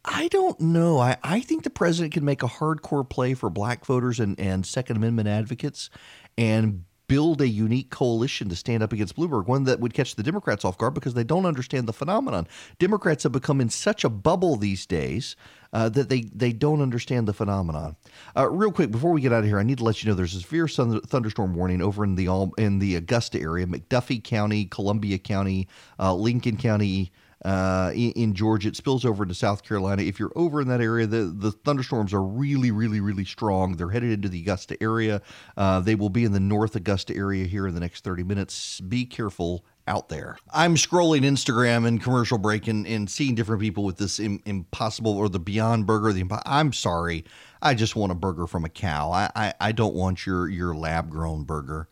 I 0.04 0.28
don't 0.30 0.60
know. 0.60 1.00
I, 1.00 1.18
I 1.24 1.42
think 1.42 1.64
the 1.64 1.70
president 1.70 2.14
can 2.14 2.26
make 2.26 2.44
a 2.44 2.48
hardcore 2.48 3.08
play 3.08 3.36
for 3.36 3.50
black 3.50 3.86
voters 3.86 4.20
and, 4.20 4.38
and 4.40 4.66
Second 4.66 4.98
Amendment 4.98 5.30
advocates 5.30 5.90
and 6.38 6.86
build 7.12 7.42
a 7.42 7.48
unique 7.50 7.90
coalition 7.90 8.48
to 8.48 8.56
stand 8.56 8.82
up 8.82 8.94
against 8.94 9.18
Bloomberg, 9.18 9.46
one 9.46 9.66
that 9.66 9.82
would 9.82 9.94
catch 9.94 10.16
the 10.16 10.24
Democrats 10.24 10.64
off 10.64 10.78
guard 10.78 10.94
because 10.94 11.14
they 11.14 11.26
don't 11.26 11.46
understand 11.46 11.86
the 11.86 11.92
phenomenon. 11.92 12.48
Democrats 12.80 13.24
have 13.24 13.34
become 13.34 13.60
in 13.60 13.70
such 13.70 14.06
a 14.06 14.10
bubble 14.10 14.56
these 14.56 14.86
days 14.86 15.36
uh, 15.74 15.90
that 15.90 16.08
they, 16.08 16.22
they 16.34 16.54
don't 16.54 16.82
understand 16.82 17.28
the 17.28 17.34
phenomenon. 17.34 17.98
Uh, 18.38 18.50
real 18.50 18.72
quick, 18.72 18.92
before 18.92 19.12
we 19.12 19.20
get 19.20 19.34
out 19.34 19.40
of 19.40 19.46
here, 19.46 19.60
I 19.60 19.64
need 19.64 19.80
to 19.80 19.84
let 19.84 20.02
you 20.02 20.10
know 20.10 20.16
there's 20.16 20.36
a 20.36 20.40
severe 20.40 20.70
thunderstorm 20.70 21.54
warning 21.54 21.82
over 21.82 22.06
in 22.06 22.16
the 22.16 22.30
in 22.58 22.80
the 22.80 22.96
Augusta 22.96 23.42
area, 23.42 23.66
McDuffie 23.66 24.24
County, 24.24 24.64
Columbia 24.64 25.18
County, 25.18 25.68
uh, 26.00 26.14
Lincoln 26.14 26.56
County 26.56 27.12
uh, 27.44 27.92
in, 27.94 28.12
in, 28.12 28.34
Georgia. 28.34 28.70
It 28.70 28.76
spills 28.76 29.04
over 29.04 29.24
into 29.24 29.36
South 29.36 29.64
Carolina. 29.64 30.04
If 30.04 30.20
you're 30.20 30.32
over 30.36 30.62
in 30.62 30.68
that 30.68 30.82
area, 30.82 31.08
the, 31.08 31.34
the 31.36 31.52
thunderstorms 31.52 32.14
are 32.14 32.22
really, 32.22 32.72
really, 32.72 33.00
really 33.00 33.26
strong. 33.26 33.78
They're 33.78 33.90
headed 33.90 34.12
into 34.12 34.30
the 34.30 34.42
Augusta 34.42 34.82
area. 34.82 35.22
Uh, 35.58 35.80
they 35.80 35.96
will 35.96 36.10
be 36.10 36.24
in 36.24 36.34
the 36.34 36.40
North 36.40 36.76
Augusta 36.76 37.16
area 37.16 37.46
here 37.46 37.68
in 37.68 37.74
the 37.74 37.80
next 37.80 38.04
30 38.04 38.24
minutes. 38.24 38.80
Be 38.82 39.06
careful 39.06 39.66
out 39.88 40.10
there. 40.10 40.38
I'm 40.54 40.76
scrolling 40.76 41.22
Instagram 41.22 41.88
and 41.88 42.02
commercial 42.02 42.38
break 42.38 42.68
and, 42.68 42.86
and 42.86 43.10
seeing 43.10 43.34
different 43.34 43.62
people 43.62 43.84
with 43.84 43.98
this 43.98 44.20
Im- 44.20 44.42
impossible 44.46 45.18
or 45.18 45.28
the 45.28 45.40
Beyond 45.40 45.88
Burger. 45.88 46.14
The 46.14 46.42
I'm 46.46 46.72
sorry, 46.74 47.26
I 47.62 47.74
just 47.74 47.96
want 47.96 48.12
a 48.12 48.16
burger 48.16 48.46
from 48.46 48.66
a 48.66 48.70
cow. 48.70 49.12
I, 49.12 49.30
I, 49.36 49.54
I 49.60 49.72
don't 49.72 49.96
want 49.96 50.26
your 50.26 50.48
your 50.48 50.76
lab 50.76 51.10
grown 51.10 51.44
burger 51.44 51.88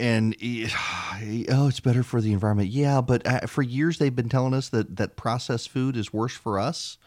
and 0.00 0.36
oh, 0.42 1.68
it's 1.68 1.80
better 1.80 2.02
for 2.02 2.20
the 2.20 2.32
environment. 2.32 2.68
Yeah, 2.70 3.00
but 3.00 3.26
uh, 3.26 3.40
for 3.46 3.62
years 3.62 3.98
they've 3.98 4.14
been 4.14 4.28
telling 4.28 4.54
us 4.54 4.68
that 4.70 4.96
that 4.96 5.16
processed 5.16 5.68
food 5.68 5.96
is 5.96 6.12
worse 6.12 6.34
for 6.34 6.58
us, 6.58 6.98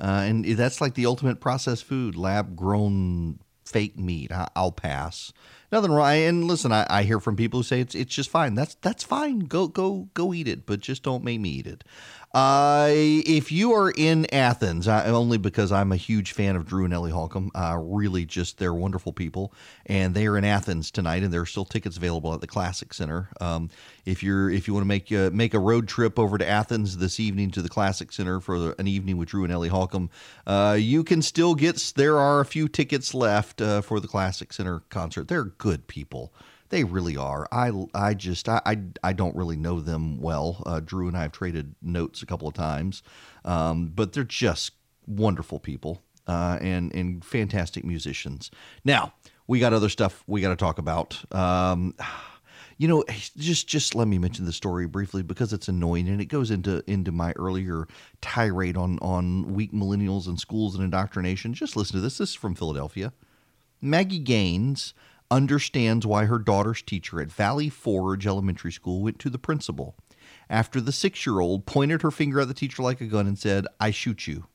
uh, 0.00 0.24
and 0.24 0.44
that's 0.44 0.80
like 0.80 0.94
the 0.94 1.06
ultimate 1.06 1.40
processed 1.40 1.84
food, 1.84 2.16
lab 2.16 2.56
grown 2.56 3.38
fake 3.64 3.98
meat. 3.98 4.30
I, 4.32 4.48
will 4.56 4.72
pass. 4.72 5.32
Nothing 5.72 5.90
wrong. 5.90 6.12
And 6.12 6.44
listen, 6.44 6.72
I, 6.72 6.86
I, 6.88 7.02
hear 7.02 7.18
from 7.18 7.36
people 7.36 7.60
who 7.60 7.64
say 7.64 7.80
it's 7.80 7.94
it's 7.94 8.14
just 8.14 8.30
fine. 8.30 8.54
That's 8.54 8.76
that's 8.76 9.02
fine. 9.02 9.40
Go 9.40 9.68
go 9.68 10.08
go 10.14 10.32
eat 10.32 10.48
it, 10.48 10.66
but 10.66 10.80
just 10.80 11.02
don't 11.02 11.24
make 11.24 11.40
me 11.40 11.50
eat 11.50 11.66
it. 11.66 11.84
Uh, 12.36 12.88
if 12.90 13.50
you 13.50 13.72
are 13.72 13.90
in 13.90 14.26
Athens, 14.30 14.86
I, 14.86 15.06
only 15.06 15.38
because 15.38 15.72
I'm 15.72 15.90
a 15.90 15.96
huge 15.96 16.32
fan 16.32 16.54
of 16.54 16.66
Drew 16.66 16.84
and 16.84 16.92
Ellie 16.92 17.10
Holcomb, 17.10 17.50
uh, 17.54 17.78
really 17.80 18.26
just 18.26 18.58
they're 18.58 18.74
wonderful 18.74 19.14
people, 19.14 19.54
and 19.86 20.14
they 20.14 20.26
are 20.26 20.36
in 20.36 20.44
Athens 20.44 20.90
tonight, 20.90 21.22
and 21.22 21.32
there 21.32 21.40
are 21.40 21.46
still 21.46 21.64
tickets 21.64 21.96
available 21.96 22.34
at 22.34 22.42
the 22.42 22.46
Classic 22.46 22.92
Center. 22.92 23.30
Um, 23.40 23.70
if 24.04 24.22
you're 24.22 24.50
if 24.50 24.68
you 24.68 24.74
want 24.74 24.84
to 24.84 24.86
make 24.86 25.10
uh, 25.10 25.30
make 25.32 25.54
a 25.54 25.58
road 25.58 25.88
trip 25.88 26.18
over 26.18 26.36
to 26.36 26.46
Athens 26.46 26.98
this 26.98 27.18
evening 27.18 27.52
to 27.52 27.62
the 27.62 27.70
Classic 27.70 28.12
Center 28.12 28.38
for 28.38 28.72
an 28.72 28.86
evening 28.86 29.16
with 29.16 29.30
Drew 29.30 29.44
and 29.44 29.52
Ellie 29.52 29.70
Holcomb, 29.70 30.10
uh, 30.46 30.76
you 30.78 31.04
can 31.04 31.22
still 31.22 31.54
get. 31.54 31.94
There 31.96 32.18
are 32.18 32.40
a 32.40 32.44
few 32.44 32.68
tickets 32.68 33.14
left 33.14 33.62
uh, 33.62 33.80
for 33.80 33.98
the 33.98 34.08
Classic 34.08 34.52
Center 34.52 34.80
concert. 34.90 35.28
They're 35.28 35.44
good 35.44 35.86
people. 35.86 36.34
They 36.68 36.84
really 36.84 37.16
are. 37.16 37.46
I, 37.52 37.70
I 37.94 38.14
just 38.14 38.48
I, 38.48 38.60
I, 38.66 38.78
I 39.02 39.12
don't 39.12 39.36
really 39.36 39.56
know 39.56 39.80
them 39.80 40.20
well. 40.20 40.62
Uh, 40.66 40.80
Drew 40.80 41.08
and 41.08 41.16
I 41.16 41.22
have 41.22 41.32
traded 41.32 41.74
notes 41.82 42.22
a 42.22 42.26
couple 42.26 42.48
of 42.48 42.54
times, 42.54 43.02
um, 43.44 43.92
but 43.94 44.12
they're 44.12 44.24
just 44.24 44.72
wonderful 45.06 45.60
people 45.60 46.02
uh, 46.26 46.58
and 46.60 46.94
and 46.94 47.24
fantastic 47.24 47.84
musicians. 47.84 48.50
Now 48.84 49.14
we 49.46 49.60
got 49.60 49.72
other 49.72 49.88
stuff 49.88 50.24
we 50.26 50.40
got 50.40 50.50
to 50.50 50.56
talk 50.56 50.78
about. 50.78 51.22
Um, 51.34 51.94
you 52.78 52.88
know, 52.88 53.04
just 53.36 53.66
just 53.66 53.94
let 53.94 54.06
me 54.06 54.18
mention 54.18 54.44
the 54.44 54.52
story 54.52 54.86
briefly 54.86 55.22
because 55.22 55.52
it's 55.52 55.68
annoying 55.68 56.08
and 56.08 56.20
it 56.20 56.26
goes 56.26 56.50
into 56.50 56.82
into 56.90 57.10
my 57.12 57.32
earlier 57.36 57.86
tirade 58.20 58.76
on 58.76 58.98
on 59.00 59.54
weak 59.54 59.72
millennials 59.72 60.26
and 60.26 60.38
schools 60.38 60.74
and 60.74 60.84
indoctrination. 60.84 61.54
Just 61.54 61.76
listen 61.76 61.96
to 61.96 62.02
this. 62.02 62.18
This 62.18 62.30
is 62.30 62.34
from 62.34 62.54
Philadelphia. 62.54 63.12
Maggie 63.80 64.18
Gaines 64.18 64.94
understands 65.30 66.06
why 66.06 66.24
her 66.24 66.38
daughter's 66.38 66.82
teacher 66.82 67.20
at 67.20 67.30
Valley 67.30 67.68
Forge 67.68 68.26
Elementary 68.26 68.72
School 68.72 69.02
went 69.02 69.18
to 69.20 69.30
the 69.30 69.38
principal 69.38 69.96
after 70.48 70.80
the 70.80 70.92
six 70.92 71.26
year 71.26 71.40
old 71.40 71.66
pointed 71.66 72.02
her 72.02 72.10
finger 72.10 72.40
at 72.40 72.48
the 72.48 72.54
teacher 72.54 72.82
like 72.82 73.00
a 73.00 73.06
gun 73.06 73.26
and 73.26 73.38
said, 73.38 73.66
I 73.80 73.90
shoot 73.90 74.26
you. 74.26 74.46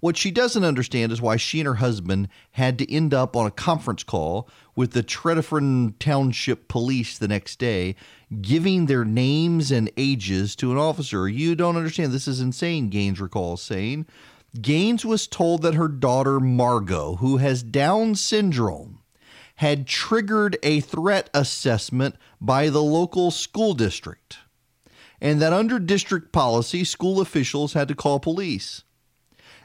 What 0.00 0.16
she 0.16 0.32
doesn't 0.32 0.64
understand 0.64 1.12
is 1.12 1.22
why 1.22 1.36
she 1.36 1.60
and 1.60 1.66
her 1.68 1.76
husband 1.76 2.26
had 2.52 2.76
to 2.78 2.92
end 2.92 3.14
up 3.14 3.36
on 3.36 3.46
a 3.46 3.52
conference 3.52 4.02
call 4.02 4.48
with 4.74 4.92
the 4.92 5.02
Tredyffrin 5.04 5.94
Township 6.00 6.66
Police 6.66 7.18
the 7.18 7.28
next 7.28 7.60
day, 7.60 7.94
giving 8.40 8.86
their 8.86 9.04
names 9.04 9.70
and 9.70 9.92
ages 9.96 10.56
to 10.56 10.72
an 10.72 10.76
officer. 10.76 11.28
You 11.28 11.54
don't 11.54 11.76
understand. 11.76 12.10
This 12.10 12.26
is 12.26 12.40
insane, 12.40 12.88
Gaines 12.88 13.20
recalls 13.20 13.62
saying. 13.62 14.06
Gaines 14.60 15.04
was 15.04 15.28
told 15.28 15.62
that 15.62 15.74
her 15.74 15.86
daughter, 15.86 16.40
Margot, 16.40 17.16
who 17.16 17.36
has 17.36 17.62
Down 17.62 18.16
syndrome, 18.16 19.01
had 19.56 19.86
triggered 19.86 20.56
a 20.62 20.80
threat 20.80 21.30
assessment 21.34 22.16
by 22.40 22.68
the 22.68 22.82
local 22.82 23.30
school 23.30 23.74
district, 23.74 24.38
and 25.20 25.40
that 25.40 25.52
under 25.52 25.78
district 25.78 26.32
policy, 26.32 26.84
school 26.84 27.20
officials 27.20 27.72
had 27.74 27.88
to 27.88 27.94
call 27.94 28.18
police. 28.18 28.82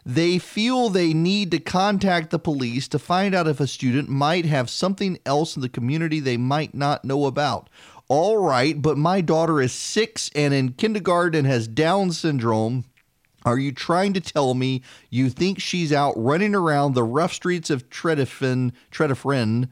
They 0.06 0.38
feel 0.40 0.88
they 0.88 1.14
need 1.14 1.52
to 1.52 1.60
contact 1.60 2.30
the 2.30 2.40
police 2.40 2.88
to 2.90 3.00
find 3.00 3.36
out 3.36 3.48
if 3.48 3.60
a 3.60 3.68
student 3.68 4.08
might 4.08 4.46
have 4.46 4.70
something 4.70 5.20
else 5.26 5.58
in 5.58 5.62
the 5.62 5.68
community 5.68 6.22
they 6.22 6.38
might 6.38 6.74
not 6.74 7.04
know 7.04 7.26
about. 7.26 7.70
All 8.08 8.38
right, 8.38 8.82
but 8.82 8.98
my 8.98 9.20
daughter 9.20 9.60
is 9.62 9.74
six 9.74 10.32
and 10.34 10.54
in 10.54 10.74
kindergarten 10.74 11.40
and 11.40 11.48
has 11.48 11.68
Down 11.68 12.14
syndrome. 12.14 12.86
Are 13.48 13.58
you 13.58 13.72
trying 13.72 14.12
to 14.12 14.20
tell 14.20 14.54
me 14.56 14.82
you 15.10 15.30
think 15.30 15.62
she's 15.62 15.93
out 15.93 16.14
running 16.18 16.54
around 16.54 16.95
the 16.95 17.04
rough 17.06 17.32
streets 17.32 17.70
of 17.70 17.89
Tredyffrin, 17.89 18.74
Tredyffrin 18.91 19.70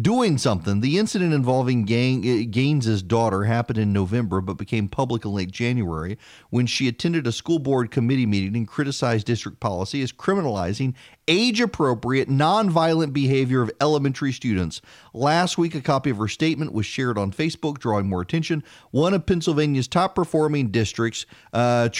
doing 0.00 0.38
something? 0.38 0.80
The 0.80 0.96
incident 0.96 1.34
involving 1.34 1.84
Gang, 1.84 2.20
uh, 2.20 2.44
Gaines's 2.48 3.02
daughter 3.02 3.44
happened 3.44 3.78
in 3.78 3.92
November 3.92 4.40
but 4.40 4.54
became 4.54 4.88
public 4.88 5.26
in 5.26 5.34
late 5.34 5.50
January 5.50 6.16
when 6.48 6.64
she 6.64 6.88
attended 6.88 7.26
a 7.26 7.32
school 7.32 7.58
board 7.58 7.90
committee 7.90 8.24
meeting 8.24 8.56
and 8.56 8.66
criticized 8.66 9.26
district 9.26 9.60
policy 9.60 10.00
as 10.00 10.10
criminalizing 10.10 10.94
age 11.26 11.60
appropriate, 11.60 12.30
nonviolent 12.30 13.12
behavior 13.12 13.60
of 13.60 13.70
elementary 13.78 14.32
students. 14.32 14.80
Last 15.12 15.58
week, 15.58 15.74
a 15.74 15.82
copy 15.82 16.08
of 16.08 16.16
her 16.16 16.28
statement 16.28 16.72
was 16.72 16.86
shared 16.86 17.18
on 17.18 17.30
Facebook, 17.30 17.76
drawing 17.76 18.08
more 18.08 18.22
attention. 18.22 18.64
One 18.90 19.12
of 19.12 19.26
Pennsylvania's 19.26 19.86
top 19.86 20.14
performing 20.14 20.70
districts, 20.70 21.26
uh, 21.52 21.90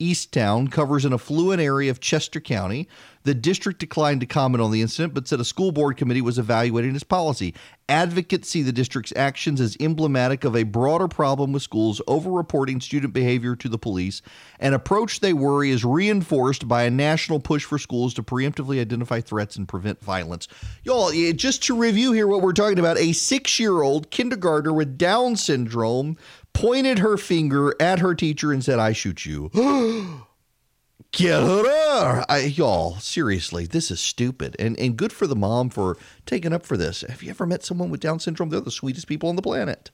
Easttown 0.00 0.70
covers 0.70 1.04
an 1.04 1.12
affluent 1.12 1.60
area 1.60 1.90
of 1.90 2.00
Chester 2.00 2.40
County. 2.40 2.88
The 3.22 3.34
district 3.34 3.80
declined 3.80 4.20
to 4.20 4.26
comment 4.26 4.60
on 4.60 4.70
the 4.70 4.82
incident, 4.82 5.14
but 5.14 5.26
said 5.26 5.40
a 5.40 5.44
school 5.44 5.72
board 5.72 5.96
committee 5.96 6.20
was 6.20 6.38
evaluating 6.38 6.94
its 6.94 7.04
policy. 7.04 7.54
Advocates 7.88 8.50
see 8.50 8.62
the 8.62 8.72
district's 8.72 9.14
actions 9.16 9.62
as 9.62 9.78
emblematic 9.80 10.44
of 10.44 10.54
a 10.54 10.64
broader 10.64 11.08
problem 11.08 11.52
with 11.52 11.62
schools 11.62 12.02
overreporting 12.06 12.82
student 12.82 13.14
behavior 13.14 13.56
to 13.56 13.68
the 13.68 13.78
police, 13.78 14.20
an 14.60 14.74
approach 14.74 15.20
they 15.20 15.32
worry 15.32 15.70
is 15.70 15.84
reinforced 15.84 16.68
by 16.68 16.82
a 16.82 16.90
national 16.90 17.40
push 17.40 17.64
for 17.64 17.78
schools 17.78 18.12
to 18.14 18.22
preemptively 18.22 18.80
identify 18.80 19.20
threats 19.20 19.56
and 19.56 19.68
prevent 19.68 20.02
violence. 20.02 20.46
Y'all, 20.82 21.10
eh, 21.10 21.32
just 21.32 21.62
to 21.62 21.74
review 21.74 22.12
here 22.12 22.26
what 22.26 22.42
we're 22.42 22.52
talking 22.52 22.78
about 22.78 22.98
a 22.98 23.12
six 23.12 23.58
year 23.58 23.80
old 23.82 24.10
kindergartner 24.10 24.72
with 24.72 24.98
Down 24.98 25.36
syndrome 25.36 26.18
pointed 26.54 27.00
her 27.00 27.18
finger 27.18 27.74
at 27.78 27.98
her 27.98 28.14
teacher 28.14 28.50
and 28.52 28.64
said, 28.64 28.78
I 28.78 28.92
shoot 28.92 29.26
you. 29.26 29.50
Get 31.12 31.42
her! 31.42 32.24
I, 32.28 32.38
y'all, 32.40 32.96
seriously, 32.96 33.66
this 33.66 33.90
is 33.90 34.00
stupid. 34.00 34.56
And, 34.58 34.78
and 34.78 34.96
good 34.96 35.12
for 35.12 35.26
the 35.26 35.36
mom 35.36 35.70
for 35.70 35.96
taking 36.26 36.52
up 36.52 36.64
for 36.66 36.76
this. 36.76 37.02
Have 37.02 37.22
you 37.22 37.30
ever 37.30 37.46
met 37.46 37.62
someone 37.62 37.90
with 37.90 38.00
Down 38.00 38.18
syndrome? 38.18 38.48
They're 38.48 38.60
the 38.60 38.70
sweetest 38.70 39.06
people 39.06 39.28
on 39.28 39.36
the 39.36 39.42
planet. 39.42 39.90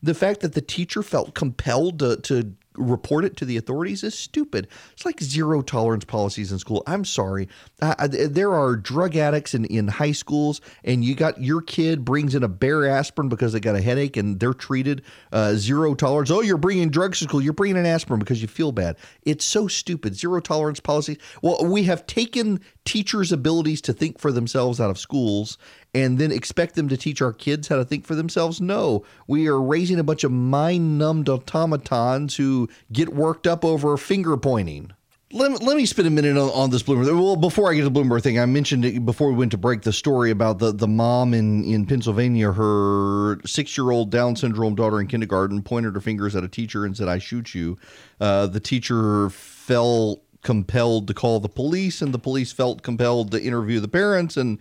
The 0.00 0.14
fact 0.14 0.40
that 0.40 0.52
the 0.52 0.60
teacher 0.60 1.02
felt 1.02 1.34
compelled 1.34 1.98
to, 1.98 2.18
to 2.18 2.54
report 2.78 3.24
it 3.24 3.36
to 3.36 3.44
the 3.44 3.56
authorities 3.56 4.02
is 4.02 4.18
stupid. 4.18 4.68
It's 4.92 5.04
like 5.04 5.20
zero 5.20 5.62
tolerance 5.62 6.04
policies 6.04 6.52
in 6.52 6.58
school. 6.58 6.82
I'm 6.86 7.04
sorry. 7.04 7.48
Uh, 7.80 8.08
there 8.08 8.52
are 8.52 8.76
drug 8.76 9.16
addicts 9.16 9.54
in, 9.54 9.64
in 9.66 9.88
high 9.88 10.12
schools, 10.12 10.60
and 10.84 11.04
you 11.04 11.14
got 11.14 11.42
your 11.42 11.60
kid 11.60 12.04
brings 12.04 12.34
in 12.34 12.42
a 12.42 12.48
bare 12.48 12.86
aspirin 12.86 13.28
because 13.28 13.52
they 13.52 13.60
got 13.60 13.76
a 13.76 13.80
headache 13.80 14.16
and 14.16 14.40
they're 14.40 14.54
treated 14.54 15.02
uh, 15.32 15.54
zero 15.54 15.94
tolerance. 15.94 16.30
Oh, 16.30 16.40
you're 16.40 16.56
bringing 16.56 16.90
drugs 16.90 17.18
to 17.18 17.24
school. 17.24 17.42
You're 17.42 17.52
bringing 17.52 17.76
an 17.76 17.86
aspirin 17.86 18.18
because 18.18 18.40
you 18.40 18.48
feel 18.48 18.72
bad. 18.72 18.96
It's 19.22 19.44
so 19.44 19.68
stupid. 19.68 20.14
Zero 20.14 20.40
tolerance 20.40 20.80
policies. 20.80 21.18
Well, 21.42 21.64
we 21.64 21.84
have 21.84 22.06
taken 22.06 22.60
teachers' 22.84 23.32
abilities 23.32 23.82
to 23.82 23.92
think 23.92 24.18
for 24.18 24.32
themselves 24.32 24.80
out 24.80 24.90
of 24.90 24.98
schools 24.98 25.58
and 25.94 26.18
then 26.18 26.30
expect 26.30 26.74
them 26.74 26.88
to 26.88 26.96
teach 26.96 27.22
our 27.22 27.32
kids 27.32 27.68
how 27.68 27.76
to 27.76 27.84
think 27.84 28.04
for 28.04 28.14
themselves? 28.14 28.60
No. 28.60 29.04
We 29.26 29.48
are 29.48 29.60
raising 29.60 29.98
a 29.98 30.04
bunch 30.04 30.24
of 30.24 30.32
mind 30.32 30.98
numbed 30.98 31.28
automatons 31.28 32.36
who 32.36 32.68
get 32.92 33.14
worked 33.14 33.46
up 33.46 33.64
over 33.64 33.96
finger 33.96 34.36
pointing. 34.36 34.92
Let, 35.30 35.62
let 35.62 35.76
me 35.76 35.84
spend 35.84 36.08
a 36.08 36.10
minute 36.10 36.38
on, 36.38 36.48
on 36.50 36.70
this 36.70 36.82
Bloomberg. 36.82 37.04
Well, 37.04 37.36
before 37.36 37.70
I 37.70 37.74
get 37.74 37.82
to 37.82 37.90
the 37.90 38.00
Bloomberg 38.00 38.22
thing, 38.22 38.38
I 38.38 38.46
mentioned 38.46 38.86
it 38.86 39.04
before 39.04 39.28
we 39.28 39.34
went 39.34 39.50
to 39.50 39.58
break 39.58 39.82
the 39.82 39.92
story 39.92 40.30
about 40.30 40.58
the, 40.58 40.72
the 40.72 40.88
mom 40.88 41.34
in, 41.34 41.64
in 41.64 41.84
Pennsylvania. 41.84 42.52
Her 42.52 43.38
six 43.44 43.76
year 43.76 43.90
old 43.90 44.10
Down 44.10 44.36
syndrome 44.36 44.74
daughter 44.74 45.00
in 45.00 45.06
kindergarten 45.06 45.62
pointed 45.62 45.94
her 45.94 46.00
fingers 46.00 46.34
at 46.34 46.44
a 46.44 46.48
teacher 46.48 46.86
and 46.86 46.96
said, 46.96 47.08
I 47.08 47.18
shoot 47.18 47.54
you. 47.54 47.76
Uh, 48.18 48.46
the 48.46 48.60
teacher 48.60 49.28
felt 49.28 50.22
compelled 50.42 51.06
to 51.08 51.14
call 51.14 51.40
the 51.40 51.48
police, 51.48 52.00
and 52.00 52.14
the 52.14 52.18
police 52.18 52.50
felt 52.52 52.82
compelled 52.82 53.30
to 53.32 53.42
interview 53.42 53.80
the 53.80 53.88
parents. 53.88 54.38
And 54.38 54.58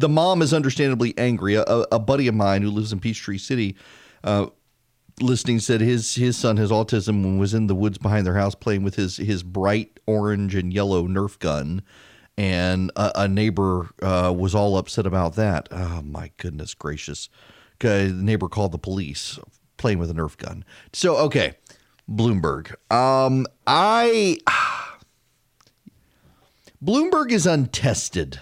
the 0.00 0.08
mom 0.08 0.42
is 0.42 0.52
understandably 0.52 1.14
angry. 1.16 1.54
A, 1.54 1.62
a 1.64 1.98
buddy 1.98 2.28
of 2.28 2.34
mine 2.34 2.62
who 2.62 2.70
lives 2.70 2.92
in 2.92 3.00
Peachtree 3.00 3.38
City, 3.38 3.76
uh, 4.24 4.46
listening, 5.20 5.58
said 5.58 5.80
his 5.80 6.14
his 6.14 6.36
son 6.36 6.56
has 6.56 6.70
autism 6.70 7.24
and 7.24 7.40
was 7.40 7.54
in 7.54 7.66
the 7.66 7.74
woods 7.74 7.98
behind 7.98 8.26
their 8.26 8.34
house 8.34 8.54
playing 8.54 8.82
with 8.82 8.96
his 8.96 9.16
his 9.16 9.42
bright 9.42 9.98
orange 10.06 10.54
and 10.54 10.72
yellow 10.72 11.06
Nerf 11.06 11.38
gun, 11.38 11.82
and 12.36 12.90
a, 12.96 13.22
a 13.22 13.28
neighbor 13.28 13.90
uh, 14.02 14.32
was 14.36 14.54
all 14.54 14.76
upset 14.76 15.06
about 15.06 15.34
that. 15.36 15.68
Oh 15.70 16.02
my 16.02 16.30
goodness 16.36 16.74
gracious! 16.74 17.28
The 17.78 18.12
neighbor 18.14 18.48
called 18.48 18.72
the 18.72 18.78
police 18.78 19.38
playing 19.76 19.98
with 19.98 20.10
a 20.10 20.14
Nerf 20.14 20.36
gun. 20.36 20.64
So 20.92 21.16
okay, 21.16 21.54
Bloomberg. 22.10 22.74
Um, 22.92 23.46
I 23.66 24.38
Bloomberg 26.84 27.32
is 27.32 27.46
untested. 27.46 28.40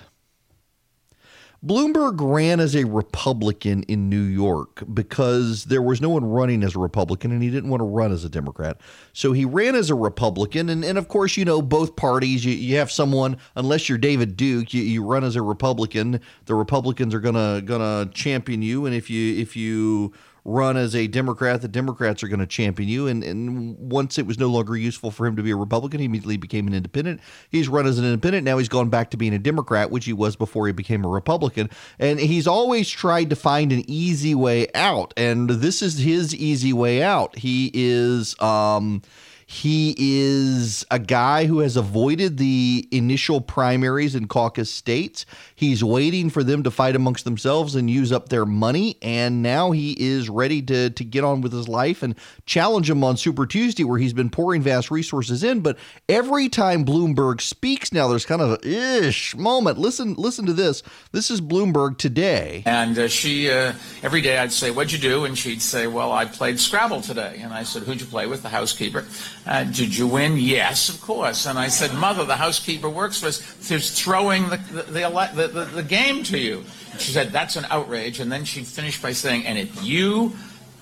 Bloomberg 1.64 2.16
ran 2.20 2.60
as 2.60 2.74
a 2.74 2.84
Republican 2.84 3.84
in 3.84 4.10
New 4.10 4.22
York 4.22 4.82
because 4.92 5.64
there 5.64 5.80
was 5.80 6.00
no 6.00 6.10
one 6.10 6.24
running 6.24 6.62
as 6.62 6.76
a 6.76 6.78
Republican 6.78 7.32
and 7.32 7.42
he 7.42 7.50
didn't 7.50 7.70
want 7.70 7.80
to 7.80 7.84
run 7.84 8.12
as 8.12 8.22
a 8.22 8.28
Democrat. 8.28 8.78
So 9.14 9.32
he 9.32 9.46
ran 9.46 9.74
as 9.74 9.88
a 9.88 9.94
Republican. 9.94 10.68
And, 10.68 10.84
and 10.84 10.98
of 10.98 11.08
course, 11.08 11.38
you 11.38 11.44
know, 11.46 11.62
both 11.62 11.96
parties, 11.96 12.44
you, 12.44 12.52
you 12.52 12.76
have 12.76 12.90
someone, 12.90 13.38
unless 13.56 13.88
you're 13.88 13.96
David 13.96 14.36
Duke, 14.36 14.74
you, 14.74 14.82
you 14.82 15.02
run 15.02 15.24
as 15.24 15.36
a 15.36 15.42
Republican. 15.42 16.20
The 16.44 16.54
Republicans 16.54 17.14
are 17.14 17.20
gonna 17.20 17.62
gonna 17.64 18.10
champion 18.12 18.60
you. 18.60 18.84
And 18.84 18.94
if 18.94 19.08
you 19.08 19.34
if 19.40 19.56
you 19.56 20.12
run 20.45 20.76
as 20.76 20.95
a 20.95 21.07
Democrat, 21.07 21.62
the 21.62 21.68
Democrats 21.68 22.22
are 22.22 22.28
going 22.28 22.40
to 22.40 22.47
champion 22.47 22.88
you. 22.88 23.07
And, 23.07 23.24
and 23.24 23.78
once 23.78 24.18
it 24.18 24.26
was 24.26 24.38
no 24.38 24.49
longer 24.49 24.76
useful 24.76 25.11
for 25.11 25.26
him 25.26 25.36
to 25.36 25.42
be 25.42 25.51
a 25.51 25.57
Republican, 25.57 26.01
he 26.01 26.07
immediately 26.07 26.36
became 26.36 26.66
an 26.66 26.74
independent. 26.74 27.20
He's 27.51 27.68
run 27.68 27.86
as 27.86 27.99
an 27.99 28.05
independent. 28.05 28.45
Now 28.45 28.59
he's 28.59 28.68
gone 28.68 28.90
back 28.90 29.11
to 29.11 29.16
being 29.16 29.34
a 29.34 29.38
Democrat, 29.38 29.90
which 29.90 30.05
he 30.05 30.12
was 30.12 30.36
before 30.36 30.66
he 30.66 30.72
became 30.72 31.05
a 31.05 31.09
Republican. 31.09 31.70
And 31.99 32.20
he's 32.20 32.47
always 32.47 32.90
tried 32.90 33.30
to 33.30 33.36
find 33.36 33.72
an 33.72 33.84
easy 33.88 34.34
way 34.34 34.68
out. 34.74 35.14
And 35.16 35.49
this 35.49 35.80
is 35.80 35.99
his 35.99 36.34
easy 36.34 36.72
way 36.72 37.03
out. 37.03 37.36
He 37.36 37.70
is. 37.72 38.38
Um, 38.40 39.03
he 39.47 39.95
is 39.99 40.84
a 40.90 40.99
guy 40.99 41.47
who 41.47 41.61
has 41.61 41.76
avoided 41.76 42.38
the 42.38 42.88
initial 42.90 43.40
primaries 43.40 44.14
in 44.14 44.26
caucus 44.26 44.70
states. 44.70 45.26
He's 45.55 45.84
waiting 45.84 46.30
for 46.30 46.42
them 46.42 46.62
to 46.62 46.70
fight 46.70 46.97
amongst 46.97 47.24
themselves 47.24 47.74
and 47.74 47.90
use 47.90 48.12
up 48.12 48.28
their 48.28 48.47
money. 48.47 48.97
And 49.03 49.42
now 49.42 49.70
he 49.70 49.92
is 49.99 50.28
ready 50.28 50.62
to, 50.62 50.90
to 50.90 51.05
get 51.05 51.24
on 51.24 51.40
with 51.40 51.53
his 51.53 51.68
life 51.68 52.03
and 52.03 52.14
challenge 52.47 52.88
him 52.88 53.05
on 53.05 53.16
Super 53.16 53.47
Tuesday, 53.47 53.84
where 53.84 53.99
he's 53.99 54.12
been 54.12 54.30
pouring 54.30 54.62
vast 54.62 54.90
resources 54.90 55.45
in. 55.45 55.61
But 55.61 55.78
every 56.09 56.49
time 56.49 56.84
Bloomberg 56.84 57.40
speaks 57.40 57.92
now, 57.92 58.09
there's 58.09 58.26
kind 58.26 58.42
of 58.42 58.59
a 58.62 58.68
ish 58.68 59.36
moment. 59.36 59.78
Listen, 59.78 60.14
listen 60.14 60.47
to 60.47 60.53
this. 60.53 60.82
This 61.12 61.30
is 61.30 61.40
Bloomberg 61.40 61.99
today. 61.99 62.62
And 62.66 62.99
uh, 62.99 63.09
she, 63.09 63.51
uh, 63.51 63.74
every 64.03 64.20
day 64.20 64.38
I'd 64.38 64.53
say, 64.53 64.70
What'd 64.70 64.92
you 64.92 64.99
do? 64.99 65.24
And 65.24 65.36
she'd 65.36 65.62
say, 65.62 65.86
Well, 65.86 66.12
I 66.12 66.24
played 66.24 66.59
Scrabble 66.59 67.03
today. 67.03 67.38
And 67.40 67.53
I 67.53 67.62
said, 67.62 67.82
Who'd 67.82 68.01
you 68.01 68.07
play 68.07 68.26
with? 68.26 68.42
The 68.42 68.49
housekeeper. 68.49 69.05
Uh, 69.47 69.64
did 69.64 69.97
you 69.97 70.07
win? 70.07 70.38
Yes, 70.38 70.88
of 70.88 71.01
course. 71.03 71.47
And 71.47 71.59
I 71.59 71.68
said, 71.68 71.92
Mother, 71.95 72.24
the 72.24 72.36
housekeeper 72.36 72.88
works 72.88 73.20
for 73.20 73.26
us. 73.26 73.57
She's 73.61 73.90
throwing 73.90 74.49
the, 74.49 74.57
the, 74.57 75.49
the, 75.49 75.64
the, 75.64 75.82
game 75.82 76.22
to 76.24 76.38
you. 76.38 76.64
She 76.99 77.12
said, 77.12 77.30
That's 77.30 77.57
an 77.57 77.66
outrage. 77.68 78.20
And 78.20 78.32
then 78.32 78.45
she 78.45 78.64
finished 78.64 79.03
by 79.03 79.12
saying, 79.12 79.45
And 79.45 79.59
if 79.59 79.84
you 79.84 80.32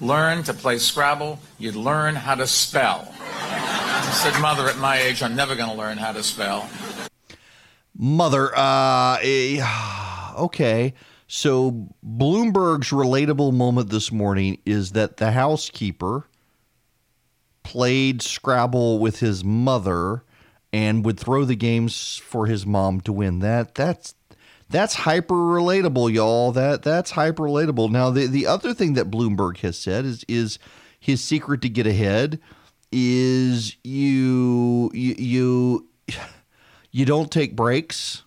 learn 0.01 0.45
to 0.45 0.55
play 0.55 0.79
Scrabble, 0.79 1.41
you'd 1.59 1.75
learn 1.75 2.15
how 2.15 2.37
to 2.37 2.47
spell. 2.47 3.13
I 3.21 4.11
said, 4.23 4.41
Mother, 4.41 4.69
at 4.69 4.79
my 4.79 4.99
age, 4.99 5.23
I'm 5.23 5.35
never 5.35 5.57
going 5.57 5.71
to 5.71 5.77
learn 5.77 5.99
how 5.99 6.13
to 6.13 6.23
spell. 6.23 6.69
Mother, 7.97 8.57
uh, 8.57 9.19
eh, 9.23 9.61
okay. 10.39 10.95
So 11.27 11.89
Bloomberg's 12.07 12.91
relatable 12.91 13.55
moment 13.55 13.91
this 13.91 14.13
morning 14.13 14.59
is 14.67 14.93
that 14.93 15.17
the 15.17 15.33
housekeeper 15.33 16.29
played 17.63 18.23
Scrabble 18.23 18.99
with 18.99 19.21
his 19.21 19.45
mother 19.45 20.25
and 20.73 21.05
would 21.05 21.19
throw 21.19 21.45
the 21.45 21.57
games 21.57 22.17
for 22.25 22.47
his 22.47 22.65
mom 22.67 23.01
to 23.03 23.13
win. 23.13 23.41
That 23.41 23.75
that's 23.75 24.15
that's 24.71 24.95
hyper 24.95 25.35
relatable, 25.35 26.13
y'all. 26.13 26.51
That 26.53 26.83
that's 26.83 27.13
hyper 27.13 27.45
relatable. 27.45 27.91
Now 27.91 28.11
the 28.11 28.27
the 28.27 28.47
other 28.47 28.73
thing 28.73 28.95
that 28.95 29.11
Bloomberg 29.11 29.59
has 29.59 29.79
said 29.79 30.05
is 30.05 30.25
is 30.29 30.59
his 30.99 31.23
secret 31.23 31.61
to 31.63 31.69
get 31.69 31.87
ahead 31.87 32.41
is 32.91 33.77
you 33.85 34.91
you 34.95 35.15
you, 35.19 35.89
you 36.91 37.05
don't 37.05 37.31
take 37.31 37.57
breaks. 37.57 38.23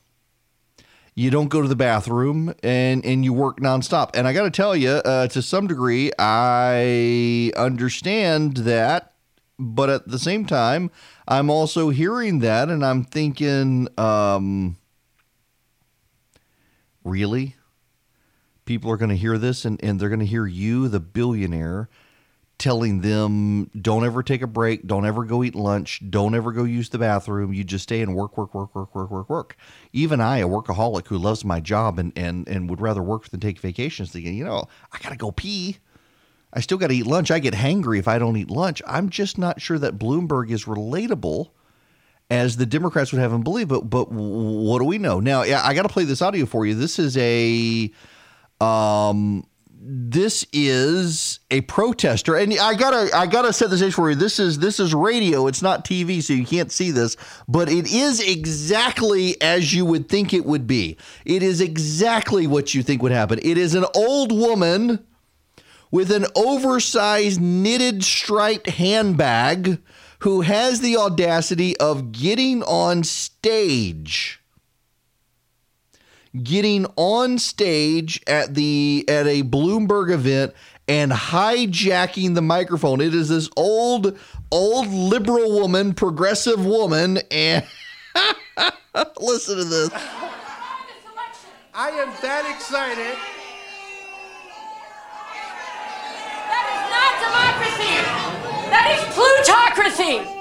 You 1.17 1.31
don't 1.31 1.47
go 1.47 1.61
to 1.61 1.67
the 1.69 1.77
bathroom 1.77 2.53
and, 2.61 3.05
and 3.05 3.23
you 3.23 3.31
work 3.31 3.61
nonstop. 3.61 4.09
And 4.15 4.27
I 4.27 4.33
got 4.33 4.43
to 4.43 4.49
tell 4.49 4.75
you, 4.75 4.89
uh, 4.89 5.27
to 5.29 5.41
some 5.41 5.65
degree, 5.65 6.11
I 6.19 7.53
understand 7.55 8.57
that 8.57 9.14
but 9.57 9.89
at 9.89 10.07
the 10.07 10.19
same 10.19 10.45
time, 10.45 10.91
I'm 11.27 11.49
also 11.49 11.89
hearing 11.89 12.39
that 12.39 12.69
and 12.69 12.85
I'm 12.85 13.03
thinking, 13.03 13.87
um, 13.97 14.77
really? 17.03 17.55
People 18.65 18.91
are 18.91 18.97
going 18.97 19.09
to 19.09 19.15
hear 19.15 19.37
this 19.37 19.63
and, 19.65 19.81
and 19.83 19.99
they're 19.99 20.09
going 20.09 20.19
to 20.19 20.25
hear 20.25 20.47
you, 20.47 20.87
the 20.87 20.99
billionaire, 20.99 21.87
telling 22.57 23.01
them, 23.01 23.69
don't 23.79 24.05
ever 24.05 24.23
take 24.23 24.41
a 24.41 24.47
break, 24.47 24.87
don't 24.87 25.05
ever 25.05 25.23
go 25.23 25.43
eat 25.43 25.55
lunch, 25.55 26.01
don't 26.09 26.35
ever 26.35 26.51
go 26.51 26.63
use 26.63 26.89
the 26.89 26.97
bathroom. 26.97 27.53
You 27.53 27.63
just 27.63 27.83
stay 27.83 28.01
and 28.01 28.15
work, 28.15 28.37
work, 28.37 28.53
work, 28.53 28.73
work, 28.73 28.95
work, 28.95 29.11
work, 29.11 29.29
work. 29.29 29.57
Even 29.93 30.21
I, 30.21 30.39
a 30.39 30.47
workaholic 30.47 31.07
who 31.07 31.17
loves 31.17 31.45
my 31.45 31.59
job 31.59 31.99
and, 31.99 32.11
and, 32.15 32.47
and 32.47 32.69
would 32.69 32.81
rather 32.81 33.03
work 33.03 33.29
than 33.29 33.39
take 33.39 33.59
vacations, 33.59 34.11
thinking, 34.11 34.35
you 34.35 34.45
know, 34.45 34.65
I 34.91 34.99
got 34.99 35.09
to 35.09 35.17
go 35.17 35.31
pee. 35.31 35.77
I 36.55 36.61
still 36.61 36.77
got 36.77 36.87
to 36.87 36.95
eat 36.95 37.05
lunch. 37.05 37.31
I 37.31 37.39
get 37.39 37.53
hangry 37.53 37.99
if 37.99 38.07
I 38.07 38.17
don't 38.17 38.37
eat 38.37 38.49
lunch. 38.49 38.81
I'm 38.87 39.09
just 39.09 39.37
not 39.37 39.61
sure 39.61 39.77
that 39.77 39.99
Bloomberg 39.99 40.49
is 40.49 40.63
relatable 40.63 41.49
as 42.29 42.57
the 42.57 42.65
Democrats 42.65 43.11
would 43.11 43.19
have 43.19 43.33
him 43.33 43.43
believe. 43.43 43.67
But 43.67 43.89
but 43.89 44.11
what 44.11 44.79
do 44.79 44.85
we 44.85 44.97
know 44.97 45.19
now? 45.19 45.41
I 45.41 45.73
got 45.73 45.83
to 45.83 45.89
play 45.89 46.05
this 46.05 46.21
audio 46.21 46.45
for 46.45 46.65
you. 46.65 46.73
This 46.73 46.97
is 46.97 47.17
a 47.17 47.91
um 48.61 49.45
this 49.87 50.47
is 50.51 51.41
a 51.51 51.61
protester 51.61 52.35
and 52.35 52.57
i 52.57 52.73
gotta 52.73 53.15
i 53.15 53.27
gotta 53.27 53.53
set 53.53 53.69
the 53.69 53.77
stage 53.77 53.93
for 53.93 54.09
you 54.09 54.15
this 54.15 54.39
is 54.39 54.57
this 54.57 54.79
is 54.79 54.95
radio 54.95 55.45
it's 55.45 55.61
not 55.61 55.85
tv 55.85 56.23
so 56.23 56.33
you 56.33 56.43
can't 56.43 56.71
see 56.71 56.89
this 56.89 57.15
but 57.47 57.69
it 57.69 57.85
is 57.93 58.19
exactly 58.19 59.39
as 59.43 59.75
you 59.75 59.85
would 59.85 60.09
think 60.09 60.33
it 60.33 60.43
would 60.43 60.65
be 60.65 60.97
it 61.23 61.43
is 61.43 61.61
exactly 61.61 62.47
what 62.47 62.73
you 62.73 62.81
think 62.81 63.03
would 63.03 63.11
happen 63.11 63.37
it 63.43 63.59
is 63.59 63.75
an 63.75 63.85
old 63.93 64.31
woman 64.31 65.05
with 65.95 66.11
an 66.11 66.25
oversized 66.35 67.39
knitted 67.39 68.03
striped 68.03 68.67
handbag 68.67 69.81
who 70.19 70.41
has 70.41 70.81
the 70.81 70.97
audacity 70.97 71.77
of 71.77 72.11
getting 72.11 72.61
on 72.63 73.01
stage 73.01 74.41
getting 76.43 76.85
on 76.97 77.39
stage 77.39 78.21
at 78.27 78.55
the 78.55 79.05
at 79.07 79.25
a 79.25 79.41
Bloomberg 79.41 80.11
event 80.11 80.53
and 80.85 81.13
hijacking 81.13 82.35
the 82.35 82.41
microphone. 82.41 82.99
It 82.99 83.15
is 83.15 83.29
this 83.29 83.49
old 83.55 84.19
old 84.51 84.89
liberal 84.89 85.49
woman, 85.61 85.93
progressive 85.93 86.65
woman 86.65 87.19
and 87.31 87.65
listen 89.17 89.55
to 89.55 89.63
this. 89.63 89.89
I 91.73 91.89
am 91.91 92.09
that 92.21 92.53
excited 92.53 93.34
That 98.75 98.91
is 98.91 99.03
plutocracy. 99.15 100.31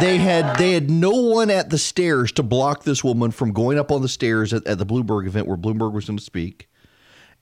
They, 0.00 0.18
had 0.18 0.56
they 0.58 0.72
had 0.72 0.90
no 0.90 1.10
one 1.10 1.48
at 1.48 1.70
the 1.70 1.78
stairs 1.78 2.32
to 2.32 2.42
block 2.42 2.84
this 2.84 3.02
woman 3.02 3.30
from 3.30 3.52
going 3.52 3.78
up 3.78 3.90
on 3.90 4.02
the 4.02 4.08
stairs 4.08 4.52
at, 4.52 4.66
at 4.66 4.76
the 4.78 4.84
Bloomberg 4.84 5.26
event 5.26 5.46
where 5.46 5.56
Bloomberg 5.56 5.92
was 5.92 6.04
going 6.06 6.18
to 6.18 6.24
speak 6.24 6.69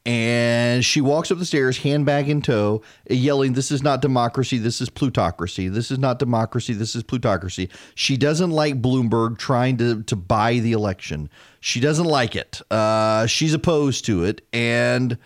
and 0.06 0.84
she 0.84 1.00
walks 1.00 1.30
up 1.30 1.38
the 1.38 1.44
stairs, 1.44 1.78
handbag 1.78 2.28
in 2.28 2.40
tow, 2.40 2.82
yelling, 3.10 3.52
This 3.52 3.70
is 3.70 3.82
not 3.82 4.00
democracy. 4.00 4.58
This 4.58 4.80
is 4.80 4.88
plutocracy. 4.88 5.68
This 5.68 5.90
is 5.90 5.98
not 5.98 6.18
democracy. 6.18 6.72
This 6.72 6.96
is 6.96 7.02
plutocracy. 7.02 7.68
She 7.94 8.16
doesn't 8.16 8.50
like 8.50 8.80
Bloomberg 8.80 9.38
trying 9.38 9.76
to, 9.78 10.02
to 10.04 10.16
buy 10.16 10.60
the 10.60 10.72
election. 10.72 11.28
She 11.60 11.80
doesn't 11.80 12.06
like 12.06 12.36
it. 12.36 12.60
Uh, 12.70 13.26
she's 13.26 13.52
opposed 13.52 14.04
to 14.06 14.24
it. 14.24 14.42
And 14.52 15.18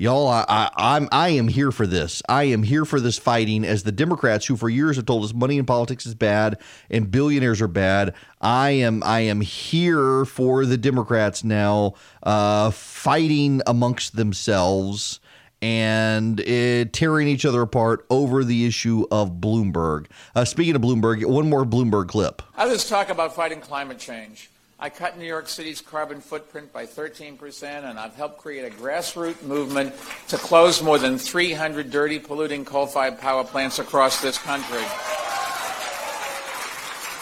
Y'all, 0.00 0.28
I, 0.28 0.44
I, 0.48 0.70
I'm 0.76 1.08
I 1.10 1.30
am 1.30 1.48
here 1.48 1.72
for 1.72 1.84
this. 1.84 2.22
I 2.28 2.44
am 2.44 2.62
here 2.62 2.84
for 2.84 3.00
this 3.00 3.18
fighting 3.18 3.64
as 3.64 3.82
the 3.82 3.90
Democrats, 3.90 4.46
who 4.46 4.56
for 4.56 4.68
years 4.68 4.94
have 4.94 5.06
told 5.06 5.24
us 5.24 5.34
money 5.34 5.58
in 5.58 5.66
politics 5.66 6.06
is 6.06 6.14
bad 6.14 6.56
and 6.88 7.10
billionaires 7.10 7.60
are 7.60 7.66
bad. 7.66 8.14
I 8.40 8.70
am 8.70 9.02
I 9.02 9.22
am 9.22 9.40
here 9.40 10.24
for 10.24 10.64
the 10.66 10.76
Democrats 10.76 11.42
now, 11.42 11.94
uh, 12.22 12.70
fighting 12.70 13.60
amongst 13.66 14.14
themselves 14.14 15.18
and 15.60 16.40
uh, 16.42 16.84
tearing 16.92 17.26
each 17.26 17.44
other 17.44 17.62
apart 17.62 18.06
over 18.08 18.44
the 18.44 18.66
issue 18.66 19.04
of 19.10 19.40
Bloomberg. 19.40 20.06
Uh, 20.32 20.44
speaking 20.44 20.76
of 20.76 20.80
Bloomberg, 20.80 21.24
one 21.24 21.50
more 21.50 21.64
Bloomberg 21.64 22.06
clip. 22.06 22.40
Others 22.56 22.88
talk 22.88 23.08
about 23.08 23.34
fighting 23.34 23.60
climate 23.60 23.98
change. 23.98 24.48
I 24.80 24.90
cut 24.90 25.18
New 25.18 25.26
York 25.26 25.48
City's 25.48 25.80
carbon 25.80 26.20
footprint 26.20 26.72
by 26.72 26.86
13%, 26.86 27.64
and 27.64 27.98
I've 27.98 28.14
helped 28.14 28.38
create 28.38 28.64
a 28.64 28.76
grassroots 28.76 29.42
movement 29.42 29.92
to 30.28 30.36
close 30.36 30.80
more 30.80 30.98
than 30.98 31.18
300 31.18 31.90
dirty, 31.90 32.20
polluting 32.20 32.64
coal 32.64 32.86
fired 32.86 33.18
power 33.18 33.42
plants 33.42 33.80
across 33.80 34.22
this 34.22 34.38
country. 34.38 34.84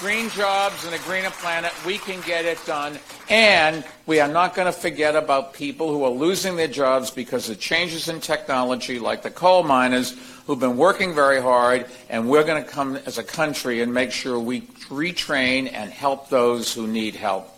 Green 0.01 0.29
jobs 0.29 0.85
and 0.85 0.95
a 0.95 0.99
greener 0.99 1.31
planet, 1.31 1.73
we 1.87 1.97
can 1.97 2.21
get 2.27 2.45
it 2.45 2.59
done. 2.67 2.99
And 3.31 3.83
we 4.05 4.21
are 4.21 4.29
not 4.29 4.55
going 4.55 4.67
to 4.67 4.79
forget 4.79 5.17
about 5.17 5.55
people 5.55 5.89
who 5.89 6.05
are 6.05 6.11
losing 6.11 6.57
their 6.57 6.69
jobs 6.69 7.11
because 7.11 7.49
of 7.49 7.59
changes 7.59 8.09
in 8.09 8.21
technology, 8.21 8.99
like 8.99 9.23
the 9.23 9.31
coal 9.31 9.63
miners 9.63 10.15
who've 10.47 10.61
been 10.61 10.77
working 10.77 11.15
very 11.15 11.41
hard, 11.41 11.87
and 12.09 12.29
we're 12.29 12.45
going 12.45 12.63
to 12.63 12.69
come 12.69 12.97
as 13.07 13.19
a 13.19 13.25
country 13.25 13.81
and 13.81 13.93
make 13.93 14.13
sure 14.13 14.39
we 14.39 14.61
retrain 14.91 15.73
and 15.73 15.91
help 15.91 16.29
those 16.29 16.73
who 16.73 16.87
need 16.87 17.17
help. 17.17 17.56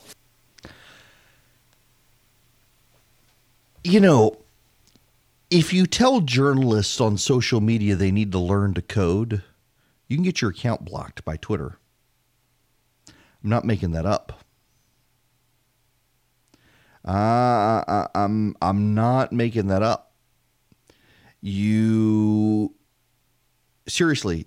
You 3.84 4.00
know, 4.00 4.36
if 5.50 5.72
you 5.72 5.86
tell 5.86 6.20
journalists 6.20 7.00
on 7.00 7.16
social 7.16 7.60
media 7.60 7.96
they 7.96 8.10
need 8.10 8.32
to 8.32 8.38
learn 8.38 8.74
to 8.74 8.82
code, 8.82 9.42
you 10.08 10.16
can 10.16 10.24
get 10.24 10.40
your 10.42 10.50
account 10.50 10.84
blocked 10.84 11.24
by 11.24 11.36
Twitter. 11.36 11.78
I'm 13.08 13.50
not 13.50 13.64
making 13.64 13.92
that 13.92 14.04
up. 14.04 14.44
Uh, 17.06 17.82
I, 17.86 18.08
I'm 18.14 18.56
I'm 18.60 18.94
not 18.94 19.32
making 19.32 19.68
that 19.68 19.82
up. 19.82 20.12
You 21.40 22.74
seriously. 23.86 24.46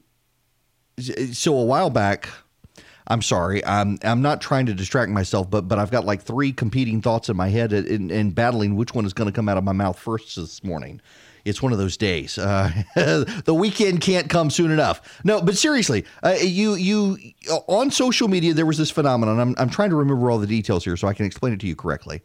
So 1.32 1.58
a 1.58 1.66
while 1.66 1.90
back, 1.90 2.30
I'm 3.12 3.22
sorry. 3.22 3.64
I'm 3.66 4.00
I'm 4.04 4.22
not 4.22 4.40
trying 4.40 4.68
to 4.68 4.74
distract 4.74 5.12
myself, 5.12 5.50
but 5.50 5.68
but 5.68 5.78
I've 5.78 5.92
got 5.92 6.06
like 6.06 6.22
three 6.22 6.54
competing 6.54 7.02
thoughts 7.02 7.28
in 7.28 7.36
my 7.36 7.50
head 7.50 7.74
and, 7.74 8.10
and 8.10 8.34
battling 8.34 8.78
which 8.78 8.96
one 8.96 9.06
is 9.06 9.12
going 9.12 9.28
to 9.28 9.34
come 9.34 9.50
out 9.50 9.58
of 9.58 9.66
my 9.66 9.74
mouth 9.74 10.00
first 10.00 10.38
this 10.38 10.64
morning. 10.64 11.02
It's 11.44 11.62
one 11.62 11.74
of 11.74 11.78
those 11.78 11.98
days. 11.98 12.38
Uh, 12.38 12.72
the 12.96 13.54
weekend 13.54 14.00
can't 14.00 14.30
come 14.30 14.50
soon 14.50 14.72
enough. 14.72 15.20
No, 15.26 15.42
but 15.42 15.58
seriously, 15.58 16.06
uh, 16.24 16.38
you 16.40 16.76
you 16.76 17.18
on 17.68 17.92
social 17.92 18.30
media 18.30 18.54
there 18.54 18.66
was 18.66 18.78
this 18.78 18.92
phenomenon. 18.92 19.42
I'm 19.42 19.56
I'm 19.58 19.70
trying 19.70 19.90
to 19.90 19.98
remember 19.98 20.32
all 20.32 20.40
the 20.40 20.48
details 20.48 20.86
here 20.86 20.96
so 20.96 21.10
I 21.10 21.14
can 21.14 21.26
explain 21.26 21.52
it 21.52 21.60
to 21.60 21.68
you 21.68 21.76
correctly. 21.76 22.22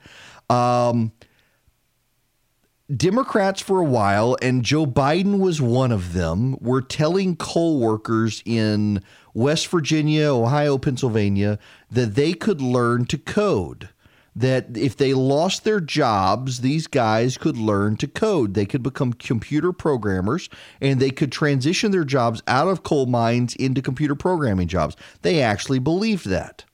Um, 0.48 1.10
Democrats 2.94 3.60
for 3.60 3.80
a 3.80 3.84
while, 3.84 4.36
and 4.40 4.64
Joe 4.64 4.86
Biden 4.86 5.40
was 5.40 5.60
one 5.60 5.90
of 5.90 6.12
them, 6.12 6.56
were 6.60 6.80
telling 6.80 7.34
coal 7.34 7.80
workers 7.80 8.44
in 8.44 9.02
West 9.36 9.68
Virginia, 9.68 10.32
Ohio, 10.32 10.78
Pennsylvania 10.78 11.58
that 11.90 12.14
they 12.14 12.32
could 12.32 12.62
learn 12.62 13.04
to 13.04 13.18
code. 13.18 13.90
That 14.34 14.74
if 14.74 14.96
they 14.96 15.12
lost 15.12 15.62
their 15.64 15.80
jobs, 15.80 16.62
these 16.62 16.86
guys 16.86 17.36
could 17.36 17.58
learn 17.58 17.96
to 17.98 18.06
code. 18.08 18.54
They 18.54 18.64
could 18.64 18.82
become 18.82 19.12
computer 19.12 19.72
programmers 19.72 20.48
and 20.80 21.00
they 21.00 21.10
could 21.10 21.32
transition 21.32 21.90
their 21.90 22.04
jobs 22.04 22.42
out 22.46 22.68
of 22.68 22.82
coal 22.82 23.04
mines 23.04 23.54
into 23.56 23.82
computer 23.82 24.14
programming 24.14 24.68
jobs. 24.68 24.96
They 25.20 25.42
actually 25.42 25.80
believed 25.80 26.26
that. 26.28 26.64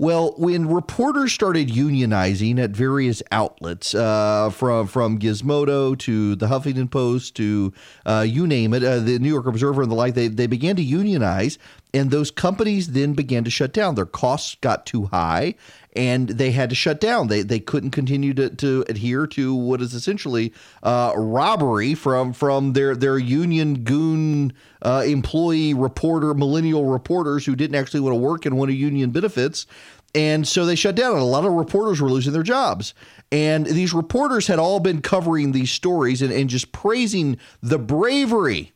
Well, 0.00 0.32
when 0.38 0.66
reporters 0.66 1.30
started 1.30 1.68
unionizing 1.68 2.58
at 2.58 2.70
various 2.70 3.22
outlets, 3.30 3.94
uh, 3.94 4.48
from 4.48 4.86
from 4.86 5.18
Gizmodo 5.18 5.94
to 5.98 6.34
the 6.36 6.46
Huffington 6.46 6.90
Post 6.90 7.34
to 7.34 7.74
uh, 8.06 8.24
you 8.26 8.46
name 8.46 8.72
it, 8.72 8.82
uh, 8.82 9.00
the 9.00 9.18
New 9.18 9.28
York 9.28 9.44
Observer 9.44 9.82
and 9.82 9.90
the 9.90 9.94
like, 9.94 10.14
they 10.14 10.28
they 10.28 10.46
began 10.46 10.74
to 10.76 10.82
unionize, 10.82 11.58
and 11.92 12.10
those 12.10 12.30
companies 12.30 12.92
then 12.92 13.12
began 13.12 13.44
to 13.44 13.50
shut 13.50 13.74
down. 13.74 13.94
Their 13.94 14.06
costs 14.06 14.56
got 14.62 14.86
too 14.86 15.04
high, 15.04 15.54
and 15.94 16.28
they 16.28 16.52
had 16.52 16.70
to 16.70 16.76
shut 16.76 17.00
down. 17.00 17.28
They 17.28 17.42
they 17.42 17.60
couldn't 17.60 17.90
continue 17.90 18.32
to, 18.34 18.50
to 18.50 18.84
adhere 18.88 19.26
to 19.28 19.54
what 19.54 19.80
is 19.80 19.94
essentially 19.94 20.52
uh, 20.82 21.12
robbery 21.16 21.94
from 21.94 22.32
from 22.32 22.74
their 22.74 22.94
their 22.94 23.18
union 23.18 23.82
goon 23.82 24.52
uh, 24.82 25.02
employee 25.06 25.74
reporter 25.74 26.34
millennial 26.34 26.84
reporters 26.86 27.44
who 27.46 27.56
didn't 27.56 27.76
actually 27.76 28.00
want 28.00 28.14
to 28.14 28.20
work 28.20 28.46
and 28.46 28.56
want 28.56 28.70
a 28.70 28.74
union 28.74 29.10
benefits. 29.10 29.66
And 30.12 30.46
so 30.46 30.66
they 30.66 30.74
shut 30.74 30.96
down, 30.96 31.12
and 31.12 31.20
a 31.20 31.24
lot 31.24 31.44
of 31.44 31.52
reporters 31.52 32.00
were 32.00 32.10
losing 32.10 32.32
their 32.32 32.42
jobs. 32.42 32.94
And 33.30 33.64
these 33.64 33.94
reporters 33.94 34.48
had 34.48 34.58
all 34.58 34.80
been 34.80 35.02
covering 35.02 35.52
these 35.52 35.70
stories 35.70 36.20
and, 36.20 36.32
and 36.32 36.50
just 36.50 36.72
praising 36.72 37.38
the 37.62 37.78
bravery, 37.78 38.72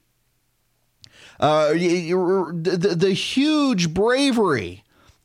uh, 1.41 1.73
the, 1.73 2.95
the 2.97 3.13
huge 3.13 3.93
bravery 3.93 4.84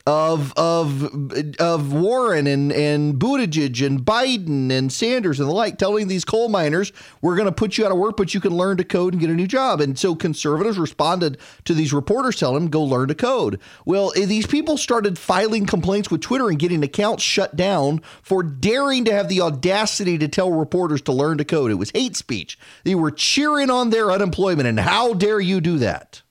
of 0.09 0.53
of 0.57 1.31
of 1.59 1.93
Warren 1.93 2.47
and 2.47 2.71
and 2.71 3.13
Buttigieg 3.13 3.85
and 3.85 4.01
Biden 4.01 4.71
and 4.71 4.91
Sanders 4.91 5.39
and 5.39 5.47
the 5.47 5.53
like, 5.53 5.77
telling 5.77 6.07
these 6.07 6.25
coal 6.25 6.49
miners, 6.49 6.91
"We're 7.21 7.35
going 7.35 7.45
to 7.45 7.51
put 7.51 7.77
you 7.77 7.85
out 7.85 7.91
of 7.91 7.99
work, 7.99 8.17
but 8.17 8.33
you 8.33 8.39
can 8.39 8.57
learn 8.57 8.77
to 8.77 8.83
code 8.83 9.13
and 9.13 9.21
get 9.21 9.29
a 9.29 9.35
new 9.35 9.45
job." 9.45 9.81
And 9.81 9.99
so 9.99 10.15
conservatives 10.15 10.79
responded 10.79 11.37
to 11.65 11.75
these 11.75 11.93
reporters 11.93 12.37
telling 12.37 12.55
them, 12.55 12.71
"Go 12.71 12.83
learn 12.83 13.09
to 13.09 13.15
code." 13.15 13.59
Well, 13.85 14.11
eh, 14.15 14.25
these 14.25 14.47
people 14.47 14.77
started 14.77 15.19
filing 15.19 15.67
complaints 15.67 16.09
with 16.09 16.21
Twitter 16.21 16.49
and 16.49 16.57
getting 16.57 16.83
accounts 16.83 17.21
shut 17.21 17.55
down 17.55 18.01
for 18.23 18.41
daring 18.41 19.05
to 19.05 19.13
have 19.13 19.29
the 19.29 19.41
audacity 19.41 20.17
to 20.17 20.27
tell 20.27 20.51
reporters 20.51 21.03
to 21.03 21.11
learn 21.11 21.37
to 21.37 21.45
code. 21.45 21.69
It 21.69 21.75
was 21.75 21.91
hate 21.93 22.15
speech. 22.15 22.57
They 22.83 22.95
were 22.95 23.11
cheering 23.11 23.69
on 23.69 23.91
their 23.91 24.09
unemployment, 24.11 24.67
and 24.67 24.79
how 24.79 25.13
dare 25.13 25.39
you 25.39 25.61
do 25.61 25.77
that? 25.77 26.23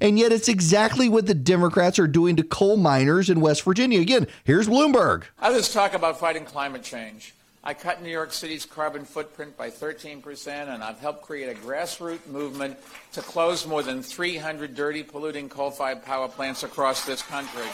And 0.00 0.18
yet 0.18 0.32
it's 0.32 0.48
exactly 0.48 1.08
what 1.08 1.26
the 1.26 1.34
Democrats 1.34 1.98
are 1.98 2.06
doing 2.06 2.36
to 2.36 2.42
coal 2.42 2.76
miners 2.76 3.30
in 3.30 3.40
West 3.40 3.62
Virginia. 3.62 4.00
Again, 4.00 4.26
here's 4.44 4.68
Bloomberg. 4.68 5.24
Others 5.40 5.72
talk 5.72 5.94
about 5.94 6.18
fighting 6.18 6.44
climate 6.44 6.82
change. 6.82 7.34
I 7.64 7.74
cut 7.74 8.02
New 8.02 8.10
York 8.10 8.32
City's 8.32 8.64
carbon 8.64 9.04
footprint 9.04 9.56
by 9.56 9.68
13%, 9.68 10.46
and 10.72 10.82
I've 10.82 11.00
helped 11.00 11.22
create 11.22 11.50
a 11.50 11.60
grassroots 11.60 12.26
movement 12.26 12.78
to 13.12 13.20
close 13.20 13.66
more 13.66 13.82
than 13.82 14.02
300 14.02 14.74
dirty, 14.74 15.02
polluting 15.02 15.48
coal 15.48 15.70
fired 15.70 16.04
power 16.04 16.28
plants 16.28 16.62
across 16.62 17.04
this 17.04 17.20
country 17.20 17.66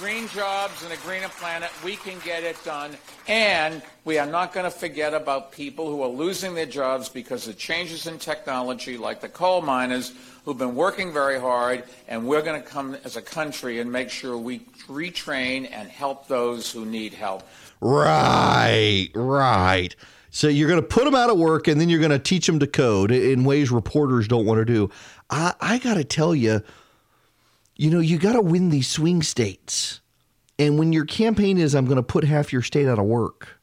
green 0.00 0.26
jobs 0.28 0.82
and 0.82 0.90
a 0.94 0.96
greener 0.96 1.28
planet, 1.28 1.70
we 1.84 1.94
can 1.94 2.18
get 2.24 2.42
it 2.42 2.56
done. 2.64 2.96
And 3.28 3.82
we 4.06 4.18
are 4.18 4.26
not 4.26 4.54
going 4.54 4.64
to 4.64 4.70
forget 4.70 5.12
about 5.12 5.52
people 5.52 5.90
who 5.90 6.02
are 6.02 6.08
losing 6.08 6.54
their 6.54 6.64
jobs 6.64 7.10
because 7.10 7.46
of 7.46 7.58
changes 7.58 8.06
in 8.06 8.18
technology, 8.18 8.96
like 8.96 9.20
the 9.20 9.28
coal 9.28 9.60
miners 9.60 10.14
who've 10.46 10.56
been 10.56 10.74
working 10.74 11.12
very 11.12 11.38
hard. 11.38 11.84
And 12.08 12.26
we're 12.26 12.40
going 12.40 12.60
to 12.60 12.66
come 12.66 12.96
as 13.04 13.16
a 13.16 13.22
country 13.22 13.78
and 13.78 13.92
make 13.92 14.08
sure 14.08 14.38
we 14.38 14.60
retrain 14.88 15.68
and 15.70 15.90
help 15.90 16.28
those 16.28 16.72
who 16.72 16.86
need 16.86 17.12
help. 17.12 17.46
Right, 17.82 19.10
right. 19.14 19.94
So 20.30 20.48
you're 20.48 20.68
going 20.68 20.80
to 20.80 20.88
put 20.88 21.04
them 21.04 21.14
out 21.14 21.28
of 21.28 21.38
work 21.38 21.68
and 21.68 21.78
then 21.78 21.90
you're 21.90 21.98
going 21.98 22.10
to 22.10 22.18
teach 22.18 22.46
them 22.46 22.58
to 22.60 22.66
code 22.66 23.10
in 23.10 23.44
ways 23.44 23.70
reporters 23.70 24.28
don't 24.28 24.46
want 24.46 24.60
to 24.60 24.64
do. 24.64 24.88
I, 25.28 25.52
I 25.60 25.78
got 25.78 25.94
to 25.94 26.04
tell 26.04 26.34
you, 26.34 26.62
you 27.80 27.88
know, 27.88 28.00
you 28.00 28.18
got 28.18 28.34
to 28.34 28.42
win 28.42 28.68
these 28.68 28.88
swing 28.88 29.22
states. 29.22 30.02
And 30.58 30.78
when 30.78 30.92
your 30.92 31.06
campaign 31.06 31.56
is, 31.56 31.74
I'm 31.74 31.86
going 31.86 31.96
to 31.96 32.02
put 32.02 32.24
half 32.24 32.52
your 32.52 32.60
state 32.60 32.86
out 32.86 32.98
of 32.98 33.06
work, 33.06 33.58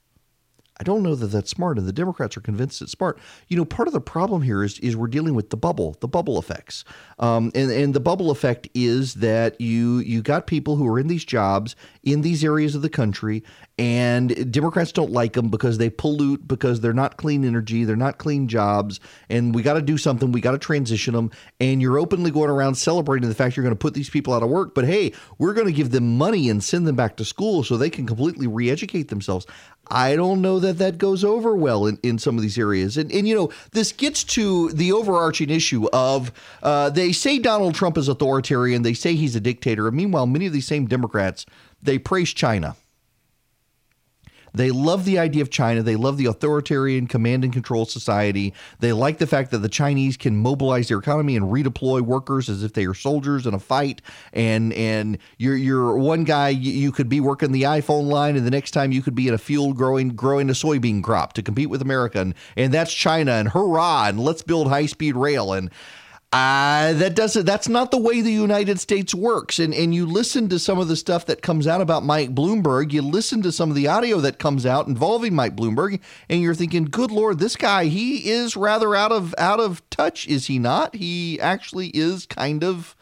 I 0.79 0.83
don't 0.83 1.01
know 1.01 1.15
that 1.15 1.27
that's 1.27 1.49
smart, 1.49 1.77
and 1.77 1.87
the 1.87 1.93
Democrats 1.93 2.37
are 2.37 2.41
convinced 2.41 2.81
it's 2.81 2.91
smart. 2.91 3.19
You 3.47 3.57
know, 3.57 3.65
part 3.65 3.87
of 3.87 3.93
the 3.93 4.01
problem 4.01 4.43
here 4.43 4.63
is 4.63 4.77
is 4.79 4.95
we're 4.95 5.07
dealing 5.07 5.33
with 5.33 5.49
the 5.49 5.57
bubble, 5.57 5.95
the 6.01 6.07
bubble 6.07 6.37
effects, 6.37 6.83
um, 7.19 7.51
and 7.55 7.71
and 7.71 7.93
the 7.93 7.99
bubble 7.99 8.29
effect 8.29 8.67
is 8.73 9.15
that 9.15 9.59
you 9.59 9.99
you 9.99 10.21
got 10.21 10.45
people 10.45 10.75
who 10.75 10.87
are 10.87 10.99
in 10.99 11.07
these 11.07 11.25
jobs 11.25 11.75
in 12.03 12.21
these 12.21 12.43
areas 12.43 12.75
of 12.75 12.83
the 12.83 12.89
country, 12.89 13.43
and 13.79 14.51
Democrats 14.51 14.91
don't 14.91 15.11
like 15.11 15.33
them 15.33 15.49
because 15.49 15.77
they 15.77 15.89
pollute, 15.89 16.47
because 16.47 16.79
they're 16.79 16.93
not 16.93 17.17
clean 17.17 17.43
energy, 17.43 17.83
they're 17.83 17.95
not 17.95 18.19
clean 18.19 18.47
jobs, 18.47 18.99
and 19.29 19.55
we 19.55 19.63
got 19.63 19.73
to 19.73 19.81
do 19.81 19.97
something. 19.97 20.31
We 20.31 20.41
got 20.41 20.51
to 20.51 20.59
transition 20.59 21.15
them, 21.15 21.31
and 21.59 21.81
you're 21.81 21.97
openly 21.97 22.29
going 22.29 22.51
around 22.51 22.75
celebrating 22.75 23.29
the 23.29 23.35
fact 23.35 23.57
you're 23.57 23.63
going 23.63 23.75
to 23.75 23.79
put 23.79 23.95
these 23.95 24.11
people 24.11 24.33
out 24.33 24.43
of 24.43 24.49
work, 24.49 24.75
but 24.75 24.85
hey, 24.85 25.13
we're 25.39 25.53
going 25.53 25.67
to 25.67 25.73
give 25.73 25.89
them 25.89 26.17
money 26.17 26.49
and 26.49 26.63
send 26.63 26.85
them 26.85 26.95
back 26.95 27.17
to 27.17 27.25
school 27.25 27.63
so 27.63 27.77
they 27.77 27.89
can 27.89 28.05
completely 28.05 28.45
re-educate 28.45 29.07
themselves. 29.07 29.47
I 29.89 30.15
don't 30.15 30.41
know 30.41 30.59
that 30.59 30.77
that 30.79 30.97
goes 30.97 31.23
over 31.23 31.55
well 31.55 31.85
in, 31.85 31.97
in 32.03 32.19
some 32.19 32.35
of 32.35 32.41
these 32.41 32.57
areas. 32.57 32.97
And, 32.97 33.11
and, 33.11 33.27
you 33.27 33.35
know, 33.35 33.51
this 33.71 33.91
gets 33.91 34.23
to 34.25 34.69
the 34.71 34.91
overarching 34.91 35.49
issue 35.49 35.87
of 35.93 36.31
uh, 36.63 36.89
they 36.89 37.11
say 37.11 37.39
Donald 37.39 37.75
Trump 37.75 37.97
is 37.97 38.07
authoritarian, 38.07 38.81
they 38.81 38.93
say 38.93 39.15
he's 39.15 39.35
a 39.35 39.39
dictator. 39.39 39.87
And 39.87 39.95
meanwhile, 39.95 40.25
many 40.25 40.45
of 40.45 40.53
these 40.53 40.67
same 40.67 40.87
Democrats, 40.87 41.45
they 41.81 41.97
praise 41.97 42.33
China. 42.33 42.75
They 44.53 44.71
love 44.71 45.05
the 45.05 45.19
idea 45.19 45.41
of 45.41 45.49
China. 45.49 45.83
They 45.83 45.95
love 45.95 46.17
the 46.17 46.25
authoritarian 46.25 47.07
command 47.07 47.43
and 47.43 47.53
control 47.53 47.85
society. 47.85 48.53
They 48.79 48.93
like 48.93 49.17
the 49.17 49.27
fact 49.27 49.51
that 49.51 49.59
the 49.59 49.69
Chinese 49.69 50.17
can 50.17 50.37
mobilize 50.37 50.87
their 50.87 50.99
economy 50.99 51.35
and 51.35 51.47
redeploy 51.47 52.01
workers 52.01 52.49
as 52.49 52.63
if 52.63 52.73
they 52.73 52.85
are 52.85 52.93
soldiers 52.93 53.45
in 53.45 53.53
a 53.53 53.59
fight. 53.59 54.01
And 54.33 54.73
and 54.73 55.17
you're 55.37 55.55
you're 55.55 55.97
one 55.97 56.23
guy 56.23 56.49
you 56.49 56.91
could 56.91 57.09
be 57.09 57.19
working 57.19 57.51
the 57.51 57.63
iPhone 57.63 58.07
line, 58.07 58.35
and 58.35 58.45
the 58.45 58.51
next 58.51 58.71
time 58.71 58.91
you 58.91 59.01
could 59.01 59.15
be 59.15 59.27
in 59.27 59.33
a 59.33 59.37
field 59.37 59.77
growing 59.77 60.09
growing 60.09 60.49
a 60.49 60.53
soybean 60.53 61.03
crop 61.03 61.33
to 61.33 61.41
compete 61.41 61.69
with 61.69 61.81
America. 61.81 62.19
And, 62.19 62.33
and 62.55 62.73
that's 62.73 62.93
China. 62.93 63.31
And 63.33 63.49
hurrah! 63.49 64.07
And 64.07 64.19
let's 64.19 64.41
build 64.41 64.67
high 64.67 64.85
speed 64.85 65.15
rail. 65.15 65.53
And 65.53 65.69
uh, 66.33 66.91
that 66.93 67.15
doesn't 67.15 67.45
that's 67.45 67.69
not 67.69 67.89
the 67.89 67.97
way 67.97 68.19
the 68.19 68.31
United 68.31 68.79
States 68.79 69.15
works. 69.15 69.59
And 69.59 69.73
and 69.73 69.95
you 69.95 70.05
listen 70.05 70.49
to 70.49 70.59
some 70.59 70.77
of 70.77 70.89
the 70.89 70.97
stuff 70.97 71.25
that 71.27 71.41
comes 71.41 71.67
out 71.67 71.79
about 71.79 72.03
Mike 72.03 72.35
Bloomberg, 72.35 72.91
you 72.91 73.01
listen 73.01 73.41
to 73.43 73.51
some 73.51 73.69
of 73.69 73.75
the 73.75 73.87
audio 73.87 74.19
that 74.19 74.37
comes 74.37 74.65
out 74.65 74.87
involving 74.87 75.33
Mike 75.33 75.55
Bloomberg, 75.55 76.01
and 76.29 76.41
you're 76.41 76.53
thinking, 76.53 76.85
good 76.85 77.11
lord, 77.11 77.39
this 77.39 77.55
guy, 77.55 77.85
he 77.85 78.29
is 78.29 78.57
rather 78.57 78.93
out 78.93 79.13
of 79.13 79.33
out 79.37 79.61
of 79.61 79.87
touch, 79.89 80.27
is 80.27 80.47
he 80.47 80.59
not? 80.59 80.95
He 80.95 81.39
actually 81.39 81.87
is 81.93 82.25
kind 82.25 82.63
of 82.63 82.95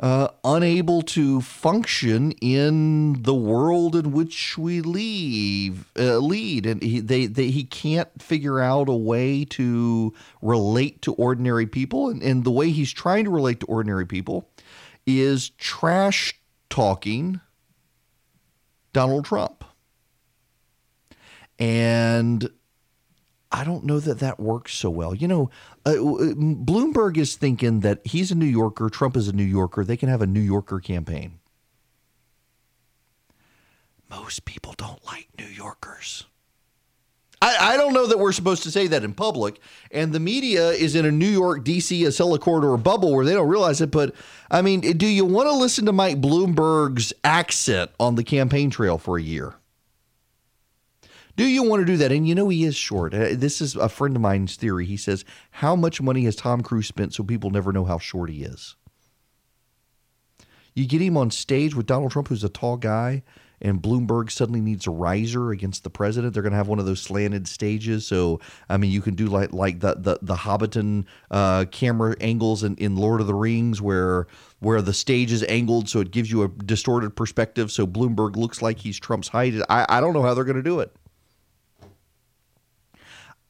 uh, 0.00 0.28
unable 0.42 1.02
to 1.02 1.40
function 1.40 2.32
in 2.32 3.22
the 3.22 3.34
world 3.34 3.94
in 3.94 4.12
which 4.12 4.58
we 4.58 4.80
leave, 4.80 5.90
uh, 5.98 6.18
lead, 6.18 6.66
and 6.66 6.82
he 6.82 7.00
they, 7.00 7.26
they 7.26 7.48
he 7.50 7.64
can't 7.64 8.20
figure 8.20 8.60
out 8.60 8.88
a 8.88 8.94
way 8.94 9.44
to 9.44 10.12
relate 10.42 11.00
to 11.02 11.14
ordinary 11.14 11.66
people, 11.66 12.08
and, 12.08 12.22
and 12.22 12.44
the 12.44 12.50
way 12.50 12.70
he's 12.70 12.92
trying 12.92 13.24
to 13.24 13.30
relate 13.30 13.60
to 13.60 13.66
ordinary 13.66 14.06
people 14.06 14.48
is 15.06 15.50
trash 15.50 16.40
talking 16.68 17.40
Donald 18.92 19.24
Trump. 19.24 19.64
And 21.58 22.50
I 23.54 23.62
don't 23.62 23.84
know 23.84 24.00
that 24.00 24.18
that 24.18 24.40
works 24.40 24.74
so 24.74 24.90
well. 24.90 25.14
You 25.14 25.28
know, 25.28 25.50
uh, 25.86 25.92
Bloomberg 25.92 27.16
is 27.16 27.36
thinking 27.36 27.80
that 27.80 28.04
he's 28.04 28.32
a 28.32 28.34
New 28.34 28.46
Yorker, 28.46 28.90
Trump 28.90 29.16
is 29.16 29.28
a 29.28 29.32
New 29.32 29.44
Yorker, 29.44 29.84
they 29.84 29.96
can 29.96 30.08
have 30.08 30.20
a 30.20 30.26
New 30.26 30.40
Yorker 30.40 30.80
campaign. 30.80 31.38
Most 34.10 34.44
people 34.44 34.74
don't 34.76 35.04
like 35.06 35.28
New 35.38 35.46
Yorkers. 35.46 36.24
I, 37.40 37.74
I, 37.74 37.76
don't 37.76 37.92
know 37.92 38.06
that 38.08 38.18
we're 38.18 38.32
supposed 38.32 38.64
to 38.64 38.72
say 38.72 38.88
that 38.88 39.04
in 39.04 39.14
public. 39.14 39.60
And 39.92 40.12
the 40.12 40.20
media 40.20 40.70
is 40.70 40.96
in 40.96 41.04
a 41.04 41.12
New 41.12 41.28
York, 41.28 41.62
D.C., 41.62 42.02
Acela 42.02 42.40
corridor 42.40 42.76
bubble 42.76 43.14
where 43.14 43.24
they 43.24 43.34
don't 43.34 43.48
realize 43.48 43.80
it. 43.80 43.92
But 43.92 44.16
I 44.50 44.62
mean, 44.62 44.80
do 44.80 45.06
you 45.06 45.24
want 45.24 45.48
to 45.48 45.54
listen 45.54 45.86
to 45.86 45.92
Mike 45.92 46.20
Bloomberg's 46.20 47.12
accent 47.22 47.92
on 48.00 48.16
the 48.16 48.24
campaign 48.24 48.70
trail 48.70 48.98
for 48.98 49.16
a 49.16 49.22
year? 49.22 49.54
Do 51.36 51.44
you 51.44 51.62
want 51.64 51.80
to 51.80 51.86
do 51.86 51.96
that? 51.96 52.12
And 52.12 52.28
you 52.28 52.34
know, 52.34 52.48
he 52.48 52.64
is 52.64 52.76
short. 52.76 53.12
Uh, 53.12 53.30
this 53.32 53.60
is 53.60 53.74
a 53.74 53.88
friend 53.88 54.14
of 54.14 54.22
mine's 54.22 54.56
theory. 54.56 54.86
He 54.86 54.96
says, 54.96 55.24
How 55.50 55.74
much 55.74 56.00
money 56.00 56.24
has 56.24 56.36
Tom 56.36 56.62
Cruise 56.62 56.86
spent 56.86 57.14
so 57.14 57.24
people 57.24 57.50
never 57.50 57.72
know 57.72 57.84
how 57.84 57.98
short 57.98 58.30
he 58.30 58.42
is? 58.42 58.76
You 60.74 60.86
get 60.86 61.00
him 61.00 61.16
on 61.16 61.30
stage 61.30 61.74
with 61.74 61.86
Donald 61.86 62.10
Trump, 62.10 62.28
who's 62.28 62.42
a 62.42 62.48
tall 62.48 62.76
guy, 62.76 63.22
and 63.60 63.80
Bloomberg 63.80 64.30
suddenly 64.30 64.60
needs 64.60 64.86
a 64.86 64.90
riser 64.90 65.50
against 65.50 65.84
the 65.84 65.90
president. 65.90 66.34
They're 66.34 66.42
going 66.42 66.52
to 66.52 66.56
have 66.56 66.68
one 66.68 66.80
of 66.80 66.86
those 66.86 67.00
slanted 67.00 67.46
stages. 67.46 68.06
So, 68.06 68.40
I 68.68 68.76
mean, 68.76 68.90
you 68.90 69.00
can 69.00 69.14
do 69.14 69.26
like 69.26 69.52
like 69.52 69.80
the 69.80 69.94
the, 69.94 70.18
the 70.20 70.34
Hobbiton 70.34 71.06
uh, 71.30 71.64
camera 71.70 72.16
angles 72.20 72.62
in, 72.62 72.76
in 72.76 72.96
Lord 72.96 73.20
of 73.20 73.26
the 73.26 73.34
Rings, 73.34 73.80
where 73.80 74.26
where 74.60 74.82
the 74.82 74.92
stage 74.92 75.32
is 75.32 75.44
angled 75.44 75.88
so 75.88 76.00
it 76.00 76.10
gives 76.10 76.30
you 76.30 76.42
a 76.42 76.48
distorted 76.48 77.16
perspective. 77.16 77.72
So 77.72 77.86
Bloomberg 77.86 78.36
looks 78.36 78.62
like 78.62 78.78
he's 78.78 78.98
Trump's 78.98 79.28
height. 79.28 79.54
I, 79.68 79.86
I 79.88 80.00
don't 80.00 80.12
know 80.12 80.22
how 80.22 80.34
they're 80.34 80.44
going 80.44 80.56
to 80.56 80.62
do 80.62 80.80
it. 80.80 80.94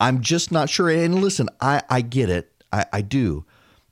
I'm 0.00 0.20
just 0.20 0.52
not 0.52 0.68
sure. 0.68 0.90
And 0.90 1.16
listen, 1.16 1.48
I, 1.60 1.82
I 1.88 2.00
get 2.00 2.30
it. 2.30 2.50
I, 2.72 2.86
I 2.92 3.00
do. 3.02 3.44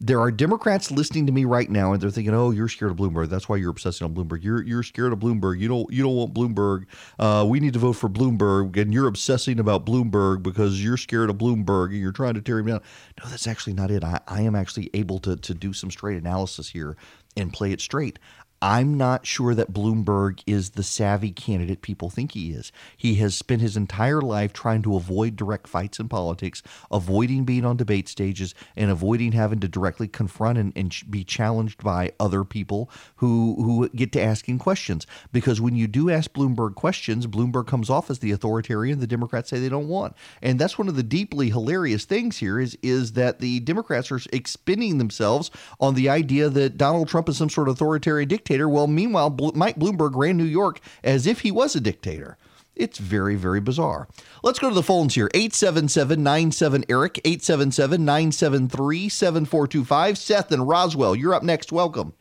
There 0.04 0.20
are 0.20 0.32
Democrats 0.32 0.90
listening 0.90 1.26
to 1.26 1.32
me 1.32 1.44
right 1.44 1.70
now, 1.70 1.92
and 1.92 2.02
they're 2.02 2.10
thinking, 2.10 2.34
"Oh, 2.34 2.50
you're 2.50 2.66
scared 2.66 2.90
of 2.90 2.96
Bloomberg. 2.96 3.28
That's 3.28 3.48
why 3.48 3.54
you're 3.54 3.70
obsessing 3.70 4.04
on 4.04 4.12
Bloomberg. 4.12 4.42
You're 4.42 4.60
you're 4.60 4.82
scared 4.82 5.12
of 5.12 5.20
Bloomberg. 5.20 5.60
You 5.60 5.68
don't 5.68 5.92
you 5.92 6.02
don't 6.02 6.16
want 6.16 6.34
Bloomberg. 6.34 6.86
Uh, 7.20 7.46
we 7.48 7.60
need 7.60 7.72
to 7.74 7.78
vote 7.78 7.92
for 7.92 8.08
Bloomberg, 8.08 8.76
and 8.76 8.92
you're 8.92 9.06
obsessing 9.06 9.60
about 9.60 9.86
Bloomberg 9.86 10.42
because 10.42 10.82
you're 10.82 10.96
scared 10.96 11.30
of 11.30 11.36
Bloomberg 11.38 11.90
and 11.90 12.00
you're 12.00 12.10
trying 12.10 12.34
to 12.34 12.42
tear 12.42 12.58
him 12.58 12.66
down." 12.66 12.80
No, 13.22 13.30
that's 13.30 13.46
actually 13.46 13.74
not 13.74 13.92
it. 13.92 14.02
I, 14.02 14.18
I 14.26 14.40
am 14.40 14.56
actually 14.56 14.90
able 14.92 15.20
to 15.20 15.36
to 15.36 15.54
do 15.54 15.72
some 15.72 15.88
straight 15.92 16.18
analysis 16.18 16.70
here 16.70 16.96
and 17.36 17.52
play 17.52 17.70
it 17.70 17.80
straight. 17.80 18.18
I'm 18.64 18.97
not 18.97 19.26
sure 19.26 19.56
that 19.56 19.72
Bloomberg 19.72 20.40
is 20.47 20.70
the 20.70 20.84
savvy 20.84 21.32
candidate 21.32 21.82
people 21.82 22.10
think 22.10 22.30
he 22.30 22.52
is. 22.52 22.70
He 22.97 23.16
has 23.16 23.34
spent 23.34 23.60
his 23.60 23.76
entire 23.76 24.20
life 24.20 24.52
trying 24.52 24.82
to 24.82 24.94
avoid 24.94 25.34
direct 25.34 25.66
fights 25.66 25.98
in 25.98 26.09
politics, 26.09 26.62
avoiding 26.89 27.44
being 27.44 27.64
on 27.64 27.76
debate 27.76 28.09
stages, 28.09 28.55
and 28.76 28.89
avoiding 28.89 29.32
having 29.32 29.59
to 29.60 29.68
directly 29.68 30.06
confront 30.06 30.59
and, 30.59 30.72
and 30.76 30.94
be 31.10 31.24
challenged 31.24 31.82
by 31.82 32.12
other 32.20 32.44
people 32.44 32.89
who 33.16 33.56
who 33.56 33.89
get 33.89 34.12
to 34.12 34.22
asking 34.22 34.60
questions. 34.60 35.09
Because 35.32 35.60
when 35.60 35.74
you 35.74 35.89
do 35.89 36.09
ask 36.09 36.32
Bloomberg 36.32 36.76
questions, 36.76 37.26
Bloomberg 37.26 37.66
comes 37.66 37.90
off 37.90 38.10
as 38.10 38.20
the 38.20 38.30
authoritarian 38.30 39.01
the 39.01 39.09
Democrats 39.09 39.51
say 39.51 39.59
they 39.59 39.68
don't 39.68 39.89
want. 39.89 40.14
And 40.40 40.60
that's 40.60 40.78
one 40.78 40.86
of 40.86 40.94
the 40.94 41.02
deeply 41.02 41.51
hilarious 41.51 42.05
things 42.05 42.39
here 42.39 42.60
is 42.60 42.78
is 42.80 43.14
that 43.14 43.40
the 43.40 43.59
Democrats 43.59 44.12
are 44.12 44.20
expending 44.32 44.98
themselves 44.98 45.51
on 45.80 45.94
the 45.94 46.09
idea 46.09 46.48
that 46.48 46.76
Donald 46.76 47.09
Trump 47.09 47.28
is 47.28 47.36
some 47.36 47.51
sort 47.51 47.66
of 47.66 47.74
authoritarian 47.74 48.28
dictator 48.28 48.51
dictator. 48.52 48.68
Well, 48.68 48.86
meanwhile, 48.86 49.30
Mike 49.54 49.76
Bloomberg 49.76 50.14
ran 50.14 50.36
New 50.36 50.44
York 50.44 50.80
as 51.02 51.26
if 51.26 51.40
he 51.40 51.50
was 51.50 51.74
a 51.74 51.80
dictator. 51.80 52.36
It's 52.76 52.98
very, 52.98 53.34
very 53.34 53.60
bizarre. 53.60 54.08
Let's 54.42 54.58
go 54.58 54.68
to 54.68 54.74
the 54.74 54.82
phones 54.82 55.14
here 55.14 55.30
877 55.32 56.22
97 56.22 56.84
Erick, 56.90 57.18
877 57.24 58.04
973 58.04 59.08
7425. 59.08 60.18
Seth 60.18 60.52
and 60.52 60.68
Roswell, 60.68 61.16
you're 61.16 61.32
up 61.32 61.42
next. 61.42 61.72
Welcome. 61.72 62.12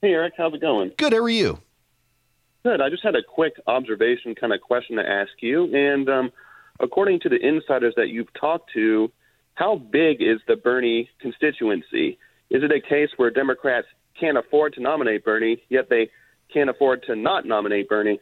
Hey, 0.00 0.12
Erick, 0.12 0.34
how's 0.38 0.54
it 0.54 0.62
going? 0.62 0.92
Good. 0.96 1.12
How 1.12 1.18
are 1.18 1.28
you? 1.28 1.58
Good. 2.64 2.80
I 2.80 2.88
just 2.88 3.02
had 3.02 3.14
a 3.14 3.22
quick 3.22 3.54
observation 3.66 4.34
kind 4.34 4.54
of 4.54 4.62
question 4.62 4.96
to 4.96 5.06
ask 5.06 5.32
you. 5.40 5.74
And 5.74 6.08
um, 6.08 6.32
according 6.80 7.20
to 7.20 7.28
the 7.28 7.36
insiders 7.36 7.94
that 7.96 8.08
you've 8.08 8.32
talked 8.32 8.72
to, 8.72 9.12
how 9.54 9.76
big 9.76 10.22
is 10.22 10.40
the 10.48 10.56
Bernie 10.56 11.10
constituency? 11.20 12.18
Is 12.48 12.62
it 12.62 12.72
a 12.72 12.80
case 12.80 13.10
where 13.16 13.30
Democrats 13.30 13.86
can't 14.20 14.38
afford 14.38 14.74
to 14.74 14.80
nominate 14.80 15.24
Bernie, 15.24 15.62
yet 15.68 15.88
they 15.88 16.10
can't 16.52 16.70
afford 16.70 17.02
to 17.04 17.16
not 17.16 17.46
nominate 17.46 17.88
Bernie. 17.88 18.20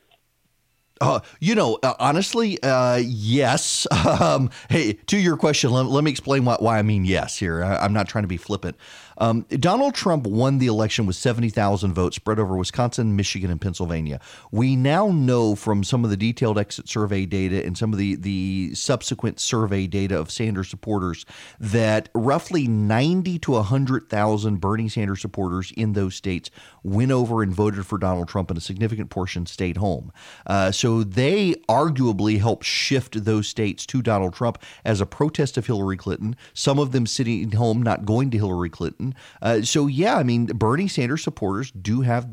Uh, 1.00 1.20
you 1.40 1.54
know, 1.54 1.78
uh, 1.82 1.94
honestly, 1.98 2.60
uh, 2.62 2.96
yes. 2.96 3.86
Um, 4.08 4.50
hey, 4.70 4.94
to 5.06 5.18
your 5.18 5.36
question, 5.36 5.70
let, 5.70 5.86
let 5.86 6.02
me 6.02 6.10
explain 6.10 6.44
why, 6.44 6.56
why, 6.58 6.78
I 6.78 6.82
mean 6.82 7.04
yes 7.04 7.36
here. 7.36 7.62
I, 7.62 7.84
am 7.84 7.92
not 7.92 8.08
trying 8.08 8.24
to 8.24 8.28
be 8.28 8.36
flippant. 8.36 8.76
Um, 9.18 9.44
Donald 9.50 9.94
Trump 9.94 10.26
won 10.26 10.58
the 10.58 10.66
election 10.66 11.06
with 11.06 11.16
70,000 11.16 11.92
votes 11.92 12.16
spread 12.16 12.38
over 12.38 12.56
Wisconsin, 12.56 13.16
Michigan, 13.16 13.50
and 13.50 13.60
Pennsylvania. 13.60 14.20
We 14.50 14.76
now 14.76 15.08
know 15.08 15.54
from 15.54 15.84
some 15.84 16.04
of 16.04 16.10
the 16.10 16.16
detailed 16.16 16.58
exit 16.58 16.88
survey 16.88 17.26
data 17.26 17.64
and 17.64 17.76
some 17.76 17.92
of 17.92 17.98
the, 17.98 18.14
the 18.14 18.74
subsequent 18.74 19.40
survey 19.40 19.86
data 19.86 20.18
of 20.18 20.30
Sanders 20.30 20.68
supporters 20.68 21.26
that 21.58 22.08
roughly 22.14 22.68
90 22.68 23.38
to 23.40 23.52
100,000 23.52 24.60
Bernie 24.60 24.88
Sanders 24.88 25.20
supporters 25.20 25.72
in 25.76 25.92
those 25.92 26.14
states 26.14 26.50
went 26.82 27.10
over 27.10 27.42
and 27.42 27.52
voted 27.52 27.86
for 27.86 27.98
Donald 27.98 28.28
Trump, 28.28 28.50
and 28.50 28.58
a 28.58 28.60
significant 28.60 29.10
portion 29.10 29.46
stayed 29.46 29.76
home. 29.76 30.12
Uh, 30.46 30.70
so 30.70 31.02
they 31.02 31.54
arguably 31.68 32.38
helped 32.38 32.64
shift 32.64 33.24
those 33.24 33.48
states 33.48 33.84
to 33.86 34.02
Donald 34.02 34.34
Trump 34.34 34.62
as 34.84 35.00
a 35.00 35.06
protest 35.06 35.56
of 35.56 35.66
Hillary 35.66 35.96
Clinton, 35.96 36.36
some 36.54 36.78
of 36.78 36.92
them 36.92 37.06
sitting 37.06 37.52
home 37.52 37.82
not 37.82 38.04
going 38.04 38.30
to 38.30 38.38
Hillary 38.38 38.70
Clinton. 38.70 39.07
Uh, 39.42 39.62
so, 39.62 39.86
yeah, 39.86 40.16
I 40.16 40.22
mean, 40.22 40.46
Bernie 40.46 40.88
Sanders 40.88 41.22
supporters 41.22 41.70
do 41.70 42.02
have 42.02 42.28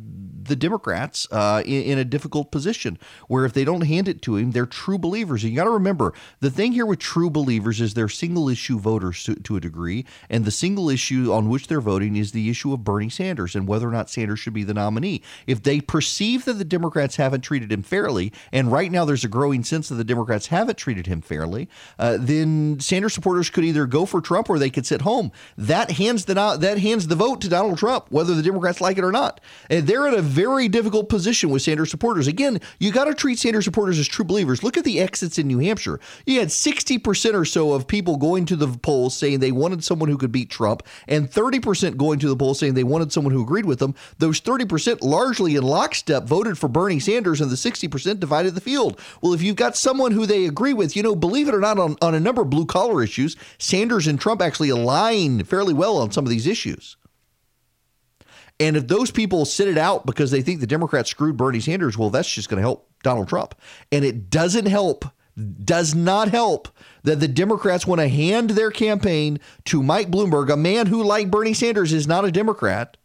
the 0.48 0.56
Democrats 0.56 1.28
uh, 1.32 1.62
in, 1.66 1.84
in, 1.84 1.98
a 1.98 2.06
difficult 2.06 2.52
position 2.52 2.98
where 3.28 3.46
if 3.46 3.54
they 3.54 3.64
don't 3.64 3.82
hand 3.82 4.08
it 4.08 4.22
to 4.24 4.36
him, 4.36 4.52
they're 4.52 4.66
true 4.66 4.98
believers. 4.98 5.44
And 5.44 5.52
you 5.52 5.58
got 5.58 5.66
to 5.66 5.72
remember 5.72 6.14
the 6.40 6.50
thing 6.50 6.72
here 6.72 6.86
with 6.86 7.00
true 7.00 7.30
believers 7.30 7.82
is 7.82 7.94
they're 7.94 8.10
single 8.10 8.50
issue 8.50 8.80
voters 8.80 9.24
to, 9.24 9.36
to, 9.36 9.56
a 9.56 9.60
degree. 9.60 10.06
And 10.30 10.46
the 10.46 10.52
single 10.52 10.90
issue 10.90 11.32
on 11.32 11.50
which 11.50 11.68
they're 11.68 11.82
voting 11.82 12.16
is 12.16 12.32
the 12.32 12.50
issue 12.50 12.74
of 12.74 12.84
Bernie 12.84 13.10
Sanders 13.10 13.56
and 13.56 13.68
whether 13.68 13.88
or 13.88 13.92
not 13.92 14.10
Sanders 14.10 14.40
should 14.40 14.54
be 14.54 14.64
the 14.64 14.74
nominee. 14.74 15.22
If 15.48 15.64
they 15.64 15.82
perceive 15.82 16.46
that 16.46 16.54
the 16.54 16.66
Democrats 16.66 17.16
haven't 17.16 17.42
treated 17.42 17.72
him 17.72 17.84
fairly, 17.84 18.32
and 18.52 18.72
right 18.72 18.92
now 18.92 19.06
there's 19.06 19.24
a 19.24 19.30
growing 19.30 19.64
sense 19.64 19.90
that 19.90 19.96
the 19.96 20.04
Democrats 20.04 20.48
haven't 20.48 20.78
treated 20.78 21.08
him 21.08 21.22
fairly, 21.22 21.70
uh, 21.98 22.18
then 22.20 22.80
Sanders 22.80 23.14
supporters 23.14 23.50
could 23.50 23.64
either 23.64 23.86
go 23.86 24.06
for 24.06 24.22
Trump 24.22 24.50
or 24.50 24.60
they 24.60 24.70
could 24.70 24.86
sit 24.86 25.02
home. 25.02 25.32
That 25.58 25.92
hands 25.92 26.26
the 26.26 26.36
that 26.36 26.80
hands 26.80 27.08
the 27.08 27.16
vote 27.16 27.42
to 27.42 27.50
Donald 27.50 27.78
Trump, 27.78 28.08
whether 28.10 28.36
the 28.36 28.44
Democrats 28.44 28.82
like 28.82 28.98
it 28.98 29.04
or 29.04 29.12
not. 29.12 29.42
And 29.70 29.88
they're 29.88 30.08
in 30.08 30.14
a 30.14 30.22
very 30.36 30.68
difficult 30.68 31.08
position 31.08 31.50
with 31.50 31.62
Sanders 31.62 31.90
supporters. 31.90 32.28
Again, 32.28 32.60
you 32.78 32.92
got 32.92 33.06
to 33.06 33.14
treat 33.14 33.40
Sanders 33.40 33.64
supporters 33.64 33.98
as 33.98 34.08
true 34.08 34.26
believers. 34.26 34.64
Look 34.64 34.76
at 34.76 34.84
the 34.84 35.00
exits 35.00 35.40
in 35.40 35.48
New 35.48 35.60
Hampshire. 35.60 36.02
You 36.26 36.40
had 36.40 36.50
60% 36.50 37.34
or 37.34 37.46
so 37.46 37.72
of 37.72 37.88
people 37.88 38.18
going 38.18 38.46
to 38.48 38.58
the 38.58 38.68
polls 38.68 39.16
saying 39.16 39.40
they 39.40 39.54
wanted 39.54 39.82
someone 39.82 40.10
who 40.10 40.18
could 40.18 40.34
beat 40.34 40.50
Trump, 40.50 40.84
and 41.08 41.32
30% 41.32 41.96
going 41.96 42.20
to 42.20 42.28
the 42.28 42.36
polls 42.36 42.60
saying 42.60 42.74
they 42.74 42.84
wanted 42.84 43.14
someone 43.14 43.32
who 43.32 43.42
agreed 43.42 43.66
with 43.66 43.80
them. 43.80 43.96
Those 44.18 44.42
30% 44.42 45.02
largely 45.02 45.56
in 45.56 45.64
lockstep 45.64 46.26
voted 46.26 46.58
for 46.58 46.68
Bernie 46.68 47.00
Sanders, 47.00 47.40
and 47.40 47.50
the 47.50 47.56
60% 47.56 48.20
divided 48.20 48.56
the 48.56 48.62
field. 48.62 49.00
Well, 49.22 49.34
if 49.34 49.42
you've 49.42 49.56
got 49.56 49.78
someone 49.78 50.12
who 50.12 50.26
they 50.26 50.46
agree 50.46 50.74
with, 50.74 50.98
you 50.98 51.04
know, 51.04 51.16
believe 51.16 51.48
it 51.48 51.56
or 51.56 51.62
not, 51.62 51.80
on, 51.80 51.96
on 52.02 52.14
a 52.14 52.20
number 52.20 52.42
of 52.42 52.50
blue 52.50 52.66
collar 52.66 53.02
issues, 53.02 53.38
Sanders 53.58 54.06
and 54.06 54.20
Trump 54.20 54.42
actually 54.42 54.70
align 54.70 55.46
fairly 55.46 55.74
well 55.74 55.98
on 55.98 56.12
some 56.12 56.26
of 56.26 56.30
these 56.30 56.46
issues. 56.46 56.98
And 58.60 58.78
if 58.78 58.88
those 58.88 59.12
people 59.12 59.46
sit 59.46 59.68
it 59.68 59.78
out 59.78 60.06
because 60.06 60.32
they 60.32 60.42
think 60.42 60.60
the 60.60 60.68
Democrats 60.68 61.10
screwed 61.10 61.38
Bernie 61.38 61.60
Sanders, 61.60 61.98
well, 61.98 62.10
that's 62.10 62.32
just 62.32 62.50
going 62.50 62.58
to 62.58 62.62
help 62.62 62.90
Donald 63.04 63.28
Trump. 63.28 63.56
And 63.92 64.06
it 64.06 64.30
doesn't 64.30 64.68
help, 64.68 65.06
does 65.64 65.94
not 65.94 66.30
help 66.30 66.70
that 67.04 67.20
the 67.20 67.28
Democrats 67.28 67.86
want 67.86 68.00
to 68.00 68.08
hand 68.08 68.52
their 68.52 68.72
campaign 68.72 69.40
to 69.66 69.84
Mike 69.84 70.10
Bloomberg, 70.10 70.50
a 70.50 70.58
man 70.58 70.88
who, 70.88 71.04
like 71.04 71.30
Bernie 71.30 71.54
Sanders, 71.54 71.92
is 71.92 72.08
not 72.08 72.26
a 72.26 72.32
Democrat. 72.32 72.98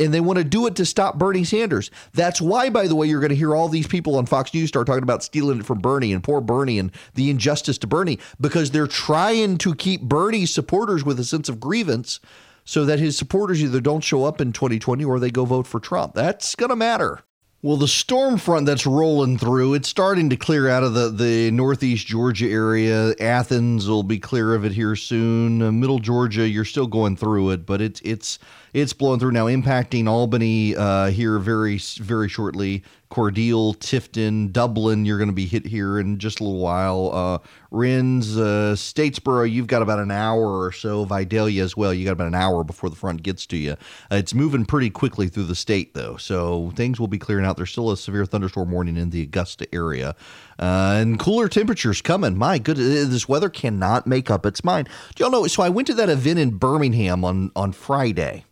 And 0.00 0.14
they 0.14 0.20
want 0.20 0.38
to 0.38 0.44
do 0.44 0.66
it 0.68 0.76
to 0.76 0.86
stop 0.86 1.18
Bernie 1.18 1.42
Sanders. 1.42 1.90
That's 2.12 2.40
why, 2.40 2.70
by 2.70 2.86
the 2.86 2.94
way, 2.94 3.08
you're 3.08 3.20
going 3.20 3.30
to 3.30 3.36
hear 3.36 3.54
all 3.54 3.68
these 3.68 3.88
people 3.88 4.16
on 4.16 4.26
Fox 4.26 4.54
News 4.54 4.68
start 4.68 4.86
talking 4.86 5.02
about 5.02 5.24
stealing 5.24 5.58
it 5.58 5.66
from 5.66 5.80
Bernie 5.80 6.12
and 6.12 6.22
poor 6.22 6.40
Bernie 6.40 6.78
and 6.78 6.92
the 7.14 7.30
injustice 7.30 7.78
to 7.78 7.88
Bernie 7.88 8.20
because 8.40 8.70
they're 8.70 8.86
trying 8.86 9.58
to 9.58 9.74
keep 9.74 10.02
Bernie's 10.02 10.54
supporters 10.54 11.04
with 11.04 11.18
a 11.18 11.24
sense 11.24 11.48
of 11.48 11.58
grievance 11.58 12.20
so 12.68 12.84
that 12.84 12.98
his 12.98 13.16
supporters 13.16 13.62
either 13.62 13.80
don't 13.80 14.04
show 14.04 14.24
up 14.24 14.42
in 14.42 14.52
2020 14.52 15.02
or 15.02 15.18
they 15.18 15.30
go 15.30 15.46
vote 15.46 15.66
for 15.66 15.80
Trump. 15.80 16.12
That's 16.12 16.54
going 16.54 16.68
to 16.68 16.76
matter. 16.76 17.20
Well, 17.62 17.78
the 17.78 17.88
storm 17.88 18.36
front 18.36 18.66
that's 18.66 18.86
rolling 18.86 19.38
through, 19.38 19.72
it's 19.72 19.88
starting 19.88 20.28
to 20.28 20.36
clear 20.36 20.68
out 20.68 20.84
of 20.84 20.92
the, 20.92 21.08
the 21.08 21.50
northeast 21.50 22.06
Georgia 22.06 22.46
area. 22.46 23.14
Athens 23.20 23.88
will 23.88 24.02
be 24.02 24.18
clear 24.18 24.54
of 24.54 24.66
it 24.66 24.72
here 24.72 24.96
soon. 24.96 25.62
Uh, 25.62 25.72
middle 25.72 25.98
Georgia, 25.98 26.46
you're 26.46 26.66
still 26.66 26.86
going 26.86 27.16
through 27.16 27.50
it, 27.52 27.64
but 27.64 27.80
it's 27.80 28.02
it's 28.02 28.38
it's 28.74 28.92
blowing 28.92 29.18
through 29.18 29.32
now, 29.32 29.46
impacting 29.46 30.06
Albany 30.06 30.76
uh, 30.76 31.06
here 31.06 31.38
very 31.38 31.78
very 31.78 32.28
shortly. 32.28 32.84
Cordele, 33.10 33.74
Tifton, 33.76 34.52
Dublin, 34.52 35.04
you're 35.04 35.18
going 35.18 35.30
to 35.30 35.34
be 35.34 35.46
hit 35.46 35.66
here 35.66 35.98
in 35.98 36.18
just 36.18 36.40
a 36.40 36.44
little 36.44 36.58
while. 36.58 37.10
Uh, 37.12 37.38
Rennes, 37.70 38.36
uh, 38.36 38.74
Statesboro, 38.76 39.50
you've 39.50 39.66
got 39.66 39.80
about 39.82 39.98
an 39.98 40.10
hour 40.10 40.62
or 40.62 40.72
so. 40.72 41.04
Vidalia 41.04 41.62
as 41.62 41.76
well, 41.76 41.94
you 41.94 42.04
got 42.04 42.12
about 42.12 42.26
an 42.26 42.34
hour 42.34 42.64
before 42.64 42.90
the 42.90 42.96
front 42.96 43.22
gets 43.22 43.46
to 43.46 43.56
you. 43.56 43.72
Uh, 44.10 44.16
it's 44.16 44.34
moving 44.34 44.64
pretty 44.64 44.90
quickly 44.90 45.28
through 45.28 45.44
the 45.44 45.54
state 45.54 45.94
though, 45.94 46.16
so 46.16 46.70
things 46.76 47.00
will 47.00 47.08
be 47.08 47.18
clearing 47.18 47.46
out. 47.46 47.56
There's 47.56 47.70
still 47.70 47.90
a 47.90 47.96
severe 47.96 48.26
thunderstorm 48.26 48.70
warning 48.70 48.96
in 48.96 49.10
the 49.10 49.22
Augusta 49.22 49.66
area, 49.74 50.14
uh, 50.58 50.98
and 51.00 51.18
cooler 51.18 51.48
temperatures 51.48 52.02
coming. 52.02 52.36
My 52.36 52.58
goodness, 52.58 53.08
this 53.08 53.28
weather 53.28 53.48
cannot 53.48 54.06
make 54.06 54.30
up 54.30 54.44
its 54.44 54.62
mind. 54.62 54.88
Do 55.14 55.24
y'all 55.24 55.30
know? 55.30 55.46
So 55.46 55.62
I 55.62 55.70
went 55.70 55.86
to 55.88 55.94
that 55.94 56.10
event 56.10 56.38
in 56.38 56.58
Birmingham 56.58 57.24
on 57.24 57.52
on 57.56 57.72
Friday 57.72 58.44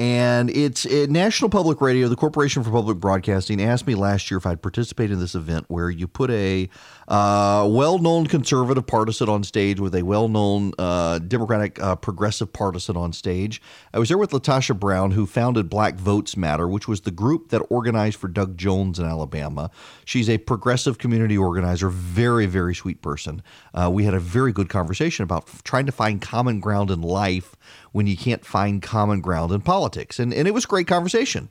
and 0.00 0.48
it's 0.50 0.86
it, 0.86 1.10
National 1.10 1.50
Public 1.50 1.80
Radio, 1.80 2.06
the 2.06 2.14
Corporation 2.14 2.62
for 2.62 2.70
Public 2.70 2.98
Broadcasting, 2.98 3.60
asked 3.60 3.84
me 3.84 3.96
last 3.96 4.30
year 4.30 4.38
if 4.38 4.46
I'd 4.46 4.62
participate 4.62 5.10
in 5.10 5.18
this 5.18 5.34
event 5.34 5.64
where 5.66 5.90
you 5.90 6.06
put 6.06 6.30
a 6.30 6.68
uh, 7.08 7.66
well-known 7.68 8.28
conservative 8.28 8.86
partisan 8.86 9.28
on 9.28 9.42
stage 9.42 9.80
with 9.80 9.96
a 9.96 10.02
well-known 10.02 10.72
uh, 10.78 11.18
Democratic 11.18 11.82
uh, 11.82 11.96
progressive 11.96 12.52
partisan 12.52 12.96
on 12.96 13.12
stage. 13.12 13.60
I 13.92 13.98
was 13.98 14.08
there 14.08 14.18
with 14.18 14.30
LaTosha 14.30 14.78
Brown, 14.78 15.10
who 15.10 15.26
founded 15.26 15.68
Black 15.68 15.96
Voters 15.96 16.36
Matter, 16.36 16.68
which 16.68 16.86
was 16.86 17.00
the 17.00 17.10
group 17.10 17.48
that 17.48 17.60
organized 17.68 18.18
for 18.18 18.28
Doug 18.28 18.56
Jones 18.56 19.00
in 19.00 19.04
Alabama. 19.04 19.68
She's 20.04 20.30
a 20.30 20.38
progressive 20.38 20.98
community 20.98 21.36
organizer, 21.36 21.88
very 21.88 22.46
very 22.46 22.74
sweet 22.74 23.02
person. 23.02 23.42
Uh, 23.74 23.90
we 23.92 24.04
had 24.04 24.14
a 24.14 24.20
very 24.20 24.52
good 24.52 24.68
conversation 24.68 25.24
about 25.24 25.48
trying 25.64 25.86
to 25.86 25.92
find 25.92 26.22
common 26.22 26.60
ground 26.60 26.92
in 26.92 27.02
life 27.02 27.56
when 27.92 28.06
you 28.06 28.16
can't 28.16 28.44
find 28.44 28.82
common 28.82 29.20
ground 29.20 29.52
in 29.52 29.60
politics. 29.60 30.18
And, 30.18 30.32
and 30.32 30.48
it 30.48 30.52
was 30.52 30.66
great 30.66 30.86
conversation. 30.86 31.48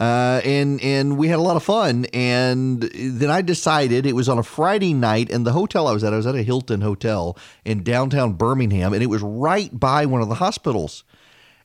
Uh, 0.00 0.40
and 0.44 0.82
and 0.82 1.16
we 1.18 1.28
had 1.28 1.38
a 1.38 1.42
lot 1.42 1.54
of 1.54 1.62
fun. 1.62 2.06
And 2.12 2.82
then 2.82 3.30
I 3.30 3.42
decided 3.42 4.06
it 4.06 4.16
was 4.16 4.28
on 4.28 4.38
a 4.38 4.42
Friday 4.42 4.94
night, 4.94 5.30
and 5.30 5.46
the 5.46 5.52
hotel 5.52 5.86
I 5.86 5.92
was 5.92 6.02
at, 6.02 6.12
I 6.12 6.16
was 6.16 6.26
at 6.26 6.34
a 6.34 6.42
Hilton 6.42 6.80
hotel 6.80 7.36
in 7.64 7.82
downtown 7.82 8.32
Birmingham, 8.32 8.94
and 8.94 9.02
it 9.02 9.06
was 9.06 9.22
right 9.22 9.78
by 9.78 10.06
one 10.06 10.22
of 10.22 10.28
the 10.28 10.36
hospitals. 10.36 11.04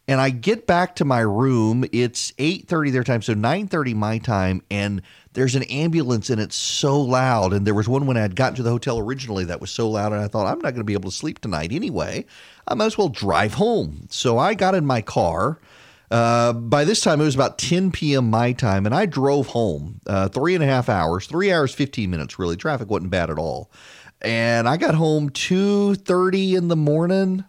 And 0.10 0.22
I 0.22 0.30
get 0.30 0.68
back 0.68 0.96
to 0.98 1.06
my 1.06 1.20
room. 1.20 1.84
It's 1.92 2.32
eight 2.38 2.68
thirty 2.68 2.92
their 2.92 3.04
time, 3.04 3.22
so 3.22 3.34
nine 3.34 3.68
thirty 3.68 3.94
my 3.94 4.20
time, 4.20 4.62
and 4.72 5.02
there's 5.34 5.56
an 5.56 5.64
ambulance, 5.64 6.30
and 6.30 6.40
it's 6.40 6.56
so 6.56 7.00
loud. 7.02 7.52
And 7.52 7.68
there 7.68 7.74
was 7.74 7.90
one 7.90 8.08
when 8.08 8.16
I 8.18 8.22
had 8.22 8.36
gotten 8.36 8.56
to 8.56 8.64
the 8.64 8.70
hotel 8.70 9.00
originally 9.00 9.44
that 9.46 9.60
was 9.60 9.70
so 9.70 9.90
loud, 9.90 10.14
and 10.14 10.22
I 10.22 10.28
thought 10.28 10.48
I'm 10.48 10.60
not 10.60 10.72
going 10.72 10.76
to 10.76 10.84
be 10.86 10.94
able 10.94 11.12
to 11.12 11.16
sleep 11.16 11.40
tonight 11.40 11.72
anyway. 11.72 12.26
I 12.68 12.74
might 12.74 12.86
as 12.86 12.98
well 12.98 13.10
drive 13.10 13.56
home. 13.56 14.08
So 14.10 14.38
I 14.38 14.54
got 14.54 14.76
in 14.76 14.86
my 14.86 15.02
car. 15.02 15.60
Uh, 16.10 16.54
by 16.54 16.86
this 16.86 17.02
time, 17.02 17.20
it 17.20 17.26
was 17.26 17.36
about 17.36 17.58
10 17.58 17.92
p.m. 17.92 18.30
my 18.30 18.54
time, 18.54 18.86
and 18.86 18.96
I 18.96 19.06
drove 19.06 19.48
home 19.48 20.00
uh, 20.08 20.30
three 20.30 20.56
and 20.56 20.64
a 20.64 20.68
half 20.68 20.88
hours, 20.88 21.28
three 21.28 21.52
hours, 21.52 21.74
15 21.74 22.10
minutes, 22.10 22.40
really. 22.40 22.56
Traffic 22.56 22.90
wasn't 22.90 23.12
bad 23.12 23.30
at 23.30 23.38
all. 23.38 23.70
And 24.22 24.68
I 24.68 24.78
got 24.78 24.96
home 24.96 25.30
2.30 25.30 26.58
in 26.58 26.70
the 26.70 26.76
morning, 26.76 27.44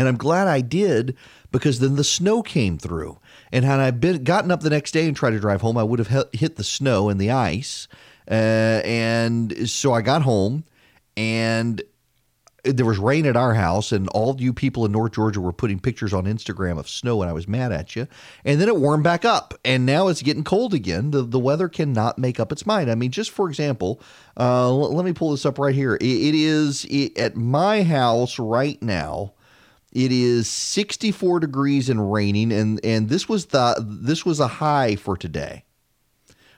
and 0.00 0.08
I'm 0.08 0.16
glad 0.16 0.48
I 0.48 0.62
did 0.62 1.14
because 1.52 1.78
then 1.78 1.96
the 1.96 2.04
snow 2.04 2.42
came 2.42 2.78
through. 2.78 3.18
And 3.52 3.66
had 3.66 3.80
I 3.80 3.90
been 3.90 4.24
gotten 4.24 4.50
up 4.50 4.62
the 4.62 4.70
next 4.70 4.92
day 4.92 5.06
and 5.06 5.14
tried 5.14 5.32
to 5.32 5.40
drive 5.40 5.60
home, 5.60 5.76
I 5.76 5.82
would 5.82 5.98
have 5.98 6.30
hit 6.32 6.56
the 6.56 6.64
snow 6.64 7.10
and 7.10 7.20
the 7.20 7.30
ice. 7.30 7.86
Uh, 8.26 8.80
and 8.82 9.68
so 9.68 9.92
I 9.92 10.00
got 10.00 10.22
home, 10.22 10.64
and 11.18 11.82
there 12.64 12.86
was 12.86 12.96
rain 12.96 13.26
at 13.26 13.36
our 13.36 13.52
house, 13.52 13.92
and 13.92 14.08
all 14.08 14.40
you 14.40 14.54
people 14.54 14.86
in 14.86 14.92
North 14.92 15.12
Georgia 15.12 15.42
were 15.42 15.52
putting 15.52 15.78
pictures 15.78 16.14
on 16.14 16.24
Instagram 16.24 16.78
of 16.78 16.88
snow, 16.88 17.20
and 17.20 17.28
I 17.28 17.34
was 17.34 17.46
mad 17.46 17.70
at 17.70 17.94
you. 17.94 18.08
And 18.46 18.58
then 18.58 18.68
it 18.68 18.76
warmed 18.76 19.04
back 19.04 19.26
up, 19.26 19.52
and 19.66 19.84
now 19.84 20.08
it's 20.08 20.22
getting 20.22 20.44
cold 20.44 20.72
again. 20.72 21.10
The, 21.10 21.24
the 21.24 21.38
weather 21.38 21.68
cannot 21.68 22.18
make 22.18 22.40
up 22.40 22.52
its 22.52 22.64
mind. 22.64 22.90
I 22.90 22.94
mean, 22.94 23.10
just 23.10 23.32
for 23.32 23.50
example, 23.50 24.00
uh, 24.38 24.68
l- 24.68 24.94
let 24.94 25.04
me 25.04 25.12
pull 25.12 25.32
this 25.32 25.44
up 25.44 25.58
right 25.58 25.74
here. 25.74 25.96
it, 25.96 26.04
it 26.04 26.34
is 26.34 26.86
it, 26.86 27.18
at 27.18 27.36
my 27.36 27.82
house 27.82 28.38
right 28.38 28.80
now. 28.82 29.34
It 29.92 30.12
is 30.12 30.48
64 30.48 31.40
degrees 31.40 31.88
and 31.88 32.12
raining, 32.12 32.52
and 32.52 32.84
and 32.84 33.08
this 33.08 33.28
was 33.28 33.46
the 33.46 33.74
this 33.84 34.24
was 34.24 34.38
a 34.38 34.46
high 34.46 34.96
for 34.96 35.16
today, 35.16 35.64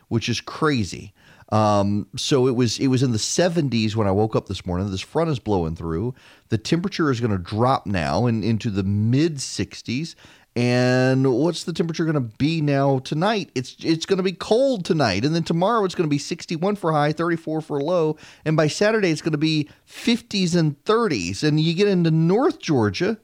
which 0.07 0.29
is 0.29 0.39
crazy. 0.39 1.13
Um, 1.49 2.07
so 2.15 2.47
it 2.47 2.55
was 2.55 2.79
it 2.79 2.87
was 2.87 3.03
in 3.03 3.11
the 3.11 3.17
70s 3.17 3.95
when 3.95 4.07
I 4.07 4.11
woke 4.11 4.35
up 4.35 4.47
this 4.47 4.65
morning. 4.65 4.89
This 4.89 5.01
front 5.01 5.29
is 5.29 5.39
blowing 5.39 5.75
through. 5.75 6.13
The 6.49 6.57
temperature 6.57 7.11
is 7.11 7.19
going 7.19 7.31
to 7.31 7.37
drop 7.37 7.85
now 7.85 8.25
and 8.25 8.43
into 8.43 8.69
the 8.69 8.83
mid 8.83 9.37
60s. 9.37 10.15
And 10.55 11.33
what's 11.33 11.63
the 11.63 11.73
temperature 11.73 12.05
going 12.05 12.13
to 12.13 12.19
be 12.19 12.61
now 12.61 12.99
tonight? 12.99 13.49
It's 13.55 13.75
it's 13.79 14.05
going 14.05 14.17
to 14.17 14.23
be 14.23 14.33
cold 14.33 14.85
tonight, 14.85 15.25
and 15.25 15.33
then 15.33 15.43
tomorrow 15.43 15.83
it's 15.83 15.95
going 15.95 16.07
to 16.07 16.13
be 16.13 16.19
61 16.19 16.75
for 16.75 16.91
high, 16.91 17.11
34 17.11 17.61
for 17.61 17.81
low, 17.81 18.17
and 18.45 18.55
by 18.55 18.67
Saturday 18.67 19.09
it's 19.09 19.23
going 19.23 19.31
to 19.31 19.37
be 19.39 19.67
50s 19.89 20.55
and 20.55 20.81
30s. 20.83 21.41
And 21.41 21.59
you 21.59 21.73
get 21.73 21.87
into 21.87 22.11
North 22.11 22.59
Georgia, 22.59 23.17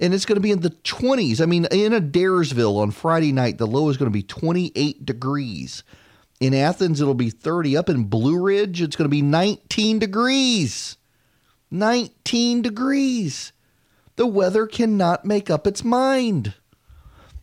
and 0.00 0.12
it's 0.12 0.26
going 0.26 0.34
to 0.34 0.40
be 0.40 0.50
in 0.50 0.60
the 0.60 0.70
20s. 0.70 1.40
I 1.40 1.46
mean, 1.46 1.66
in 1.70 1.92
Adairsville 1.92 2.78
on 2.78 2.90
Friday 2.90 3.30
night, 3.30 3.58
the 3.58 3.66
low 3.66 3.88
is 3.88 3.96
going 3.96 4.10
to 4.10 4.12
be 4.14 4.24
28 4.24 5.06
degrees. 5.06 5.84
In 6.40 6.52
Athens, 6.52 7.00
it'll 7.00 7.14
be 7.14 7.30
30. 7.30 7.76
Up 7.76 7.88
in 7.88 8.04
Blue 8.04 8.42
Ridge, 8.42 8.82
it's 8.82 8.96
going 8.96 9.06
to 9.06 9.08
be 9.08 9.22
19 9.22 10.00
degrees. 10.00 10.96
19 11.70 12.62
degrees. 12.62 13.52
The 14.16 14.26
weather 14.26 14.66
cannot 14.66 15.24
make 15.24 15.50
up 15.50 15.66
its 15.66 15.84
mind. 15.84 16.54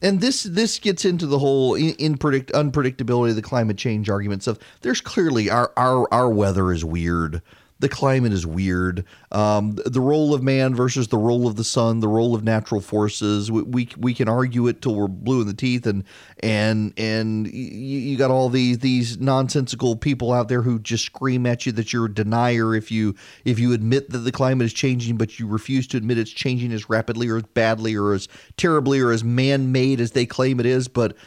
And 0.02 0.20
this 0.20 0.44
this 0.44 0.80
gets 0.80 1.06
into 1.06 1.28
the 1.28 1.40
whole 1.40 1.76
in, 1.76 1.94
in 1.96 2.18
predict 2.18 2.52
unpredictability 2.54 3.30
of 3.30 3.36
the 3.36 3.42
climate 3.42 3.78
change 3.78 4.10
arguments 4.10 4.48
of 4.48 4.58
there's 4.82 5.02
clearly 5.02 5.50
our 5.50 5.72
our 5.78 6.12
our 6.12 6.30
weather 6.30 6.72
is 6.72 6.84
weird 6.84 7.42
the 7.82 7.90
climate 7.90 8.32
is 8.32 8.46
weird. 8.46 9.06
Um, 9.32 9.74
the 9.86 10.00
role 10.00 10.34
of 10.34 10.44
man 10.44 10.76
versus 10.76 11.08
the 11.08 11.18
role 11.18 11.48
of 11.48 11.56
the 11.56 11.64
sun, 11.64 12.00
the 12.00 12.08
role 12.08 12.36
of 12.36 12.44
natural 12.44 12.80
forces. 12.80 13.52
We, 13.52 13.64
we, 13.64 13.90
we 13.98 14.14
can 14.14 14.30
argue 14.30 14.68
it 14.68 14.82
till 14.82 14.96
we're 14.96 15.08
blue 15.08 15.42
in 15.42 15.48
the 15.48 15.54
teeth, 15.54 15.88
and 15.88 16.04
and 16.42 16.94
and 16.96 17.48
you, 17.48 18.00
you 18.00 18.18
got 18.18 18.32
all 18.32 18.50
these 18.50 18.80
these 18.80 19.20
nonsensical 19.20 19.96
people 19.96 20.32
out 20.32 20.48
there 20.48 20.62
who 20.62 20.80
just 20.80 21.06
scream 21.06 21.46
at 21.46 21.66
you 21.66 21.72
that 21.74 21.92
you're 21.92 22.06
a 22.06 22.14
denier 22.14 22.76
if 22.76 22.92
you 22.92 23.16
if 23.46 23.58
you 23.60 23.74
admit 23.74 24.12
that 24.12 24.20
the 24.20 24.32
climate 24.32 24.66
is 24.66 24.74
changing, 24.74 25.18
but 25.18 25.40
you 25.40 25.48
refuse 25.48 25.88
to 25.88 25.98
admit 25.98 26.20
it's 26.20 26.32
changing 26.32 26.72
as 26.72 26.88
rapidly 26.88 27.28
or 27.30 27.38
as 27.38 27.44
badly 27.44 27.96
or 27.96 28.14
as 28.14 28.28
terribly 28.58 29.00
or 29.00 29.12
as 29.12 29.24
man 29.24 29.72
made 29.72 30.00
as 30.00 30.12
they 30.12 30.26
claim 30.26 30.60
it 30.60 30.66
is, 30.68 30.88
but 30.88 31.18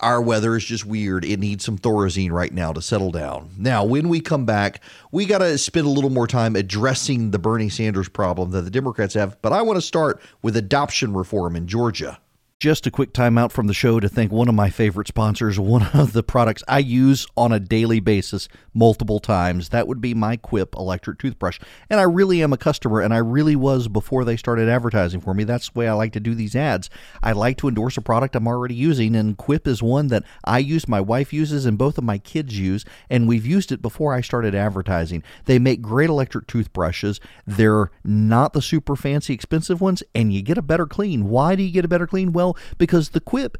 our 0.00 0.22
weather 0.22 0.56
is 0.56 0.64
just 0.64 0.86
weird. 0.86 1.24
It 1.24 1.40
needs 1.40 1.64
some 1.64 1.78
Thorazine 1.78 2.30
right 2.30 2.52
now 2.52 2.72
to 2.72 2.80
settle 2.80 3.10
down. 3.10 3.50
Now, 3.56 3.84
when 3.84 4.08
we 4.08 4.20
come 4.20 4.44
back, 4.44 4.80
we 5.10 5.26
got 5.26 5.38
to 5.38 5.58
spend 5.58 5.86
a 5.86 5.90
little 5.90 6.10
more 6.10 6.26
time 6.26 6.54
addressing 6.54 7.30
the 7.30 7.38
Bernie 7.38 7.68
Sanders 7.68 8.08
problem 8.08 8.50
that 8.52 8.62
the 8.62 8.70
Democrats 8.70 9.14
have. 9.14 9.40
But 9.42 9.52
I 9.52 9.62
want 9.62 9.76
to 9.76 9.82
start 9.82 10.20
with 10.42 10.56
adoption 10.56 11.14
reform 11.14 11.56
in 11.56 11.66
Georgia. 11.66 12.18
Just 12.60 12.88
a 12.88 12.90
quick 12.90 13.12
timeout 13.12 13.52
from 13.52 13.68
the 13.68 13.72
show 13.72 14.00
to 14.00 14.08
thank 14.08 14.32
one 14.32 14.48
of 14.48 14.54
my 14.56 14.68
favorite 14.68 15.06
sponsors, 15.06 15.60
one 15.60 15.86
of 15.94 16.12
the 16.12 16.24
products 16.24 16.64
I 16.66 16.80
use 16.80 17.24
on 17.36 17.52
a 17.52 17.60
daily 17.60 18.00
basis 18.00 18.48
multiple 18.74 19.20
times. 19.20 19.68
That 19.68 19.86
would 19.86 20.00
be 20.00 20.12
my 20.12 20.36
Quip 20.36 20.74
electric 20.74 21.20
toothbrush. 21.20 21.60
And 21.88 22.00
I 22.00 22.02
really 22.02 22.42
am 22.42 22.52
a 22.52 22.56
customer, 22.56 23.00
and 23.00 23.14
I 23.14 23.18
really 23.18 23.54
was 23.54 23.86
before 23.86 24.24
they 24.24 24.36
started 24.36 24.68
advertising 24.68 25.20
for 25.20 25.34
me. 25.34 25.44
That's 25.44 25.68
the 25.68 25.78
way 25.78 25.86
I 25.86 25.92
like 25.92 26.12
to 26.14 26.20
do 26.20 26.34
these 26.34 26.56
ads. 26.56 26.90
I 27.22 27.30
like 27.30 27.58
to 27.58 27.68
endorse 27.68 27.96
a 27.96 28.00
product 28.00 28.34
I'm 28.34 28.48
already 28.48 28.74
using, 28.74 29.14
and 29.14 29.38
Quip 29.38 29.68
is 29.68 29.80
one 29.80 30.08
that 30.08 30.24
I 30.44 30.58
use, 30.58 30.88
my 30.88 31.00
wife 31.00 31.32
uses, 31.32 31.64
and 31.64 31.78
both 31.78 31.96
of 31.96 32.02
my 32.02 32.18
kids 32.18 32.58
use, 32.58 32.84
and 33.08 33.28
we've 33.28 33.46
used 33.46 33.70
it 33.70 33.80
before 33.80 34.12
I 34.12 34.20
started 34.20 34.56
advertising. 34.56 35.22
They 35.44 35.60
make 35.60 35.80
great 35.80 36.10
electric 36.10 36.48
toothbrushes. 36.48 37.20
They're 37.46 37.92
not 38.02 38.52
the 38.52 38.62
super 38.62 38.96
fancy 38.96 39.32
expensive 39.32 39.80
ones, 39.80 40.02
and 40.12 40.32
you 40.32 40.42
get 40.42 40.58
a 40.58 40.62
better 40.62 40.86
clean. 40.86 41.28
Why 41.28 41.54
do 41.54 41.62
you 41.62 41.70
get 41.70 41.84
a 41.84 41.88
better 41.88 42.08
clean? 42.08 42.32
Well, 42.32 42.47
because 42.76 43.10
the 43.10 43.20
Quip 43.20 43.58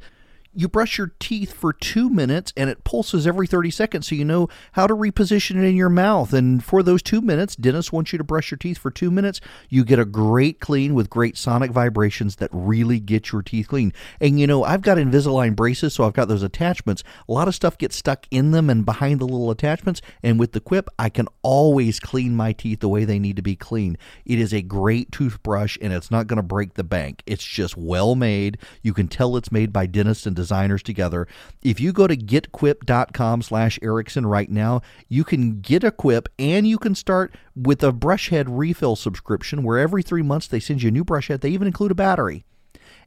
you 0.53 0.67
brush 0.67 0.97
your 0.97 1.13
teeth 1.19 1.53
for 1.53 1.71
two 1.71 2.09
minutes 2.09 2.51
and 2.57 2.69
it 2.69 2.83
pulses 2.83 3.27
every 3.27 3.45
30 3.45 3.69
seconds 3.69 4.07
so 4.07 4.15
you 4.15 4.25
know 4.25 4.49
how 4.71 4.87
to 4.87 4.95
reposition 4.95 5.57
it 5.57 5.63
in 5.63 5.75
your 5.75 5.89
mouth. 5.89 6.33
And 6.33 6.63
for 6.63 6.81
those 6.81 7.03
two 7.03 7.21
minutes, 7.21 7.55
dentists 7.55 7.91
want 7.91 8.11
you 8.11 8.17
to 8.17 8.23
brush 8.23 8.49
your 8.49 8.57
teeth 8.57 8.77
for 8.77 8.89
two 8.89 9.11
minutes. 9.11 9.39
You 9.69 9.85
get 9.85 9.99
a 9.99 10.05
great 10.05 10.59
clean 10.59 10.95
with 10.95 11.09
great 11.09 11.37
sonic 11.37 11.71
vibrations 11.71 12.37
that 12.37 12.49
really 12.51 12.99
get 12.99 13.31
your 13.31 13.43
teeth 13.43 13.67
clean. 13.67 13.93
And 14.19 14.39
you 14.39 14.47
know, 14.47 14.63
I've 14.63 14.81
got 14.81 14.97
Invisalign 14.97 15.55
braces, 15.55 15.93
so 15.93 16.05
I've 16.05 16.13
got 16.13 16.27
those 16.27 16.43
attachments. 16.43 17.03
A 17.27 17.31
lot 17.31 17.47
of 17.47 17.55
stuff 17.55 17.77
gets 17.77 17.95
stuck 17.95 18.25
in 18.31 18.51
them 18.51 18.69
and 18.69 18.85
behind 18.85 19.19
the 19.19 19.25
little 19.25 19.51
attachments. 19.51 20.01
And 20.23 20.39
with 20.39 20.53
the 20.53 20.59
Quip, 20.59 20.89
I 20.97 21.09
can 21.09 21.27
always 21.43 21.99
clean 21.99 22.35
my 22.35 22.53
teeth 22.53 22.79
the 22.79 22.89
way 22.89 23.05
they 23.05 23.19
need 23.19 23.35
to 23.35 23.41
be 23.41 23.55
clean. 23.55 23.97
It 24.25 24.39
is 24.39 24.53
a 24.53 24.61
great 24.63 25.11
toothbrush 25.11 25.77
and 25.79 25.93
it's 25.93 26.09
not 26.09 26.27
going 26.27 26.37
to 26.37 26.43
break 26.43 26.73
the 26.73 26.83
bank. 26.83 27.21
It's 27.27 27.43
just 27.43 27.77
well 27.77 28.15
made. 28.15 28.57
You 28.81 28.93
can 28.93 29.07
tell 29.07 29.37
it's 29.37 29.51
made 29.51 29.71
by 29.71 29.85
dentists 29.85 30.25
and 30.25 30.38
designers 30.39 30.81
together. 30.81 31.27
If 31.61 31.79
you 31.79 31.91
go 31.91 32.07
to 32.07 32.17
getquip.com 32.17 33.41
slash 33.41 33.77
Erickson 33.81 34.25
right 34.25 34.49
now, 34.49 34.81
you 35.07 35.23
can 35.23 35.59
get 35.61 35.83
a 35.83 35.91
quip 35.91 36.29
and 36.39 36.67
you 36.67 36.77
can 36.77 36.95
start 36.95 37.35
with 37.55 37.83
a 37.83 37.91
brush 37.91 38.29
head 38.29 38.49
refill 38.49 38.95
subscription 38.95 39.63
where 39.63 39.77
every 39.77 40.01
three 40.01 40.23
months 40.23 40.47
they 40.47 40.59
send 40.59 40.81
you 40.81 40.87
a 40.87 40.91
new 40.91 41.03
brush 41.03 41.27
head. 41.27 41.41
They 41.41 41.49
even 41.49 41.67
include 41.67 41.91
a 41.91 41.95
battery 41.95 42.45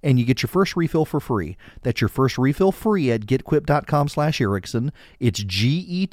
and 0.02 0.18
you 0.18 0.24
get 0.24 0.42
your 0.42 0.48
first 0.48 0.74
refill 0.76 1.04
for 1.04 1.20
free. 1.20 1.56
That's 1.82 2.00
your 2.00 2.08
first 2.08 2.38
refill 2.38 2.72
free 2.72 3.12
at 3.12 3.26
getquip.com 3.26 4.08
slash 4.08 4.40
Erickson. 4.40 4.92
It's 5.20 5.42
G-E-T-Q-U-I-P 5.42 6.10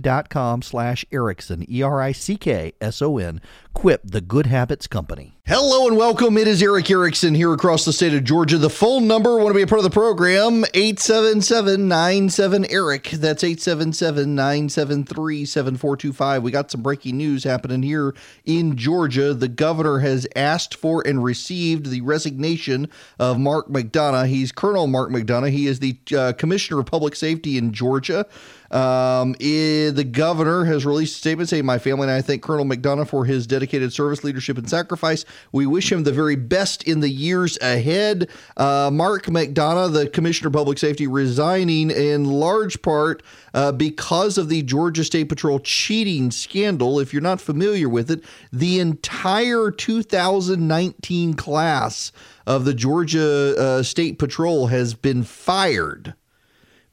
dot 0.00 0.28
com 0.28 0.62
slash 0.62 1.04
Erickson, 1.10 1.66
E-R-I-C-K-S-O-N. 1.70 3.40
Quip, 3.74 4.00
the 4.04 4.20
good 4.20 4.46
habits 4.46 4.86
company. 4.86 5.38
Hello 5.44 5.88
and 5.88 5.96
welcome. 5.96 6.38
It 6.38 6.46
is 6.46 6.62
Erick 6.62 6.88
Erickson 6.88 7.34
here 7.34 7.52
across 7.52 7.84
the 7.84 7.92
state 7.92 8.14
of 8.14 8.22
Georgia. 8.22 8.58
The 8.58 8.70
phone 8.70 9.08
number, 9.08 9.38
want 9.38 9.48
to 9.48 9.54
be 9.54 9.62
a 9.62 9.66
part 9.66 9.80
of 9.80 9.84
the 9.84 9.90
program, 9.90 10.62
877-97-ERICK. 10.62 13.10
That's 13.10 13.42
877-973-7425. 13.42 16.42
We 16.42 16.52
got 16.52 16.70
some 16.70 16.80
breaking 16.80 17.16
news 17.16 17.42
happening 17.42 17.82
here 17.82 18.14
in 18.44 18.76
Georgia. 18.76 19.34
The 19.34 19.48
governor 19.48 19.98
has 19.98 20.28
asked 20.36 20.76
for 20.76 21.04
and 21.04 21.24
received 21.24 21.86
the 21.86 22.02
resignation 22.02 22.88
of 23.18 23.40
Mark 23.40 23.66
McDonough. 23.66 24.28
He's 24.28 24.52
Colonel 24.52 24.86
Mark 24.86 25.10
McDonough. 25.10 25.50
He 25.50 25.66
is 25.66 25.80
the 25.80 25.98
uh, 26.16 26.34
Commissioner 26.34 26.78
of 26.78 26.86
Public 26.86 27.16
Safety 27.16 27.58
in 27.58 27.72
Georgia. 27.72 28.26
Um, 28.72 29.34
eh, 29.38 29.90
the 29.90 30.04
governor 30.10 30.64
has 30.64 30.86
released 30.86 31.16
a 31.16 31.18
statement 31.18 31.50
saying, 31.50 31.66
My 31.66 31.78
family 31.78 32.04
and 32.04 32.10
I 32.10 32.22
thank 32.22 32.42
Colonel 32.42 32.64
McDonough 32.64 33.08
for 33.08 33.24
his 33.26 33.46
dedicated 33.46 33.92
service, 33.92 34.24
leadership, 34.24 34.56
and 34.56 34.68
sacrifice. 34.68 35.24
We 35.52 35.66
wish 35.66 35.92
him 35.92 36.04
the 36.04 36.12
very 36.12 36.36
best 36.36 36.82
in 36.84 37.00
the 37.00 37.10
years 37.10 37.58
ahead. 37.60 38.30
Uh, 38.56 38.90
Mark 38.92 39.26
McDonough, 39.26 39.92
the 39.92 40.08
Commissioner 40.08 40.48
of 40.48 40.54
Public 40.54 40.78
Safety, 40.78 41.06
resigning 41.06 41.90
in 41.90 42.24
large 42.24 42.80
part 42.80 43.22
uh, 43.52 43.72
because 43.72 44.38
of 44.38 44.48
the 44.48 44.62
Georgia 44.62 45.04
State 45.04 45.28
Patrol 45.28 45.60
cheating 45.60 46.30
scandal. 46.30 46.98
If 46.98 47.12
you're 47.12 47.20
not 47.20 47.40
familiar 47.42 47.88
with 47.88 48.10
it, 48.10 48.24
the 48.52 48.80
entire 48.80 49.70
2019 49.70 51.34
class 51.34 52.10
of 52.46 52.64
the 52.64 52.74
Georgia 52.74 53.54
uh, 53.58 53.82
State 53.82 54.18
Patrol 54.18 54.68
has 54.68 54.94
been 54.94 55.22
fired 55.22 56.14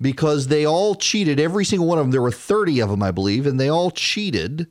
because 0.01 0.47
they 0.47 0.65
all 0.65 0.95
cheated. 0.95 1.39
Every 1.39 1.65
single 1.65 1.88
one 1.88 1.97
of 1.97 2.05
them. 2.05 2.11
There 2.11 2.21
were 2.21 2.31
30 2.31 2.80
of 2.81 2.89
them, 2.89 3.03
I 3.03 3.11
believe, 3.11 3.45
and 3.45 3.59
they 3.59 3.69
all 3.69 3.91
cheated 3.91 4.67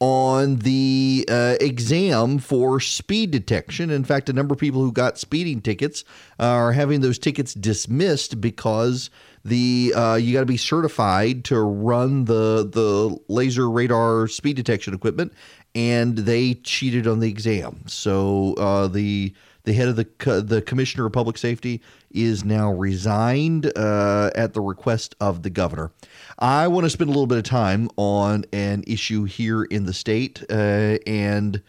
on 0.00 0.56
the 0.56 1.26
uh, 1.28 1.56
exam 1.60 2.38
for 2.38 2.80
speed 2.80 3.30
detection. 3.30 3.90
In 3.90 4.02
fact, 4.02 4.30
a 4.30 4.32
number 4.32 4.54
of 4.54 4.58
people 4.58 4.80
who 4.80 4.92
got 4.92 5.18
speeding 5.18 5.60
tickets 5.60 6.04
are 6.38 6.72
having 6.72 7.02
those 7.02 7.18
tickets 7.18 7.52
dismissed 7.52 8.40
because 8.40 9.10
the 9.44 9.92
uh, 9.94 10.14
you 10.14 10.32
got 10.32 10.40
to 10.40 10.46
be 10.46 10.56
certified 10.56 11.44
to 11.44 11.60
run 11.60 12.24
the 12.24 12.68
the 12.72 13.16
laser 13.28 13.70
radar 13.70 14.26
speed 14.26 14.56
detection 14.56 14.94
equipment, 14.94 15.34
and 15.74 16.16
they 16.16 16.54
cheated 16.54 17.06
on 17.06 17.20
the 17.20 17.28
exam. 17.28 17.82
So 17.86 18.54
uh, 18.54 18.88
the 18.88 19.34
the 19.70 19.76
head 19.76 19.86
of 19.86 19.94
the 19.94 20.42
the 20.42 20.60
commissioner 20.60 21.06
of 21.06 21.12
public 21.12 21.38
safety 21.38 21.80
is 22.10 22.44
now 22.44 22.72
resigned 22.72 23.70
uh, 23.78 24.30
at 24.34 24.52
the 24.52 24.60
request 24.60 25.14
of 25.20 25.44
the 25.44 25.50
governor. 25.50 25.92
I 26.40 26.66
want 26.66 26.86
to 26.86 26.90
spend 26.90 27.08
a 27.08 27.12
little 27.12 27.28
bit 27.28 27.38
of 27.38 27.44
time 27.44 27.88
on 27.96 28.46
an 28.52 28.82
issue 28.88 29.24
here 29.24 29.62
in 29.62 29.84
the 29.84 29.92
state 29.92 30.42
uh, 30.50 30.98
and 31.06 31.62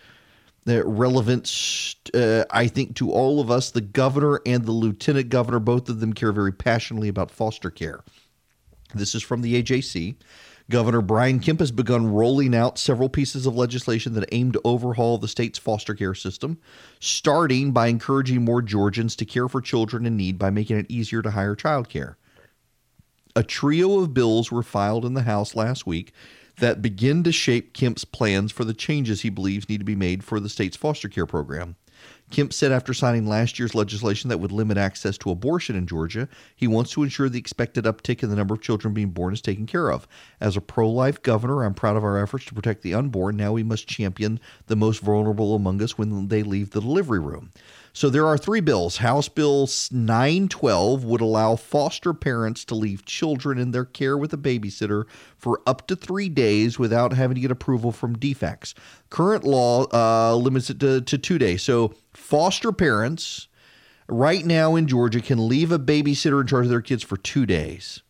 the 0.65 0.83
relevance, 0.83 1.95
uh, 2.15 2.43
I 2.49 2.65
think, 2.67 2.95
to 2.95 3.11
all 3.11 3.39
of 3.39 3.51
us. 3.51 3.69
The 3.69 3.81
governor 3.81 4.41
and 4.47 4.65
the 4.65 4.71
lieutenant 4.71 5.29
governor, 5.29 5.59
both 5.59 5.87
of 5.87 5.99
them 5.99 6.13
care 6.13 6.31
very 6.31 6.51
passionately 6.51 7.07
about 7.07 7.29
foster 7.29 7.69
care. 7.69 7.99
This 8.95 9.13
is 9.13 9.21
from 9.21 9.43
the 9.43 9.61
AJC. 9.61 10.15
Governor 10.69 11.01
Brian 11.01 11.39
Kemp 11.39 11.59
has 11.59 11.71
begun 11.71 12.11
rolling 12.11 12.55
out 12.55 12.77
several 12.77 13.09
pieces 13.09 13.45
of 13.45 13.55
legislation 13.55 14.13
that 14.13 14.29
aim 14.31 14.51
to 14.51 14.61
overhaul 14.63 15.17
the 15.17 15.27
state's 15.27 15.59
foster 15.59 15.93
care 15.93 16.13
system, 16.13 16.59
starting 16.99 17.71
by 17.71 17.87
encouraging 17.87 18.45
more 18.45 18.61
Georgians 18.61 19.15
to 19.17 19.25
care 19.25 19.47
for 19.47 19.61
children 19.61 20.05
in 20.05 20.15
need 20.15 20.37
by 20.37 20.49
making 20.49 20.77
it 20.77 20.85
easier 20.89 21.21
to 21.21 21.31
hire 21.31 21.55
childcare. 21.55 22.15
A 23.35 23.43
trio 23.43 23.99
of 23.99 24.13
bills 24.13 24.51
were 24.51 24.63
filed 24.63 25.05
in 25.05 25.13
the 25.13 25.23
House 25.23 25.55
last 25.55 25.87
week 25.87 26.13
that 26.57 26.81
begin 26.81 27.23
to 27.23 27.31
shape 27.31 27.73
Kemp's 27.73 28.05
plans 28.05 28.51
for 28.51 28.65
the 28.65 28.73
changes 28.73 29.21
he 29.21 29.29
believes 29.29 29.69
need 29.69 29.79
to 29.79 29.85
be 29.85 29.95
made 29.95 30.23
for 30.23 30.39
the 30.39 30.49
state's 30.49 30.77
foster 30.77 31.07
care 31.07 31.25
program. 31.25 31.75
Kemp 32.31 32.53
said 32.53 32.71
after 32.71 32.93
signing 32.93 33.27
last 33.27 33.59
year's 33.59 33.75
legislation 33.75 34.29
that 34.29 34.39
would 34.39 34.51
limit 34.51 34.77
access 34.77 35.17
to 35.19 35.31
abortion 35.31 35.75
in 35.75 35.85
Georgia, 35.85 36.29
he 36.55 36.65
wants 36.65 36.91
to 36.91 37.03
ensure 37.03 37.29
the 37.29 37.37
expected 37.37 37.83
uptick 37.83 38.23
in 38.23 38.29
the 38.29 38.35
number 38.35 38.53
of 38.53 38.61
children 38.61 38.93
being 38.93 39.09
born 39.09 39.33
is 39.33 39.41
taken 39.41 39.65
care 39.65 39.91
of. 39.91 40.07
As 40.39 40.55
a 40.55 40.61
pro 40.61 40.89
life 40.89 41.21
governor, 41.21 41.63
I'm 41.63 41.73
proud 41.73 41.97
of 41.97 42.03
our 42.03 42.17
efforts 42.17 42.45
to 42.45 42.53
protect 42.53 42.81
the 42.81 42.93
unborn. 42.93 43.35
Now 43.37 43.51
we 43.51 43.63
must 43.63 43.87
champion 43.87 44.39
the 44.67 44.75
most 44.75 45.01
vulnerable 45.01 45.55
among 45.55 45.81
us 45.81 45.97
when 45.97 46.29
they 46.29 46.41
leave 46.41 46.71
the 46.71 46.81
delivery 46.81 47.19
room. 47.19 47.51
So 47.93 48.09
there 48.09 48.25
are 48.25 48.37
three 48.37 48.61
bills. 48.61 48.97
House 48.97 49.27
Bill 49.27 49.67
912 49.91 51.03
would 51.03 51.19
allow 51.19 51.57
foster 51.57 52.13
parents 52.13 52.63
to 52.65 52.75
leave 52.75 53.03
children 53.05 53.57
in 53.57 53.71
their 53.71 53.83
care 53.83 54.17
with 54.17 54.33
a 54.33 54.37
babysitter 54.37 55.03
for 55.37 55.61
up 55.67 55.87
to 55.87 55.97
three 55.97 56.29
days 56.29 56.79
without 56.79 57.11
having 57.11 57.35
to 57.35 57.41
get 57.41 57.51
approval 57.51 57.91
from 57.91 58.15
DFACS. 58.15 58.73
Current 59.09 59.43
law 59.43 59.87
uh, 59.91 60.35
limits 60.35 60.69
it 60.69 60.79
to, 60.79 61.01
to 61.01 61.17
two 61.17 61.37
days. 61.37 61.63
So 61.63 61.93
foster 62.13 62.71
parents 62.71 63.47
right 64.07 64.45
now 64.45 64.75
in 64.75 64.87
Georgia 64.87 65.21
can 65.21 65.47
leave 65.47 65.71
a 65.71 65.79
babysitter 65.79 66.41
in 66.41 66.47
charge 66.47 66.65
of 66.65 66.69
their 66.69 66.81
kids 66.81 67.03
for 67.03 67.17
two 67.17 67.45
days. 67.45 68.01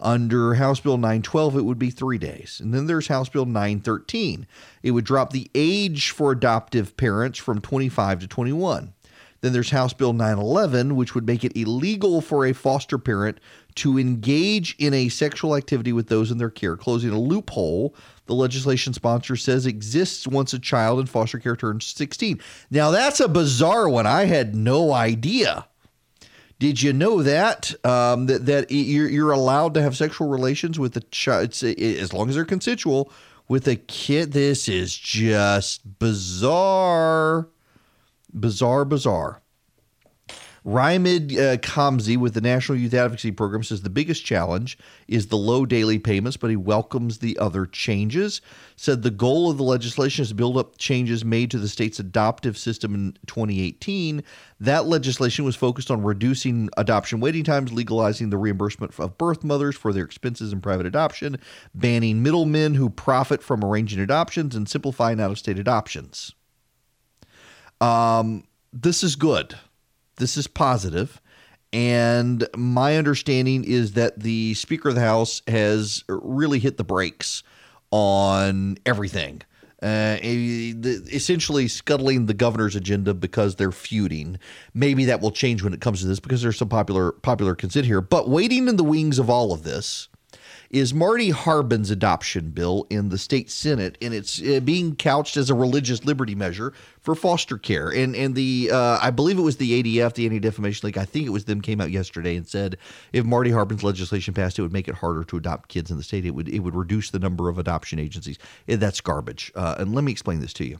Under 0.00 0.54
House 0.54 0.78
Bill 0.78 0.96
912, 0.96 1.56
it 1.56 1.64
would 1.64 1.78
be 1.78 1.90
three 1.90 2.18
days. 2.18 2.60
And 2.62 2.72
then 2.72 2.86
there's 2.86 3.08
House 3.08 3.28
Bill 3.28 3.46
913. 3.46 4.46
It 4.82 4.92
would 4.92 5.04
drop 5.04 5.32
the 5.32 5.50
age 5.56 6.10
for 6.10 6.30
adoptive 6.30 6.96
parents 6.96 7.38
from 7.38 7.60
25 7.60 8.20
to 8.20 8.28
21. 8.28 8.94
Then 9.40 9.52
there's 9.52 9.70
House 9.70 9.92
Bill 9.92 10.12
911, 10.12 10.94
which 10.96 11.14
would 11.14 11.26
make 11.26 11.44
it 11.44 11.56
illegal 11.56 12.20
for 12.20 12.46
a 12.46 12.52
foster 12.52 12.98
parent 12.98 13.38
to 13.76 13.98
engage 13.98 14.74
in 14.78 14.92
a 14.94 15.08
sexual 15.08 15.56
activity 15.56 15.92
with 15.92 16.08
those 16.08 16.30
in 16.30 16.38
their 16.38 16.50
care, 16.50 16.76
closing 16.76 17.10
a 17.10 17.18
loophole 17.18 17.94
the 18.28 18.34
legislation 18.34 18.92
sponsor 18.92 19.34
says 19.34 19.66
exists 19.66 20.26
once 20.26 20.52
a 20.52 20.58
child 20.58 21.00
in 21.00 21.06
foster 21.06 21.38
care 21.38 21.56
turns 21.56 21.86
16. 21.86 22.40
Now, 22.70 22.90
that's 22.90 23.18
a 23.18 23.28
bizarre 23.28 23.88
one. 23.88 24.06
I 24.06 24.26
had 24.26 24.54
no 24.54 24.92
idea. 24.92 25.66
Did 26.58 26.82
you 26.82 26.92
know 26.92 27.22
that 27.22 27.72
um, 27.84 28.26
that 28.26 28.46
that 28.46 28.70
you're, 28.70 29.08
you're 29.08 29.32
allowed 29.32 29.74
to 29.74 29.82
have 29.82 29.96
sexual 29.96 30.28
relations 30.28 30.78
with 30.78 30.96
a 30.96 31.00
child 31.00 31.50
as 31.62 32.12
long 32.12 32.28
as 32.28 32.34
they're 32.34 32.44
consensual 32.44 33.12
with 33.46 33.68
a 33.68 33.76
kid? 33.76 34.32
This 34.32 34.68
is 34.68 34.96
just 34.96 35.98
bizarre, 35.98 37.48
bizarre, 38.32 38.84
bizarre. 38.84 39.40
Rymid 40.68 41.32
uh, 41.32 41.56
Kamzi 41.56 42.18
with 42.18 42.34
the 42.34 42.42
National 42.42 42.76
Youth 42.76 42.92
Advocacy 42.92 43.30
Program 43.30 43.62
says 43.62 43.80
the 43.80 43.88
biggest 43.88 44.22
challenge 44.22 44.76
is 45.06 45.28
the 45.28 45.36
low 45.38 45.64
daily 45.64 45.98
payments, 45.98 46.36
but 46.36 46.50
he 46.50 46.56
welcomes 46.56 47.18
the 47.18 47.38
other 47.38 47.64
changes. 47.64 48.42
Said 48.76 49.02
the 49.02 49.10
goal 49.10 49.50
of 49.50 49.56
the 49.56 49.64
legislation 49.64 50.24
is 50.24 50.28
to 50.28 50.34
build 50.34 50.58
up 50.58 50.76
changes 50.76 51.24
made 51.24 51.50
to 51.52 51.58
the 51.58 51.68
state's 51.68 51.98
adoptive 51.98 52.58
system 52.58 52.94
in 52.94 53.16
2018. 53.26 54.22
That 54.60 54.84
legislation 54.84 55.46
was 55.46 55.56
focused 55.56 55.90
on 55.90 56.02
reducing 56.02 56.68
adoption 56.76 57.20
waiting 57.20 57.44
times, 57.44 57.72
legalizing 57.72 58.28
the 58.28 58.36
reimbursement 58.36 58.92
of 58.98 59.16
birth 59.16 59.42
mothers 59.42 59.74
for 59.74 59.94
their 59.94 60.04
expenses 60.04 60.52
in 60.52 60.60
private 60.60 60.84
adoption, 60.84 61.38
banning 61.74 62.22
middlemen 62.22 62.74
who 62.74 62.90
profit 62.90 63.42
from 63.42 63.64
arranging 63.64 64.00
adoptions, 64.00 64.54
and 64.54 64.68
simplifying 64.68 65.18
out 65.18 65.30
of 65.30 65.38
state 65.38 65.58
adoptions. 65.58 66.34
Um, 67.80 68.44
this 68.70 69.02
is 69.02 69.16
good. 69.16 69.54
This 70.18 70.36
is 70.36 70.46
positive. 70.46 71.20
And 71.72 72.46
my 72.56 72.96
understanding 72.96 73.64
is 73.64 73.92
that 73.92 74.20
the 74.20 74.54
Speaker 74.54 74.90
of 74.90 74.94
the 74.94 75.00
House 75.00 75.42
has 75.48 76.04
really 76.08 76.58
hit 76.58 76.76
the 76.76 76.84
brakes 76.84 77.42
on 77.90 78.78
everything. 78.86 79.42
Uh, 79.80 80.18
essentially 80.22 81.68
scuttling 81.68 82.26
the 82.26 82.34
governor's 82.34 82.74
agenda 82.74 83.14
because 83.14 83.54
they're 83.54 83.70
feuding. 83.70 84.36
Maybe 84.74 85.04
that 85.04 85.20
will 85.20 85.30
change 85.30 85.62
when 85.62 85.72
it 85.72 85.80
comes 85.80 86.00
to 86.00 86.08
this 86.08 86.18
because 86.18 86.42
there's 86.42 86.58
some 86.58 86.68
popular 86.68 87.12
popular 87.12 87.54
consent 87.54 87.86
here. 87.86 88.00
But 88.00 88.28
waiting 88.28 88.66
in 88.66 88.76
the 88.76 88.82
wings 88.82 89.20
of 89.20 89.30
all 89.30 89.52
of 89.52 89.62
this 89.62 90.08
is 90.70 90.92
Marty 90.92 91.30
Harbin's 91.30 91.90
adoption 91.90 92.50
bill 92.50 92.86
in 92.90 93.08
the 93.08 93.18
state 93.18 93.50
senate, 93.50 93.96
and 94.02 94.12
it's 94.12 94.42
uh, 94.42 94.60
being 94.60 94.96
couched 94.96 95.36
as 95.36 95.48
a 95.48 95.54
religious 95.54 96.04
liberty 96.04 96.34
measure 96.34 96.74
for 97.00 97.14
foster 97.14 97.56
care. 97.56 97.88
And 97.88 98.14
and 98.14 98.34
the 98.34 98.70
uh, 98.72 98.98
I 99.00 99.10
believe 99.10 99.38
it 99.38 99.42
was 99.42 99.56
the 99.56 99.82
ADF, 99.82 100.14
the 100.14 100.26
Anti 100.26 100.40
Defamation 100.40 100.86
League. 100.86 100.98
I 100.98 101.04
think 101.04 101.26
it 101.26 101.30
was 101.30 101.46
them 101.46 101.62
came 101.62 101.80
out 101.80 101.90
yesterday 101.90 102.36
and 102.36 102.46
said 102.46 102.76
if 103.12 103.24
Marty 103.24 103.50
Harbin's 103.50 103.82
legislation 103.82 104.34
passed, 104.34 104.58
it 104.58 104.62
would 104.62 104.72
make 104.72 104.88
it 104.88 104.94
harder 104.94 105.24
to 105.24 105.36
adopt 105.36 105.68
kids 105.68 105.90
in 105.90 105.96
the 105.96 106.02
state. 106.02 106.26
It 106.26 106.32
would 106.32 106.48
it 106.48 106.60
would 106.60 106.74
reduce 106.74 107.10
the 107.10 107.18
number 107.18 107.48
of 107.48 107.58
adoption 107.58 107.98
agencies. 107.98 108.38
That's 108.66 109.00
garbage. 109.00 109.50
Uh, 109.54 109.76
and 109.78 109.94
let 109.94 110.04
me 110.04 110.12
explain 110.12 110.40
this 110.40 110.52
to 110.54 110.66
you. 110.66 110.78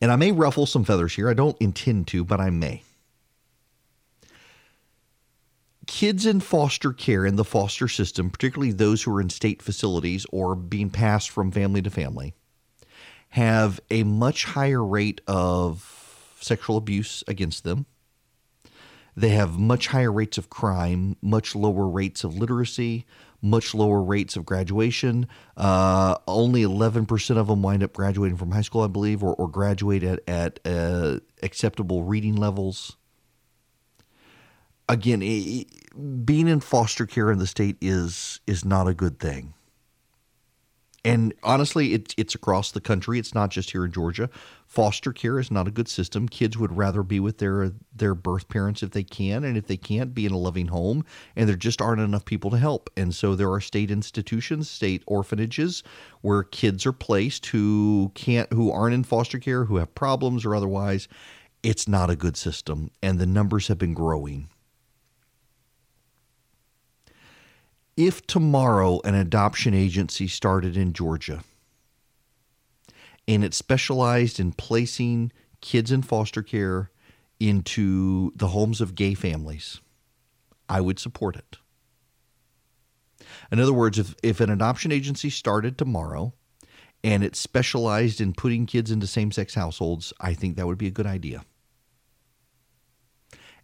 And 0.00 0.10
I 0.10 0.16
may 0.16 0.32
ruffle 0.32 0.66
some 0.66 0.84
feathers 0.84 1.14
here. 1.14 1.28
I 1.28 1.34
don't 1.34 1.56
intend 1.60 2.06
to, 2.08 2.24
but 2.24 2.40
I 2.40 2.48
may 2.48 2.82
kids 5.90 6.24
in 6.24 6.38
foster 6.38 6.92
care 6.92 7.26
in 7.26 7.34
the 7.34 7.44
foster 7.44 7.88
system, 7.88 8.30
particularly 8.30 8.70
those 8.70 9.02
who 9.02 9.12
are 9.12 9.20
in 9.20 9.28
state 9.28 9.60
facilities 9.60 10.24
or 10.30 10.54
being 10.54 10.88
passed 10.88 11.30
from 11.30 11.50
family 11.50 11.82
to 11.82 11.90
family, 11.90 12.32
have 13.30 13.80
a 13.90 14.04
much 14.04 14.44
higher 14.44 14.84
rate 14.84 15.20
of 15.26 16.36
sexual 16.40 16.76
abuse 16.76 17.24
against 17.26 17.64
them. 17.64 17.86
They 19.16 19.30
have 19.30 19.58
much 19.58 19.88
higher 19.88 20.12
rates 20.12 20.38
of 20.38 20.48
crime, 20.48 21.16
much 21.20 21.56
lower 21.56 21.88
rates 21.88 22.22
of 22.22 22.36
literacy, 22.38 23.04
much 23.42 23.74
lower 23.74 24.00
rates 24.00 24.36
of 24.36 24.46
graduation. 24.46 25.26
Uh, 25.56 26.14
only 26.28 26.62
11% 26.62 27.36
of 27.36 27.48
them 27.48 27.62
wind 27.62 27.82
up 27.82 27.92
graduating 27.94 28.38
from 28.38 28.52
high 28.52 28.60
school, 28.60 28.82
I 28.82 28.86
believe, 28.86 29.24
or, 29.24 29.34
or 29.34 29.48
graduate 29.48 30.04
at, 30.04 30.20
at 30.28 30.60
uh, 30.64 31.18
acceptable 31.42 32.04
reading 32.04 32.36
levels. 32.36 32.96
Again, 34.90 35.20
being 36.24 36.48
in 36.48 36.58
foster 36.58 37.06
care 37.06 37.30
in 37.30 37.38
the 37.38 37.46
state 37.46 37.76
is 37.80 38.40
is 38.46 38.64
not 38.64 38.88
a 38.88 38.94
good 38.94 39.20
thing. 39.20 39.54
And 41.04 41.32
honestly, 41.44 41.94
it, 41.94 42.12
it's 42.18 42.34
across 42.34 42.72
the 42.72 42.80
country. 42.80 43.18
It's 43.20 43.34
not 43.34 43.50
just 43.50 43.70
here 43.70 43.84
in 43.84 43.92
Georgia. 43.92 44.28
Foster 44.66 45.12
care 45.12 45.38
is 45.38 45.48
not 45.50 45.68
a 45.68 45.70
good 45.70 45.88
system. 45.88 46.28
Kids 46.28 46.58
would 46.58 46.76
rather 46.76 47.04
be 47.04 47.20
with 47.20 47.38
their 47.38 47.70
their 47.94 48.16
birth 48.16 48.48
parents 48.48 48.82
if 48.82 48.90
they 48.90 49.04
can, 49.04 49.44
and 49.44 49.56
if 49.56 49.68
they 49.68 49.76
can't, 49.76 50.12
be 50.12 50.26
in 50.26 50.32
a 50.32 50.36
loving 50.36 50.66
home. 50.66 51.04
And 51.36 51.48
there 51.48 51.56
just 51.56 51.80
aren't 51.80 52.02
enough 52.02 52.24
people 52.24 52.50
to 52.50 52.58
help. 52.58 52.90
And 52.96 53.14
so 53.14 53.36
there 53.36 53.52
are 53.52 53.60
state 53.60 53.92
institutions, 53.92 54.68
state 54.68 55.04
orphanages, 55.06 55.84
where 56.20 56.42
kids 56.42 56.84
are 56.84 56.92
placed 56.92 57.46
who 57.46 58.10
can't, 58.16 58.52
who 58.52 58.72
aren't 58.72 58.94
in 58.94 59.04
foster 59.04 59.38
care, 59.38 59.66
who 59.66 59.76
have 59.76 59.94
problems 59.94 60.44
or 60.44 60.56
otherwise. 60.56 61.06
It's 61.62 61.86
not 61.86 62.10
a 62.10 62.16
good 62.16 62.36
system, 62.36 62.90
and 63.02 63.20
the 63.20 63.26
numbers 63.26 63.68
have 63.68 63.78
been 63.78 63.94
growing. 63.94 64.48
If 68.00 68.26
tomorrow 68.26 68.98
an 69.04 69.14
adoption 69.14 69.74
agency 69.74 70.26
started 70.26 70.74
in 70.74 70.94
Georgia 70.94 71.44
and 73.28 73.44
it 73.44 73.52
specialized 73.52 74.40
in 74.40 74.52
placing 74.52 75.30
kids 75.60 75.92
in 75.92 76.00
foster 76.00 76.42
care 76.42 76.90
into 77.38 78.32
the 78.34 78.48
homes 78.48 78.80
of 78.80 78.94
gay 78.94 79.12
families, 79.12 79.82
I 80.66 80.80
would 80.80 80.98
support 80.98 81.36
it. 81.36 81.58
In 83.52 83.60
other 83.60 83.74
words, 83.74 83.98
if, 83.98 84.14
if 84.22 84.40
an 84.40 84.48
adoption 84.48 84.92
agency 84.92 85.28
started 85.28 85.76
tomorrow 85.76 86.32
and 87.04 87.22
it 87.22 87.36
specialized 87.36 88.18
in 88.18 88.32
putting 88.32 88.64
kids 88.64 88.90
into 88.90 89.06
same 89.06 89.30
sex 89.30 89.52
households, 89.52 90.14
I 90.18 90.32
think 90.32 90.56
that 90.56 90.66
would 90.66 90.78
be 90.78 90.86
a 90.86 90.90
good 90.90 91.06
idea. 91.06 91.44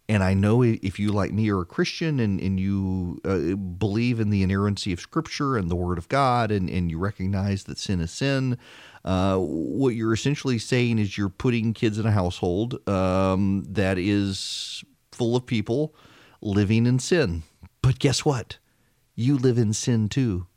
And 0.09 0.23
I 0.23 0.33
know 0.33 0.63
if 0.63 0.99
you, 0.99 1.11
like 1.11 1.33
me, 1.33 1.49
are 1.49 1.61
a 1.61 1.65
Christian 1.65 2.21
and, 2.21 2.39
and 2.39 2.57
you 2.57 3.19
uh, 3.25 3.55
believe 3.55 4.21
in 4.21 4.29
the 4.29 4.41
inerrancy 4.41 4.93
of 4.93 5.01
Scripture 5.01 5.57
and 5.57 5.69
the 5.69 5.75
Word 5.75 5.97
of 5.97 6.07
God, 6.07 6.49
and, 6.49 6.69
and 6.69 6.89
you 6.89 6.97
recognize 6.97 7.65
that 7.65 7.77
sin 7.77 7.99
is 7.99 8.11
sin, 8.11 8.57
uh, 9.03 9.37
what 9.37 9.95
you're 9.95 10.13
essentially 10.13 10.59
saying 10.59 10.97
is 10.97 11.17
you're 11.17 11.27
putting 11.27 11.73
kids 11.73 11.99
in 11.99 12.05
a 12.05 12.11
household 12.11 12.87
um, 12.87 13.65
that 13.67 13.97
is 13.97 14.83
full 15.11 15.35
of 15.35 15.45
people 15.45 15.93
living 16.41 16.85
in 16.85 16.99
sin. 16.99 17.43
But 17.81 17.99
guess 17.99 18.23
what? 18.23 18.59
You 19.15 19.37
live 19.37 19.57
in 19.57 19.73
sin 19.73 20.07
too. 20.07 20.47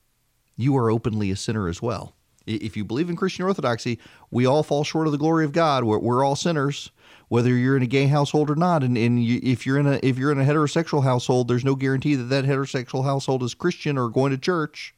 You 0.57 0.77
are 0.77 0.91
openly 0.91 1.31
a 1.31 1.37
sinner 1.37 1.69
as 1.69 1.81
well. 1.81 2.15
If 2.47 2.77
you 2.77 2.85
believe 2.85 3.09
in 3.09 3.17
Christian 3.17 3.45
orthodoxy, 3.45 3.99
we 4.31 4.47
all 4.47 4.63
fall 4.63 4.85
short 4.85 5.07
of 5.07 5.13
the 5.13 5.19
glory 5.19 5.45
of 5.45 5.53
God. 5.53 5.85
We're, 5.85 5.99
we're 5.99 6.25
all 6.25 6.37
sinners 6.37 6.91
whether 7.31 7.57
you're 7.57 7.77
in 7.77 7.83
a 7.83 7.87
gay 7.87 8.09
household 8.09 8.51
or 8.51 8.57
not. 8.57 8.83
And, 8.83 8.99
and 8.99 9.25
you, 9.25 9.39
if 9.41 9.65
you're 9.65 9.79
in 9.79 9.87
a 9.87 10.01
if 10.03 10.19
you're 10.19 10.33
in 10.33 10.41
a 10.41 10.45
heterosexual 10.45 11.05
household, 11.05 11.47
there's 11.47 11.65
no 11.65 11.77
guarantee 11.77 12.17
that 12.17 12.25
that 12.25 12.45
heterosexual 12.45 13.05
household 13.05 13.45
is 13.45 13.55
Christian 13.55 13.97
or 13.97 14.11
going 14.11 14.33
to 14.33 14.39
church. 14.39 14.95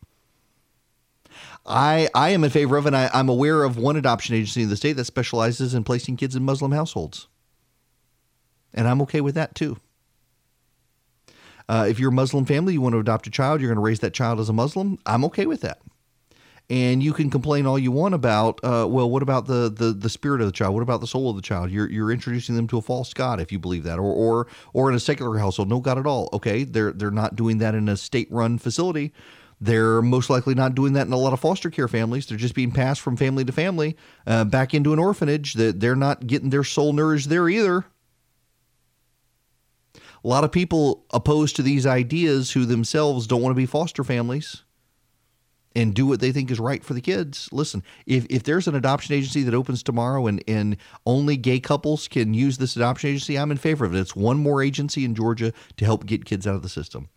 I 1.66 2.08
I 2.14 2.30
am 2.30 2.42
in 2.42 2.48
favor 2.50 2.78
of, 2.78 2.86
and 2.86 2.96
I, 2.96 3.10
I'm 3.12 3.28
aware 3.28 3.64
of 3.64 3.76
one 3.76 3.96
adoption 3.96 4.34
agency 4.34 4.62
in 4.62 4.70
the 4.70 4.78
state 4.78 4.94
that 4.94 5.04
specializes 5.04 5.74
in 5.74 5.84
placing 5.84 6.16
kids 6.16 6.34
in 6.34 6.42
Muslim 6.42 6.72
households, 6.72 7.28
and 8.72 8.88
I'm 8.88 9.02
okay 9.02 9.20
with 9.20 9.34
that 9.34 9.54
too. 9.54 9.76
Uh, 11.68 11.86
if 11.88 12.00
you're 12.00 12.10
a 12.10 12.14
Muslim 12.14 12.46
family, 12.46 12.72
you 12.72 12.80
want 12.80 12.94
to 12.94 12.98
adopt 12.98 13.26
a 13.26 13.30
child, 13.30 13.60
you're 13.60 13.68
going 13.68 13.76
to 13.76 13.82
raise 13.82 14.00
that 14.00 14.14
child 14.14 14.40
as 14.40 14.48
a 14.48 14.54
Muslim. 14.54 14.98
I'm 15.04 15.24
okay 15.26 15.44
with 15.44 15.60
that 15.60 15.80
and 16.70 17.02
you 17.02 17.12
can 17.12 17.30
complain 17.30 17.66
all 17.66 17.78
you 17.78 17.92
want 17.92 18.14
about 18.14 18.60
uh, 18.64 18.86
well 18.88 19.10
what 19.10 19.22
about 19.22 19.46
the, 19.46 19.70
the 19.70 19.92
the 19.92 20.08
spirit 20.08 20.40
of 20.40 20.46
the 20.46 20.52
child 20.52 20.74
what 20.74 20.82
about 20.82 21.00
the 21.00 21.06
soul 21.06 21.28
of 21.28 21.36
the 21.36 21.42
child 21.42 21.70
you're 21.70 21.90
you're 21.90 22.10
introducing 22.10 22.54
them 22.54 22.66
to 22.66 22.78
a 22.78 22.82
false 22.82 23.12
god 23.12 23.40
if 23.40 23.52
you 23.52 23.58
believe 23.58 23.84
that 23.84 23.98
or 23.98 24.12
or 24.12 24.46
or 24.72 24.88
in 24.88 24.94
a 24.94 25.00
secular 25.00 25.38
household 25.38 25.68
no 25.68 25.80
god 25.80 25.98
at 25.98 26.06
all 26.06 26.28
okay 26.32 26.64
they're 26.64 26.92
they're 26.92 27.10
not 27.10 27.36
doing 27.36 27.58
that 27.58 27.74
in 27.74 27.88
a 27.88 27.96
state 27.96 28.28
run 28.30 28.58
facility 28.58 29.12
they're 29.62 30.02
most 30.02 30.28
likely 30.28 30.56
not 30.56 30.74
doing 30.74 30.94
that 30.94 31.06
in 31.06 31.12
a 31.12 31.16
lot 31.16 31.32
of 31.32 31.38
foster 31.38 31.70
care 31.70 31.86
families. 31.86 32.26
They're 32.26 32.36
just 32.36 32.56
being 32.56 32.72
passed 32.72 33.00
from 33.00 33.16
family 33.16 33.44
to 33.44 33.52
family 33.52 33.96
uh, 34.26 34.42
back 34.44 34.74
into 34.74 34.92
an 34.92 34.98
orphanage. 34.98 35.54
That 35.54 35.78
they're 35.78 35.94
not 35.94 36.26
getting 36.26 36.50
their 36.50 36.64
soul 36.64 36.92
nourished 36.92 37.28
there 37.28 37.48
either. 37.48 37.84
A 39.94 40.28
lot 40.28 40.42
of 40.42 40.50
people 40.50 41.06
opposed 41.12 41.54
to 41.56 41.62
these 41.62 41.86
ideas 41.86 42.50
who 42.50 42.64
themselves 42.64 43.28
don't 43.28 43.40
want 43.40 43.52
to 43.52 43.56
be 43.56 43.66
foster 43.66 44.02
families 44.02 44.64
and 45.74 45.94
do 45.94 46.06
what 46.06 46.20
they 46.20 46.32
think 46.32 46.50
is 46.50 46.60
right 46.60 46.84
for 46.84 46.94
the 46.94 47.00
kids. 47.00 47.48
Listen, 47.52 47.82
if, 48.06 48.26
if 48.28 48.42
there's 48.42 48.68
an 48.68 48.74
adoption 48.74 49.14
agency 49.14 49.42
that 49.42 49.54
opens 49.54 49.82
tomorrow 49.82 50.26
and, 50.26 50.42
and 50.46 50.76
only 51.06 51.36
gay 51.36 51.60
couples 51.60 52.08
can 52.08 52.34
use 52.34 52.58
this 52.58 52.76
adoption 52.76 53.10
agency, 53.10 53.38
I'm 53.38 53.50
in 53.50 53.56
favor 53.56 53.84
of 53.84 53.94
it. 53.94 54.00
It's 54.00 54.16
one 54.16 54.38
more 54.38 54.62
agency 54.62 55.04
in 55.04 55.14
Georgia 55.14 55.52
to 55.76 55.84
help 55.84 56.06
get 56.06 56.24
kids 56.24 56.46
out 56.46 56.54
of 56.54 56.62
the 56.62 56.68
system. 56.68 57.08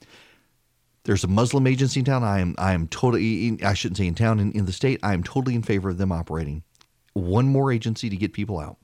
There's 1.03 1.23
a 1.23 1.27
Muslim 1.27 1.67
agency 1.67 1.99
in 1.99 2.05
town. 2.05 2.23
I 2.23 2.39
am 2.39 2.55
I 2.57 2.73
am 2.73 2.87
totally 2.87 3.59
I 3.63 3.75
shouldn't 3.75 3.97
say 3.97 4.07
in 4.07 4.15
town 4.15 4.39
in, 4.39 4.51
in 4.53 4.65
the 4.65 4.71
state. 4.71 4.99
I 5.03 5.13
am 5.13 5.21
totally 5.21 5.53
in 5.53 5.61
favor 5.61 5.89
of 5.89 5.99
them 5.99 6.11
operating. 6.11 6.63
One 7.13 7.47
more 7.47 7.71
agency 7.71 8.09
to 8.09 8.17
get 8.17 8.33
people 8.33 8.59
out. 8.59 8.77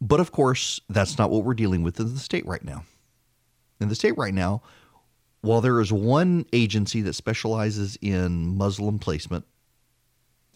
But 0.00 0.20
of 0.20 0.32
course, 0.32 0.80
that's 0.88 1.18
not 1.18 1.30
what 1.30 1.44
we're 1.44 1.54
dealing 1.54 1.82
with 1.82 1.98
in 2.00 2.12
the 2.12 2.20
state 2.20 2.46
right 2.46 2.64
now. 2.64 2.84
In 3.80 3.88
the 3.88 3.94
state 3.94 4.16
right 4.18 4.34
now, 4.34 4.62
while 5.40 5.60
there 5.60 5.80
is 5.80 5.92
one 5.92 6.46
agency 6.52 7.00
that 7.02 7.14
specializes 7.14 7.96
in 8.00 8.56
Muslim 8.56 8.98
placement, 8.98 9.44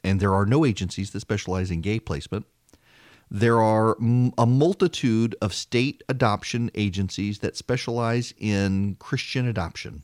and 0.02 0.18
there 0.20 0.34
are 0.34 0.46
no 0.46 0.64
agencies 0.64 1.10
that 1.12 1.20
specialize 1.20 1.70
in 1.70 1.80
gay 1.80 2.00
placement, 2.00 2.46
there 3.30 3.62
are 3.62 3.96
a 4.36 4.46
multitude 4.46 5.34
of 5.40 5.54
state 5.54 6.02
adoption 6.08 6.70
agencies 6.74 7.38
that 7.38 7.56
specialize 7.56 8.34
in 8.36 8.96
Christian 8.98 9.48
adoption. 9.48 10.02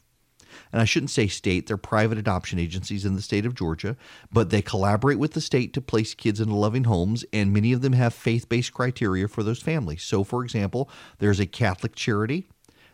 And 0.73 0.81
I 0.81 0.87
shouldn't 0.87 1.11
say 1.11 1.27
state, 1.27 1.67
they're 1.67 1.77
private 1.77 2.17
adoption 2.17 2.59
agencies 2.59 3.05
in 3.05 3.17
the 3.17 3.23
state 3.23 3.45
of 3.45 3.55
Georgia, 3.55 3.97
but 4.33 4.49
they 4.49 4.63
collaborate 4.63 5.19
with 5.19 5.33
the 5.35 5.43
state 5.43 5.75
to 5.75 5.83
place 5.83 6.15
kids 6.15 6.41
into 6.41 6.55
loving 6.55 6.85
homes, 6.85 7.25
and 7.33 7.53
many 7.53 7.73
of 7.73 7.83
them 7.83 7.93
have 7.93 8.15
faith 8.15 8.49
based 8.49 8.73
criteria 8.73 9.29
for 9.29 9.43
those 9.43 9.61
families. 9.61 10.03
So, 10.03 10.25
for 10.25 10.43
example, 10.43 10.89
there's 11.19 11.41
a 11.41 11.47
Catholic 11.47 11.95
charity 11.95 12.49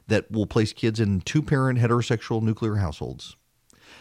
that 0.08 0.30
will 0.30 0.46
place 0.46 0.72
kids 0.72 1.00
in 1.00 1.20
two 1.20 1.42
parent 1.42 1.78
heterosexual 1.78 2.42
nuclear 2.42 2.76
households. 2.76 3.36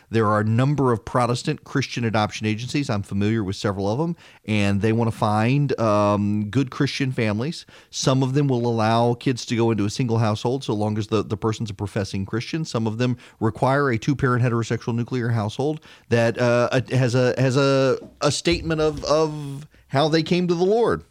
There 0.10 0.28
are 0.28 0.42
a 0.42 0.44
number 0.44 0.92
of 0.92 1.04
Protestant 1.06 1.64
Christian 1.64 2.06
adoption 2.06 2.46
agencies. 2.46 2.90
I'm 2.90 3.02
familiar 3.02 3.44
with 3.44 3.56
several 3.56 3.90
of 3.90 3.98
them, 3.98 4.16
and 4.46 4.82
they 4.82 4.92
want 4.92 5.12
to 5.12 5.18
find 5.18 5.78
um, 5.80 6.50
good 6.50 6.70
Christian 6.70 7.12
families. 7.12 7.66
Some 7.90 8.22
of 8.22 8.34
them 8.34 8.48
will 8.48 8.68
allow 8.68 9.16
kids 9.16 9.46
to 9.48 9.56
go 9.56 9.72
into 9.72 9.86
a 9.86 9.90
single 9.90 10.20
household 10.20 10.64
so 10.64 10.74
long 10.74 10.98
as 10.98 11.08
the, 11.08 11.24
the 11.24 11.38
person's 11.38 11.72
a 11.72 11.74
professing 11.74 12.26
Christian. 12.26 12.64
Some 12.64 12.86
of 12.86 13.00
them 13.00 13.18
require 13.40 13.90
a 13.90 13.98
two 13.98 14.16
parent 14.16 14.44
heterosexual 14.44 14.96
nuclear 14.96 15.30
household 15.30 15.82
that 16.10 16.38
uh, 16.40 16.82
has 16.92 17.16
a 17.16 17.34
has 17.40 17.58
a, 17.58 17.98
a 18.22 18.32
statement 18.32 18.82
of, 18.82 19.04
of 19.06 19.68
how 19.88 20.10
they 20.10 20.24
came 20.24 20.48
to 20.48 20.56
the 20.56 20.64
Lord 20.64 21.04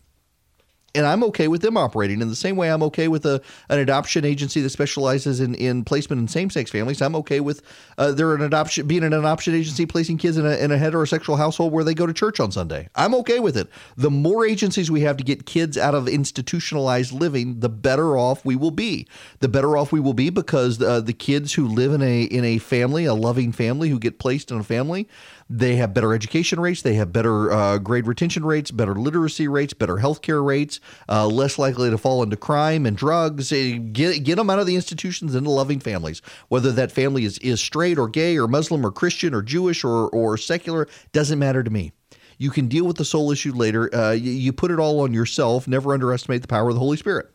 and 0.95 1.07
I'm 1.07 1.25
okay 1.25 1.49
with 1.49 1.63
them 1.63 1.77
operating 1.77 2.21
in 2.21 2.29
the 2.29 2.37
same 2.37 2.57
way 2.57 2.71
I'm 2.71 2.83
okay 2.85 3.09
with 3.09 3.25
a, 3.27 3.41
an 3.69 3.79
adoption 3.79 4.25
agency 4.25 4.61
that 4.61 4.71
specializes 4.71 5.41
in, 5.41 5.55
in 5.55 5.85
placement 5.85 6.21
in 6.21 6.29
same 6.29 6.51
sex 6.51 6.71
families. 6.71 7.01
I'm 7.01 7.17
okay 7.17 7.41
with 7.41 7.63
uh, 7.99 8.13
they're 8.13 8.35
an 8.35 8.43
adoption 8.43 8.87
being 8.87 9.05
an 9.05 9.13
adoption 9.13 9.55
agency 9.55 9.87
placing 9.87 10.19
kids 10.19 10.37
in 10.37 10.47
a, 10.47 10.57
in 10.57 10.71
a 10.71 10.77
heterosexual 10.77 11.37
household 11.37 11.73
where 11.73 11.85
they 11.85 11.95
go 11.95 12.07
to 12.07 12.13
church 12.13 12.41
on 12.41 12.53
Sunday. 12.53 12.89
I'm 12.95 13.15
okay 13.17 13.41
with 13.41 13.57
it. 13.57 13.69
The 13.97 14.11
more 14.11 14.45
agencies 14.47 14.91
we 14.91 15.01
have 15.03 15.17
to 15.17 15.25
get 15.25 15.47
kids 15.47 15.79
out 15.79 15.95
of 15.95 16.09
institutionalized 16.09 17.13
living, 17.13 17.61
the 17.61 17.69
better 17.69 18.17
off 18.17 18.45
we 18.45 18.57
will 18.57 18.71
be. 18.71 19.07
The 19.41 19.49
better 19.49 19.77
off 19.77 19.93
we 19.93 20.01
will 20.01 20.15
be 20.15 20.31
because 20.31 20.81
uh, 20.81 21.01
the 21.01 21.13
kids 21.13 21.55
who 21.55 21.67
live 21.67 21.93
in 21.93 22.03
a 22.03 22.23
in 22.23 22.45
a 22.45 22.59
family, 22.59 23.05
a 23.05 23.15
loving 23.15 23.53
family, 23.53 23.89
who 23.89 23.99
get 23.99 24.19
placed 24.19 24.51
in 24.51 24.59
a 24.59 24.65
family, 24.65 25.09
they 25.55 25.77
have 25.77 25.93
better 25.93 26.15
education 26.15 26.59
rates, 26.59 26.81
they 26.81 26.95
have 26.95 27.13
better 27.13 27.53
uh, 27.53 27.77
grade 27.77 28.07
retention 28.07 28.43
rates, 28.43 28.71
better 28.71 28.95
literacy 28.95 29.49
rates, 29.49 29.75
better 29.75 29.97
healthcare 29.97 30.43
rates, 30.45 30.81
uh, 31.11 31.27
less 31.27 31.59
likely 31.59 31.91
to 31.91 31.99
fall 31.99 32.23
into 32.23 32.39
crime 32.39 32.87
and 32.87 32.97
drugs. 32.97 33.53
Eh, 33.53 33.77
get, 33.77 34.25
get 34.25 34.37
them 34.37 34.49
out 34.49 34.59
of 34.59 34.67
the 34.67 34.75
institutions 34.75 35.35
into 35.35 35.51
loving 35.51 35.79
families. 35.79 36.23
Whether 36.49 36.73
that 36.73 36.91
family 36.91 37.25
is, 37.25 37.39
is 37.39 37.61
straight 37.61 37.99
or 37.99 38.09
gay 38.09 38.39
or 38.39 38.49
Muslim 38.49 38.85
or 38.85 38.91
Christian 38.91 39.35
or 39.35 39.43
Jewish 39.43 39.85
or, 39.85 40.09
or 40.09 40.39
secular, 40.39 40.89
doesn't 41.13 41.39
matter 41.39 41.63
to 41.63 41.71
me. 41.71 41.93
You 42.39 42.51
can 42.51 42.67
deal 42.69 42.87
with 42.87 42.97
the 42.97 43.05
soul 43.05 43.31
issue 43.31 43.53
later. 43.53 43.95
Uh, 43.95 44.13
you, 44.13 44.33
you 44.33 44.53
put 44.55 44.71
it 44.71 44.81
all 44.81 45.01
on 45.01 45.13
yourself. 45.13 45.69
Never 45.69 45.93
underestimate 45.93 46.41
the 46.41 46.49
power 46.49 46.71
of 46.71 46.75
the 46.75 46.81
Holy 46.81 46.97
Spirit. 46.97 47.27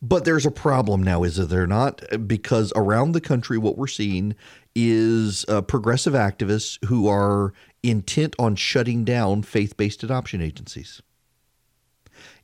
But 0.00 0.26
there's 0.26 0.44
a 0.44 0.50
problem 0.50 1.02
now, 1.02 1.22
is 1.22 1.36
there 1.48 1.66
not? 1.66 2.02
Because 2.26 2.74
around 2.76 3.12
the 3.12 3.22
country, 3.22 3.56
what 3.56 3.78
we're 3.78 3.86
seeing 3.86 4.34
is 4.74 5.44
uh, 5.48 5.62
progressive 5.62 6.14
activists 6.14 6.84
who 6.86 7.08
are 7.08 7.52
intent 7.82 8.34
on 8.38 8.56
shutting 8.56 9.04
down 9.04 9.42
faith 9.42 9.76
based 9.76 10.02
adoption 10.02 10.40
agencies. 10.40 11.00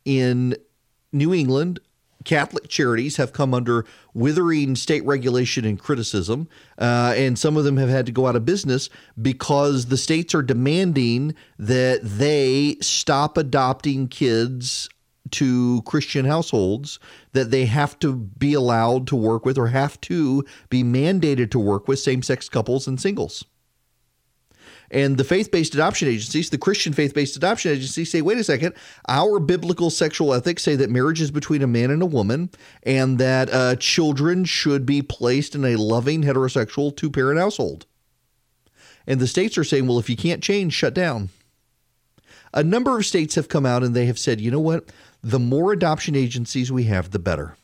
In 0.04 0.56
New 1.12 1.34
England, 1.34 1.80
Catholic 2.24 2.68
charities 2.68 3.16
have 3.16 3.32
come 3.32 3.54
under 3.54 3.86
withering 4.12 4.76
state 4.76 5.04
regulation 5.06 5.64
and 5.64 5.78
criticism, 5.78 6.48
uh, 6.78 7.14
and 7.16 7.38
some 7.38 7.56
of 7.56 7.64
them 7.64 7.78
have 7.78 7.88
had 7.88 8.06
to 8.06 8.12
go 8.12 8.26
out 8.26 8.36
of 8.36 8.44
business 8.44 8.90
because 9.20 9.86
the 9.86 9.96
states 9.96 10.34
are 10.34 10.42
demanding 10.42 11.34
that 11.58 12.00
they 12.02 12.76
stop 12.82 13.38
adopting 13.38 14.06
kids 14.06 14.88
to 15.30 15.82
Christian 15.82 16.24
households 16.24 16.98
that 17.32 17.50
they 17.50 17.66
have 17.66 17.98
to 18.00 18.14
be 18.14 18.54
allowed 18.54 19.06
to 19.08 19.16
work 19.16 19.44
with 19.44 19.58
or 19.58 19.68
have 19.68 20.00
to 20.02 20.44
be 20.68 20.82
mandated 20.82 21.50
to 21.52 21.58
work 21.58 21.86
with 21.88 21.98
same 21.98 22.22
sex 22.22 22.48
couples 22.48 22.86
and 22.86 23.00
singles. 23.00 23.44
And 24.90 25.18
the 25.18 25.24
faith 25.24 25.52
based 25.52 25.74
adoption 25.74 26.08
agencies, 26.08 26.50
the 26.50 26.58
Christian 26.58 26.92
faith 26.92 27.14
based 27.14 27.36
adoption 27.36 27.70
agencies, 27.70 28.10
say, 28.10 28.22
wait 28.22 28.38
a 28.38 28.44
second, 28.44 28.74
our 29.08 29.38
biblical 29.38 29.88
sexual 29.88 30.34
ethics 30.34 30.64
say 30.64 30.74
that 30.76 30.90
marriage 30.90 31.20
is 31.20 31.30
between 31.30 31.62
a 31.62 31.68
man 31.68 31.90
and 31.90 32.02
a 32.02 32.06
woman, 32.06 32.50
and 32.82 33.18
that 33.18 33.52
uh, 33.52 33.76
children 33.76 34.44
should 34.44 34.84
be 34.84 35.00
placed 35.00 35.54
in 35.54 35.64
a 35.64 35.76
loving 35.76 36.22
heterosexual 36.22 36.96
two 36.96 37.10
parent 37.10 37.38
household. 37.38 37.86
And 39.06 39.20
the 39.20 39.28
states 39.28 39.56
are 39.56 39.64
saying, 39.64 39.86
well, 39.86 39.98
if 39.98 40.10
you 40.10 40.16
can't 40.16 40.42
change, 40.42 40.72
shut 40.72 40.94
down. 40.94 41.30
A 42.52 42.64
number 42.64 42.98
of 42.98 43.06
states 43.06 43.36
have 43.36 43.48
come 43.48 43.64
out 43.64 43.84
and 43.84 43.94
they 43.94 44.06
have 44.06 44.18
said, 44.18 44.40
you 44.40 44.50
know 44.50 44.60
what? 44.60 44.90
The 45.22 45.38
more 45.38 45.72
adoption 45.72 46.16
agencies 46.16 46.72
we 46.72 46.84
have, 46.84 47.10
the 47.10 47.18
better. 47.18 47.56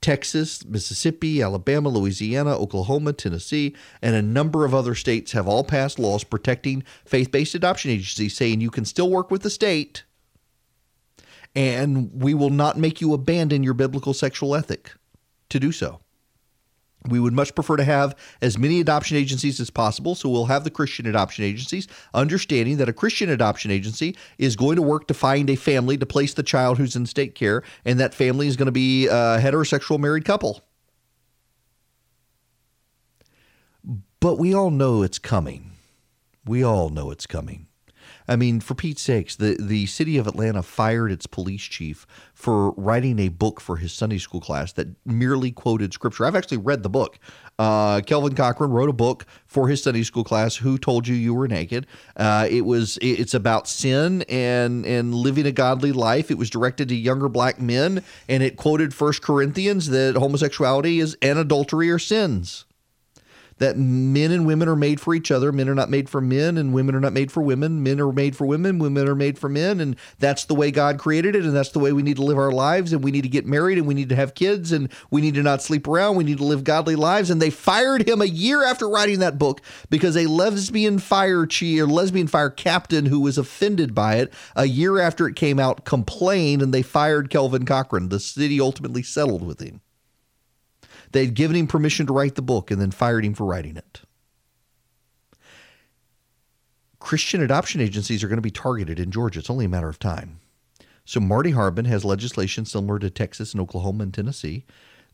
Texas, 0.00 0.64
Mississippi, 0.64 1.40
Alabama, 1.40 1.88
Louisiana, 1.88 2.56
Oklahoma, 2.56 3.12
Tennessee, 3.12 3.76
and 4.02 4.16
a 4.16 4.22
number 4.22 4.64
of 4.64 4.74
other 4.74 4.96
states 4.96 5.30
have 5.32 5.46
all 5.46 5.62
passed 5.62 5.98
laws 5.98 6.24
protecting 6.24 6.82
faith 7.04 7.30
based 7.30 7.54
adoption 7.54 7.92
agencies, 7.92 8.36
saying 8.36 8.60
you 8.60 8.70
can 8.70 8.84
still 8.84 9.08
work 9.08 9.30
with 9.30 9.42
the 9.42 9.50
state 9.50 10.02
and 11.54 12.10
we 12.22 12.34
will 12.34 12.50
not 12.50 12.78
make 12.78 13.00
you 13.00 13.12
abandon 13.12 13.62
your 13.62 13.74
biblical 13.74 14.14
sexual 14.14 14.54
ethic 14.54 14.92
to 15.50 15.60
do 15.60 15.72
so. 15.72 16.00
We 17.08 17.18
would 17.18 17.32
much 17.32 17.54
prefer 17.54 17.76
to 17.76 17.84
have 17.84 18.16
as 18.40 18.56
many 18.56 18.80
adoption 18.80 19.16
agencies 19.16 19.58
as 19.58 19.70
possible, 19.70 20.14
so 20.14 20.28
we'll 20.28 20.46
have 20.46 20.62
the 20.64 20.70
Christian 20.70 21.06
adoption 21.06 21.44
agencies, 21.44 21.88
understanding 22.14 22.76
that 22.76 22.88
a 22.88 22.92
Christian 22.92 23.28
adoption 23.28 23.70
agency 23.70 24.16
is 24.38 24.54
going 24.54 24.76
to 24.76 24.82
work 24.82 25.08
to 25.08 25.14
find 25.14 25.50
a 25.50 25.56
family 25.56 25.98
to 25.98 26.06
place 26.06 26.34
the 26.34 26.44
child 26.44 26.78
who's 26.78 26.94
in 26.94 27.06
state 27.06 27.34
care, 27.34 27.64
and 27.84 27.98
that 27.98 28.14
family 28.14 28.46
is 28.46 28.56
going 28.56 28.66
to 28.66 28.72
be 28.72 29.06
a 29.08 29.38
heterosexual 29.40 29.98
married 29.98 30.24
couple. 30.24 30.62
But 34.20 34.36
we 34.36 34.54
all 34.54 34.70
know 34.70 35.02
it's 35.02 35.18
coming. 35.18 35.72
We 36.46 36.62
all 36.62 36.90
know 36.90 37.10
it's 37.10 37.26
coming. 37.26 37.66
I 38.32 38.36
mean, 38.36 38.60
for 38.60 38.74
Pete's 38.74 39.02
sakes, 39.02 39.36
the, 39.36 39.58
the 39.60 39.84
city 39.84 40.16
of 40.16 40.26
Atlanta 40.26 40.62
fired 40.62 41.12
its 41.12 41.26
police 41.26 41.64
chief 41.64 42.06
for 42.32 42.70
writing 42.70 43.18
a 43.18 43.28
book 43.28 43.60
for 43.60 43.76
his 43.76 43.92
Sunday 43.92 44.16
school 44.16 44.40
class 44.40 44.72
that 44.72 44.88
merely 45.04 45.50
quoted 45.50 45.92
scripture. 45.92 46.24
I've 46.24 46.34
actually 46.34 46.56
read 46.56 46.82
the 46.82 46.88
book. 46.88 47.18
Uh, 47.58 48.00
Kelvin 48.00 48.34
Cochran 48.34 48.70
wrote 48.70 48.88
a 48.88 48.94
book 48.94 49.26
for 49.44 49.68
his 49.68 49.82
Sunday 49.82 50.02
school 50.02 50.24
class. 50.24 50.56
Who 50.56 50.78
told 50.78 51.06
you 51.06 51.14
you 51.14 51.34
were 51.34 51.46
naked? 51.46 51.86
Uh, 52.16 52.48
it 52.50 52.62
was 52.62 52.98
it's 53.02 53.34
about 53.34 53.68
sin 53.68 54.22
and 54.30 54.86
and 54.86 55.14
living 55.14 55.44
a 55.44 55.52
godly 55.52 55.92
life. 55.92 56.30
It 56.30 56.38
was 56.38 56.48
directed 56.48 56.88
to 56.88 56.96
younger 56.96 57.28
black 57.28 57.60
men, 57.60 58.02
and 58.30 58.42
it 58.42 58.56
quoted 58.56 58.94
First 58.94 59.20
Corinthians 59.20 59.90
that 59.90 60.16
homosexuality 60.16 61.00
is 61.00 61.18
and 61.20 61.38
adultery 61.38 61.90
are 61.90 61.98
sins 61.98 62.64
that 63.62 63.78
men 63.78 64.32
and 64.32 64.44
women 64.44 64.68
are 64.68 64.74
made 64.74 65.00
for 65.00 65.14
each 65.14 65.30
other. 65.30 65.52
Men 65.52 65.68
are 65.68 65.74
not 65.74 65.88
made 65.88 66.10
for 66.10 66.20
men, 66.20 66.58
and 66.58 66.74
women 66.74 66.96
are 66.96 67.00
not 67.00 67.12
made 67.12 67.30
for 67.30 67.42
women. 67.42 67.80
Men 67.82 68.00
are 68.00 68.12
made 68.12 68.36
for 68.36 68.44
women, 68.44 68.80
women 68.80 69.08
are 69.08 69.14
made 69.14 69.38
for 69.38 69.48
men, 69.48 69.80
and 69.80 69.96
that's 70.18 70.46
the 70.46 70.54
way 70.54 70.72
God 70.72 70.98
created 70.98 71.36
it, 71.36 71.44
and 71.44 71.54
that's 71.54 71.70
the 71.70 71.78
way 71.78 71.92
we 71.92 72.02
need 72.02 72.16
to 72.16 72.24
live 72.24 72.38
our 72.38 72.50
lives. 72.50 72.92
And 72.92 73.04
we 73.04 73.12
need 73.12 73.22
to 73.22 73.28
get 73.28 73.46
married, 73.46 73.78
and 73.78 73.86
we 73.86 73.94
need 73.94 74.08
to 74.08 74.16
have 74.16 74.34
kids, 74.34 74.72
and 74.72 74.88
we 75.12 75.20
need 75.20 75.34
to 75.34 75.42
not 75.42 75.62
sleep 75.62 75.86
around. 75.86 76.16
We 76.16 76.24
need 76.24 76.38
to 76.38 76.44
live 76.44 76.64
godly 76.64 76.96
lives. 76.96 77.30
And 77.30 77.40
they 77.40 77.50
fired 77.50 78.08
him 78.08 78.20
a 78.20 78.26
year 78.26 78.64
after 78.64 78.88
writing 78.88 79.20
that 79.20 79.38
book 79.38 79.60
because 79.88 80.16
a 80.16 80.26
lesbian 80.26 80.98
fire 80.98 81.46
chief 81.46 81.82
or 81.82 81.86
lesbian 81.86 82.26
fire 82.26 82.50
captain 82.50 83.06
who 83.06 83.20
was 83.20 83.38
offended 83.38 83.94
by 83.94 84.16
it 84.16 84.32
a 84.56 84.64
year 84.64 84.98
after 84.98 85.28
it 85.28 85.36
came 85.36 85.60
out 85.60 85.84
complained, 85.84 86.62
and 86.62 86.74
they 86.74 86.82
fired 86.82 87.30
Kelvin 87.30 87.64
Cochran. 87.64 88.08
The 88.08 88.18
city 88.18 88.60
ultimately 88.60 89.04
settled 89.04 89.46
with 89.46 89.60
him. 89.60 89.82
They'd 91.12 91.34
given 91.34 91.56
him 91.56 91.66
permission 91.66 92.06
to 92.06 92.12
write 92.12 92.34
the 92.34 92.42
book 92.42 92.70
and 92.70 92.80
then 92.80 92.90
fired 92.90 93.24
him 93.24 93.34
for 93.34 93.44
writing 93.44 93.76
it. 93.76 94.02
Christian 96.98 97.42
adoption 97.42 97.80
agencies 97.80 98.22
are 98.22 98.28
going 98.28 98.36
to 98.36 98.42
be 98.42 98.50
targeted 98.50 99.00
in 99.00 99.10
Georgia. 99.10 99.40
It's 99.40 99.50
only 99.50 99.64
a 99.64 99.68
matter 99.68 99.88
of 99.88 99.98
time. 99.98 100.40
So 101.04 101.20
Marty 101.20 101.50
Harbin 101.50 101.84
has 101.86 102.04
legislation 102.04 102.64
similar 102.64 102.98
to 103.00 103.10
Texas 103.10 103.52
and 103.52 103.60
Oklahoma 103.60 104.04
and 104.04 104.14
Tennessee 104.14 104.64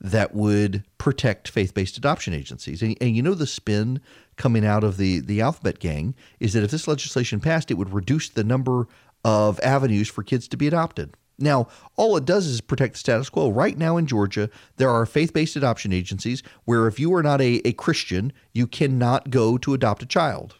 that 0.00 0.34
would 0.34 0.84
protect 0.98 1.48
faith-based 1.48 1.96
adoption 1.96 2.34
agencies. 2.34 2.82
And, 2.82 2.96
and, 3.00 3.16
you 3.16 3.22
know 3.22 3.34
the 3.34 3.46
spin 3.46 4.00
coming 4.36 4.64
out 4.64 4.84
of 4.84 4.96
the 4.96 5.20
the 5.20 5.40
alphabet 5.40 5.80
gang 5.80 6.14
is 6.38 6.52
that 6.52 6.62
if 6.62 6.70
this 6.70 6.86
legislation 6.86 7.40
passed, 7.40 7.70
it 7.70 7.74
would 7.74 7.92
reduce 7.92 8.28
the 8.28 8.44
number 8.44 8.86
of 9.24 9.58
avenues 9.60 10.08
for 10.08 10.22
kids 10.22 10.46
to 10.48 10.56
be 10.56 10.68
adopted. 10.68 11.14
Now, 11.38 11.68
all 11.96 12.16
it 12.16 12.24
does 12.24 12.46
is 12.46 12.60
protect 12.60 12.94
the 12.94 12.98
status 12.98 13.30
quo. 13.30 13.50
Right 13.50 13.78
now 13.78 13.96
in 13.96 14.06
Georgia, 14.06 14.50
there 14.76 14.90
are 14.90 15.06
faith 15.06 15.32
based 15.32 15.54
adoption 15.56 15.92
agencies 15.92 16.42
where 16.64 16.86
if 16.88 16.98
you 16.98 17.14
are 17.14 17.22
not 17.22 17.40
a, 17.40 17.66
a 17.66 17.72
Christian, 17.72 18.32
you 18.52 18.66
cannot 18.66 19.30
go 19.30 19.56
to 19.58 19.74
adopt 19.74 20.02
a 20.02 20.06
child. 20.06 20.56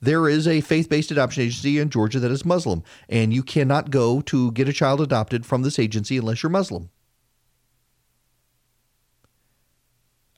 There 0.00 0.28
is 0.28 0.46
a 0.46 0.60
faith 0.60 0.88
based 0.88 1.10
adoption 1.10 1.42
agency 1.42 1.78
in 1.78 1.90
Georgia 1.90 2.20
that 2.20 2.30
is 2.30 2.44
Muslim, 2.44 2.82
and 3.08 3.34
you 3.34 3.42
cannot 3.42 3.90
go 3.90 4.20
to 4.22 4.52
get 4.52 4.68
a 4.68 4.72
child 4.72 5.00
adopted 5.00 5.44
from 5.44 5.62
this 5.62 5.78
agency 5.78 6.16
unless 6.16 6.42
you're 6.42 6.50
Muslim. 6.50 6.90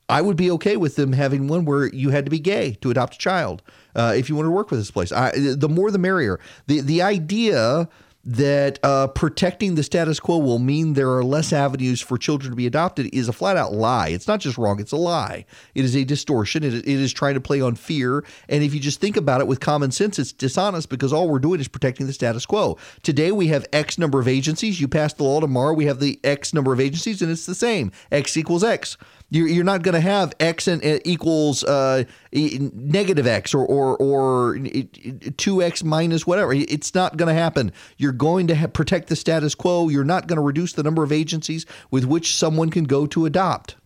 I 0.09 0.20
would 0.20 0.36
be 0.36 0.51
okay 0.52 0.77
with 0.77 0.97
them 0.97 1.12
having 1.12 1.48
one 1.48 1.64
where 1.64 1.86
you 1.86 2.10
had 2.10 2.27
to 2.27 2.31
be 2.31 2.39
gay 2.39 2.73
to 2.82 2.90
adopt 2.90 3.14
a 3.14 3.19
child 3.19 3.62
uh, 3.94 4.12
if 4.14 4.28
you 4.28 4.36
wanted 4.36 4.48
to 4.48 4.52
work 4.52 4.70
with 4.70 4.81
this 4.81 4.90
place. 4.90 5.10
I, 5.10 5.32
the 5.35 5.69
more 5.70 5.90
the 5.90 5.98
merrier. 5.98 6.39
The 6.66 6.81
the 6.81 7.01
idea 7.01 7.89
that 8.24 8.78
uh, 8.85 9.09
protecting 9.09 9.74
the 9.74 9.82
status 9.82 10.20
quo 10.20 10.39
will 10.39 10.61
mean 10.61 10.93
there 10.93 11.11
are 11.11 11.24
less 11.24 11.53
avenues 11.53 12.01
for 12.01 12.16
children 12.16 12.51
to 12.51 12.57
be 12.57 12.66
adopted 12.66 13.12
is 13.12 13.28
a 13.28 13.32
flat 13.32 13.57
out 13.57 13.73
lie. 13.73 14.09
It's 14.09 14.28
not 14.28 14.40
just 14.40 14.57
wrong, 14.57 14.81
it's 14.81 14.93
a 14.93 14.97
lie. 14.97 15.44
It 15.74 15.85
is 15.85 15.97
a 15.97 16.05
distortion. 16.05 16.62
It, 16.62 16.74
it 16.74 16.86
is 16.86 17.12
trying 17.12 17.35
to 17.35 17.40
play 17.40 17.61
on 17.61 17.74
fear. 17.74 18.24
And 18.49 18.62
if 18.62 18.74
you 18.74 18.81
just 18.81 19.01
think 19.01 19.16
about 19.16 19.40
it 19.40 19.49
with 19.49 19.59
common 19.61 19.90
sense, 19.90 20.19
it's 20.19 20.32
dishonest 20.32 20.89
because 20.89 21.12
all 21.12 21.28
we're 21.28 21.40
doing 21.40 21.61
is 21.61 21.69
protecting 21.69 22.07
the 22.07 22.12
status 22.12 22.47
quo. 22.47 22.78
Today 23.03 23.32
we 23.32 23.49
have 23.49 23.66
X 23.73 23.99
number 23.99 24.20
of 24.20 24.28
agencies. 24.28 24.81
You 24.81 24.86
pass 24.86 25.12
the 25.12 25.24
law 25.24 25.40
tomorrow, 25.40 25.74
we 25.74 25.86
have 25.86 25.99
the 25.99 26.20
X 26.23 26.55
number 26.55 26.73
of 26.73 26.81
agencies, 26.81 27.23
and 27.23 27.31
it's 27.31 27.47
the 27.47 27.55
same. 27.55 27.90
X 28.12 28.36
equals 28.36 28.62
X. 28.62 28.97
You're, 29.34 29.64
not 29.64 29.82
going 29.82 29.94
to 29.94 30.00
have 30.00 30.34
x 30.40 30.68
and 30.68 30.84
uh, 30.84 30.98
equals 31.06 31.64
uh, 31.64 32.04
negative 32.32 33.26
x 33.26 33.54
or 33.54 33.64
or 33.64 33.96
or 33.96 34.59
two 35.38 35.62
x 35.62 35.82
minus 35.82 36.26
whatever. 36.26 36.52
It's 36.52 36.94
not 36.94 37.16
going 37.16 37.34
to 37.34 37.40
happen. 37.40 37.72
You're 37.96 38.12
going 38.12 38.46
to 38.48 38.68
protect 38.68 39.09
the 39.09 39.16
status 39.16 39.54
quo. 39.54 39.88
You're 39.88 40.04
not 40.04 40.26
going 40.26 40.36
to 40.36 40.42
reduce 40.42 40.74
the 40.74 40.82
number 40.82 41.02
of 41.02 41.12
agencies 41.12 41.64
with 41.90 42.04
which 42.04 42.36
someone 42.36 42.68
can 42.68 42.84
go 42.84 43.06
to 43.06 43.24
adopt. 43.24 43.76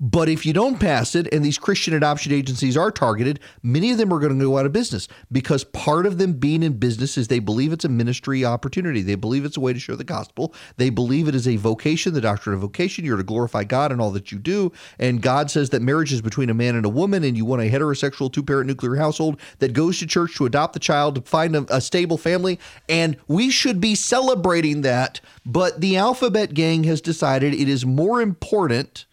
But 0.00 0.28
if 0.28 0.46
you 0.46 0.52
don't 0.52 0.78
pass 0.78 1.14
it 1.14 1.32
and 1.32 1.44
these 1.44 1.58
Christian 1.58 1.94
adoption 1.94 2.32
agencies 2.32 2.76
are 2.76 2.90
targeted, 2.90 3.40
many 3.62 3.90
of 3.90 3.98
them 3.98 4.12
are 4.12 4.20
going 4.20 4.38
to 4.38 4.44
go 4.44 4.58
out 4.58 4.66
of 4.66 4.72
business 4.72 5.08
because 5.32 5.64
part 5.64 6.06
of 6.06 6.18
them 6.18 6.34
being 6.34 6.62
in 6.62 6.74
business 6.74 7.18
is 7.18 7.28
they 7.28 7.40
believe 7.40 7.72
it's 7.72 7.84
a 7.84 7.88
ministry 7.88 8.44
opportunity. 8.44 9.02
They 9.02 9.16
believe 9.16 9.44
it's 9.44 9.56
a 9.56 9.60
way 9.60 9.72
to 9.72 9.80
share 9.80 9.96
the 9.96 10.04
gospel. 10.04 10.54
They 10.76 10.90
believe 10.90 11.26
it 11.26 11.34
is 11.34 11.48
a 11.48 11.56
vocation, 11.56 12.14
the 12.14 12.20
doctrine 12.20 12.54
of 12.54 12.60
vocation. 12.60 13.04
You're 13.04 13.16
to 13.16 13.22
glorify 13.24 13.64
God 13.64 13.90
in 13.90 14.00
all 14.00 14.10
that 14.12 14.30
you 14.30 14.38
do. 14.38 14.72
And 14.98 15.20
God 15.20 15.50
says 15.50 15.70
that 15.70 15.82
marriage 15.82 16.12
is 16.12 16.22
between 16.22 16.50
a 16.50 16.54
man 16.54 16.76
and 16.76 16.86
a 16.86 16.90
woman, 16.90 17.24
and 17.24 17.36
you 17.36 17.44
want 17.44 17.62
a 17.62 17.70
heterosexual 17.70 18.32
two 18.32 18.42
parent 18.42 18.68
nuclear 18.68 18.96
household 18.96 19.40
that 19.58 19.72
goes 19.72 19.98
to 19.98 20.06
church 20.06 20.36
to 20.36 20.46
adopt 20.46 20.74
the 20.74 20.80
child, 20.80 21.16
to 21.16 21.20
find 21.22 21.56
a, 21.56 21.66
a 21.74 21.80
stable 21.80 22.18
family. 22.18 22.58
And 22.88 23.16
we 23.26 23.50
should 23.50 23.80
be 23.80 23.94
celebrating 23.94 24.82
that. 24.82 25.20
But 25.44 25.80
the 25.80 25.96
Alphabet 25.96 26.54
Gang 26.54 26.84
has 26.84 27.00
decided 27.00 27.54
it 27.54 27.68
is 27.68 27.84
more 27.84 28.20
important 28.20 29.06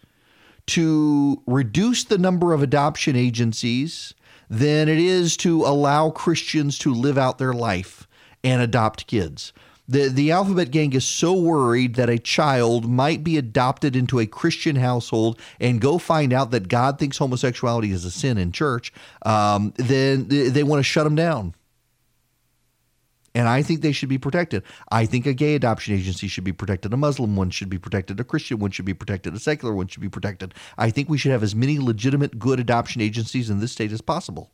to 0.68 1.42
reduce 1.46 2.04
the 2.04 2.18
number 2.18 2.54
of 2.54 2.64
adoption 2.64 3.16
agencies 3.16 4.14
than 4.50 4.88
it 4.90 5.00
is 5.00 5.38
to 5.38 5.64
allow 5.64 6.10
Christians 6.10 6.78
to 6.80 6.94
live 6.94 7.18
out 7.18 7.38
their 7.38 7.54
life 7.54 8.08
and 8.44 8.62
adopt 8.62 9.08
kids. 9.08 9.54
The, 9.88 10.10
the 10.10 10.32
alphabet 10.32 10.72
gang 10.72 10.94
is 10.94 11.06
so 11.06 11.34
worried 11.34 11.96
that 11.96 12.10
a 12.10 12.18
child 12.18 12.90
might 12.90 13.24
be 13.24 13.38
adopted 13.38 13.96
into 13.96 14.20
a 14.20 14.26
Christian 14.26 14.78
household 14.78 15.40
and 15.60 15.80
go 15.80 16.00
find 16.00 16.34
out 16.34 16.50
that 16.52 16.68
God 16.68 16.98
thinks 16.98 17.18
homosexuality 17.18 17.92
is 17.92 18.04
a 18.04 18.12
sin 18.12 18.40
in 18.40 18.52
church, 18.52 18.92
um, 19.24 19.74
then 19.78 20.28
they, 20.28 20.50
they 20.50 20.64
want 20.64 20.80
to 20.80 20.84
shut 20.84 21.04
them 21.04 21.16
down 21.16 21.54
and 23.36 23.50
I 23.50 23.62
think 23.62 23.82
they 23.82 23.92
should 23.92 24.10
be 24.10 24.18
protected. 24.18 24.64
I 24.90 25.06
think 25.06 25.26
a 25.26 25.34
gay 25.34 25.56
adoption 25.56 25.94
agency 25.94 26.28
should 26.28 26.46
be 26.46 26.54
protected, 26.54 26.94
a 26.94 26.98
Muslim 26.98 27.36
one 27.36 27.50
should 27.50 27.70
be 27.70 27.78
protected, 27.78 28.20
a 28.20 28.24
Christian 28.24 28.60
one 28.60 28.72
should 28.72 28.86
be 28.86 28.94
protected, 28.94 29.36
a 29.36 29.40
secular 29.40 29.76
one 29.76 29.88
should 29.88 30.02
be 30.02 30.10
protected. 30.10 30.54
I 30.78 30.90
think 30.90 31.10
we 31.10 31.18
should 31.18 31.34
have 31.34 31.44
as 31.44 31.54
many 31.54 31.78
legitimate, 31.78 32.40
good 32.40 32.60
adoption 32.60 33.02
agencies 33.02 33.50
in 33.50 33.60
this 33.60 33.74
state 33.74 33.92
as 33.92 34.02
possible. 34.02 34.52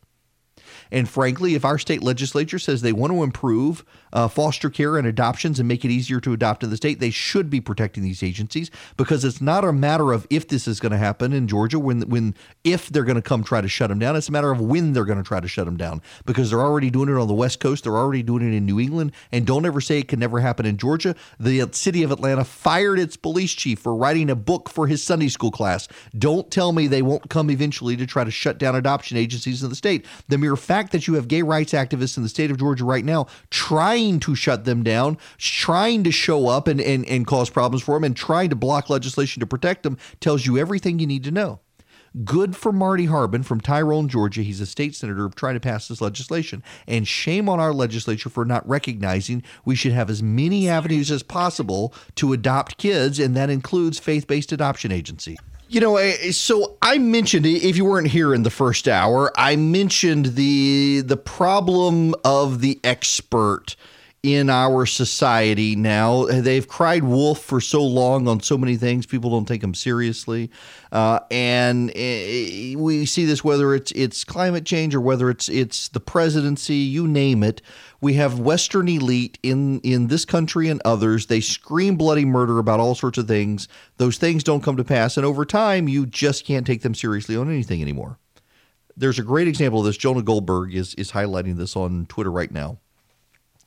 And 0.91 1.07
frankly, 1.07 1.55
if 1.55 1.63
our 1.63 1.77
state 1.77 2.03
legislature 2.03 2.59
says 2.59 2.81
they 2.81 2.91
want 2.91 3.13
to 3.13 3.23
improve 3.23 3.85
uh, 4.13 4.27
foster 4.27 4.69
care 4.69 4.97
and 4.97 5.07
adoptions 5.07 5.59
and 5.59 5.67
make 5.67 5.85
it 5.85 5.91
easier 5.91 6.19
to 6.19 6.33
adopt 6.33 6.63
in 6.63 6.69
the 6.69 6.77
state, 6.77 6.99
they 6.99 7.09
should 7.09 7.49
be 7.49 7.61
protecting 7.61 8.03
these 8.03 8.23
agencies 8.23 8.71
because 8.97 9.23
it's 9.23 9.41
not 9.41 9.63
a 9.63 9.73
matter 9.73 10.11
of 10.11 10.27
if 10.29 10.47
this 10.47 10.67
is 10.67 10.79
going 10.79 10.91
to 10.91 10.97
happen 10.97 11.33
in 11.33 11.47
Georgia 11.47 11.79
when 11.79 12.01
when 12.09 12.35
if 12.63 12.89
they're 12.89 13.03
going 13.03 13.15
to 13.15 13.21
come 13.21 13.43
try 13.43 13.61
to 13.61 13.67
shut 13.67 13.89
them 13.89 13.99
down. 13.99 14.15
It's 14.15 14.29
a 14.29 14.31
matter 14.31 14.51
of 14.51 14.61
when 14.61 14.93
they're 14.93 15.05
going 15.05 15.17
to 15.17 15.23
try 15.23 15.39
to 15.39 15.47
shut 15.47 15.65
them 15.65 15.77
down 15.77 16.01
because 16.25 16.49
they're 16.49 16.61
already 16.61 16.89
doing 16.89 17.09
it 17.09 17.17
on 17.17 17.27
the 17.27 17.33
West 17.33 17.59
Coast. 17.59 17.83
They're 17.83 17.97
already 17.97 18.23
doing 18.23 18.47
it 18.47 18.55
in 18.55 18.65
New 18.65 18.79
England. 18.79 19.11
And 19.31 19.45
don't 19.45 19.65
ever 19.65 19.81
say 19.81 19.99
it 19.99 20.07
can 20.07 20.19
never 20.19 20.39
happen 20.39 20.65
in 20.65 20.77
Georgia. 20.77 21.15
The 21.39 21.69
city 21.71 22.03
of 22.03 22.11
Atlanta 22.11 22.43
fired 22.43 22.99
its 22.99 23.15
police 23.17 23.53
chief 23.53 23.79
for 23.79 23.95
writing 23.95 24.29
a 24.29 24.35
book 24.35 24.69
for 24.69 24.87
his 24.87 25.01
Sunday 25.03 25.29
school 25.29 25.51
class. 25.51 25.87
Don't 26.17 26.49
tell 26.51 26.71
me 26.71 26.87
they 26.87 27.01
won't 27.01 27.29
come 27.29 27.49
eventually 27.49 27.95
to 27.97 28.05
try 28.05 28.23
to 28.23 28.31
shut 28.31 28.57
down 28.57 28.75
adoption 28.75 29.17
agencies 29.17 29.63
in 29.63 29.69
the 29.69 29.75
state. 29.75 30.05
The 30.27 30.37
mere 30.37 30.55
fact 30.55 30.91
that 30.91 31.07
you 31.07 31.15
have 31.15 31.27
gay 31.27 31.41
rights 31.41 31.73
activists 31.73 32.17
in 32.17 32.23
the 32.23 32.29
state 32.29 32.51
of 32.51 32.57
Georgia 32.57 32.85
right 32.85 33.05
now 33.05 33.27
trying 33.49 34.00
to 34.21 34.35
shut 34.35 34.65
them 34.65 34.83
down, 34.83 35.17
trying 35.37 36.03
to 36.03 36.11
show 36.11 36.47
up 36.47 36.67
and, 36.67 36.81
and, 36.81 37.05
and 37.05 37.27
cause 37.27 37.49
problems 37.49 37.83
for 37.83 37.95
them, 37.95 38.03
and 38.03 38.15
trying 38.15 38.49
to 38.49 38.55
block 38.55 38.89
legislation 38.89 39.39
to 39.39 39.47
protect 39.47 39.83
them 39.83 39.97
tells 40.19 40.45
you 40.45 40.57
everything 40.57 40.99
you 40.99 41.07
need 41.07 41.23
to 41.23 41.31
know. 41.31 41.59
Good 42.25 42.57
for 42.57 42.73
Marty 42.73 43.05
Harbin 43.05 43.43
from 43.43 43.61
Tyrone, 43.61 44.09
Georgia. 44.09 44.41
He's 44.41 44.59
a 44.59 44.65
state 44.65 44.95
senator 44.95 45.29
trying 45.29 45.53
to 45.53 45.61
pass 45.61 45.87
this 45.87 46.01
legislation. 46.01 46.61
And 46.85 47.07
shame 47.07 47.47
on 47.47 47.61
our 47.61 47.71
legislature 47.71 48.29
for 48.29 48.43
not 48.43 48.67
recognizing 48.67 49.43
we 49.63 49.75
should 49.75 49.93
have 49.93 50.09
as 50.09 50.21
many 50.21 50.67
avenues 50.67 51.09
as 51.09 51.23
possible 51.23 51.93
to 52.15 52.33
adopt 52.33 52.77
kids, 52.77 53.17
and 53.17 53.35
that 53.37 53.49
includes 53.49 53.97
faith 53.97 54.27
based 54.27 54.51
adoption 54.51 54.91
agency. 54.91 55.37
You 55.69 55.79
know, 55.79 55.95
eh, 55.95 56.33
so 56.33 56.75
I 56.81 56.97
mentioned 56.97 57.45
if 57.45 57.77
you 57.77 57.85
weren't 57.85 58.09
here 58.09 58.33
in 58.33 58.43
the 58.43 58.49
first 58.49 58.89
hour, 58.89 59.31
I 59.37 59.55
mentioned 59.55 60.35
the 60.35 60.99
the 60.99 61.15
problem 61.15 62.13
of 62.25 62.59
the 62.59 62.77
expert 62.83 63.77
in 64.23 64.51
our 64.51 64.85
society 64.85 65.75
now. 65.75 66.25
They've 66.25 66.67
cried 66.67 67.03
wolf 67.03 67.41
for 67.41 67.59
so 67.59 67.83
long 67.83 68.27
on 68.27 68.39
so 68.41 68.55
many 68.55 68.77
things, 68.77 69.07
people 69.07 69.31
don't 69.31 69.47
take 69.47 69.61
them 69.61 69.73
seriously. 69.73 70.51
Uh, 70.91 71.21
and 71.31 71.89
uh, 71.89 72.79
we 72.79 73.05
see 73.07 73.25
this 73.25 73.43
whether 73.43 73.73
it's 73.73 73.91
it's 73.93 74.23
climate 74.23 74.65
change 74.65 74.93
or 74.93 75.01
whether 75.01 75.29
it's 75.29 75.49
it's 75.49 75.87
the 75.87 75.99
presidency, 75.99 76.75
you 76.75 77.07
name 77.07 77.41
it. 77.41 77.61
We 77.99 78.13
have 78.15 78.39
Western 78.39 78.87
elite 78.87 79.39
in 79.41 79.79
in 79.81 80.07
this 80.07 80.25
country 80.25 80.69
and 80.69 80.81
others. 80.85 81.25
They 81.25 81.41
scream 81.41 81.95
bloody 81.95 82.25
murder 82.25 82.59
about 82.59 82.79
all 82.79 82.93
sorts 82.93 83.17
of 83.17 83.27
things. 83.27 83.67
Those 83.97 84.17
things 84.17 84.43
don't 84.43 84.61
come 84.61 84.77
to 84.77 84.83
pass, 84.83 85.17
and 85.17 85.25
over 85.25 85.45
time, 85.45 85.87
you 85.87 86.05
just 86.05 86.45
can't 86.45 86.67
take 86.67 86.83
them 86.83 86.93
seriously 86.93 87.35
on 87.35 87.49
anything 87.49 87.81
anymore. 87.81 88.19
There's 88.95 89.17
a 89.17 89.23
great 89.23 89.47
example 89.47 89.79
of 89.79 89.85
this. 89.85 89.97
Jonah 89.97 90.21
Goldberg 90.21 90.75
is 90.75 90.93
is 90.95 91.11
highlighting 91.11 91.55
this 91.55 91.75
on 91.75 92.05
Twitter 92.05 92.31
right 92.31 92.51
now. 92.51 92.77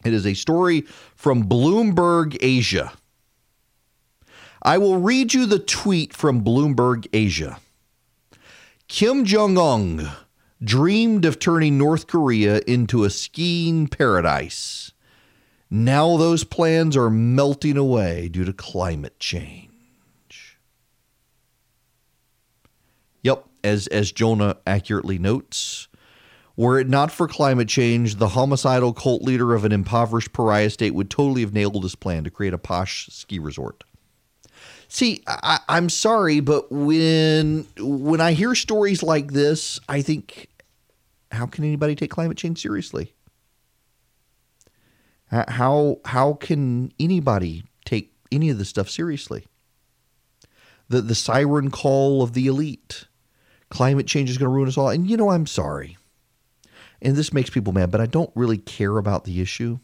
It 0.04 0.12
is 0.12 0.26
a 0.26 0.34
story 0.34 0.82
from 1.16 1.48
Bloomberg 1.48 2.36
Asia. 2.40 2.92
I 4.62 4.78
will 4.78 4.98
read 4.98 5.34
you 5.34 5.46
the 5.46 5.58
tweet 5.58 6.14
from 6.14 6.44
Bloomberg 6.44 7.06
Asia. 7.12 7.58
Kim 8.88 9.24
Jong 9.24 9.58
un 9.58 10.10
dreamed 10.62 11.24
of 11.24 11.38
turning 11.38 11.76
North 11.76 12.06
Korea 12.06 12.60
into 12.66 13.04
a 13.04 13.10
skiing 13.10 13.88
paradise. 13.88 14.92
Now 15.70 16.16
those 16.16 16.44
plans 16.44 16.96
are 16.96 17.10
melting 17.10 17.76
away 17.76 18.28
due 18.28 18.44
to 18.44 18.52
climate 18.52 19.18
change. 19.18 20.58
Yep, 23.22 23.46
as 23.64 23.86
as 23.88 24.12
Jonah 24.12 24.58
accurately 24.66 25.18
notes, 25.18 25.88
were 26.56 26.78
it 26.78 26.88
not 26.88 27.10
for 27.10 27.26
climate 27.26 27.68
change, 27.68 28.16
the 28.16 28.28
homicidal 28.28 28.92
cult 28.92 29.22
leader 29.22 29.54
of 29.54 29.64
an 29.64 29.72
impoverished 29.72 30.32
pariah 30.32 30.70
state 30.70 30.94
would 30.94 31.10
totally 31.10 31.40
have 31.40 31.52
nailed 31.52 31.82
his 31.82 31.96
plan 31.96 32.24
to 32.24 32.30
create 32.30 32.54
a 32.54 32.58
posh 32.58 33.08
ski 33.10 33.38
resort. 33.38 33.84
See, 34.86 35.24
I, 35.26 35.58
am 35.68 35.88
sorry, 35.88 36.38
but 36.38 36.70
when 36.70 37.66
when 37.78 38.20
I 38.20 38.32
hear 38.32 38.54
stories 38.54 39.02
like 39.02 39.32
this, 39.32 39.80
I 39.88 40.02
think, 40.02 40.48
how 41.32 41.46
can 41.46 41.64
anybody 41.64 41.96
take 41.96 42.10
climate 42.10 42.36
change 42.36 42.62
seriously? 42.62 43.12
How 45.26 45.98
how 46.04 46.34
can 46.34 46.92
anybody 47.00 47.64
take 47.84 48.12
any 48.30 48.50
of 48.50 48.58
this 48.58 48.68
stuff 48.68 48.88
seriously? 48.88 49.46
The 50.88 51.00
the 51.00 51.16
siren 51.16 51.72
call 51.72 52.22
of 52.22 52.34
the 52.34 52.46
elite, 52.46 53.06
climate 53.70 54.06
change 54.06 54.30
is 54.30 54.38
going 54.38 54.48
to 54.48 54.54
ruin 54.54 54.68
us 54.68 54.78
all. 54.78 54.90
And 54.90 55.10
you 55.10 55.16
know, 55.16 55.30
I'm 55.30 55.46
sorry 55.46 55.96
and 57.04 57.16
this 57.16 57.32
makes 57.32 57.50
people 57.50 57.72
mad, 57.72 57.90
but 57.90 58.00
I 58.00 58.06
don't 58.06 58.30
really 58.34 58.58
care 58.58 58.98
about 58.98 59.24
the 59.24 59.40
issue. 59.40 59.78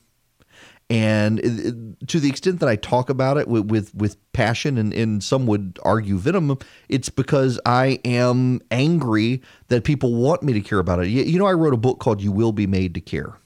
And 0.89 1.97
to 2.09 2.19
the 2.19 2.29
extent 2.29 2.59
that 2.61 2.69
I 2.69 2.75
talk 2.75 3.11
about 3.11 3.37
it 3.37 3.47
with 3.47 3.71
with, 3.71 3.95
with 3.95 4.33
passion, 4.33 4.77
and, 4.77 4.93
and 4.93 5.23
some 5.23 5.47
would 5.47 5.79
argue 5.85 6.19
venom, 6.19 6.59
it's 6.89 7.09
because 7.09 7.61
I 7.65 8.01
am 8.05 8.61
angry 8.73 9.41
that 9.69 9.85
people 9.85 10.17
want 10.17 10.43
me 10.43 10.53
to 10.55 10.61
care 10.61 10.81
about 10.81 10.99
it. 10.99 11.07
You 11.07 11.39
know, 11.39 11.47
I 11.47 11.53
wrote 11.53 11.75
a 11.75 11.77
book 11.77 12.01
called 12.01 12.21
"You 12.21 12.33
Will 12.33 12.51
Be 12.51 12.67
Made 12.67 12.95
to 12.95 13.01
Care." 13.01 13.37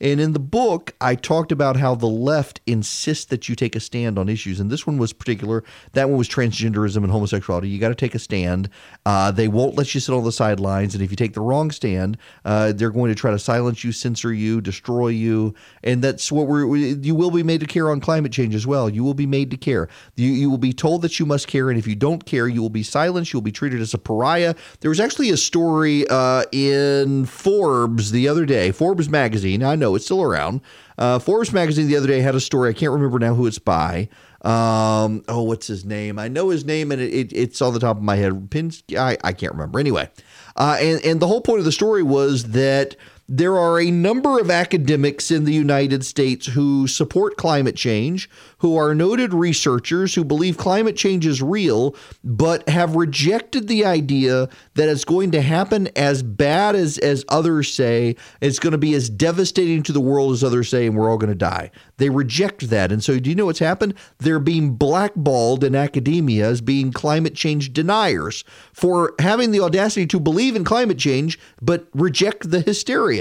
And 0.00 0.20
in 0.20 0.32
the 0.32 0.38
book, 0.38 0.94
I 1.00 1.14
talked 1.14 1.52
about 1.52 1.76
how 1.76 1.94
the 1.94 2.06
left 2.06 2.60
insists 2.66 3.26
that 3.26 3.48
you 3.48 3.54
take 3.54 3.76
a 3.76 3.80
stand 3.80 4.18
on 4.18 4.28
issues. 4.28 4.60
And 4.60 4.70
this 4.70 4.86
one 4.86 4.96
was 4.96 5.12
particular. 5.12 5.62
That 5.92 6.08
one 6.08 6.16
was 6.16 6.28
transgenderism 6.28 6.96
and 6.96 7.10
homosexuality. 7.10 7.68
You 7.68 7.78
got 7.78 7.90
to 7.90 7.94
take 7.94 8.14
a 8.14 8.18
stand. 8.18 8.70
Uh, 9.04 9.30
they 9.30 9.48
won't 9.48 9.76
let 9.76 9.94
you 9.94 10.00
sit 10.00 10.14
on 10.14 10.24
the 10.24 10.32
sidelines. 10.32 10.94
And 10.94 11.04
if 11.04 11.10
you 11.10 11.16
take 11.16 11.34
the 11.34 11.40
wrong 11.40 11.70
stand, 11.70 12.16
uh, 12.44 12.72
they're 12.72 12.90
going 12.90 13.10
to 13.10 13.14
try 13.14 13.30
to 13.30 13.38
silence 13.38 13.84
you, 13.84 13.92
censor 13.92 14.32
you, 14.32 14.60
destroy 14.60 15.08
you. 15.08 15.54
And 15.84 16.02
that's 16.02 16.32
what 16.32 16.46
we're, 16.46 16.66
we, 16.66 16.94
you 16.94 17.14
will 17.14 17.30
be 17.30 17.42
made 17.42 17.60
to 17.60 17.66
care 17.66 17.90
on 17.90 18.00
climate 18.00 18.32
change 18.32 18.54
as 18.54 18.66
well. 18.66 18.88
You 18.88 19.04
will 19.04 19.14
be 19.14 19.26
made 19.26 19.50
to 19.50 19.56
care. 19.56 19.88
You, 20.16 20.28
you 20.30 20.50
will 20.50 20.58
be 20.58 20.72
told 20.72 21.02
that 21.02 21.18
you 21.18 21.26
must 21.26 21.46
care. 21.46 21.68
And 21.68 21.78
if 21.78 21.86
you 21.86 21.94
don't 21.94 22.24
care, 22.24 22.48
you 22.48 22.62
will 22.62 22.70
be 22.70 22.82
silenced. 22.82 23.32
You'll 23.32 23.42
be 23.42 23.52
treated 23.52 23.80
as 23.80 23.92
a 23.92 23.98
pariah. 23.98 24.54
There 24.80 24.88
was 24.88 25.00
actually 25.00 25.30
a 25.30 25.36
story 25.36 26.06
uh, 26.08 26.44
in 26.52 27.26
Forbes 27.26 28.12
the 28.12 28.28
other 28.28 28.46
day, 28.46 28.72
Forbes 28.72 29.08
magazine. 29.08 29.62
I 29.62 29.74
know 29.74 29.89
it's 29.94 30.04
still 30.04 30.22
around. 30.22 30.60
Uh, 30.98 31.18
Forbes 31.18 31.52
magazine 31.52 31.88
the 31.88 31.96
other 31.96 32.06
day 32.06 32.20
had 32.20 32.34
a 32.34 32.40
story. 32.40 32.70
I 32.70 32.72
can't 32.72 32.92
remember 32.92 33.18
now 33.18 33.34
who 33.34 33.46
it's 33.46 33.58
by. 33.58 34.08
Um, 34.42 35.22
oh, 35.28 35.42
what's 35.42 35.66
his 35.66 35.84
name? 35.84 36.18
I 36.18 36.28
know 36.28 36.48
his 36.48 36.64
name, 36.64 36.92
and 36.92 37.00
it, 37.00 37.12
it, 37.12 37.32
it's 37.32 37.60
on 37.60 37.74
the 37.74 37.80
top 37.80 37.98
of 37.98 38.02
my 38.02 38.16
head. 38.16 38.32
Pinsky, 38.50 38.96
I, 38.96 39.16
I 39.22 39.32
can't 39.32 39.52
remember. 39.52 39.78
Anyway, 39.78 40.08
uh, 40.56 40.78
and 40.80 41.04
and 41.04 41.20
the 41.20 41.26
whole 41.26 41.42
point 41.42 41.58
of 41.58 41.64
the 41.64 41.72
story 41.72 42.02
was 42.02 42.44
that 42.52 42.96
there 43.32 43.56
are 43.56 43.80
a 43.80 43.92
number 43.92 44.40
of 44.40 44.50
academics 44.50 45.30
in 45.30 45.44
the 45.44 45.52
United 45.52 46.04
States 46.04 46.48
who 46.48 46.88
support 46.88 47.36
climate 47.36 47.76
change, 47.76 48.28
who 48.58 48.76
are 48.76 48.92
noted 48.92 49.32
researchers 49.32 50.16
who 50.16 50.24
believe 50.24 50.58
climate 50.58 50.96
change 50.96 51.24
is 51.24 51.40
real, 51.40 51.94
but 52.24 52.68
have 52.68 52.96
rejected 52.96 53.68
the 53.68 53.84
idea 53.84 54.48
that 54.74 54.88
it's 54.88 55.04
going 55.04 55.30
to 55.30 55.42
happen 55.42 55.86
as 55.94 56.24
bad 56.24 56.74
as, 56.74 56.98
as 56.98 57.24
others 57.28 57.72
say. 57.72 58.16
It's 58.40 58.58
going 58.58 58.72
to 58.72 58.78
be 58.78 58.94
as 58.94 59.08
devastating 59.08 59.84
to 59.84 59.92
the 59.92 60.00
world 60.00 60.32
as 60.32 60.42
others 60.42 60.68
say, 60.68 60.88
and 60.88 60.96
we're 60.96 61.08
all 61.08 61.16
going 61.16 61.30
to 61.30 61.36
die. 61.36 61.70
They 61.98 62.10
reject 62.10 62.68
that. 62.70 62.90
And 62.90 63.04
so, 63.04 63.20
do 63.20 63.30
you 63.30 63.36
know 63.36 63.46
what's 63.46 63.60
happened? 63.60 63.94
They're 64.18 64.40
being 64.40 64.74
blackballed 64.74 65.62
in 65.62 65.76
academia 65.76 66.48
as 66.48 66.60
being 66.60 66.90
climate 66.90 67.36
change 67.36 67.72
deniers 67.72 68.42
for 68.72 69.14
having 69.20 69.52
the 69.52 69.60
audacity 69.60 70.08
to 70.08 70.18
believe 70.18 70.56
in 70.56 70.64
climate 70.64 70.98
change, 70.98 71.38
but 71.62 71.86
reject 71.94 72.50
the 72.50 72.62
hysteria. 72.62 73.19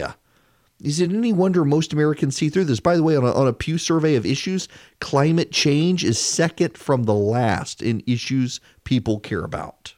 Is 0.82 1.02
it 1.02 1.12
any 1.12 1.34
wonder 1.34 1.66
most 1.66 1.92
Americans 1.92 2.38
see 2.38 2.50
through 2.50 2.66
this? 2.66 2.80
By 2.80 2.96
the 2.96 3.04
way, 3.04 3.18
on 3.18 3.26
a, 3.26 3.34
on 3.34 3.48
a 3.48 3.54
Pew 3.54 3.78
survey 3.78 4.16
of 4.16 4.26
issues, 4.26 4.70
climate 5.02 5.52
change 5.52 6.06
is 6.06 6.18
second 6.18 6.78
from 6.78 7.04
the 7.04 7.14
last 7.14 7.82
in 7.82 8.02
issues 8.08 8.62
people 8.86 9.20
care 9.20 9.44
about. 9.44 9.94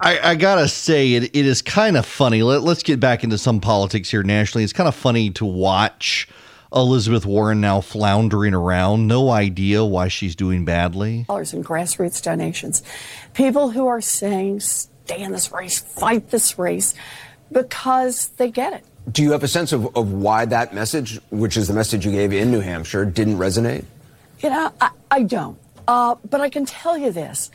I, 0.00 0.30
I 0.30 0.34
gotta 0.34 0.68
say, 0.68 1.14
it, 1.14 1.24
it 1.24 1.46
is 1.46 1.62
kind 1.62 1.96
of 1.96 2.06
funny. 2.06 2.42
Let, 2.42 2.62
let's 2.62 2.82
get 2.82 3.00
back 3.00 3.24
into 3.24 3.38
some 3.38 3.60
politics 3.60 4.10
here 4.10 4.22
nationally. 4.22 4.64
It's 4.64 4.72
kind 4.72 4.88
of 4.88 4.94
funny 4.94 5.30
to 5.30 5.44
watch 5.44 6.28
Elizabeth 6.72 7.24
Warren 7.24 7.60
now 7.60 7.80
floundering 7.80 8.54
around, 8.54 9.06
no 9.06 9.30
idea 9.30 9.84
why 9.84 10.08
she's 10.08 10.36
doing 10.36 10.64
badly. 10.64 11.24
Dollars 11.28 11.54
in 11.54 11.64
grassroots 11.64 12.22
donations. 12.22 12.82
People 13.34 13.70
who 13.70 13.86
are 13.86 14.00
saying, 14.00 14.60
stay 14.60 15.22
in 15.22 15.32
this 15.32 15.50
race, 15.50 15.78
fight 15.78 16.30
this 16.30 16.58
race, 16.58 16.94
because 17.50 18.28
they 18.36 18.50
get 18.50 18.74
it. 18.74 18.84
Do 19.10 19.22
you 19.22 19.32
have 19.32 19.42
a 19.42 19.48
sense 19.48 19.72
of, 19.72 19.96
of 19.96 20.12
why 20.12 20.44
that 20.46 20.74
message, 20.74 21.20
which 21.30 21.56
is 21.56 21.68
the 21.68 21.74
message 21.74 22.04
you 22.04 22.12
gave 22.12 22.32
in 22.32 22.50
New 22.50 22.60
Hampshire, 22.60 23.04
didn't 23.04 23.38
resonate? 23.38 23.84
You 24.40 24.50
know, 24.50 24.72
I, 24.80 24.90
I 25.10 25.22
don't. 25.22 25.58
Uh, 25.86 26.16
but 26.28 26.40
I 26.40 26.50
can 26.50 26.66
tell 26.66 26.98
you 26.98 27.10
this. 27.10 27.50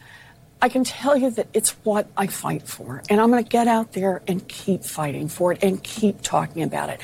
I 0.61 0.69
can 0.69 0.85
tell 0.85 1.17
you 1.17 1.30
that 1.31 1.47
it's 1.53 1.71
what 1.84 2.07
I 2.15 2.27
fight 2.27 2.63
for. 2.63 3.03
And 3.09 3.19
I'm 3.19 3.30
going 3.30 3.43
to 3.43 3.49
get 3.49 3.67
out 3.67 3.91
there 3.91 4.21
and 4.27 4.47
keep 4.47 4.85
fighting 4.85 5.27
for 5.27 5.51
it 5.51 5.61
and 5.61 5.84
keep 5.84 6.21
talking 6.21 6.63
about 6.63 6.89
it. 6.89 7.01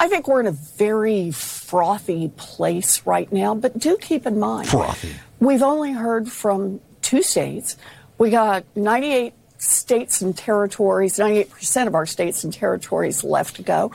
I 0.00 0.08
think 0.08 0.26
we're 0.26 0.40
in 0.40 0.46
a 0.46 0.52
very 0.52 1.30
frothy 1.30 2.32
place 2.36 3.04
right 3.04 3.30
now, 3.30 3.54
but 3.54 3.78
do 3.78 3.98
keep 3.98 4.26
in 4.26 4.38
mind. 4.38 4.68
Frothy. 4.68 5.14
We've 5.40 5.62
only 5.62 5.92
heard 5.92 6.32
from 6.32 6.80
two 7.02 7.22
states. 7.22 7.76
We 8.16 8.30
got 8.30 8.64
98 8.74 9.34
states 9.62 10.20
and 10.20 10.36
territories, 10.36 11.18
98% 11.18 11.86
of 11.86 11.94
our 11.94 12.06
states 12.06 12.42
and 12.42 12.52
territories 12.52 13.22
left 13.22 13.56
to 13.56 13.62
go, 13.62 13.92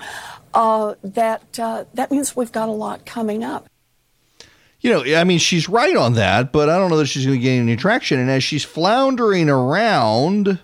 uh, 0.54 0.96
that 1.04 1.60
uh, 1.60 1.84
that 1.94 2.10
means 2.10 2.36
we've 2.36 2.52
got 2.52 2.70
a 2.70 2.72
lot 2.72 3.06
coming 3.06 3.44
up. 3.44 3.68
You 4.80 4.92
know, 4.92 5.18
I 5.18 5.24
mean, 5.24 5.40
she's 5.40 5.68
right 5.68 5.96
on 5.96 6.14
that, 6.14 6.52
but 6.52 6.70
I 6.70 6.78
don't 6.78 6.90
know 6.90 6.98
that 6.98 7.08
she's 7.08 7.26
going 7.26 7.38
to 7.38 7.44
gain 7.44 7.64
any 7.64 7.76
traction. 7.76 8.20
And 8.20 8.30
as 8.30 8.44
she's 8.44 8.64
floundering 8.64 9.50
around, 9.50 10.60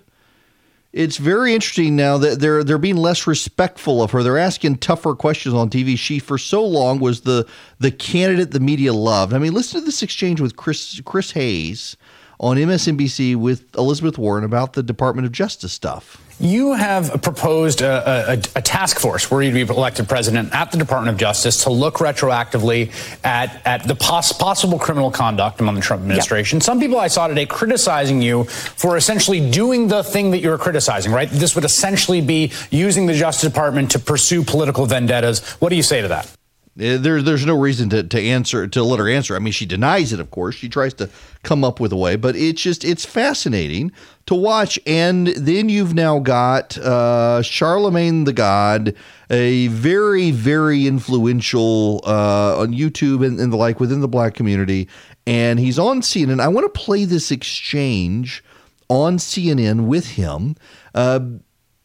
it's 0.92 1.16
very 1.16 1.52
interesting 1.52 1.96
now 1.96 2.16
that 2.18 2.40
they're 2.40 2.64
they're 2.64 2.78
being 2.78 2.96
less 2.96 3.26
respectful 3.26 4.02
of 4.02 4.12
her. 4.12 4.22
They're 4.22 4.38
asking 4.38 4.76
tougher 4.78 5.14
questions 5.14 5.54
on 5.54 5.68
TV. 5.68 5.98
She 5.98 6.18
for 6.18 6.38
so 6.38 6.64
long 6.64 6.98
was 6.98 7.22
the 7.22 7.46
the 7.78 7.90
candidate 7.90 8.52
the 8.52 8.60
media 8.60 8.94
loved. 8.94 9.34
I 9.34 9.38
mean, 9.38 9.52
listen 9.52 9.80
to 9.80 9.84
this 9.84 10.02
exchange 10.02 10.40
with 10.40 10.56
Chris 10.56 11.00
Chris 11.04 11.32
Hayes 11.32 11.96
on 12.44 12.58
MSNBC 12.58 13.34
with 13.36 13.74
Elizabeth 13.74 14.18
Warren 14.18 14.44
about 14.44 14.74
the 14.74 14.82
Department 14.82 15.24
of 15.24 15.32
Justice 15.32 15.72
stuff. 15.72 16.20
You 16.38 16.74
have 16.74 17.22
proposed 17.22 17.80
a, 17.80 18.32
a, 18.32 18.38
a, 18.56 18.60
task 18.60 18.98
force 18.98 19.30
where 19.30 19.40
you'd 19.40 19.54
be 19.54 19.62
elected 19.62 20.08
president 20.10 20.52
at 20.52 20.70
the 20.70 20.76
Department 20.76 21.14
of 21.14 21.18
Justice 21.18 21.64
to 21.64 21.70
look 21.70 21.98
retroactively 21.98 22.92
at, 23.24 23.62
at 23.64 23.88
the 23.88 23.94
pos- 23.94 24.32
possible 24.32 24.78
criminal 24.78 25.10
conduct 25.10 25.60
among 25.60 25.76
the 25.76 25.80
Trump 25.80 26.02
administration. 26.02 26.56
Yep. 26.56 26.64
Some 26.64 26.80
people 26.80 26.98
I 26.98 27.06
saw 27.06 27.28
today 27.28 27.46
criticizing 27.46 28.20
you 28.20 28.44
for 28.44 28.98
essentially 28.98 29.50
doing 29.50 29.88
the 29.88 30.02
thing 30.02 30.32
that 30.32 30.40
you 30.40 30.50
were 30.50 30.58
criticizing, 30.58 31.12
right? 31.12 31.30
This 31.30 31.54
would 31.54 31.64
essentially 31.64 32.20
be 32.20 32.52
using 32.70 33.06
the 33.06 33.14
Justice 33.14 33.48
Department 33.48 33.92
to 33.92 33.98
pursue 33.98 34.44
political 34.44 34.84
vendettas. 34.84 35.48
What 35.60 35.70
do 35.70 35.76
you 35.76 35.82
say 35.82 36.02
to 36.02 36.08
that? 36.08 36.30
Uh, 36.76 36.98
there's 36.98 37.22
there's 37.22 37.46
no 37.46 37.56
reason 37.56 37.88
to, 37.88 38.02
to 38.02 38.20
answer 38.20 38.66
to 38.66 38.82
let 38.82 38.98
her 38.98 39.08
answer. 39.08 39.36
I 39.36 39.38
mean, 39.38 39.52
she 39.52 39.64
denies 39.64 40.12
it, 40.12 40.18
of 40.18 40.32
course. 40.32 40.56
She 40.56 40.68
tries 40.68 40.92
to 40.94 41.08
come 41.44 41.62
up 41.62 41.78
with 41.78 41.92
a 41.92 41.96
way, 41.96 42.16
but 42.16 42.34
it's 42.34 42.60
just 42.60 42.84
it's 42.84 43.04
fascinating 43.04 43.92
to 44.26 44.34
watch. 44.34 44.78
And 44.84 45.28
then 45.28 45.68
you've 45.68 45.94
now 45.94 46.18
got 46.18 46.76
uh, 46.78 47.42
Charlemagne 47.42 48.24
the 48.24 48.32
God, 48.32 48.96
a 49.30 49.68
very 49.68 50.32
very 50.32 50.88
influential 50.88 52.00
uh, 52.04 52.58
on 52.58 52.72
YouTube 52.72 53.24
and, 53.24 53.38
and 53.38 53.52
the 53.52 53.56
like 53.56 53.78
within 53.78 54.00
the 54.00 54.08
black 54.08 54.34
community, 54.34 54.88
and 55.28 55.60
he's 55.60 55.78
on 55.78 56.00
CNN. 56.00 56.40
I 56.40 56.48
want 56.48 56.72
to 56.72 56.80
play 56.80 57.04
this 57.04 57.30
exchange 57.30 58.42
on 58.88 59.18
CNN 59.18 59.86
with 59.86 60.08
him. 60.08 60.56
Uh, 60.92 61.20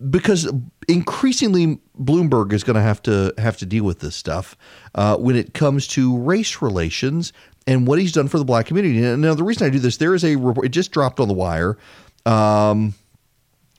because 0.08 0.50
increasingly 0.88 1.80
Bloomberg 2.00 2.54
is 2.54 2.64
going 2.64 2.76
to 2.76 2.82
have 2.82 3.02
to 3.04 3.34
have 3.38 3.58
to 3.58 3.66
deal 3.66 3.84
with 3.84 4.00
this 4.00 4.16
stuff 4.16 4.56
uh, 4.96 5.18
when 5.18 5.36
it 5.36 5.54
comes 5.54 5.88
to 5.88 6.18
race 6.18 6.62
relations 6.62 7.34
and 7.68 7.86
what 7.86 8.00
he's 8.00 8.12
done 8.12 8.28
for 8.28 8.38
the 8.38 8.46
black 8.46 8.66
community. 8.66 9.04
And 9.04 9.22
now, 9.22 9.34
the 9.34 9.44
reason 9.44 9.68
I 9.68 9.70
do 9.70 9.80
this, 9.80 9.98
there 9.98 10.16
is 10.16 10.24
a 10.24 10.36
report. 10.38 10.66
It 10.66 10.70
just 10.70 10.92
dropped 10.92 11.20
on 11.20 11.28
the 11.28 11.34
wire. 11.34 11.78
Um, 12.26 12.94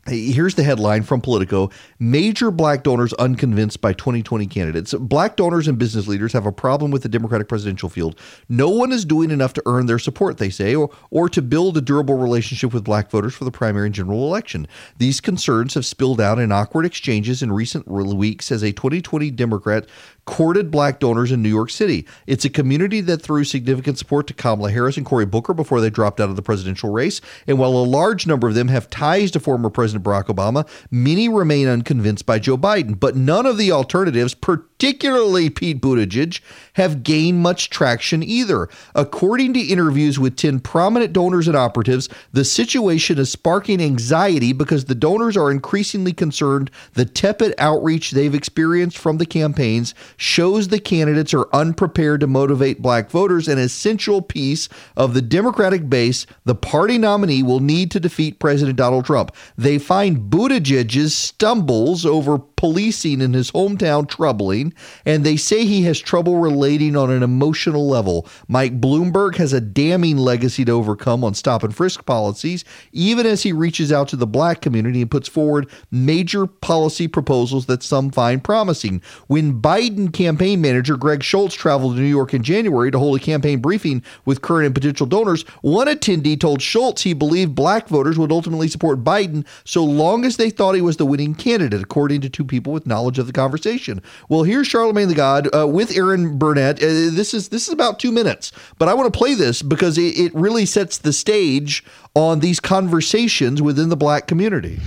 Here's 0.07 0.55
the 0.55 0.63
headline 0.63 1.03
from 1.03 1.21
Politico 1.21 1.71
Major 1.99 2.51
black 2.51 2.83
donors 2.83 3.13
unconvinced 3.15 3.83
by 3.83 3.93
2020 3.93 4.47
candidates. 4.47 4.95
Black 4.95 5.37
donors 5.37 5.69
and 5.69 5.79
business 5.79 6.09
leaders 6.09 6.33
have 6.33 6.47
a 6.47 6.53
problem 6.53 6.91
with 6.91 7.03
the 7.03 7.09
Democratic 7.09 7.49
presidential 7.49 7.91
field. 7.91 8.19
No 8.49 8.71
one 8.71 8.93
is 8.93 9.05
doing 9.05 9.31
enough 9.31 9.53
to 9.55 9.63
earn 9.67 9.85
their 9.85 9.99
support, 9.99 10.39
they 10.39 10.49
say, 10.49 10.75
or, 10.75 10.91
or 11.11 11.29
to 11.29 11.43
build 11.43 11.77
a 11.77 11.83
durable 11.83 12.17
relationship 12.17 12.73
with 12.73 12.83
black 12.83 13.11
voters 13.11 13.35
for 13.35 13.45
the 13.45 13.51
primary 13.51 13.87
and 13.87 13.95
general 13.95 14.27
election. 14.27 14.67
These 14.97 15.21
concerns 15.21 15.75
have 15.75 15.85
spilled 15.85 16.21
out 16.21 16.39
in 16.39 16.51
awkward 16.51 16.87
exchanges 16.87 17.43
in 17.43 17.53
recent 17.53 17.87
weeks 17.87 18.51
as 18.51 18.63
a 18.63 18.73
2020 18.73 19.31
Democrat 19.33 19.87
courted 20.25 20.71
black 20.71 21.01
donors 21.01 21.33
in 21.33 21.43
New 21.43 21.49
York 21.49 21.71
City. 21.71 22.07
It's 22.27 22.45
a 22.45 22.51
community 22.51 23.01
that 23.03 23.23
threw 23.23 23.45
significant 23.45 23.99
support 23.99 24.27
to 24.29 24.35
Kamala 24.35 24.71
Harris 24.71 24.97
and 24.97 25.07
Cory 25.07 25.27
Booker 25.27 25.55
before 25.55 25.81
they 25.81 25.91
dropped 25.91 26.21
out 26.21 26.31
of 26.31 26.37
the 26.37 26.43
presidential 26.43 26.91
race. 26.91 27.21
And 27.47 27.59
while 27.59 27.73
a 27.73 27.85
large 27.85 28.27
number 28.27 28.49
of 28.49 28.55
them 28.55 28.69
have 28.69 28.91
ties 28.91 29.31
to 29.33 29.41
former 29.41 29.71
President 29.71 30.05
Barack 30.05 30.27
Obama, 30.27 30.69
many 30.91 31.29
remain 31.29 31.69
unconvinced 31.69 32.27
by 32.27 32.39
Joe 32.39 32.57
Biden. 32.57 32.99
But 32.99 33.17
none 33.17 33.47
of 33.47 33.59
the 33.59 33.73
alternatives, 33.73 34.35
particularly 34.35 35.51
Pete 35.51 35.81
Buttigieg, 35.81 36.41
have 36.75 37.03
gained 37.03 37.41
much 37.41 37.71
traction 37.71 38.23
either. 38.23 38.69
According 38.95 39.55
to 39.55 39.61
interviews 39.61 40.19
with 40.19 40.37
10 40.37 40.61
prominent 40.61 41.13
donors 41.13 41.49
and 41.49 41.57
operatives, 41.57 42.09
the 42.33 42.45
situation 42.45 43.19
is 43.19 43.31
sparking 43.31 43.81
anxiety 43.81 44.53
because 44.53 44.85
the 44.85 44.95
donors 44.95 45.37
are 45.37 45.51
increasingly 45.51 46.13
concerned 46.13 46.71
the 46.95 47.05
tepid 47.05 47.55
outreach 47.59 48.11
they've 48.11 48.35
experienced 48.35 48.99
from 48.99 49.19
the 49.19 49.27
campaigns 49.27 49.95
shows 50.21 50.69
the 50.69 50.79
candidates 50.79 51.33
are 51.33 51.49
unprepared 51.51 52.21
to 52.21 52.27
motivate 52.27 52.83
black 52.83 53.11
voters, 53.11 53.49
an 53.49 53.59
essential 53.59 54.21
piece 54.21 54.69
of 54.95 55.15
the 55.15 55.23
Democratic 55.23 55.89
base 55.89 56.27
the 56.45 56.55
party 56.55 56.99
nominee 56.99 57.43
will 57.43 57.61
need 57.61 57.91
to 57.91 57.99
defeat 57.99 58.39
President 58.39 58.77
Donald 58.77 59.07
Trump. 59.07 59.35
They 59.57 59.79
find 59.79 60.31
Buttigieg's 60.31 61.15
stumbles 61.15 62.05
over 62.05 62.39
policing 62.61 63.23
in 63.23 63.33
his 63.33 63.51
hometown 63.53 64.07
troubling, 64.07 64.75
and 65.07 65.25
they 65.25 65.35
say 65.35 65.65
he 65.65 65.83
has 65.85 65.99
trouble 65.99 66.37
relating 66.37 66.95
on 66.95 67.11
an 67.11 67.23
emotional 67.23 67.89
level. 67.89 68.29
Mike 68.49 68.79
Bloomberg 68.83 69.37
has 69.37 69.55
a 69.55 69.63
damning 69.63 70.19
legacy 70.19 70.63
to 70.67 70.73
overcome 70.73 71.25
on 71.25 71.33
stop 71.33 71.63
and 71.63 71.75
frisk 71.75 72.05
policies, 72.05 72.67
even 72.93 73.25
as 73.25 73.43
he 73.43 73.51
reaches 73.51 73.91
out 73.91 74.09
to 74.09 74.17
the 74.17 74.27
black 74.27 74.61
community 74.61 75.01
and 75.01 75.11
puts 75.11 75.27
forward 75.27 75.71
major 75.91 76.47
policy 76.47 77.09
proposals 77.09 77.65
that 77.65 77.83
some 77.83 78.11
find 78.11 78.45
promising. 78.45 79.01
When 79.27 79.63
Biden 79.63 80.13
campaign 80.13 80.61
manager 80.61 80.99
Greg 80.99 81.23
Schultz 81.23 81.55
traveled 81.55 81.97
to 81.97 82.03
New 82.03 82.09
York 82.09 82.35
in 82.35 82.43
January 82.43 82.91
to 82.91 82.99
hold 82.99 83.19
a 83.19 83.25
campaign 83.25 83.61
briefing 83.61 84.03
with 84.27 84.43
current 84.43 84.67
and 84.67 84.75
potential 84.75 85.07
donors, 85.07 85.45
one 85.63 85.87
attendee 85.87 86.39
told 86.39 86.61
Schultz 86.61 87.01
he 87.01 87.15
believed 87.15 87.55
black 87.55 87.89
voters 87.89 88.19
would 88.19 88.31
ultimately 88.31 88.69
support 88.69 89.03
Biden 89.03 89.47
so 89.65 89.83
long 89.83 90.27
as 90.27 90.37
they 90.37 90.51
thought 90.51 90.75
he 90.75 90.83
was 90.83 90.99
the 90.99 91.07
winning 91.07 91.35
candidate, 91.35 91.81
according 91.81 92.21
to 92.21 92.29
two 92.29 92.50
people 92.51 92.73
with 92.75 92.87
knowledge 92.87 93.19
of 93.19 93.27
the 93.27 93.33
conversation. 93.33 94.03
Well, 94.29 94.43
here's 94.43 94.67
Charlemagne 94.67 95.09
the 95.09 95.15
God 95.15 95.49
uh, 95.55 95.67
with 95.67 95.97
Erin 95.97 96.37
Burnett. 96.37 96.83
Uh, 96.83 97.09
this 97.11 97.33
is 97.33 97.49
this 97.49 97.67
is 97.67 97.73
about 97.73 97.99
two 97.99 98.13
minutes, 98.13 98.53
but 98.79 98.89
I 98.89 98.95
want 98.95 99.11
to 99.11 99.17
play 99.17 99.35
this 99.35 99.63
because 99.63 99.97
it, 99.97 100.19
it 100.19 100.35
really 100.35 100.67
sets 100.67 100.99
the 100.99 101.15
stage 101.15 101.83
on 102.15 102.41
these 102.41 102.61
conversations 102.61 103.63
within 103.63 103.89
the 103.89 103.97
black 103.97 104.27
community. 104.27 104.79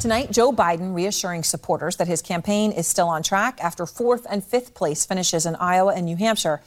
Tonight, 0.00 0.30
Joe 0.30 0.52
Biden 0.52 0.94
reassuring 0.94 1.42
supporters 1.42 1.96
that 1.96 2.06
his 2.06 2.22
campaign 2.22 2.72
is 2.72 2.86
still 2.86 3.08
on 3.08 3.22
track 3.22 3.58
after 3.62 3.86
fourth 3.86 4.26
and 4.28 4.42
fifth 4.42 4.74
place 4.74 5.06
finishes 5.06 5.46
in 5.46 5.56
Iowa 5.56 5.94
and 5.94 6.06
New 6.06 6.16
Hampshire. 6.16 6.62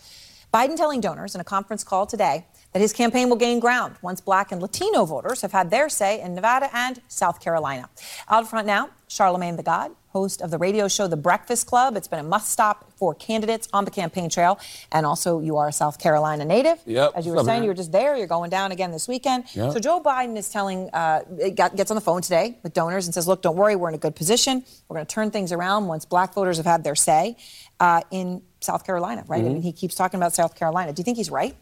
Biden 0.54 0.76
telling 0.76 1.00
donors 1.00 1.36
in 1.36 1.42
a 1.42 1.44
conference 1.44 1.84
call 1.84 2.08
today 2.08 2.46
that 2.74 2.82
his 2.82 2.92
campaign 2.92 3.30
will 3.30 3.36
gain 3.36 3.60
ground 3.60 3.96
once 4.02 4.20
black 4.20 4.52
and 4.52 4.62
Latino 4.62 5.06
voters 5.06 5.42
have 5.42 5.52
had 5.52 5.70
their 5.70 5.90
say 5.90 6.20
in 6.20 6.36
Nevada 6.36 6.70
and 6.74 7.02
South 7.08 7.40
Carolina. 7.40 7.90
Out 8.30 8.50
front 8.50 8.68
now, 8.68 8.90
Charlemagne 9.10 9.56
the 9.56 9.64
God, 9.64 9.92
host 10.10 10.40
of 10.40 10.52
the 10.52 10.60
radio 10.60 10.88
show 10.88 11.08
The 11.08 11.18
Breakfast 11.18 11.66
Club. 11.66 11.98
It's 11.98 12.08
been 12.08 12.20
a 12.20 12.24
must 12.24 12.52
stop 12.52 12.92
for 12.96 13.16
candidates 13.16 13.68
on 13.74 13.84
the 13.84 13.90
campaign 13.90 14.30
trail. 14.30 14.60
And 14.92 15.04
also, 15.04 15.40
you 15.40 15.58
are 15.58 15.70
a 15.70 15.74
South 15.74 15.98
Carolina 15.98 16.46
native. 16.46 16.78
Yep. 16.86 17.14
As 17.16 17.26
you 17.26 17.34
were 17.34 17.44
saying, 17.44 17.64
you 17.64 17.70
were 17.70 17.76
just 17.76 17.92
there. 17.92 18.16
You're 18.16 18.28
going 18.28 18.52
down 18.52 18.72
again 18.72 18.92
this 18.92 19.08
weekend. 19.08 19.46
Yep. 19.56 19.74
So 19.74 19.80
Joe 19.80 20.00
Biden 20.00 20.38
is 20.38 20.50
telling, 20.50 20.92
uh, 20.94 21.24
gets 21.56 21.90
on 21.90 21.96
the 21.96 22.02
phone 22.02 22.22
today 22.22 22.60
with 22.62 22.74
donors 22.74 23.08
and 23.08 23.14
says, 23.14 23.28
look, 23.28 23.42
don't 23.42 23.56
worry, 23.56 23.76
we're 23.76 23.90
in 23.90 23.96
a 23.96 24.00
good 24.00 24.16
position. 24.16 24.64
We're 24.88 24.98
going 24.98 25.08
to 25.08 25.14
turn 25.14 25.32
things 25.32 25.52
around 25.52 25.88
once 25.88 26.06
black 26.06 26.36
voters 26.36 26.58
have 26.58 26.68
had 26.68 26.84
their 26.84 26.96
say 26.96 27.36
uh, 27.80 28.02
in 28.12 28.44
South 28.62 28.86
Carolina, 28.86 29.24
right? 29.28 29.40
Mm-hmm. 29.40 29.50
I 29.50 29.54
mean, 29.54 29.62
he 29.64 29.72
keeps 29.72 29.96
talking 29.96 30.20
about 30.20 30.36
South 30.36 30.54
Carolina. 30.56 30.94
Do 30.94 31.00
you 31.00 31.04
think 31.04 31.18
he's 31.18 31.32
right? 31.32 31.56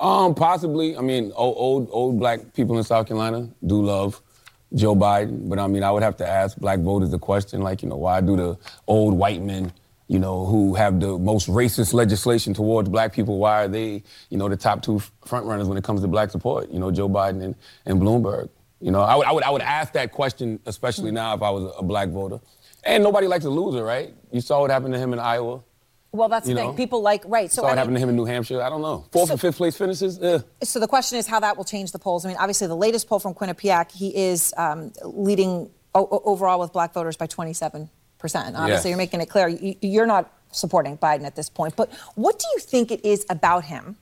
Um, 0.00 0.34
possibly. 0.34 0.96
I 0.96 1.00
mean, 1.00 1.30
old, 1.36 1.54
old, 1.56 1.88
old 1.92 2.18
black 2.18 2.54
people 2.54 2.76
in 2.76 2.82
South 2.82 3.06
Carolina 3.06 3.50
do 3.64 3.82
love 3.82 4.20
Joe 4.74 4.94
Biden, 4.94 5.48
but 5.48 5.58
I 5.58 5.66
mean, 5.66 5.82
I 5.82 5.90
would 5.90 6.02
have 6.02 6.16
to 6.18 6.28
ask 6.28 6.56
black 6.58 6.80
voters 6.80 7.10
the 7.10 7.18
question, 7.18 7.62
like, 7.62 7.82
you 7.82 7.88
know, 7.88 7.96
why 7.96 8.20
do 8.20 8.36
the 8.36 8.58
old 8.86 9.14
white 9.14 9.42
men, 9.42 9.72
you 10.08 10.18
know, 10.18 10.44
who 10.44 10.74
have 10.74 11.00
the 11.00 11.18
most 11.18 11.48
racist 11.48 11.94
legislation 11.94 12.52
towards 12.52 12.88
black 12.88 13.12
people, 13.12 13.38
why 13.38 13.64
are 13.64 13.68
they, 13.68 14.02
you 14.28 14.36
know, 14.36 14.48
the 14.48 14.56
top 14.56 14.82
two 14.82 15.00
front 15.24 15.46
runners 15.46 15.68
when 15.68 15.78
it 15.78 15.84
comes 15.84 16.02
to 16.02 16.08
black 16.08 16.30
support? 16.30 16.70
You 16.70 16.78
know, 16.78 16.90
Joe 16.90 17.08
Biden 17.08 17.42
and, 17.42 17.54
and 17.86 18.00
Bloomberg. 18.00 18.50
You 18.80 18.90
know, 18.90 19.00
I 19.00 19.16
would, 19.16 19.26
I 19.26 19.32
would, 19.32 19.44
I 19.44 19.50
would 19.50 19.62
ask 19.62 19.92
that 19.94 20.12
question, 20.12 20.60
especially 20.66 21.10
hmm. 21.10 21.16
now 21.16 21.34
if 21.34 21.42
I 21.42 21.50
was 21.50 21.72
a 21.78 21.82
black 21.82 22.10
voter. 22.10 22.38
And 22.84 23.02
nobody 23.02 23.26
likes 23.26 23.44
a 23.44 23.50
loser, 23.50 23.82
right? 23.82 24.14
You 24.30 24.40
saw 24.40 24.60
what 24.60 24.70
happened 24.70 24.94
to 24.94 25.00
him 25.00 25.12
in 25.12 25.18
Iowa. 25.18 25.62
Well, 26.10 26.28
that's 26.30 26.48
You 26.48 26.54
the 26.54 26.62
know? 26.62 26.68
thing. 26.68 26.76
People 26.76 27.02
like, 27.02 27.22
right. 27.26 27.50
So, 27.50 27.60
saw 27.60 27.62
I 27.62 27.64
what 27.64 27.70
mean- 27.72 27.78
happened 27.78 27.96
to 27.96 28.02
him 28.02 28.08
in 28.08 28.16
New 28.16 28.24
Hampshire. 28.24 28.62
I 28.62 28.70
don't 28.70 28.80
know. 28.80 29.04
Fourth 29.12 29.30
and 29.30 29.38
fifth 29.40 29.56
place 29.58 29.76
finishes. 29.76 30.18
Eh. 30.22 30.38
So 30.62 30.80
the 30.80 30.88
question 30.88 31.18
is 31.18 31.26
how 31.26 31.38
that 31.40 31.56
will 31.56 31.64
change 31.64 31.92
the 31.92 31.98
polls. 31.98 32.24
I 32.24 32.28
mean, 32.28 32.38
obviously, 32.38 32.66
the 32.66 32.76
latest 32.76 33.08
poll 33.08 33.18
from 33.18 33.34
Quinnipiac, 33.34 33.92
he 33.92 34.16
is 34.16 34.54
um, 34.56 34.92
leading 35.04 35.70
o- 35.94 36.22
overall 36.24 36.60
with 36.60 36.72
black 36.72 36.94
voters 36.94 37.16
by 37.16 37.26
27 37.26 37.90
percent. 38.18 38.56
Obviously, 38.56 38.70
Yes. 38.72 38.84
you're 38.86 38.96
making 38.96 39.20
it 39.20 39.26
clear 39.26 39.48
you're 39.48 40.06
not 40.06 40.32
supporting 40.50 40.96
Biden 40.96 41.24
at 41.24 41.36
this 41.36 41.50
point. 41.50 41.76
But 41.76 41.92
what 42.14 42.38
do 42.38 42.46
you 42.54 42.58
think 42.60 42.90
it 42.90 43.04
is 43.04 43.26
about 43.28 43.64
him? 43.64 43.96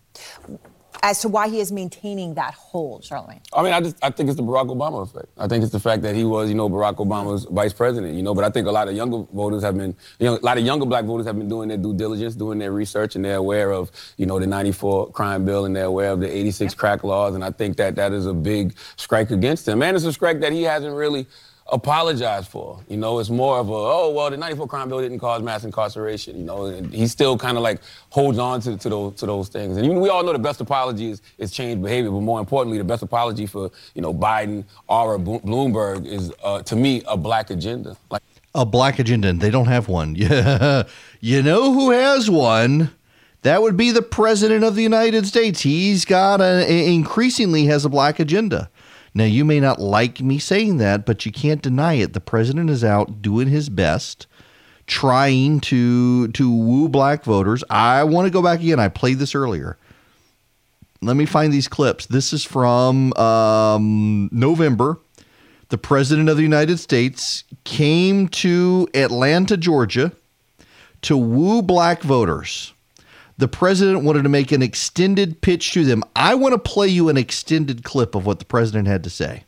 As 1.02 1.20
to 1.20 1.28
why 1.28 1.48
he 1.48 1.60
is 1.60 1.72
maintaining 1.72 2.34
that 2.34 2.54
hold, 2.54 3.04
Charlemagne. 3.04 3.40
I 3.52 3.62
mean, 3.62 3.72
I 3.72 3.80
just 3.80 3.96
I 4.02 4.10
think 4.10 4.28
it's 4.28 4.36
the 4.36 4.42
Barack 4.42 4.68
Obama 4.68 5.02
effect. 5.02 5.28
I 5.38 5.48
think 5.48 5.62
it's 5.62 5.72
the 5.72 5.80
fact 5.80 6.02
that 6.02 6.14
he 6.14 6.24
was, 6.24 6.48
you 6.48 6.54
know, 6.54 6.68
Barack 6.68 6.96
Obama's 6.96 7.44
vice 7.44 7.72
president. 7.72 8.14
You 8.14 8.22
know, 8.22 8.34
but 8.34 8.44
I 8.44 8.50
think 8.50 8.66
a 8.66 8.70
lot 8.70 8.88
of 8.88 8.94
younger 8.94 9.26
voters 9.32 9.62
have 9.62 9.76
been, 9.76 9.94
you 10.18 10.26
know, 10.26 10.36
a 10.36 10.44
lot 10.44 10.58
of 10.58 10.64
younger 10.64 10.86
black 10.86 11.04
voters 11.04 11.26
have 11.26 11.36
been 11.36 11.48
doing 11.48 11.68
their 11.68 11.78
due 11.78 11.94
diligence, 11.94 12.34
doing 12.34 12.58
their 12.58 12.72
research, 12.72 13.16
and 13.16 13.24
they're 13.24 13.36
aware 13.36 13.72
of, 13.72 13.90
you 14.16 14.26
know, 14.26 14.38
the 14.38 14.46
'94 14.46 15.10
crime 15.12 15.44
bill 15.44 15.64
and 15.64 15.74
they're 15.74 15.84
aware 15.84 16.10
of 16.10 16.20
the 16.20 16.34
'86 16.34 16.74
crack 16.74 17.04
laws, 17.04 17.34
and 17.34 17.44
I 17.44 17.50
think 17.50 17.76
that 17.76 17.96
that 17.96 18.12
is 18.12 18.26
a 18.26 18.34
big 18.34 18.74
strike 18.96 19.30
against 19.30 19.66
him, 19.66 19.82
and 19.82 19.96
it's 19.96 20.04
a 20.04 20.12
strike 20.12 20.40
that 20.40 20.52
he 20.52 20.62
hasn't 20.62 20.94
really 20.94 21.26
apologized 21.72 22.48
for. 22.48 22.80
You 22.88 22.96
know, 22.96 23.18
it's 23.18 23.30
more 23.30 23.58
of 23.58 23.68
a, 23.68 23.72
oh, 23.72 24.12
well, 24.14 24.30
the 24.30 24.36
94 24.36 24.66
crime 24.68 24.88
bill 24.88 25.00
didn't 25.00 25.18
cause 25.18 25.42
mass 25.42 25.64
incarceration. 25.64 26.36
You 26.36 26.44
know, 26.44 26.66
and 26.66 26.92
he 26.92 27.06
still 27.06 27.36
kind 27.36 27.56
of 27.56 27.62
like 27.62 27.80
holds 28.10 28.38
on 28.38 28.60
to, 28.62 28.76
to, 28.76 28.88
those, 28.88 29.14
to 29.16 29.26
those 29.26 29.48
things. 29.48 29.76
And 29.76 30.00
we 30.00 30.08
all 30.08 30.22
know 30.22 30.32
the 30.32 30.38
best 30.38 30.60
apology 30.60 31.10
is, 31.10 31.22
is 31.38 31.50
change 31.50 31.82
behavior, 31.82 32.10
but 32.10 32.20
more 32.20 32.40
importantly, 32.40 32.78
the 32.78 32.84
best 32.84 33.02
apology 33.02 33.46
for, 33.46 33.70
you 33.94 34.02
know, 34.02 34.14
Biden 34.14 34.64
or 34.88 35.18
Bloomberg 35.18 36.06
is, 36.06 36.32
uh, 36.42 36.62
to 36.62 36.76
me, 36.76 37.02
a 37.08 37.16
black 37.16 37.50
agenda. 37.50 37.96
Like, 38.10 38.22
a 38.54 38.64
black 38.64 38.98
agenda, 38.98 39.28
and 39.28 39.40
they 39.40 39.50
don't 39.50 39.66
have 39.66 39.88
one. 39.88 40.16
Yeah. 40.26 40.84
you 41.20 41.42
know 41.42 41.72
who 41.72 41.90
has 41.90 42.30
one? 42.30 42.90
That 43.42 43.62
would 43.62 43.76
be 43.76 43.92
the 43.92 44.02
president 44.02 44.64
of 44.64 44.74
the 44.74 44.82
United 44.82 45.26
States. 45.26 45.60
He's 45.60 46.04
got 46.04 46.40
a, 46.40 46.66
increasingly 46.88 47.66
has 47.66 47.84
a 47.84 47.88
black 47.88 48.18
agenda. 48.18 48.70
Now, 49.16 49.24
you 49.24 49.46
may 49.46 49.60
not 49.60 49.80
like 49.80 50.20
me 50.20 50.38
saying 50.38 50.76
that, 50.76 51.06
but 51.06 51.24
you 51.24 51.32
can't 51.32 51.62
deny 51.62 51.94
it. 51.94 52.12
The 52.12 52.20
president 52.20 52.68
is 52.68 52.84
out 52.84 53.22
doing 53.22 53.48
his 53.48 53.70
best, 53.70 54.26
trying 54.86 55.60
to 55.60 56.28
to 56.28 56.54
woo 56.54 56.86
black 56.90 57.24
voters. 57.24 57.64
I 57.70 58.04
want 58.04 58.26
to 58.26 58.30
go 58.30 58.42
back 58.42 58.60
again. 58.60 58.78
I 58.78 58.88
played 58.88 59.18
this 59.18 59.34
earlier. 59.34 59.78
Let 61.00 61.16
me 61.16 61.24
find 61.24 61.50
these 61.50 61.66
clips. 61.66 62.04
This 62.04 62.34
is 62.34 62.44
from 62.44 63.14
um, 63.14 64.28
November. 64.32 64.98
The 65.70 65.78
president 65.78 66.28
of 66.28 66.36
the 66.36 66.42
United 66.42 66.76
States 66.76 67.44
came 67.64 68.28
to 68.44 68.86
Atlanta, 68.92 69.56
Georgia, 69.56 70.12
to 71.00 71.16
woo 71.16 71.62
black 71.62 72.02
voters 72.02 72.74
the 73.38 73.48
president 73.48 74.04
wanted 74.04 74.22
to 74.22 74.28
make 74.28 74.52
an 74.52 74.62
extended 74.62 75.40
pitch 75.40 75.72
to 75.72 75.84
them. 75.84 76.02
I 76.14 76.34
want 76.34 76.54
to 76.54 76.58
play 76.58 76.88
you 76.88 77.08
an 77.08 77.16
extended 77.16 77.84
clip 77.84 78.14
of 78.14 78.24
what 78.24 78.38
the 78.38 78.44
president 78.44 78.88
had 78.88 79.04
to 79.04 79.10
say. 79.10 79.44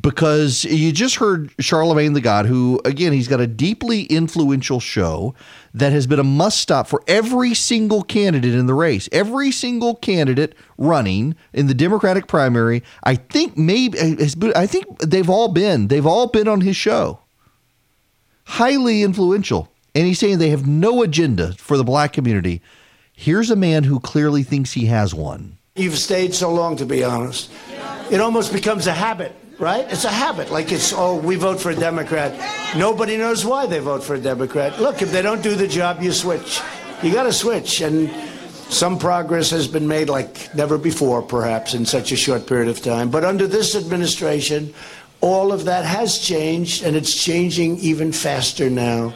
Because 0.00 0.64
you 0.64 0.92
just 0.92 1.16
heard 1.16 1.50
Charlemagne 1.58 2.12
the 2.12 2.20
God, 2.20 2.46
who, 2.46 2.80
again, 2.84 3.12
he's 3.12 3.26
got 3.26 3.40
a 3.40 3.46
deeply 3.48 4.04
influential 4.04 4.78
show 4.78 5.34
that 5.74 5.90
has 5.90 6.06
been 6.06 6.20
a 6.20 6.24
must 6.24 6.60
stop 6.60 6.86
for 6.86 7.02
every 7.08 7.54
single 7.54 8.04
candidate 8.04 8.54
in 8.54 8.66
the 8.66 8.74
race. 8.74 9.08
Every 9.10 9.50
single 9.50 9.96
candidate 9.96 10.54
running 10.78 11.34
in 11.52 11.66
the 11.66 11.74
Democratic 11.74 12.28
primary, 12.28 12.84
I 13.02 13.16
think 13.16 13.58
maybe, 13.58 13.98
I 14.54 14.68
think 14.68 15.00
they've 15.00 15.28
all 15.28 15.48
been, 15.48 15.88
they've 15.88 16.06
all 16.06 16.28
been 16.28 16.46
on 16.46 16.60
his 16.60 16.76
show. 16.76 17.18
Highly 18.44 19.02
influential. 19.02 19.72
And 19.94 20.06
he's 20.06 20.18
saying 20.18 20.38
they 20.38 20.50
have 20.50 20.66
no 20.66 21.02
agenda 21.02 21.52
for 21.54 21.76
the 21.76 21.84
black 21.84 22.12
community. 22.12 22.62
Here's 23.12 23.50
a 23.50 23.56
man 23.56 23.84
who 23.84 24.00
clearly 24.00 24.42
thinks 24.42 24.72
he 24.72 24.86
has 24.86 25.14
one. 25.14 25.58
You've 25.74 25.98
stayed 25.98 26.34
so 26.34 26.52
long, 26.52 26.76
to 26.76 26.86
be 26.86 27.04
honest. 27.04 27.50
It 28.10 28.20
almost 28.20 28.52
becomes 28.52 28.86
a 28.86 28.92
habit, 28.92 29.34
right? 29.58 29.86
It's 29.90 30.04
a 30.04 30.10
habit. 30.10 30.50
Like 30.50 30.72
it's, 30.72 30.92
oh, 30.92 31.16
we 31.16 31.36
vote 31.36 31.60
for 31.60 31.70
a 31.70 31.74
Democrat. 31.74 32.34
Nobody 32.76 33.16
knows 33.16 33.44
why 33.44 33.66
they 33.66 33.78
vote 33.78 34.02
for 34.02 34.14
a 34.14 34.20
Democrat. 34.20 34.80
Look, 34.80 35.02
if 35.02 35.12
they 35.12 35.22
don't 35.22 35.42
do 35.42 35.54
the 35.54 35.68
job, 35.68 36.02
you 36.02 36.12
switch. 36.12 36.60
You 37.02 37.12
got 37.12 37.24
to 37.24 37.32
switch. 37.32 37.80
And 37.80 38.10
some 38.68 38.98
progress 38.98 39.50
has 39.50 39.68
been 39.68 39.88
made 39.88 40.08
like 40.08 40.54
never 40.54 40.78
before, 40.78 41.22
perhaps, 41.22 41.74
in 41.74 41.84
such 41.84 42.12
a 42.12 42.16
short 42.16 42.46
period 42.46 42.68
of 42.68 42.82
time. 42.82 43.10
But 43.10 43.24
under 43.24 43.46
this 43.46 43.74
administration, 43.74 44.72
all 45.20 45.52
of 45.52 45.64
that 45.64 45.84
has 45.84 46.18
changed, 46.18 46.84
and 46.84 46.96
it's 46.96 47.14
changing 47.14 47.78
even 47.78 48.12
faster 48.12 48.70
now. 48.70 49.12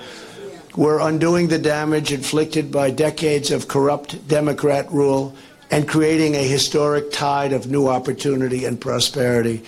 We're 0.77 0.99
undoing 0.99 1.47
the 1.47 1.59
damage 1.59 2.11
inflicted 2.11 2.73
by 2.73 2.91
decades 2.91 3.53
of 3.53 3.69
corrupt 3.69 4.27
Democrat 4.27 4.91
rule 4.91 5.33
and 5.71 5.87
creating 5.87 6.35
a 6.35 6.43
historic 6.43 7.13
tide 7.13 7.53
of 7.53 7.71
new 7.71 7.87
opportunity 7.87 8.65
and 8.65 8.81
prosperity. 8.81 9.63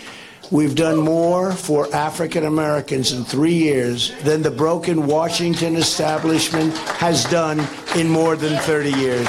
We've 0.50 0.74
done 0.74 0.98
more 0.98 1.52
for 1.52 1.94
African 1.94 2.44
Americans 2.44 3.12
in 3.12 3.24
three 3.24 3.54
years 3.54 4.10
than 4.24 4.42
the 4.42 4.50
broken 4.50 5.06
Washington 5.06 5.76
establishment 5.76 6.76
has 6.76 7.22
done 7.26 7.64
in 7.94 8.08
more 8.08 8.34
than 8.34 8.58
30 8.58 8.90
years. 8.90 9.28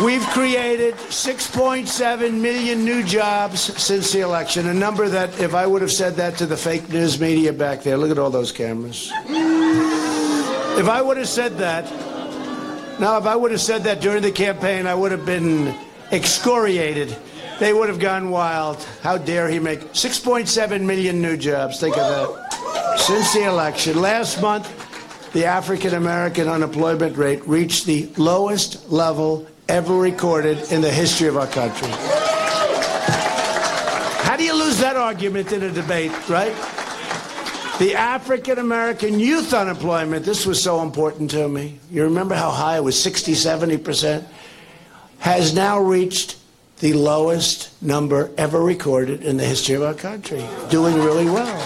We've 0.00 0.26
created 0.28 0.94
6.7 0.94 2.40
million 2.40 2.84
new 2.84 3.02
jobs 3.04 3.60
since 3.60 4.10
the 4.10 4.20
election, 4.20 4.68
a 4.68 4.74
number 4.74 5.08
that, 5.08 5.38
if 5.38 5.54
I 5.54 5.66
would 5.66 5.82
have 5.82 5.92
said 5.92 6.16
that 6.16 6.38
to 6.38 6.46
the 6.46 6.56
fake 6.56 6.88
news 6.88 7.20
media 7.20 7.52
back 7.52 7.82
there, 7.82 7.96
look 7.96 8.10
at 8.10 8.18
all 8.18 8.30
those 8.30 8.52
cameras. 8.52 9.12
If 9.28 10.88
I 10.88 11.02
would 11.02 11.18
have 11.18 11.28
said 11.28 11.58
that, 11.58 11.84
now, 12.98 13.18
if 13.18 13.26
I 13.26 13.36
would 13.36 13.50
have 13.50 13.60
said 13.60 13.84
that 13.84 14.00
during 14.00 14.22
the 14.22 14.32
campaign, 14.32 14.86
I 14.86 14.94
would 14.94 15.12
have 15.12 15.26
been 15.26 15.74
excoriated. 16.10 17.16
They 17.60 17.72
would 17.72 17.88
have 17.88 17.98
gone 17.98 18.30
wild. 18.30 18.82
How 19.02 19.18
dare 19.18 19.48
he 19.48 19.58
make 19.58 19.80
6.7 19.92 20.80
million 20.82 21.20
new 21.20 21.36
jobs? 21.36 21.80
Think 21.80 21.96
of 21.96 22.08
that. 22.08 22.98
Since 22.98 23.34
the 23.34 23.44
election. 23.44 24.00
Last 24.00 24.40
month, 24.40 24.70
the 25.32 25.44
African 25.46 25.94
American 25.94 26.48
unemployment 26.48 27.16
rate 27.16 27.46
reached 27.46 27.86
the 27.86 28.10
lowest 28.16 28.90
level 28.90 29.46
ever 29.72 29.96
recorded 29.96 30.70
in 30.70 30.82
the 30.82 30.90
history 30.90 31.28
of 31.28 31.38
our 31.38 31.46
country. 31.46 31.88
How 34.20 34.36
do 34.36 34.44
you 34.44 34.54
lose 34.54 34.78
that 34.80 34.96
argument 34.96 35.50
in 35.50 35.62
a 35.62 35.70
debate, 35.70 36.12
right? 36.28 36.54
The 37.78 37.94
African 37.94 38.58
American 38.58 39.18
youth 39.18 39.54
unemployment, 39.54 40.26
this 40.26 40.44
was 40.44 40.62
so 40.62 40.82
important 40.82 41.30
to 41.30 41.48
me. 41.48 41.80
You 41.90 42.04
remember 42.04 42.34
how 42.34 42.50
high 42.50 42.76
it 42.76 42.84
was 42.84 43.02
60, 43.02 43.32
70%? 43.32 44.26
Has 45.20 45.54
now 45.54 45.78
reached 45.78 46.36
the 46.80 46.92
lowest 46.92 47.82
number 47.82 48.30
ever 48.36 48.60
recorded 48.62 49.22
in 49.22 49.38
the 49.38 49.44
history 49.44 49.76
of 49.76 49.82
our 49.84 49.94
country, 49.94 50.46
doing 50.68 50.96
really 50.96 51.24
well. 51.24 51.56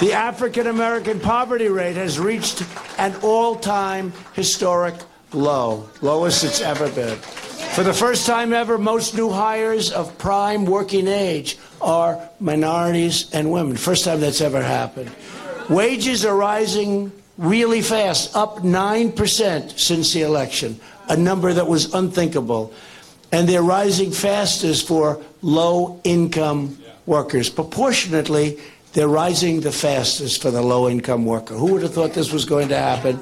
The 0.00 0.14
African 0.14 0.66
American 0.66 1.20
poverty 1.20 1.68
rate 1.68 1.94
has 1.94 2.18
reached 2.18 2.64
an 2.98 3.14
all 3.22 3.54
time 3.54 4.12
historic 4.32 4.96
low, 5.32 5.88
lowest 6.00 6.44
it's 6.44 6.60
ever 6.60 6.88
been. 6.90 7.16
For 7.74 7.84
the 7.84 7.94
first 7.94 8.26
time 8.26 8.52
ever, 8.52 8.78
most 8.78 9.14
new 9.14 9.30
hires 9.30 9.92
of 9.92 10.16
prime 10.18 10.64
working 10.64 11.06
age 11.06 11.56
are 11.80 12.28
minorities 12.40 13.30
and 13.32 13.50
women. 13.50 13.76
First 13.76 14.04
time 14.04 14.20
that's 14.20 14.40
ever 14.40 14.62
happened. 14.62 15.10
Wages 15.68 16.24
are 16.24 16.36
rising 16.36 17.12
really 17.38 17.80
fast, 17.80 18.36
up 18.36 18.58
9% 18.58 19.78
since 19.78 20.12
the 20.12 20.22
election, 20.22 20.78
a 21.08 21.16
number 21.16 21.52
that 21.52 21.66
was 21.66 21.94
unthinkable. 21.94 22.72
And 23.32 23.48
they're 23.48 23.62
rising 23.62 24.10
fastest 24.10 24.88
for 24.88 25.22
low 25.40 26.00
income 26.02 26.76
workers. 27.06 27.48
Proportionately, 27.48 28.58
they're 28.92 29.08
rising 29.08 29.60
the 29.60 29.70
fastest 29.70 30.42
for 30.42 30.50
the 30.50 30.60
low 30.60 30.88
income 30.88 31.24
worker. 31.24 31.54
Who 31.54 31.72
would 31.72 31.82
have 31.82 31.94
thought 31.94 32.12
this 32.12 32.32
was 32.32 32.44
going 32.44 32.68
to 32.70 32.76
happen? 32.76 33.20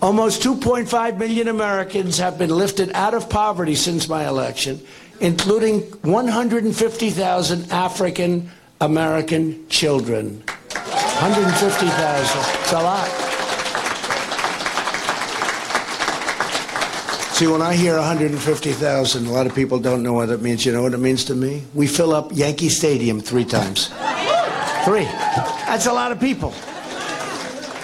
Almost 0.00 0.42
2.5 0.42 1.18
million 1.18 1.48
Americans 1.48 2.18
have 2.18 2.38
been 2.38 2.50
lifted 2.50 2.92
out 2.94 3.14
of 3.14 3.28
poverty 3.28 3.74
since 3.74 4.08
my 4.08 4.28
election, 4.28 4.80
including 5.18 5.80
150,000 6.02 7.72
African 7.72 8.48
American 8.80 9.68
children. 9.68 10.44
150,000. 10.70 12.60
It's 12.60 12.72
a 12.72 12.76
lot. 12.76 13.08
See, 17.34 17.48
when 17.48 17.60
I 17.60 17.74
hear 17.74 17.96
150,000, 17.96 19.26
a 19.26 19.32
lot 19.32 19.46
of 19.46 19.54
people 19.54 19.80
don't 19.80 20.04
know 20.04 20.12
what 20.12 20.28
it 20.28 20.42
means. 20.42 20.64
You 20.64 20.72
know 20.72 20.82
what 20.82 20.94
it 20.94 20.98
means 20.98 21.24
to 21.24 21.34
me? 21.34 21.64
We 21.74 21.88
fill 21.88 22.12
up 22.12 22.30
Yankee 22.32 22.68
Stadium 22.68 23.20
three 23.20 23.44
times. 23.44 23.88
Three. 24.84 25.04
That's 25.66 25.86
a 25.86 25.92
lot 25.92 26.12
of 26.12 26.20
people. 26.20 26.54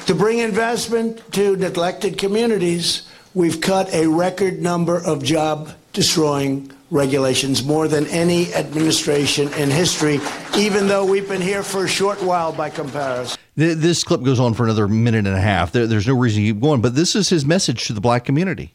To 0.06 0.14
bring 0.14 0.40
investment 0.40 1.32
to 1.32 1.56
neglected 1.56 2.18
communities, 2.18 3.08
we've 3.32 3.62
cut 3.62 3.92
a 3.94 4.06
record 4.06 4.60
number 4.60 5.02
of 5.02 5.24
job 5.24 5.72
destroying 5.94 6.70
regulations, 6.90 7.64
more 7.64 7.88
than 7.88 8.06
any 8.08 8.52
administration 8.52 9.50
in 9.54 9.70
history, 9.70 10.20
even 10.58 10.88
though 10.88 11.06
we've 11.06 11.26
been 11.26 11.40
here 11.40 11.62
for 11.62 11.86
a 11.86 11.88
short 11.88 12.22
while 12.22 12.52
by 12.52 12.68
comparison. 12.68 13.38
This 13.56 14.04
clip 14.04 14.22
goes 14.22 14.38
on 14.38 14.52
for 14.52 14.64
another 14.64 14.88
minute 14.88 15.26
and 15.26 15.36
a 15.36 15.40
half. 15.40 15.72
there's 15.72 16.06
no 16.06 16.18
reason 16.18 16.42
to 16.42 16.52
keep 16.52 16.60
going, 16.60 16.82
but 16.82 16.94
this 16.94 17.16
is 17.16 17.30
his 17.30 17.46
message 17.46 17.86
to 17.86 17.94
the 17.94 18.00
black 18.02 18.26
community. 18.26 18.74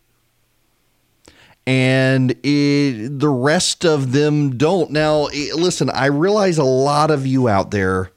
And 1.68 2.32
it, 2.42 3.20
the 3.20 3.30
rest 3.30 3.86
of 3.86 4.14
them 4.14 4.58
don't. 4.58 4.90
Now, 4.90 5.26
listen, 5.54 5.92
I 5.92 6.08
realize 6.08 6.58
a 6.58 6.64
lot 6.64 7.12
of 7.12 7.28
you 7.28 7.48
out 7.48 7.70
there 7.70 8.12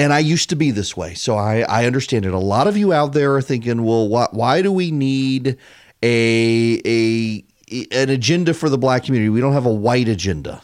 and 0.00 0.14
I 0.14 0.18
used 0.20 0.48
to 0.48 0.56
be 0.56 0.70
this 0.70 0.96
way, 0.96 1.12
so 1.12 1.36
I, 1.36 1.60
I 1.60 1.84
understand 1.84 2.24
it. 2.24 2.32
A 2.32 2.38
lot 2.38 2.66
of 2.66 2.74
you 2.74 2.94
out 2.94 3.12
there 3.12 3.34
are 3.36 3.42
thinking, 3.42 3.84
well, 3.84 4.08
why, 4.08 4.28
why 4.30 4.62
do 4.62 4.72
we 4.72 4.90
need 4.90 5.58
a 6.02 6.80
a 6.86 7.44
an 7.92 8.08
agenda 8.08 8.54
for 8.54 8.70
the 8.70 8.78
black 8.78 9.04
community. 9.04 9.28
We 9.28 9.42
don't 9.42 9.52
have 9.52 9.66
a 9.66 9.72
white 9.72 10.08
agenda. 10.08 10.62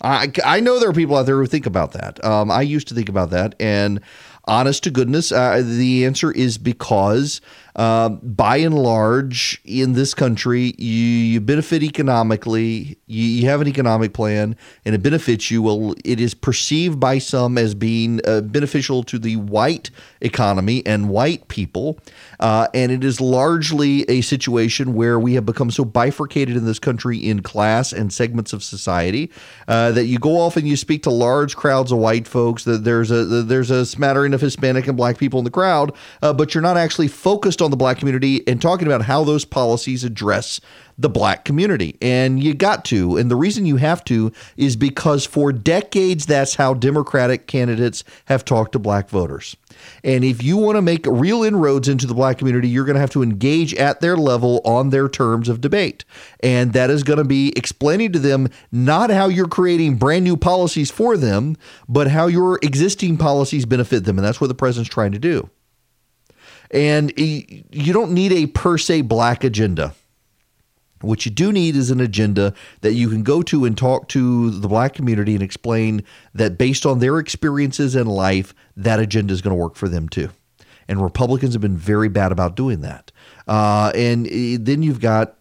I, 0.00 0.32
I 0.44 0.60
know 0.60 0.78
there 0.78 0.88
are 0.88 0.94
people 0.94 1.16
out 1.16 1.26
there 1.26 1.38
who 1.38 1.46
think 1.46 1.66
about 1.66 1.92
that. 1.92 2.24
Um, 2.24 2.50
I 2.50 2.62
used 2.62 2.88
to 2.88 2.94
think 2.94 3.08
about 3.08 3.30
that, 3.30 3.56
and 3.58 4.00
honest 4.44 4.84
to 4.84 4.90
goodness, 4.90 5.32
uh, 5.32 5.60
the 5.64 6.06
answer 6.06 6.30
is 6.30 6.56
because 6.56 7.40
um, 7.76 8.20
by 8.22 8.58
and 8.58 8.74
large, 8.74 9.60
in 9.64 9.94
this 9.94 10.12
country, 10.12 10.74
you, 10.76 10.92
you 10.92 11.40
benefit 11.40 11.82
economically. 11.82 12.98
You, 13.06 13.24
you, 13.24 13.48
have 13.48 13.62
an 13.62 13.68
economic 13.68 14.12
plan, 14.12 14.56
and 14.84 14.94
it 14.94 15.02
benefits 15.02 15.50
you. 15.50 15.62
Well, 15.62 15.94
it 16.04 16.20
is 16.20 16.34
perceived 16.34 17.00
by 17.00 17.18
some 17.18 17.56
as 17.56 17.74
being 17.74 18.20
uh, 18.26 18.42
beneficial 18.42 19.02
to 19.04 19.18
the 19.18 19.36
white 19.36 19.90
economy 20.20 20.84
and 20.84 21.08
white 21.08 21.48
people, 21.48 21.98
uh, 22.40 22.68
and 22.74 22.92
it 22.92 23.02
is 23.02 23.20
largely 23.20 24.02
a 24.02 24.20
situation 24.20 24.92
where 24.92 25.18
we 25.18 25.34
have 25.34 25.46
become 25.46 25.70
so 25.70 25.84
bifurcated 25.84 26.56
in 26.56 26.66
this 26.66 26.78
country 26.78 27.16
in 27.16 27.40
class 27.40 27.92
and 27.92 28.12
segments 28.12 28.52
of 28.52 28.62
society 28.62 29.30
uh, 29.68 29.92
that 29.92 30.04
you 30.04 30.18
go 30.18 30.38
off 30.38 30.58
and 30.58 30.68
you 30.68 30.76
speak 30.76 31.02
to 31.04 31.10
large 31.10 31.56
crowds 31.56 31.90
of 31.90 31.98
white 31.98 32.28
folks. 32.28 32.64
That 32.64 32.84
there's 32.84 33.10
a 33.10 33.24
there's 33.24 33.70
a 33.70 33.86
smattering 33.86 34.34
of 34.34 34.42
Hispanic 34.42 34.86
and 34.88 34.96
black 34.96 35.16
people 35.16 35.38
in 35.38 35.44
the 35.44 35.50
crowd, 35.50 35.92
uh, 36.20 36.34
but 36.34 36.54
you're 36.54 36.60
not 36.60 36.76
actually 36.76 37.08
focused 37.08 37.61
on 37.62 37.70
the 37.70 37.76
black 37.76 37.98
community 37.98 38.46
and 38.46 38.60
talking 38.60 38.86
about 38.86 39.02
how 39.02 39.24
those 39.24 39.44
policies 39.44 40.04
address 40.04 40.60
the 40.98 41.08
black 41.08 41.44
community. 41.44 41.96
And 42.00 42.42
you 42.42 42.54
got 42.54 42.84
to. 42.86 43.16
And 43.16 43.30
the 43.30 43.36
reason 43.36 43.66
you 43.66 43.76
have 43.76 44.04
to 44.04 44.32
is 44.56 44.76
because 44.76 45.26
for 45.26 45.52
decades, 45.52 46.26
that's 46.26 46.54
how 46.54 46.74
Democratic 46.74 47.46
candidates 47.46 48.04
have 48.26 48.44
talked 48.44 48.72
to 48.72 48.78
black 48.78 49.08
voters. 49.08 49.56
And 50.04 50.24
if 50.24 50.42
you 50.42 50.56
want 50.56 50.76
to 50.76 50.82
make 50.82 51.06
real 51.06 51.42
inroads 51.42 51.88
into 51.88 52.06
the 52.06 52.14
black 52.14 52.38
community, 52.38 52.68
you're 52.68 52.84
going 52.84 52.94
to 52.94 53.00
have 53.00 53.10
to 53.10 53.22
engage 53.22 53.74
at 53.74 54.00
their 54.00 54.16
level 54.16 54.60
on 54.64 54.90
their 54.90 55.08
terms 55.08 55.48
of 55.48 55.60
debate. 55.60 56.04
And 56.40 56.72
that 56.72 56.90
is 56.90 57.02
going 57.02 57.18
to 57.18 57.24
be 57.24 57.52
explaining 57.56 58.12
to 58.12 58.18
them 58.18 58.48
not 58.70 59.10
how 59.10 59.28
you're 59.28 59.48
creating 59.48 59.96
brand 59.96 60.24
new 60.24 60.36
policies 60.36 60.90
for 60.90 61.16
them, 61.16 61.56
but 61.88 62.08
how 62.08 62.26
your 62.26 62.58
existing 62.62 63.16
policies 63.16 63.66
benefit 63.66 64.04
them. 64.04 64.18
And 64.18 64.26
that's 64.26 64.40
what 64.40 64.48
the 64.48 64.54
president's 64.54 64.90
trying 64.90 65.12
to 65.12 65.18
do. 65.18 65.48
And 66.72 67.12
you 67.16 67.92
don't 67.92 68.12
need 68.12 68.32
a 68.32 68.46
per 68.46 68.78
se 68.78 69.02
black 69.02 69.44
agenda. 69.44 69.94
What 71.02 71.26
you 71.26 71.32
do 71.32 71.52
need 71.52 71.76
is 71.76 71.90
an 71.90 72.00
agenda 72.00 72.54
that 72.80 72.94
you 72.94 73.08
can 73.08 73.22
go 73.22 73.42
to 73.42 73.64
and 73.64 73.76
talk 73.76 74.08
to 74.08 74.50
the 74.50 74.68
black 74.68 74.94
community 74.94 75.34
and 75.34 75.42
explain 75.42 76.04
that 76.32 76.56
based 76.56 76.86
on 76.86 77.00
their 77.00 77.18
experiences 77.18 77.96
in 77.96 78.06
life, 78.06 78.54
that 78.76 79.00
agenda 79.00 79.32
is 79.34 79.42
going 79.42 79.54
to 79.54 79.60
work 79.60 79.74
for 79.74 79.88
them 79.88 80.08
too. 80.08 80.30
And 80.88 81.02
Republicans 81.02 81.54
have 81.54 81.60
been 81.60 81.76
very 81.76 82.08
bad 82.08 82.32
about 82.32 82.56
doing 82.56 82.80
that. 82.82 83.10
Uh, 83.46 83.92
and 83.94 84.26
then 84.64 84.82
you've 84.82 85.00
got 85.00 85.36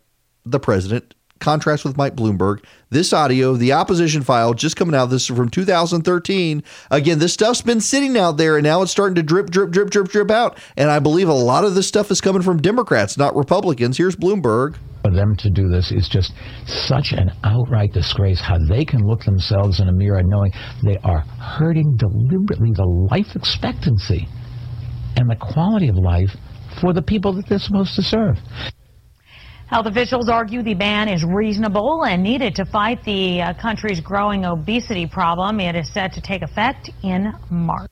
the 0.46 0.60
president 0.60 1.14
contrast 1.42 1.84
with 1.84 1.98
Mike 1.98 2.16
Bloomberg. 2.16 2.64
This 2.90 3.12
audio, 3.12 3.56
the 3.56 3.74
opposition 3.74 4.22
file, 4.22 4.54
just 4.54 4.76
coming 4.76 4.96
out. 4.96 5.08
This 5.08 5.30
is 5.30 5.36
from 5.36 5.50
2013. 5.50 6.64
Again, 6.92 7.20
this 7.20 7.34
stuff's 7.34 7.62
been 7.62 7.82
sitting 7.82 8.18
out 8.18 8.38
there, 8.38 8.56
and 8.58 8.64
now 8.64 8.82
it's 8.82 8.92
starting 8.92 9.16
to 9.16 9.24
drip, 9.24 9.50
drip, 9.50 9.72
drip, 9.72 9.90
drip, 9.90 10.08
drip 10.08 10.32
out. 10.32 10.58
And 10.78 10.90
I 10.90 11.00
believe 11.00 11.28
a 11.28 11.34
lot 11.34 11.66
of 11.66 11.76
this 11.76 11.88
stuff 11.88 12.12
is 12.12 12.22
coming 12.22 12.42
from 12.42 12.62
Democrats, 12.62 13.18
not 13.18 13.36
Republicans. 13.36 13.98
Here's 13.98 14.16
Bloomberg. 14.16 14.78
For 15.04 15.12
them 15.12 15.36
to 15.38 15.50
do 15.50 15.68
this 15.68 15.92
is 15.92 16.08
just 16.08 16.32
such 16.68 17.12
an 17.12 17.32
outright 17.44 17.92
disgrace. 17.92 18.40
How 18.40 18.60
they 18.70 18.86
can 18.86 19.02
look 19.02 19.24
themselves 19.24 19.80
in 19.80 19.90
a 19.90 19.94
mirror 19.94 20.22
knowing 20.24 20.52
they 20.84 20.98
are 21.04 21.22
hurting 21.22 21.98
deliberately 21.98 22.72
the 22.76 22.86
life 23.10 23.36
expectancy 23.36 24.28
and 25.18 25.30
the 25.30 25.36
quality 25.36 25.88
of 25.88 25.96
life 25.96 26.30
for 26.80 26.94
the 26.94 27.02
people 27.02 27.34
that 27.34 27.48
they're 27.48 27.60
supposed 27.60 27.96
to 27.96 28.04
serve. 28.04 28.38
Health 29.72 29.86
officials 29.86 30.28
argue 30.28 30.62
the 30.62 30.74
ban 30.74 31.08
is 31.08 31.24
reasonable 31.24 32.04
and 32.04 32.22
needed 32.22 32.56
to 32.56 32.66
fight 32.66 33.02
the 33.06 33.42
uh, 33.42 33.54
country's 33.54 34.02
growing 34.02 34.44
obesity 34.44 35.08
problem. 35.08 35.62
It 35.62 35.78
is 35.78 35.90
set 35.94 36.12
to 36.16 36.22
take 36.22 36.42
effect 36.42 36.90
in 37.04 37.34
March. 37.50 37.90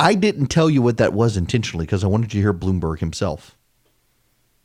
I 0.00 0.16
didn't 0.16 0.48
tell 0.48 0.68
you 0.68 0.82
what 0.82 0.96
that 0.96 1.12
was 1.12 1.36
intentionally 1.36 1.86
because 1.86 2.02
I 2.02 2.08
wanted 2.08 2.34
you 2.34 2.40
to 2.40 2.46
hear 2.46 2.52
Bloomberg 2.52 2.98
himself. 2.98 3.56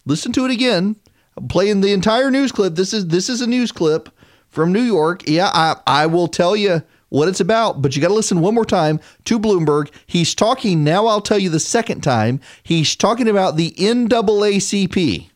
Listen 0.07 0.31
to 0.31 0.45
it 0.45 0.49
again. 0.49 0.95
I'm 1.37 1.47
playing 1.47 1.81
the 1.81 1.93
entire 1.93 2.31
news 2.31 2.51
clip. 2.51 2.73
This 2.73 2.91
is 2.91 3.09
this 3.09 3.29
is 3.29 3.39
a 3.39 3.47
news 3.47 3.71
clip 3.71 4.09
from 4.49 4.73
New 4.73 4.81
York. 4.81 5.29
Yeah, 5.29 5.51
I, 5.53 5.75
I 5.85 6.07
will 6.07 6.27
tell 6.27 6.55
you 6.55 6.81
what 7.09 7.27
it's 7.27 7.41
about, 7.41 7.79
but 7.79 7.95
you 7.95 8.01
got 8.01 8.07
to 8.07 8.15
listen 8.15 8.41
one 8.41 8.55
more 8.55 8.65
time 8.65 8.99
to 9.25 9.37
Bloomberg. 9.37 9.91
He's 10.07 10.33
talking 10.33 10.83
now. 10.83 11.05
I'll 11.05 11.21
tell 11.21 11.37
you 11.37 11.51
the 11.51 11.59
second 11.59 12.01
time. 12.01 12.39
He's 12.63 12.95
talking 12.95 13.27
about 13.27 13.55
the 13.55 13.69
NAACP. 13.77 15.29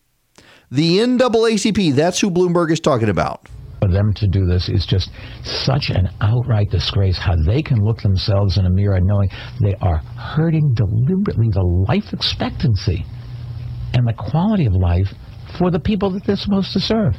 The 0.69 0.97
NAACP, 0.97 1.93
that's 1.93 2.19
who 2.19 2.29
Bloomberg 2.29 2.71
is 2.71 2.81
talking 2.81 3.07
about. 3.07 3.47
For 3.81 3.87
them 3.89 4.11
to 4.15 4.27
do 4.27 4.45
this 4.45 4.67
is 4.67 4.85
just 4.85 5.09
such 5.43 5.89
an 5.89 6.09
outright 6.19 6.69
disgrace. 6.69 7.17
How 7.17 7.35
they 7.45 7.61
can 7.61 7.77
look 7.79 8.01
themselves 8.01 8.57
in 8.57 8.65
a 8.65 8.69
mirror 8.69 8.99
knowing 8.99 9.29
they 9.61 9.75
are 9.75 9.97
hurting 9.97 10.73
deliberately 10.73 11.47
the 11.51 11.63
life 11.87 12.11
expectancy 12.11 13.05
and 13.93 14.05
the 14.05 14.13
quality 14.13 14.65
of 14.65 14.73
life 14.73 15.07
for 15.57 15.71
the 15.71 15.79
people 15.79 16.09
that 16.11 16.25
they're 16.25 16.35
supposed 16.35 16.73
to 16.73 16.81
serve. 16.81 17.15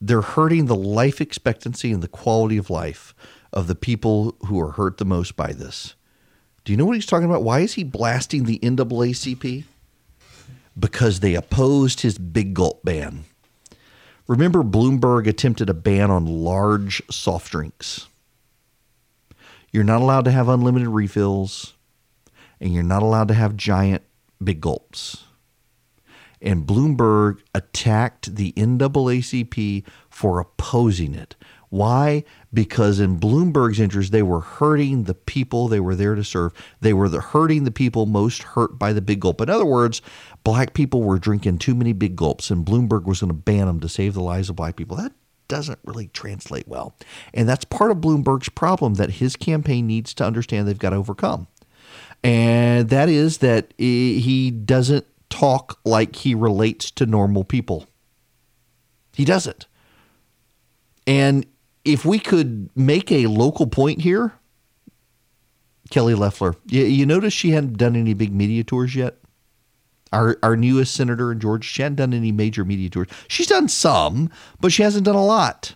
They're 0.00 0.20
hurting 0.20 0.66
the 0.66 0.76
life 0.76 1.20
expectancy 1.20 1.90
and 1.90 2.02
the 2.02 2.08
quality 2.08 2.58
of 2.58 2.70
life 2.70 3.12
of 3.52 3.66
the 3.66 3.74
people 3.74 4.36
who 4.46 4.60
are 4.60 4.72
hurt 4.72 4.98
the 4.98 5.04
most 5.04 5.34
by 5.34 5.52
this. 5.52 5.96
Do 6.64 6.72
you 6.72 6.76
know 6.76 6.84
what 6.84 6.94
he's 6.94 7.06
talking 7.06 7.28
about? 7.28 7.42
Why 7.42 7.60
is 7.60 7.74
he 7.74 7.82
blasting 7.82 8.44
the 8.44 8.58
NAACP? 8.60 9.64
Because 10.78 11.20
they 11.20 11.34
opposed 11.34 12.00
his 12.00 12.18
big 12.18 12.54
gulp 12.54 12.84
ban. 12.84 13.24
Remember, 14.26 14.62
Bloomberg 14.62 15.26
attempted 15.26 15.68
a 15.68 15.74
ban 15.74 16.10
on 16.10 16.24
large 16.26 17.02
soft 17.10 17.52
drinks. 17.52 18.08
You're 19.70 19.84
not 19.84 20.00
allowed 20.00 20.24
to 20.24 20.30
have 20.30 20.48
unlimited 20.48 20.88
refills, 20.88 21.74
and 22.60 22.72
you're 22.72 22.82
not 22.82 23.02
allowed 23.02 23.28
to 23.28 23.34
have 23.34 23.56
giant 23.56 24.02
big 24.42 24.60
gulps. 24.60 25.24
And 26.40 26.66
Bloomberg 26.66 27.40
attacked 27.54 28.36
the 28.36 28.52
NAACP 28.52 29.84
for 30.08 30.40
opposing 30.40 31.14
it. 31.14 31.36
Why? 31.70 32.22
Because 32.52 33.00
in 33.00 33.18
Bloomberg's 33.18 33.80
interest, 33.80 34.12
they 34.12 34.22
were 34.22 34.40
hurting 34.40 35.04
the 35.04 35.14
people 35.14 35.66
they 35.66 35.80
were 35.80 35.96
there 35.96 36.14
to 36.14 36.22
serve. 36.22 36.52
They 36.80 36.92
were 36.92 37.08
the 37.08 37.20
hurting 37.20 37.64
the 37.64 37.72
people 37.72 38.06
most 38.06 38.44
hurt 38.44 38.78
by 38.78 38.92
the 38.92 39.02
big 39.02 39.20
gulp. 39.20 39.40
In 39.40 39.50
other 39.50 39.64
words, 39.64 40.00
black 40.44 40.74
people 40.74 41.02
were 41.02 41.18
drinking 41.18 41.58
too 41.58 41.74
many 41.74 41.92
big 41.92 42.14
gulps, 42.14 42.50
and 42.50 42.64
Bloomberg 42.64 43.04
was 43.04 43.20
going 43.20 43.28
to 43.28 43.34
ban 43.34 43.66
them 43.66 43.80
to 43.80 43.88
save 43.88 44.14
the 44.14 44.22
lives 44.22 44.50
of 44.50 44.56
black 44.56 44.76
people. 44.76 44.96
That 44.96 45.12
doesn't 45.48 45.78
really 45.84 46.08
translate 46.08 46.68
well. 46.68 46.94
And 47.32 47.48
that's 47.48 47.64
part 47.64 47.90
of 47.90 47.98
Bloomberg's 47.98 48.48
problem 48.48 48.94
that 48.94 49.12
his 49.12 49.36
campaign 49.36 49.86
needs 49.86 50.14
to 50.14 50.24
understand 50.24 50.68
they've 50.68 50.78
got 50.78 50.90
to 50.90 50.96
overcome. 50.96 51.48
And 52.22 52.88
that 52.90 53.08
is 53.08 53.38
that 53.38 53.74
he 53.76 54.50
doesn't 54.50 55.06
talk 55.28 55.78
like 55.84 56.16
he 56.16 56.34
relates 56.34 56.90
to 56.92 57.06
normal 57.06 57.44
people. 57.44 57.86
He 59.14 59.24
doesn't. 59.24 59.66
And 61.06 61.46
if 61.84 62.04
we 62.04 62.18
could 62.18 62.70
make 62.74 63.12
a 63.12 63.26
local 63.26 63.66
point 63.66 64.00
here, 64.00 64.32
Kelly 65.90 66.14
Loeffler, 66.14 66.56
you, 66.66 66.84
you 66.84 67.04
notice 67.04 67.34
she 67.34 67.50
hadn't 67.50 67.76
done 67.76 67.94
any 67.94 68.14
big 68.14 68.32
media 68.32 68.64
tours 68.64 68.94
yet? 68.94 69.18
Our, 70.14 70.38
our 70.42 70.56
newest 70.56 70.94
senator 70.94 71.32
in 71.32 71.40
Georgia, 71.40 71.66
she 71.66 71.82
hadn't 71.82 71.96
done 71.96 72.14
any 72.14 72.32
major 72.32 72.64
media 72.64 72.88
tours. 72.88 73.08
She's 73.28 73.48
done 73.48 73.68
some, 73.68 74.30
but 74.60 74.72
she 74.72 74.82
hasn't 74.82 75.04
done 75.04 75.16
a 75.16 75.24
lot. 75.24 75.74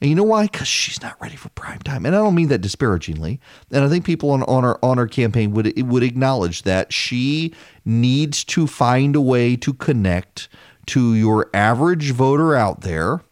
And 0.00 0.10
you 0.10 0.16
know 0.16 0.24
why? 0.24 0.44
Because 0.44 0.68
she's 0.68 1.00
not 1.00 1.18
ready 1.20 1.36
for 1.36 1.48
prime 1.50 1.78
time. 1.80 2.04
And 2.04 2.14
I 2.14 2.18
don't 2.18 2.34
mean 2.34 2.48
that 2.48 2.60
disparagingly. 2.60 3.40
And 3.70 3.82
I 3.82 3.88
think 3.88 4.04
people 4.04 4.30
on, 4.32 4.42
on 4.42 4.64
our 4.64 4.78
on 4.82 4.98
our 4.98 5.06
campaign 5.06 5.52
would 5.52 5.80
would 5.80 6.02
acknowledge 6.02 6.62
that 6.62 6.92
she 6.92 7.54
needs 7.86 8.44
to 8.44 8.66
find 8.66 9.16
a 9.16 9.20
way 9.20 9.56
to 9.56 9.72
connect 9.72 10.48
to 10.88 11.14
your 11.14 11.48
average 11.54 12.10
voter 12.10 12.54
out 12.54 12.82
there 12.82 13.22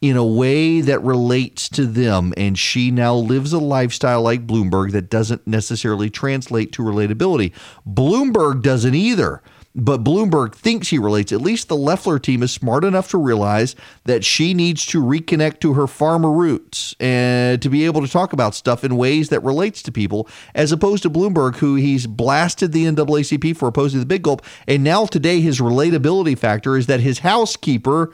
in 0.00 0.16
a 0.16 0.24
way 0.24 0.80
that 0.80 1.02
relates 1.02 1.68
to 1.70 1.86
them. 1.86 2.34
And 2.36 2.58
she 2.58 2.90
now 2.90 3.14
lives 3.14 3.52
a 3.52 3.58
lifestyle 3.58 4.22
like 4.22 4.46
Bloomberg 4.46 4.92
that 4.92 5.10
doesn't 5.10 5.46
necessarily 5.46 6.10
translate 6.10 6.72
to 6.72 6.82
relatability. 6.82 7.52
Bloomberg 7.86 8.62
doesn't 8.62 8.94
either. 8.94 9.42
But 9.76 10.04
Bloomberg 10.04 10.54
thinks 10.54 10.88
he 10.88 10.98
relates. 10.98 11.32
At 11.32 11.40
least 11.40 11.66
the 11.66 11.76
Loeffler 11.76 12.20
team 12.20 12.44
is 12.44 12.52
smart 12.52 12.84
enough 12.84 13.10
to 13.10 13.18
realize 13.18 13.74
that 14.04 14.24
she 14.24 14.54
needs 14.54 14.86
to 14.86 15.02
reconnect 15.02 15.58
to 15.60 15.72
her 15.72 15.88
farmer 15.88 16.30
roots 16.30 16.94
and 17.00 17.60
to 17.60 17.68
be 17.68 17.84
able 17.84 18.00
to 18.00 18.06
talk 18.06 18.32
about 18.32 18.54
stuff 18.54 18.84
in 18.84 18.96
ways 18.96 19.30
that 19.30 19.42
relates 19.42 19.82
to 19.82 19.90
people, 19.90 20.28
as 20.54 20.70
opposed 20.70 21.02
to 21.02 21.10
Bloomberg, 21.10 21.56
who 21.56 21.74
he's 21.74 22.06
blasted 22.06 22.70
the 22.70 22.84
NAACP 22.84 23.56
for 23.56 23.66
opposing 23.66 23.98
the 23.98 24.06
big 24.06 24.22
gulp. 24.22 24.42
And 24.68 24.84
now 24.84 25.06
today 25.06 25.40
his 25.40 25.58
relatability 25.58 26.38
factor 26.38 26.76
is 26.76 26.86
that 26.86 27.00
his 27.00 27.20
housekeeper 27.20 28.12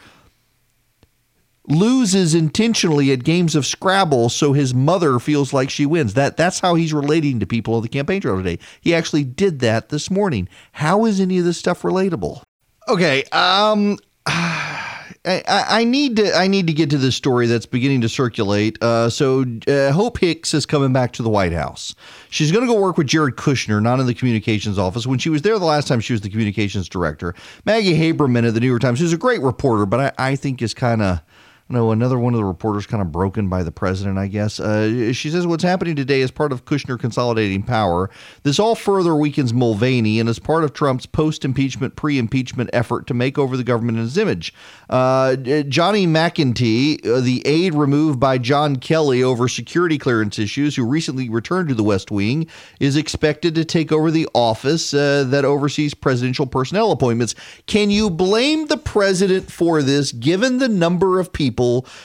loses 1.69 2.35
intentionally 2.35 3.13
at 3.13 3.25
games 3.25 3.55
of 3.55 3.67
Scrabble 3.67 4.29
so 4.29 4.53
his 4.53 4.75
mother 4.75 5.19
feels 5.19 5.53
like 5.53 5.71
she 5.71 5.87
wins. 5.87 6.15
That 6.15 6.37
that's 6.37 6.61
how 6.61 6.75
he's 6.75 6.93
relating 6.93 7.41
to 7.41 7.47
people 7.47 7.75
on 7.75 7.83
the 7.83 7.89
campaign 7.89 8.21
trail 8.21 8.37
today. 8.37 8.59
He 8.81 8.95
actually 8.95 9.25
did 9.25 9.61
that 9.61 9.91
this 9.91 10.11
morning. 10.11 10.49
How 10.73 11.05
is 11.05 11.21
any 11.21 11.39
of 11.39 11.45
this 11.45 11.59
stuff 11.59 11.83
relatable? 11.83 12.43
Okay, 12.89 13.25
um 13.33 13.99
I, 15.23 15.43
I 15.47 15.85
need 15.85 16.17
to 16.17 16.35
I 16.35 16.47
need 16.47 16.67
to 16.69 16.73
get 16.73 16.89
to 16.91 16.99
this 16.99 17.15
story 17.15 17.47
that's 17.47 17.67
beginning 17.67 18.01
to 18.01 18.09
circulate. 18.09 18.83
Uh, 18.83 19.11
so 19.11 19.45
uh, 19.69 19.93
Hope 19.93 20.19
Hicks 20.19 20.55
is 20.55 20.65
coming 20.65 20.95
back 20.95 21.13
to 21.13 21.23
the 21.23 21.29
White 21.29 21.53
House. 21.53 21.95
She's 22.31 22.51
going 22.51 22.67
to 22.67 22.73
go 22.73 22.81
work 22.81 22.97
with 22.97 23.07
Jared 23.07 23.37
Kushner, 23.37 23.83
not 23.83 24.01
in 24.01 24.07
the 24.07 24.15
communications 24.15 24.79
office. 24.79 25.07
When 25.07 25.19
she 25.19 25.29
was 25.29 25.43
there 25.43 25.59
the 25.59 25.67
last 25.67 25.89
time, 25.89 26.01
she 26.01 26.15
was 26.15 26.23
the 26.23 26.31
communications 26.31 26.89
director. 26.89 27.35
Maggie 27.67 27.99
Haberman 27.99 28.47
of 28.47 28.55
the 28.55 28.61
New 28.61 28.67
York 28.67 28.81
Times, 28.81 28.99
who's 28.99 29.13
a 29.13 29.19
great 29.19 29.43
reporter, 29.43 29.85
but 29.85 30.15
I, 30.19 30.31
I 30.31 30.37
think 30.37 30.63
is 30.63 30.73
kind 30.73 31.03
of 31.03 31.21
no, 31.71 31.93
another 31.93 32.19
one 32.19 32.35
of 32.35 32.39
the 32.39 32.45
reporters 32.45 32.85
kind 32.85 33.01
of 33.01 33.13
broken 33.13 33.49
by 33.49 33.63
the 33.63 33.71
president, 33.71 34.19
I 34.19 34.27
guess. 34.27 34.59
Uh, 34.59 35.13
she 35.13 35.31
says 35.31 35.47
what's 35.47 35.63
happening 35.63 35.95
today 35.95 36.21
is 36.21 36.33
part 36.33 36.51
of 36.51 36.65
Kushner 36.65 36.99
consolidating 36.99 37.63
power. 37.63 38.11
This 38.43 38.59
all 38.59 38.75
further 38.75 39.15
weakens 39.15 39.55
Mulvaney 39.55 40.19
and 40.19 40.29
is 40.29 40.41
part 40.41 40.65
of 40.65 40.73
Trump's 40.73 41.07
post 41.07 41.45
impeachment, 41.45 41.95
pre 41.95 42.19
impeachment 42.19 42.71
effort 42.73 43.07
to 43.07 43.15
make 43.15 43.39
over 43.39 43.57
the 43.57 43.63
government 43.63 43.99
in 43.99 44.05
his 44.05 44.19
image. 44.19 44.53
Uh, 44.89 45.37
Johnny 45.37 46.09
McEntee, 46.09 47.07
uh, 47.07 47.21
the 47.21 47.47
aide 47.47 47.75
removed 47.75 48.19
by 48.19 48.37
John 48.37 48.75
Kelly 48.75 49.23
over 49.23 49.47
security 49.47 49.97
clearance 49.97 50.41
issues, 50.41 50.75
who 50.75 50.85
recently 50.85 51.29
returned 51.29 51.69
to 51.69 51.75
the 51.77 51.85
West 51.85 52.11
Wing, 52.11 52.49
is 52.81 52.97
expected 52.97 53.55
to 53.55 53.65
take 53.65 53.93
over 53.93 54.11
the 54.11 54.29
office 54.35 54.93
uh, 54.93 55.23
that 55.29 55.45
oversees 55.45 55.95
presidential 55.95 56.47
personnel 56.47 56.91
appointments. 56.91 57.37
Can 57.67 57.91
you 57.91 58.11
blame 58.11 58.67
the 58.67 58.77
president 58.77 59.53
for 59.53 59.83
this, 59.83 60.11
given 60.11 60.59
the 60.59 60.69
number 60.69 61.21
of 61.21 61.33
people? 61.33 61.60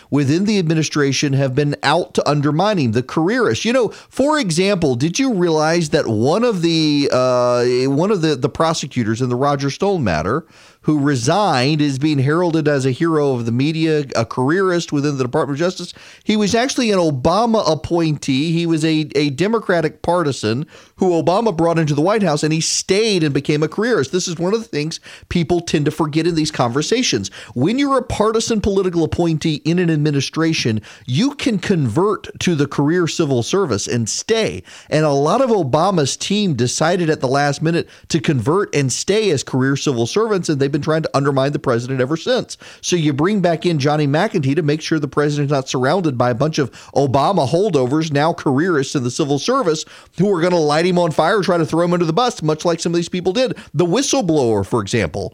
Within 0.10 0.46
the 0.46 0.60
administration 0.60 1.34
have 1.34 1.56
been 1.56 1.76
out 1.84 2.14
to 2.16 2.30
undermine 2.30 2.78
him, 2.78 2.92
the 2.92 3.04
careerists. 3.04 3.66
You 3.66 3.74
know, 3.74 3.90
for 3.90 4.40
example, 4.40 4.96
did 4.96 5.20
you 5.20 5.34
realize 5.34 5.90
that 5.90 6.08
one 6.08 6.44
of 6.44 6.62
the 6.62 7.10
uh, 7.12 7.66
one 7.90 8.12
of 8.12 8.22
the, 8.22 8.36
the 8.36 8.50
prosecutors 8.50 9.22
in 9.22 9.30
the 9.30 9.36
Roger 9.36 9.70
Stone 9.70 10.04
matter 10.04 10.46
who 10.86 11.00
resigned 11.00 11.82
is 11.82 11.98
being 11.98 12.20
heralded 12.20 12.68
as 12.68 12.86
a 12.86 12.92
hero 12.92 13.34
of 13.34 13.48
the 13.48 13.52
media, 13.52 14.06
a 14.16 14.24
careerist 14.24 14.92
within 14.92 15.18
the 15.18 15.24
Department 15.24 15.56
of 15.56 15.60
Justice. 15.60 15.96
He 16.24 16.38
was 16.38 16.54
actually 16.54 16.92
an 16.92 17.00
Obama 17.00 17.64
appointee. 17.68 18.52
He 18.52 18.68
was 18.68 18.86
a, 18.86 19.10
a 19.16 19.32
Democratic 19.32 20.04
partisan 20.04 20.68
who 20.98 21.10
Obama 21.10 21.58
brought 21.58 21.80
into 21.80 21.96
the 21.96 22.04
White 22.04 22.22
House, 22.22 22.44
and 22.44 22.54
he 22.54 22.62
stayed 22.62 23.24
and 23.24 23.34
became 23.34 23.64
a 23.64 23.68
careerist. 23.68 24.12
This 24.12 24.28
is 24.28 24.38
one 24.38 24.54
of 24.54 24.62
the 24.62 24.68
things 24.68 25.00
people 25.30 25.60
tend 25.60 25.86
to 25.86 25.92
forget 25.92 26.28
in 26.28 26.36
these 26.36 26.52
conversations. 26.52 27.30
When 27.56 27.80
you're 27.80 27.98
a 27.98 28.04
partisan 28.04 28.62
political 28.62 29.04
appointee 29.04 29.64
in 29.66 29.80
an 29.80 29.90
administration, 29.90 30.82
you 31.08 31.34
can 31.34 31.58
convert 31.58 32.28
to 32.42 32.54
the 32.54 32.68
career 32.68 33.08
civil 33.08 33.42
service 33.42 33.88
and 33.88 34.08
stay. 34.08 34.62
And 34.92 35.04
a 35.04 35.10
lot 35.10 35.42
of 35.42 35.50
Obama's 35.50 36.16
team 36.16 36.54
decided 36.54 37.10
at 37.10 37.22
the 37.22 37.28
last 37.28 37.64
minute 37.64 37.90
to 38.10 38.20
convert 38.20 38.74
and 38.76 38.94
stay 38.94 39.32
as 39.32 39.44
career 39.44 39.76
civil 39.76 40.06
servants, 40.06 40.48
and 40.48 40.60
they've 40.60 40.75
been 40.76 40.82
trying 40.82 41.04
to 41.04 41.18
undermine 41.18 41.54
the 41.54 41.60
president 41.60 42.02
ever 42.02 42.18
since. 42.18 42.58
So 42.82 42.98
you 42.98 43.14
bring 43.14 43.40
back 43.40 43.66
in 43.66 43.80
Johnny 43.80 44.08
McEntee 44.08 44.56
to 44.58 44.62
make 44.62 44.82
sure 44.82 45.00
the 45.00 45.08
president's 45.08 45.52
not 45.52 45.70
surrounded 45.70 46.18
by 46.18 46.32
a 46.32 46.36
bunch 46.36 46.60
of 46.60 46.70
Obama 46.94 47.48
holdovers, 47.48 48.12
now 48.12 48.34
careerists 48.34 48.96
in 48.96 49.04
the 49.04 49.12
civil 49.12 49.40
service, 49.40 49.86
who 50.18 50.30
are 50.36 50.42
going 50.42 50.52
to 50.52 50.60
light 50.60 50.86
him 50.86 51.00
on 51.00 51.12
fire, 51.12 51.42
try 51.42 51.58
to 51.58 51.66
throw 51.66 51.86
him 51.86 51.94
under 51.94 52.06
the 52.06 52.12
bus, 52.12 52.44
much 52.44 52.66
like 52.66 52.82
some 52.82 52.92
of 52.92 52.98
these 52.98 53.10
people 53.10 53.32
did. 53.32 53.58
The 53.74 53.86
whistleblower, 53.86 54.66
for 54.66 54.82
example. 54.82 55.34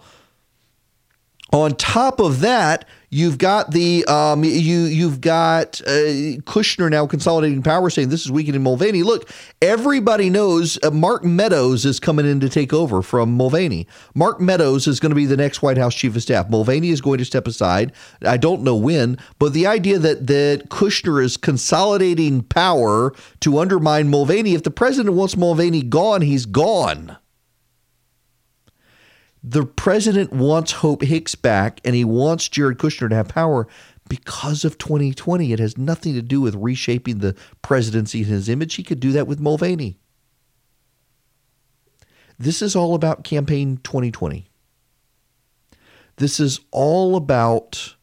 On 1.52 1.76
top 1.76 2.20
of 2.20 2.42
that, 2.42 2.88
you've 3.12 3.38
got 3.38 3.72
the 3.72 4.04
um, 4.06 4.44
you 4.44 4.80
you've 4.80 5.22
got 5.22 5.80
uh, 5.82 6.40
Kushner 6.48 6.90
now 6.90 7.06
consolidating 7.06 7.62
power, 7.62 7.92
saying 7.92 8.10
this 8.10 8.26
is 8.26 8.32
weakening 8.32 8.64
Mulvaney. 8.64 9.04
Look, 9.04 9.30
everybody 9.62 10.32
knows 10.32 10.80
uh, 10.82 10.90
Mark 10.90 11.24
Meadows 11.24 11.86
is 11.86 12.00
coming 12.00 12.26
in 12.26 12.40
to 12.40 12.50
take 12.50 12.74
over 12.74 13.04
from 13.04 13.34
Mulvaney. 13.34 13.88
Mark 14.16 14.42
Meadows 14.42 14.88
is 14.88 15.00
going 15.00 15.12
to 15.12 15.16
be 15.16 15.28
the 15.28 15.38
next 15.38 15.62
White 15.62 15.78
House 15.78 15.94
chief 15.94 16.16
of 16.16 16.24
staff. 16.24 16.50
Mulvaney 16.50 16.90
is 16.90 17.02
going 17.02 17.20
to 17.20 17.26
step 17.26 17.46
aside. 17.46 17.92
I 18.24 18.38
don't 18.38 18.64
know 18.64 18.76
when, 18.76 19.20
but 19.38 19.54
the 19.54 19.68
idea 19.68 20.00
that 20.00 20.26
that 20.28 20.70
Kushner 20.70 21.24
is 21.24 21.38
consolidating 21.38 22.42
power 22.42 23.14
to 23.42 23.60
undermine 23.60 24.10
Mulvaney. 24.10 24.56
If 24.56 24.64
the 24.64 24.72
president 24.72 25.16
wants 25.16 25.38
Mulvaney 25.38 25.84
gone, 25.84 26.22
he's 26.22 26.46
gone 26.46 27.18
the 29.44 29.66
president 29.66 30.32
wants 30.32 30.72
Hope 30.72 31.02
Hicks 31.02 31.36
back 31.36 31.82
and 31.84 31.96
he 31.96 32.06
wants 32.06 32.48
Jared 32.48 32.78
Kushner 32.78 33.10
to 33.10 33.16
have 33.16 33.28
power 33.28 33.68
because 34.08 34.64
of 34.64 34.78
2020. 34.78 35.52
It 35.52 35.60
has 35.60 35.78
nothing 35.78 36.14
to 36.14 36.22
do 36.22 36.42
with 36.42 36.56
reshaping 36.56 37.20
the 37.20 37.36
presidency 37.62 38.20
in 38.20 38.26
his 38.26 38.50
image. 38.50 38.76
He 38.76 38.84
could 38.84 39.00
do 39.00 39.12
that 39.14 39.28
with 39.28 39.40
Mulvaney. 39.40 39.98
This 42.38 42.62
is 42.62 42.76
all 42.76 42.96
about 42.96 43.24
campaign 43.24 43.80
2020. 43.84 44.48
This 46.18 46.40
is 46.40 46.60
all 46.72 47.16
about 47.16 47.96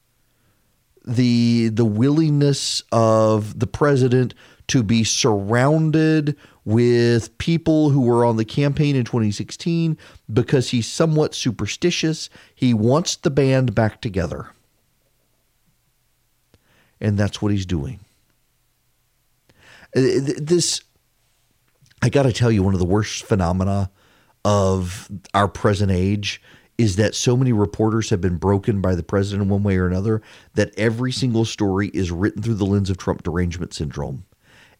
the 1.05 1.69
the 1.69 1.85
willingness 1.85 2.83
of 2.93 3.59
the 3.59 3.67
president 3.67 4.35
to 4.69 4.83
be 4.83 5.03
surrounded 5.03 6.37
with 6.69 7.39
people 7.39 7.89
who 7.89 8.03
were 8.03 8.27
on 8.27 8.37
the 8.37 8.45
campaign 8.45 8.95
in 8.95 9.03
2016 9.03 9.97
because 10.31 10.69
he's 10.69 10.87
somewhat 10.87 11.35
superstitious. 11.35 12.29
He 12.55 12.75
wants 12.75 13.17
the 13.17 13.31
band 13.31 13.75
back 13.75 14.03
together. 14.03 14.51
And 17.01 17.17
that's 17.17 17.41
what 17.41 17.53
he's 17.53 17.65
doing. 17.65 18.01
Uh, 19.97 20.21
this, 20.37 20.83
I 22.03 22.11
got 22.11 22.25
to 22.25 22.35
tell 22.35 22.53
you, 22.53 22.63
one 22.63 22.75
of 22.75 22.81
the 22.81 22.87
worst 22.87 23.25
phenomena 23.25 23.91
of 24.45 25.09
our 25.33 25.49
present 25.49 25.91
age 25.91 26.43
is 26.77 26.97
that 26.97 27.15
so 27.15 27.35
many 27.35 27.55
reporters 27.55 28.11
have 28.11 28.21
been 28.21 28.37
broken 28.37 28.83
by 28.83 28.95
the 28.95 29.03
president 29.03 29.49
one 29.49 29.63
way 29.63 29.79
or 29.79 29.87
another 29.87 30.21
that 30.53 30.79
every 30.79 31.13
single 31.13 31.47
story 31.47 31.89
is 31.95 32.13
written 32.13 32.43
through 32.43 32.57
the 32.57 32.67
lens 32.67 32.91
of 32.91 32.99
Trump 32.99 33.23
derangement 33.23 33.73
syndrome. 33.73 34.27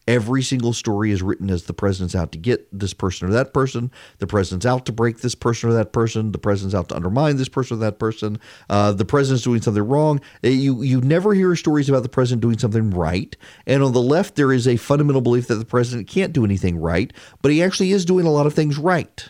Every 0.09 0.41
single 0.41 0.73
story 0.73 1.11
is 1.11 1.21
written 1.21 1.51
as 1.51 1.65
the 1.65 1.73
president's 1.73 2.15
out 2.15 2.31
to 2.31 2.39
get 2.39 2.67
this 2.77 2.95
person 2.95 3.27
or 3.27 3.31
that 3.31 3.53
person. 3.53 3.91
The 4.17 4.25
president's 4.25 4.65
out 4.65 4.87
to 4.87 4.91
break 4.91 5.19
this 5.19 5.35
person 5.35 5.69
or 5.69 5.73
that 5.73 5.93
person. 5.93 6.31
The 6.31 6.39
president's 6.39 6.73
out 6.73 6.89
to 6.89 6.95
undermine 6.95 7.37
this 7.37 7.47
person 7.47 7.77
or 7.77 7.81
that 7.81 7.99
person. 7.99 8.39
Uh, 8.71 8.91
the 8.91 9.05
president's 9.05 9.43
doing 9.43 9.61
something 9.61 9.87
wrong. 9.87 10.19
Uh, 10.43 10.47
you 10.47 10.81
you 10.81 10.99
never 11.01 11.35
hear 11.35 11.55
stories 11.55 11.89
about 11.89 12.01
the 12.01 12.09
president 12.09 12.41
doing 12.41 12.57
something 12.57 12.89
right. 12.89 13.37
And 13.67 13.83
on 13.83 13.93
the 13.93 14.01
left, 14.01 14.33
there 14.33 14.51
is 14.51 14.67
a 14.67 14.77
fundamental 14.77 15.21
belief 15.21 15.45
that 15.45 15.55
the 15.57 15.63
president 15.63 16.07
can't 16.07 16.33
do 16.33 16.43
anything 16.43 16.77
right, 16.77 17.13
but 17.43 17.51
he 17.51 17.61
actually 17.61 17.91
is 17.91 18.03
doing 18.03 18.25
a 18.25 18.31
lot 18.31 18.47
of 18.47 18.55
things 18.55 18.79
right. 18.79 19.29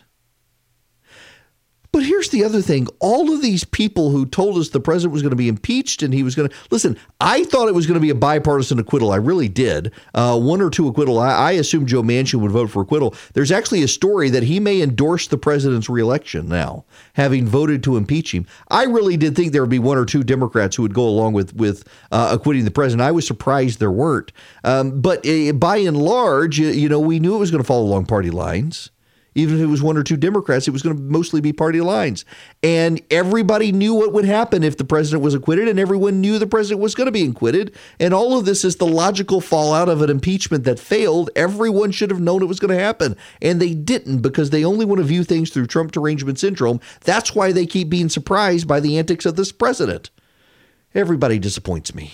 But 2.00 2.06
here's 2.06 2.30
the 2.30 2.46
other 2.46 2.62
thing 2.62 2.88
all 3.00 3.30
of 3.30 3.42
these 3.42 3.66
people 3.66 4.12
who 4.12 4.26
told 4.26 4.58
us 4.58 4.70
the 4.70 4.80
president 4.80 5.12
was 5.12 5.22
going 5.22 5.32
to 5.32 5.36
be 5.36 5.50
impeached 5.50 6.02
and 6.02 6.14
he 6.14 6.24
was 6.24 6.34
going 6.34 6.48
to 6.48 6.56
listen, 6.72 6.98
I 7.20 7.44
thought 7.44 7.68
it 7.68 7.76
was 7.76 7.88
going 7.88 7.96
to 7.96 8.00
be 8.00 8.10
a 8.10 8.16
bipartisan 8.16 8.80
acquittal. 8.80 9.12
I 9.12 9.18
really 9.18 9.50
did. 9.50 9.92
Uh, 10.14 10.40
one 10.40 10.62
or 10.62 10.70
two 10.70 10.88
acquittal. 10.88 11.20
I, 11.20 11.32
I 11.32 11.52
assumed 11.52 11.90
Joe 11.90 12.02
Manchin 12.02 12.40
would 12.40 12.52
vote 12.52 12.70
for 12.70 12.84
acquittal. 12.84 13.16
There's 13.34 13.52
actually 13.52 13.84
a 13.84 13.88
story 13.90 14.30
that 14.30 14.44
he 14.44 14.62
may 14.62 14.82
endorse 14.82 15.28
the 15.28 15.38
president's 15.38 15.90
reelection 15.90 16.48
now, 16.48 16.86
having 17.16 17.46
voted 17.46 17.84
to 17.84 17.98
impeach 17.98 18.34
him. 18.34 18.48
I 18.70 18.86
really 18.86 19.18
did 19.18 19.36
think 19.36 19.52
there 19.52 19.62
would 19.62 19.70
be 19.70 19.78
one 19.78 19.98
or 19.98 20.06
two 20.06 20.24
Democrats 20.24 20.78
who 20.78 20.84
would 20.84 20.94
go 20.94 21.06
along 21.06 21.34
with, 21.34 21.54
with 21.54 21.86
uh, 22.14 22.30
acquitting 22.32 22.64
the 22.64 22.72
president. 22.72 23.06
I 23.06 23.12
was 23.12 23.28
surprised 23.28 23.80
there 23.80 23.92
weren't. 23.92 24.32
Um, 24.64 25.02
but 25.02 25.28
uh, 25.28 25.52
by 25.52 25.80
and 25.80 25.98
large, 25.98 26.60
you 26.60 26.88
know, 26.88 27.02
we 27.02 27.20
knew 27.20 27.36
it 27.36 27.40
was 27.40 27.52
going 27.52 27.62
to 27.62 27.68
follow 27.68 27.84
along 27.84 28.06
party 28.06 28.32
lines 28.32 28.90
even 29.36 29.56
if 29.56 29.62
it 29.62 29.68
was 29.68 29.82
one 29.82 29.98
or 29.98 30.04
two 30.04 30.18
Democrats, 30.18 30.68
it 30.68 30.72
was 30.72 30.82
going 30.82 30.96
to 30.96 31.02
mostly 31.02 31.42
be 31.42 31.54
party 31.54 31.82
lines. 31.82 32.26
And 32.64 33.02
everybody 33.12 33.72
knew 33.72 33.94
what 33.94 34.14
would 34.14 34.26
happen 34.26 34.64
if 34.64 34.78
the 34.78 34.84
president 34.84 35.24
was 35.24 35.34
acquitted, 35.34 35.68
and 35.68 35.80
everyone 35.80 36.22
knew 36.22 36.40
the 36.40 36.48
president 36.48 36.82
was 36.82 36.96
going 36.96 37.06
to 37.06 37.12
be 37.12 37.26
acquitted. 37.26 37.76
And 38.00 38.14
all 38.14 38.38
of 38.38 38.46
this 38.46 38.66
is 38.66 38.78
the 38.78 38.88
logical 38.88 39.42
fallout 39.42 39.90
of 39.90 40.02
an 40.02 40.10
impeachment 40.10 40.64
that 40.64 40.80
failed. 40.80 41.30
Everyone 41.36 41.92
should 41.92 42.12
have 42.12 42.22
known 42.22 42.42
it 42.42 42.48
was 42.48 42.60
going 42.60 42.76
to 42.76 42.84
happen. 42.84 43.16
And 43.42 43.62
they 43.62 43.74
didn't 43.74 44.20
because 44.20 44.50
they 44.50 44.66
only 44.66 44.86
want 44.86 45.00
to 45.00 45.06
view 45.06 45.24
things 45.24 45.50
through 45.50 45.68
Trump 45.68 45.92
derangement 45.92 46.40
syndrome. 46.40 46.80
That's 47.02 47.36
why 47.36 47.52
they 47.52 47.66
keep 47.66 47.90
being 47.90 48.10
surprised 48.10 48.68
by 48.68 48.80
the 48.80 48.98
antics 48.98 49.26
of 49.26 49.36
this 49.36 49.52
president. 49.52 50.10
Everybody 50.96 51.40
disappoints 51.40 51.94
me. 51.94 52.14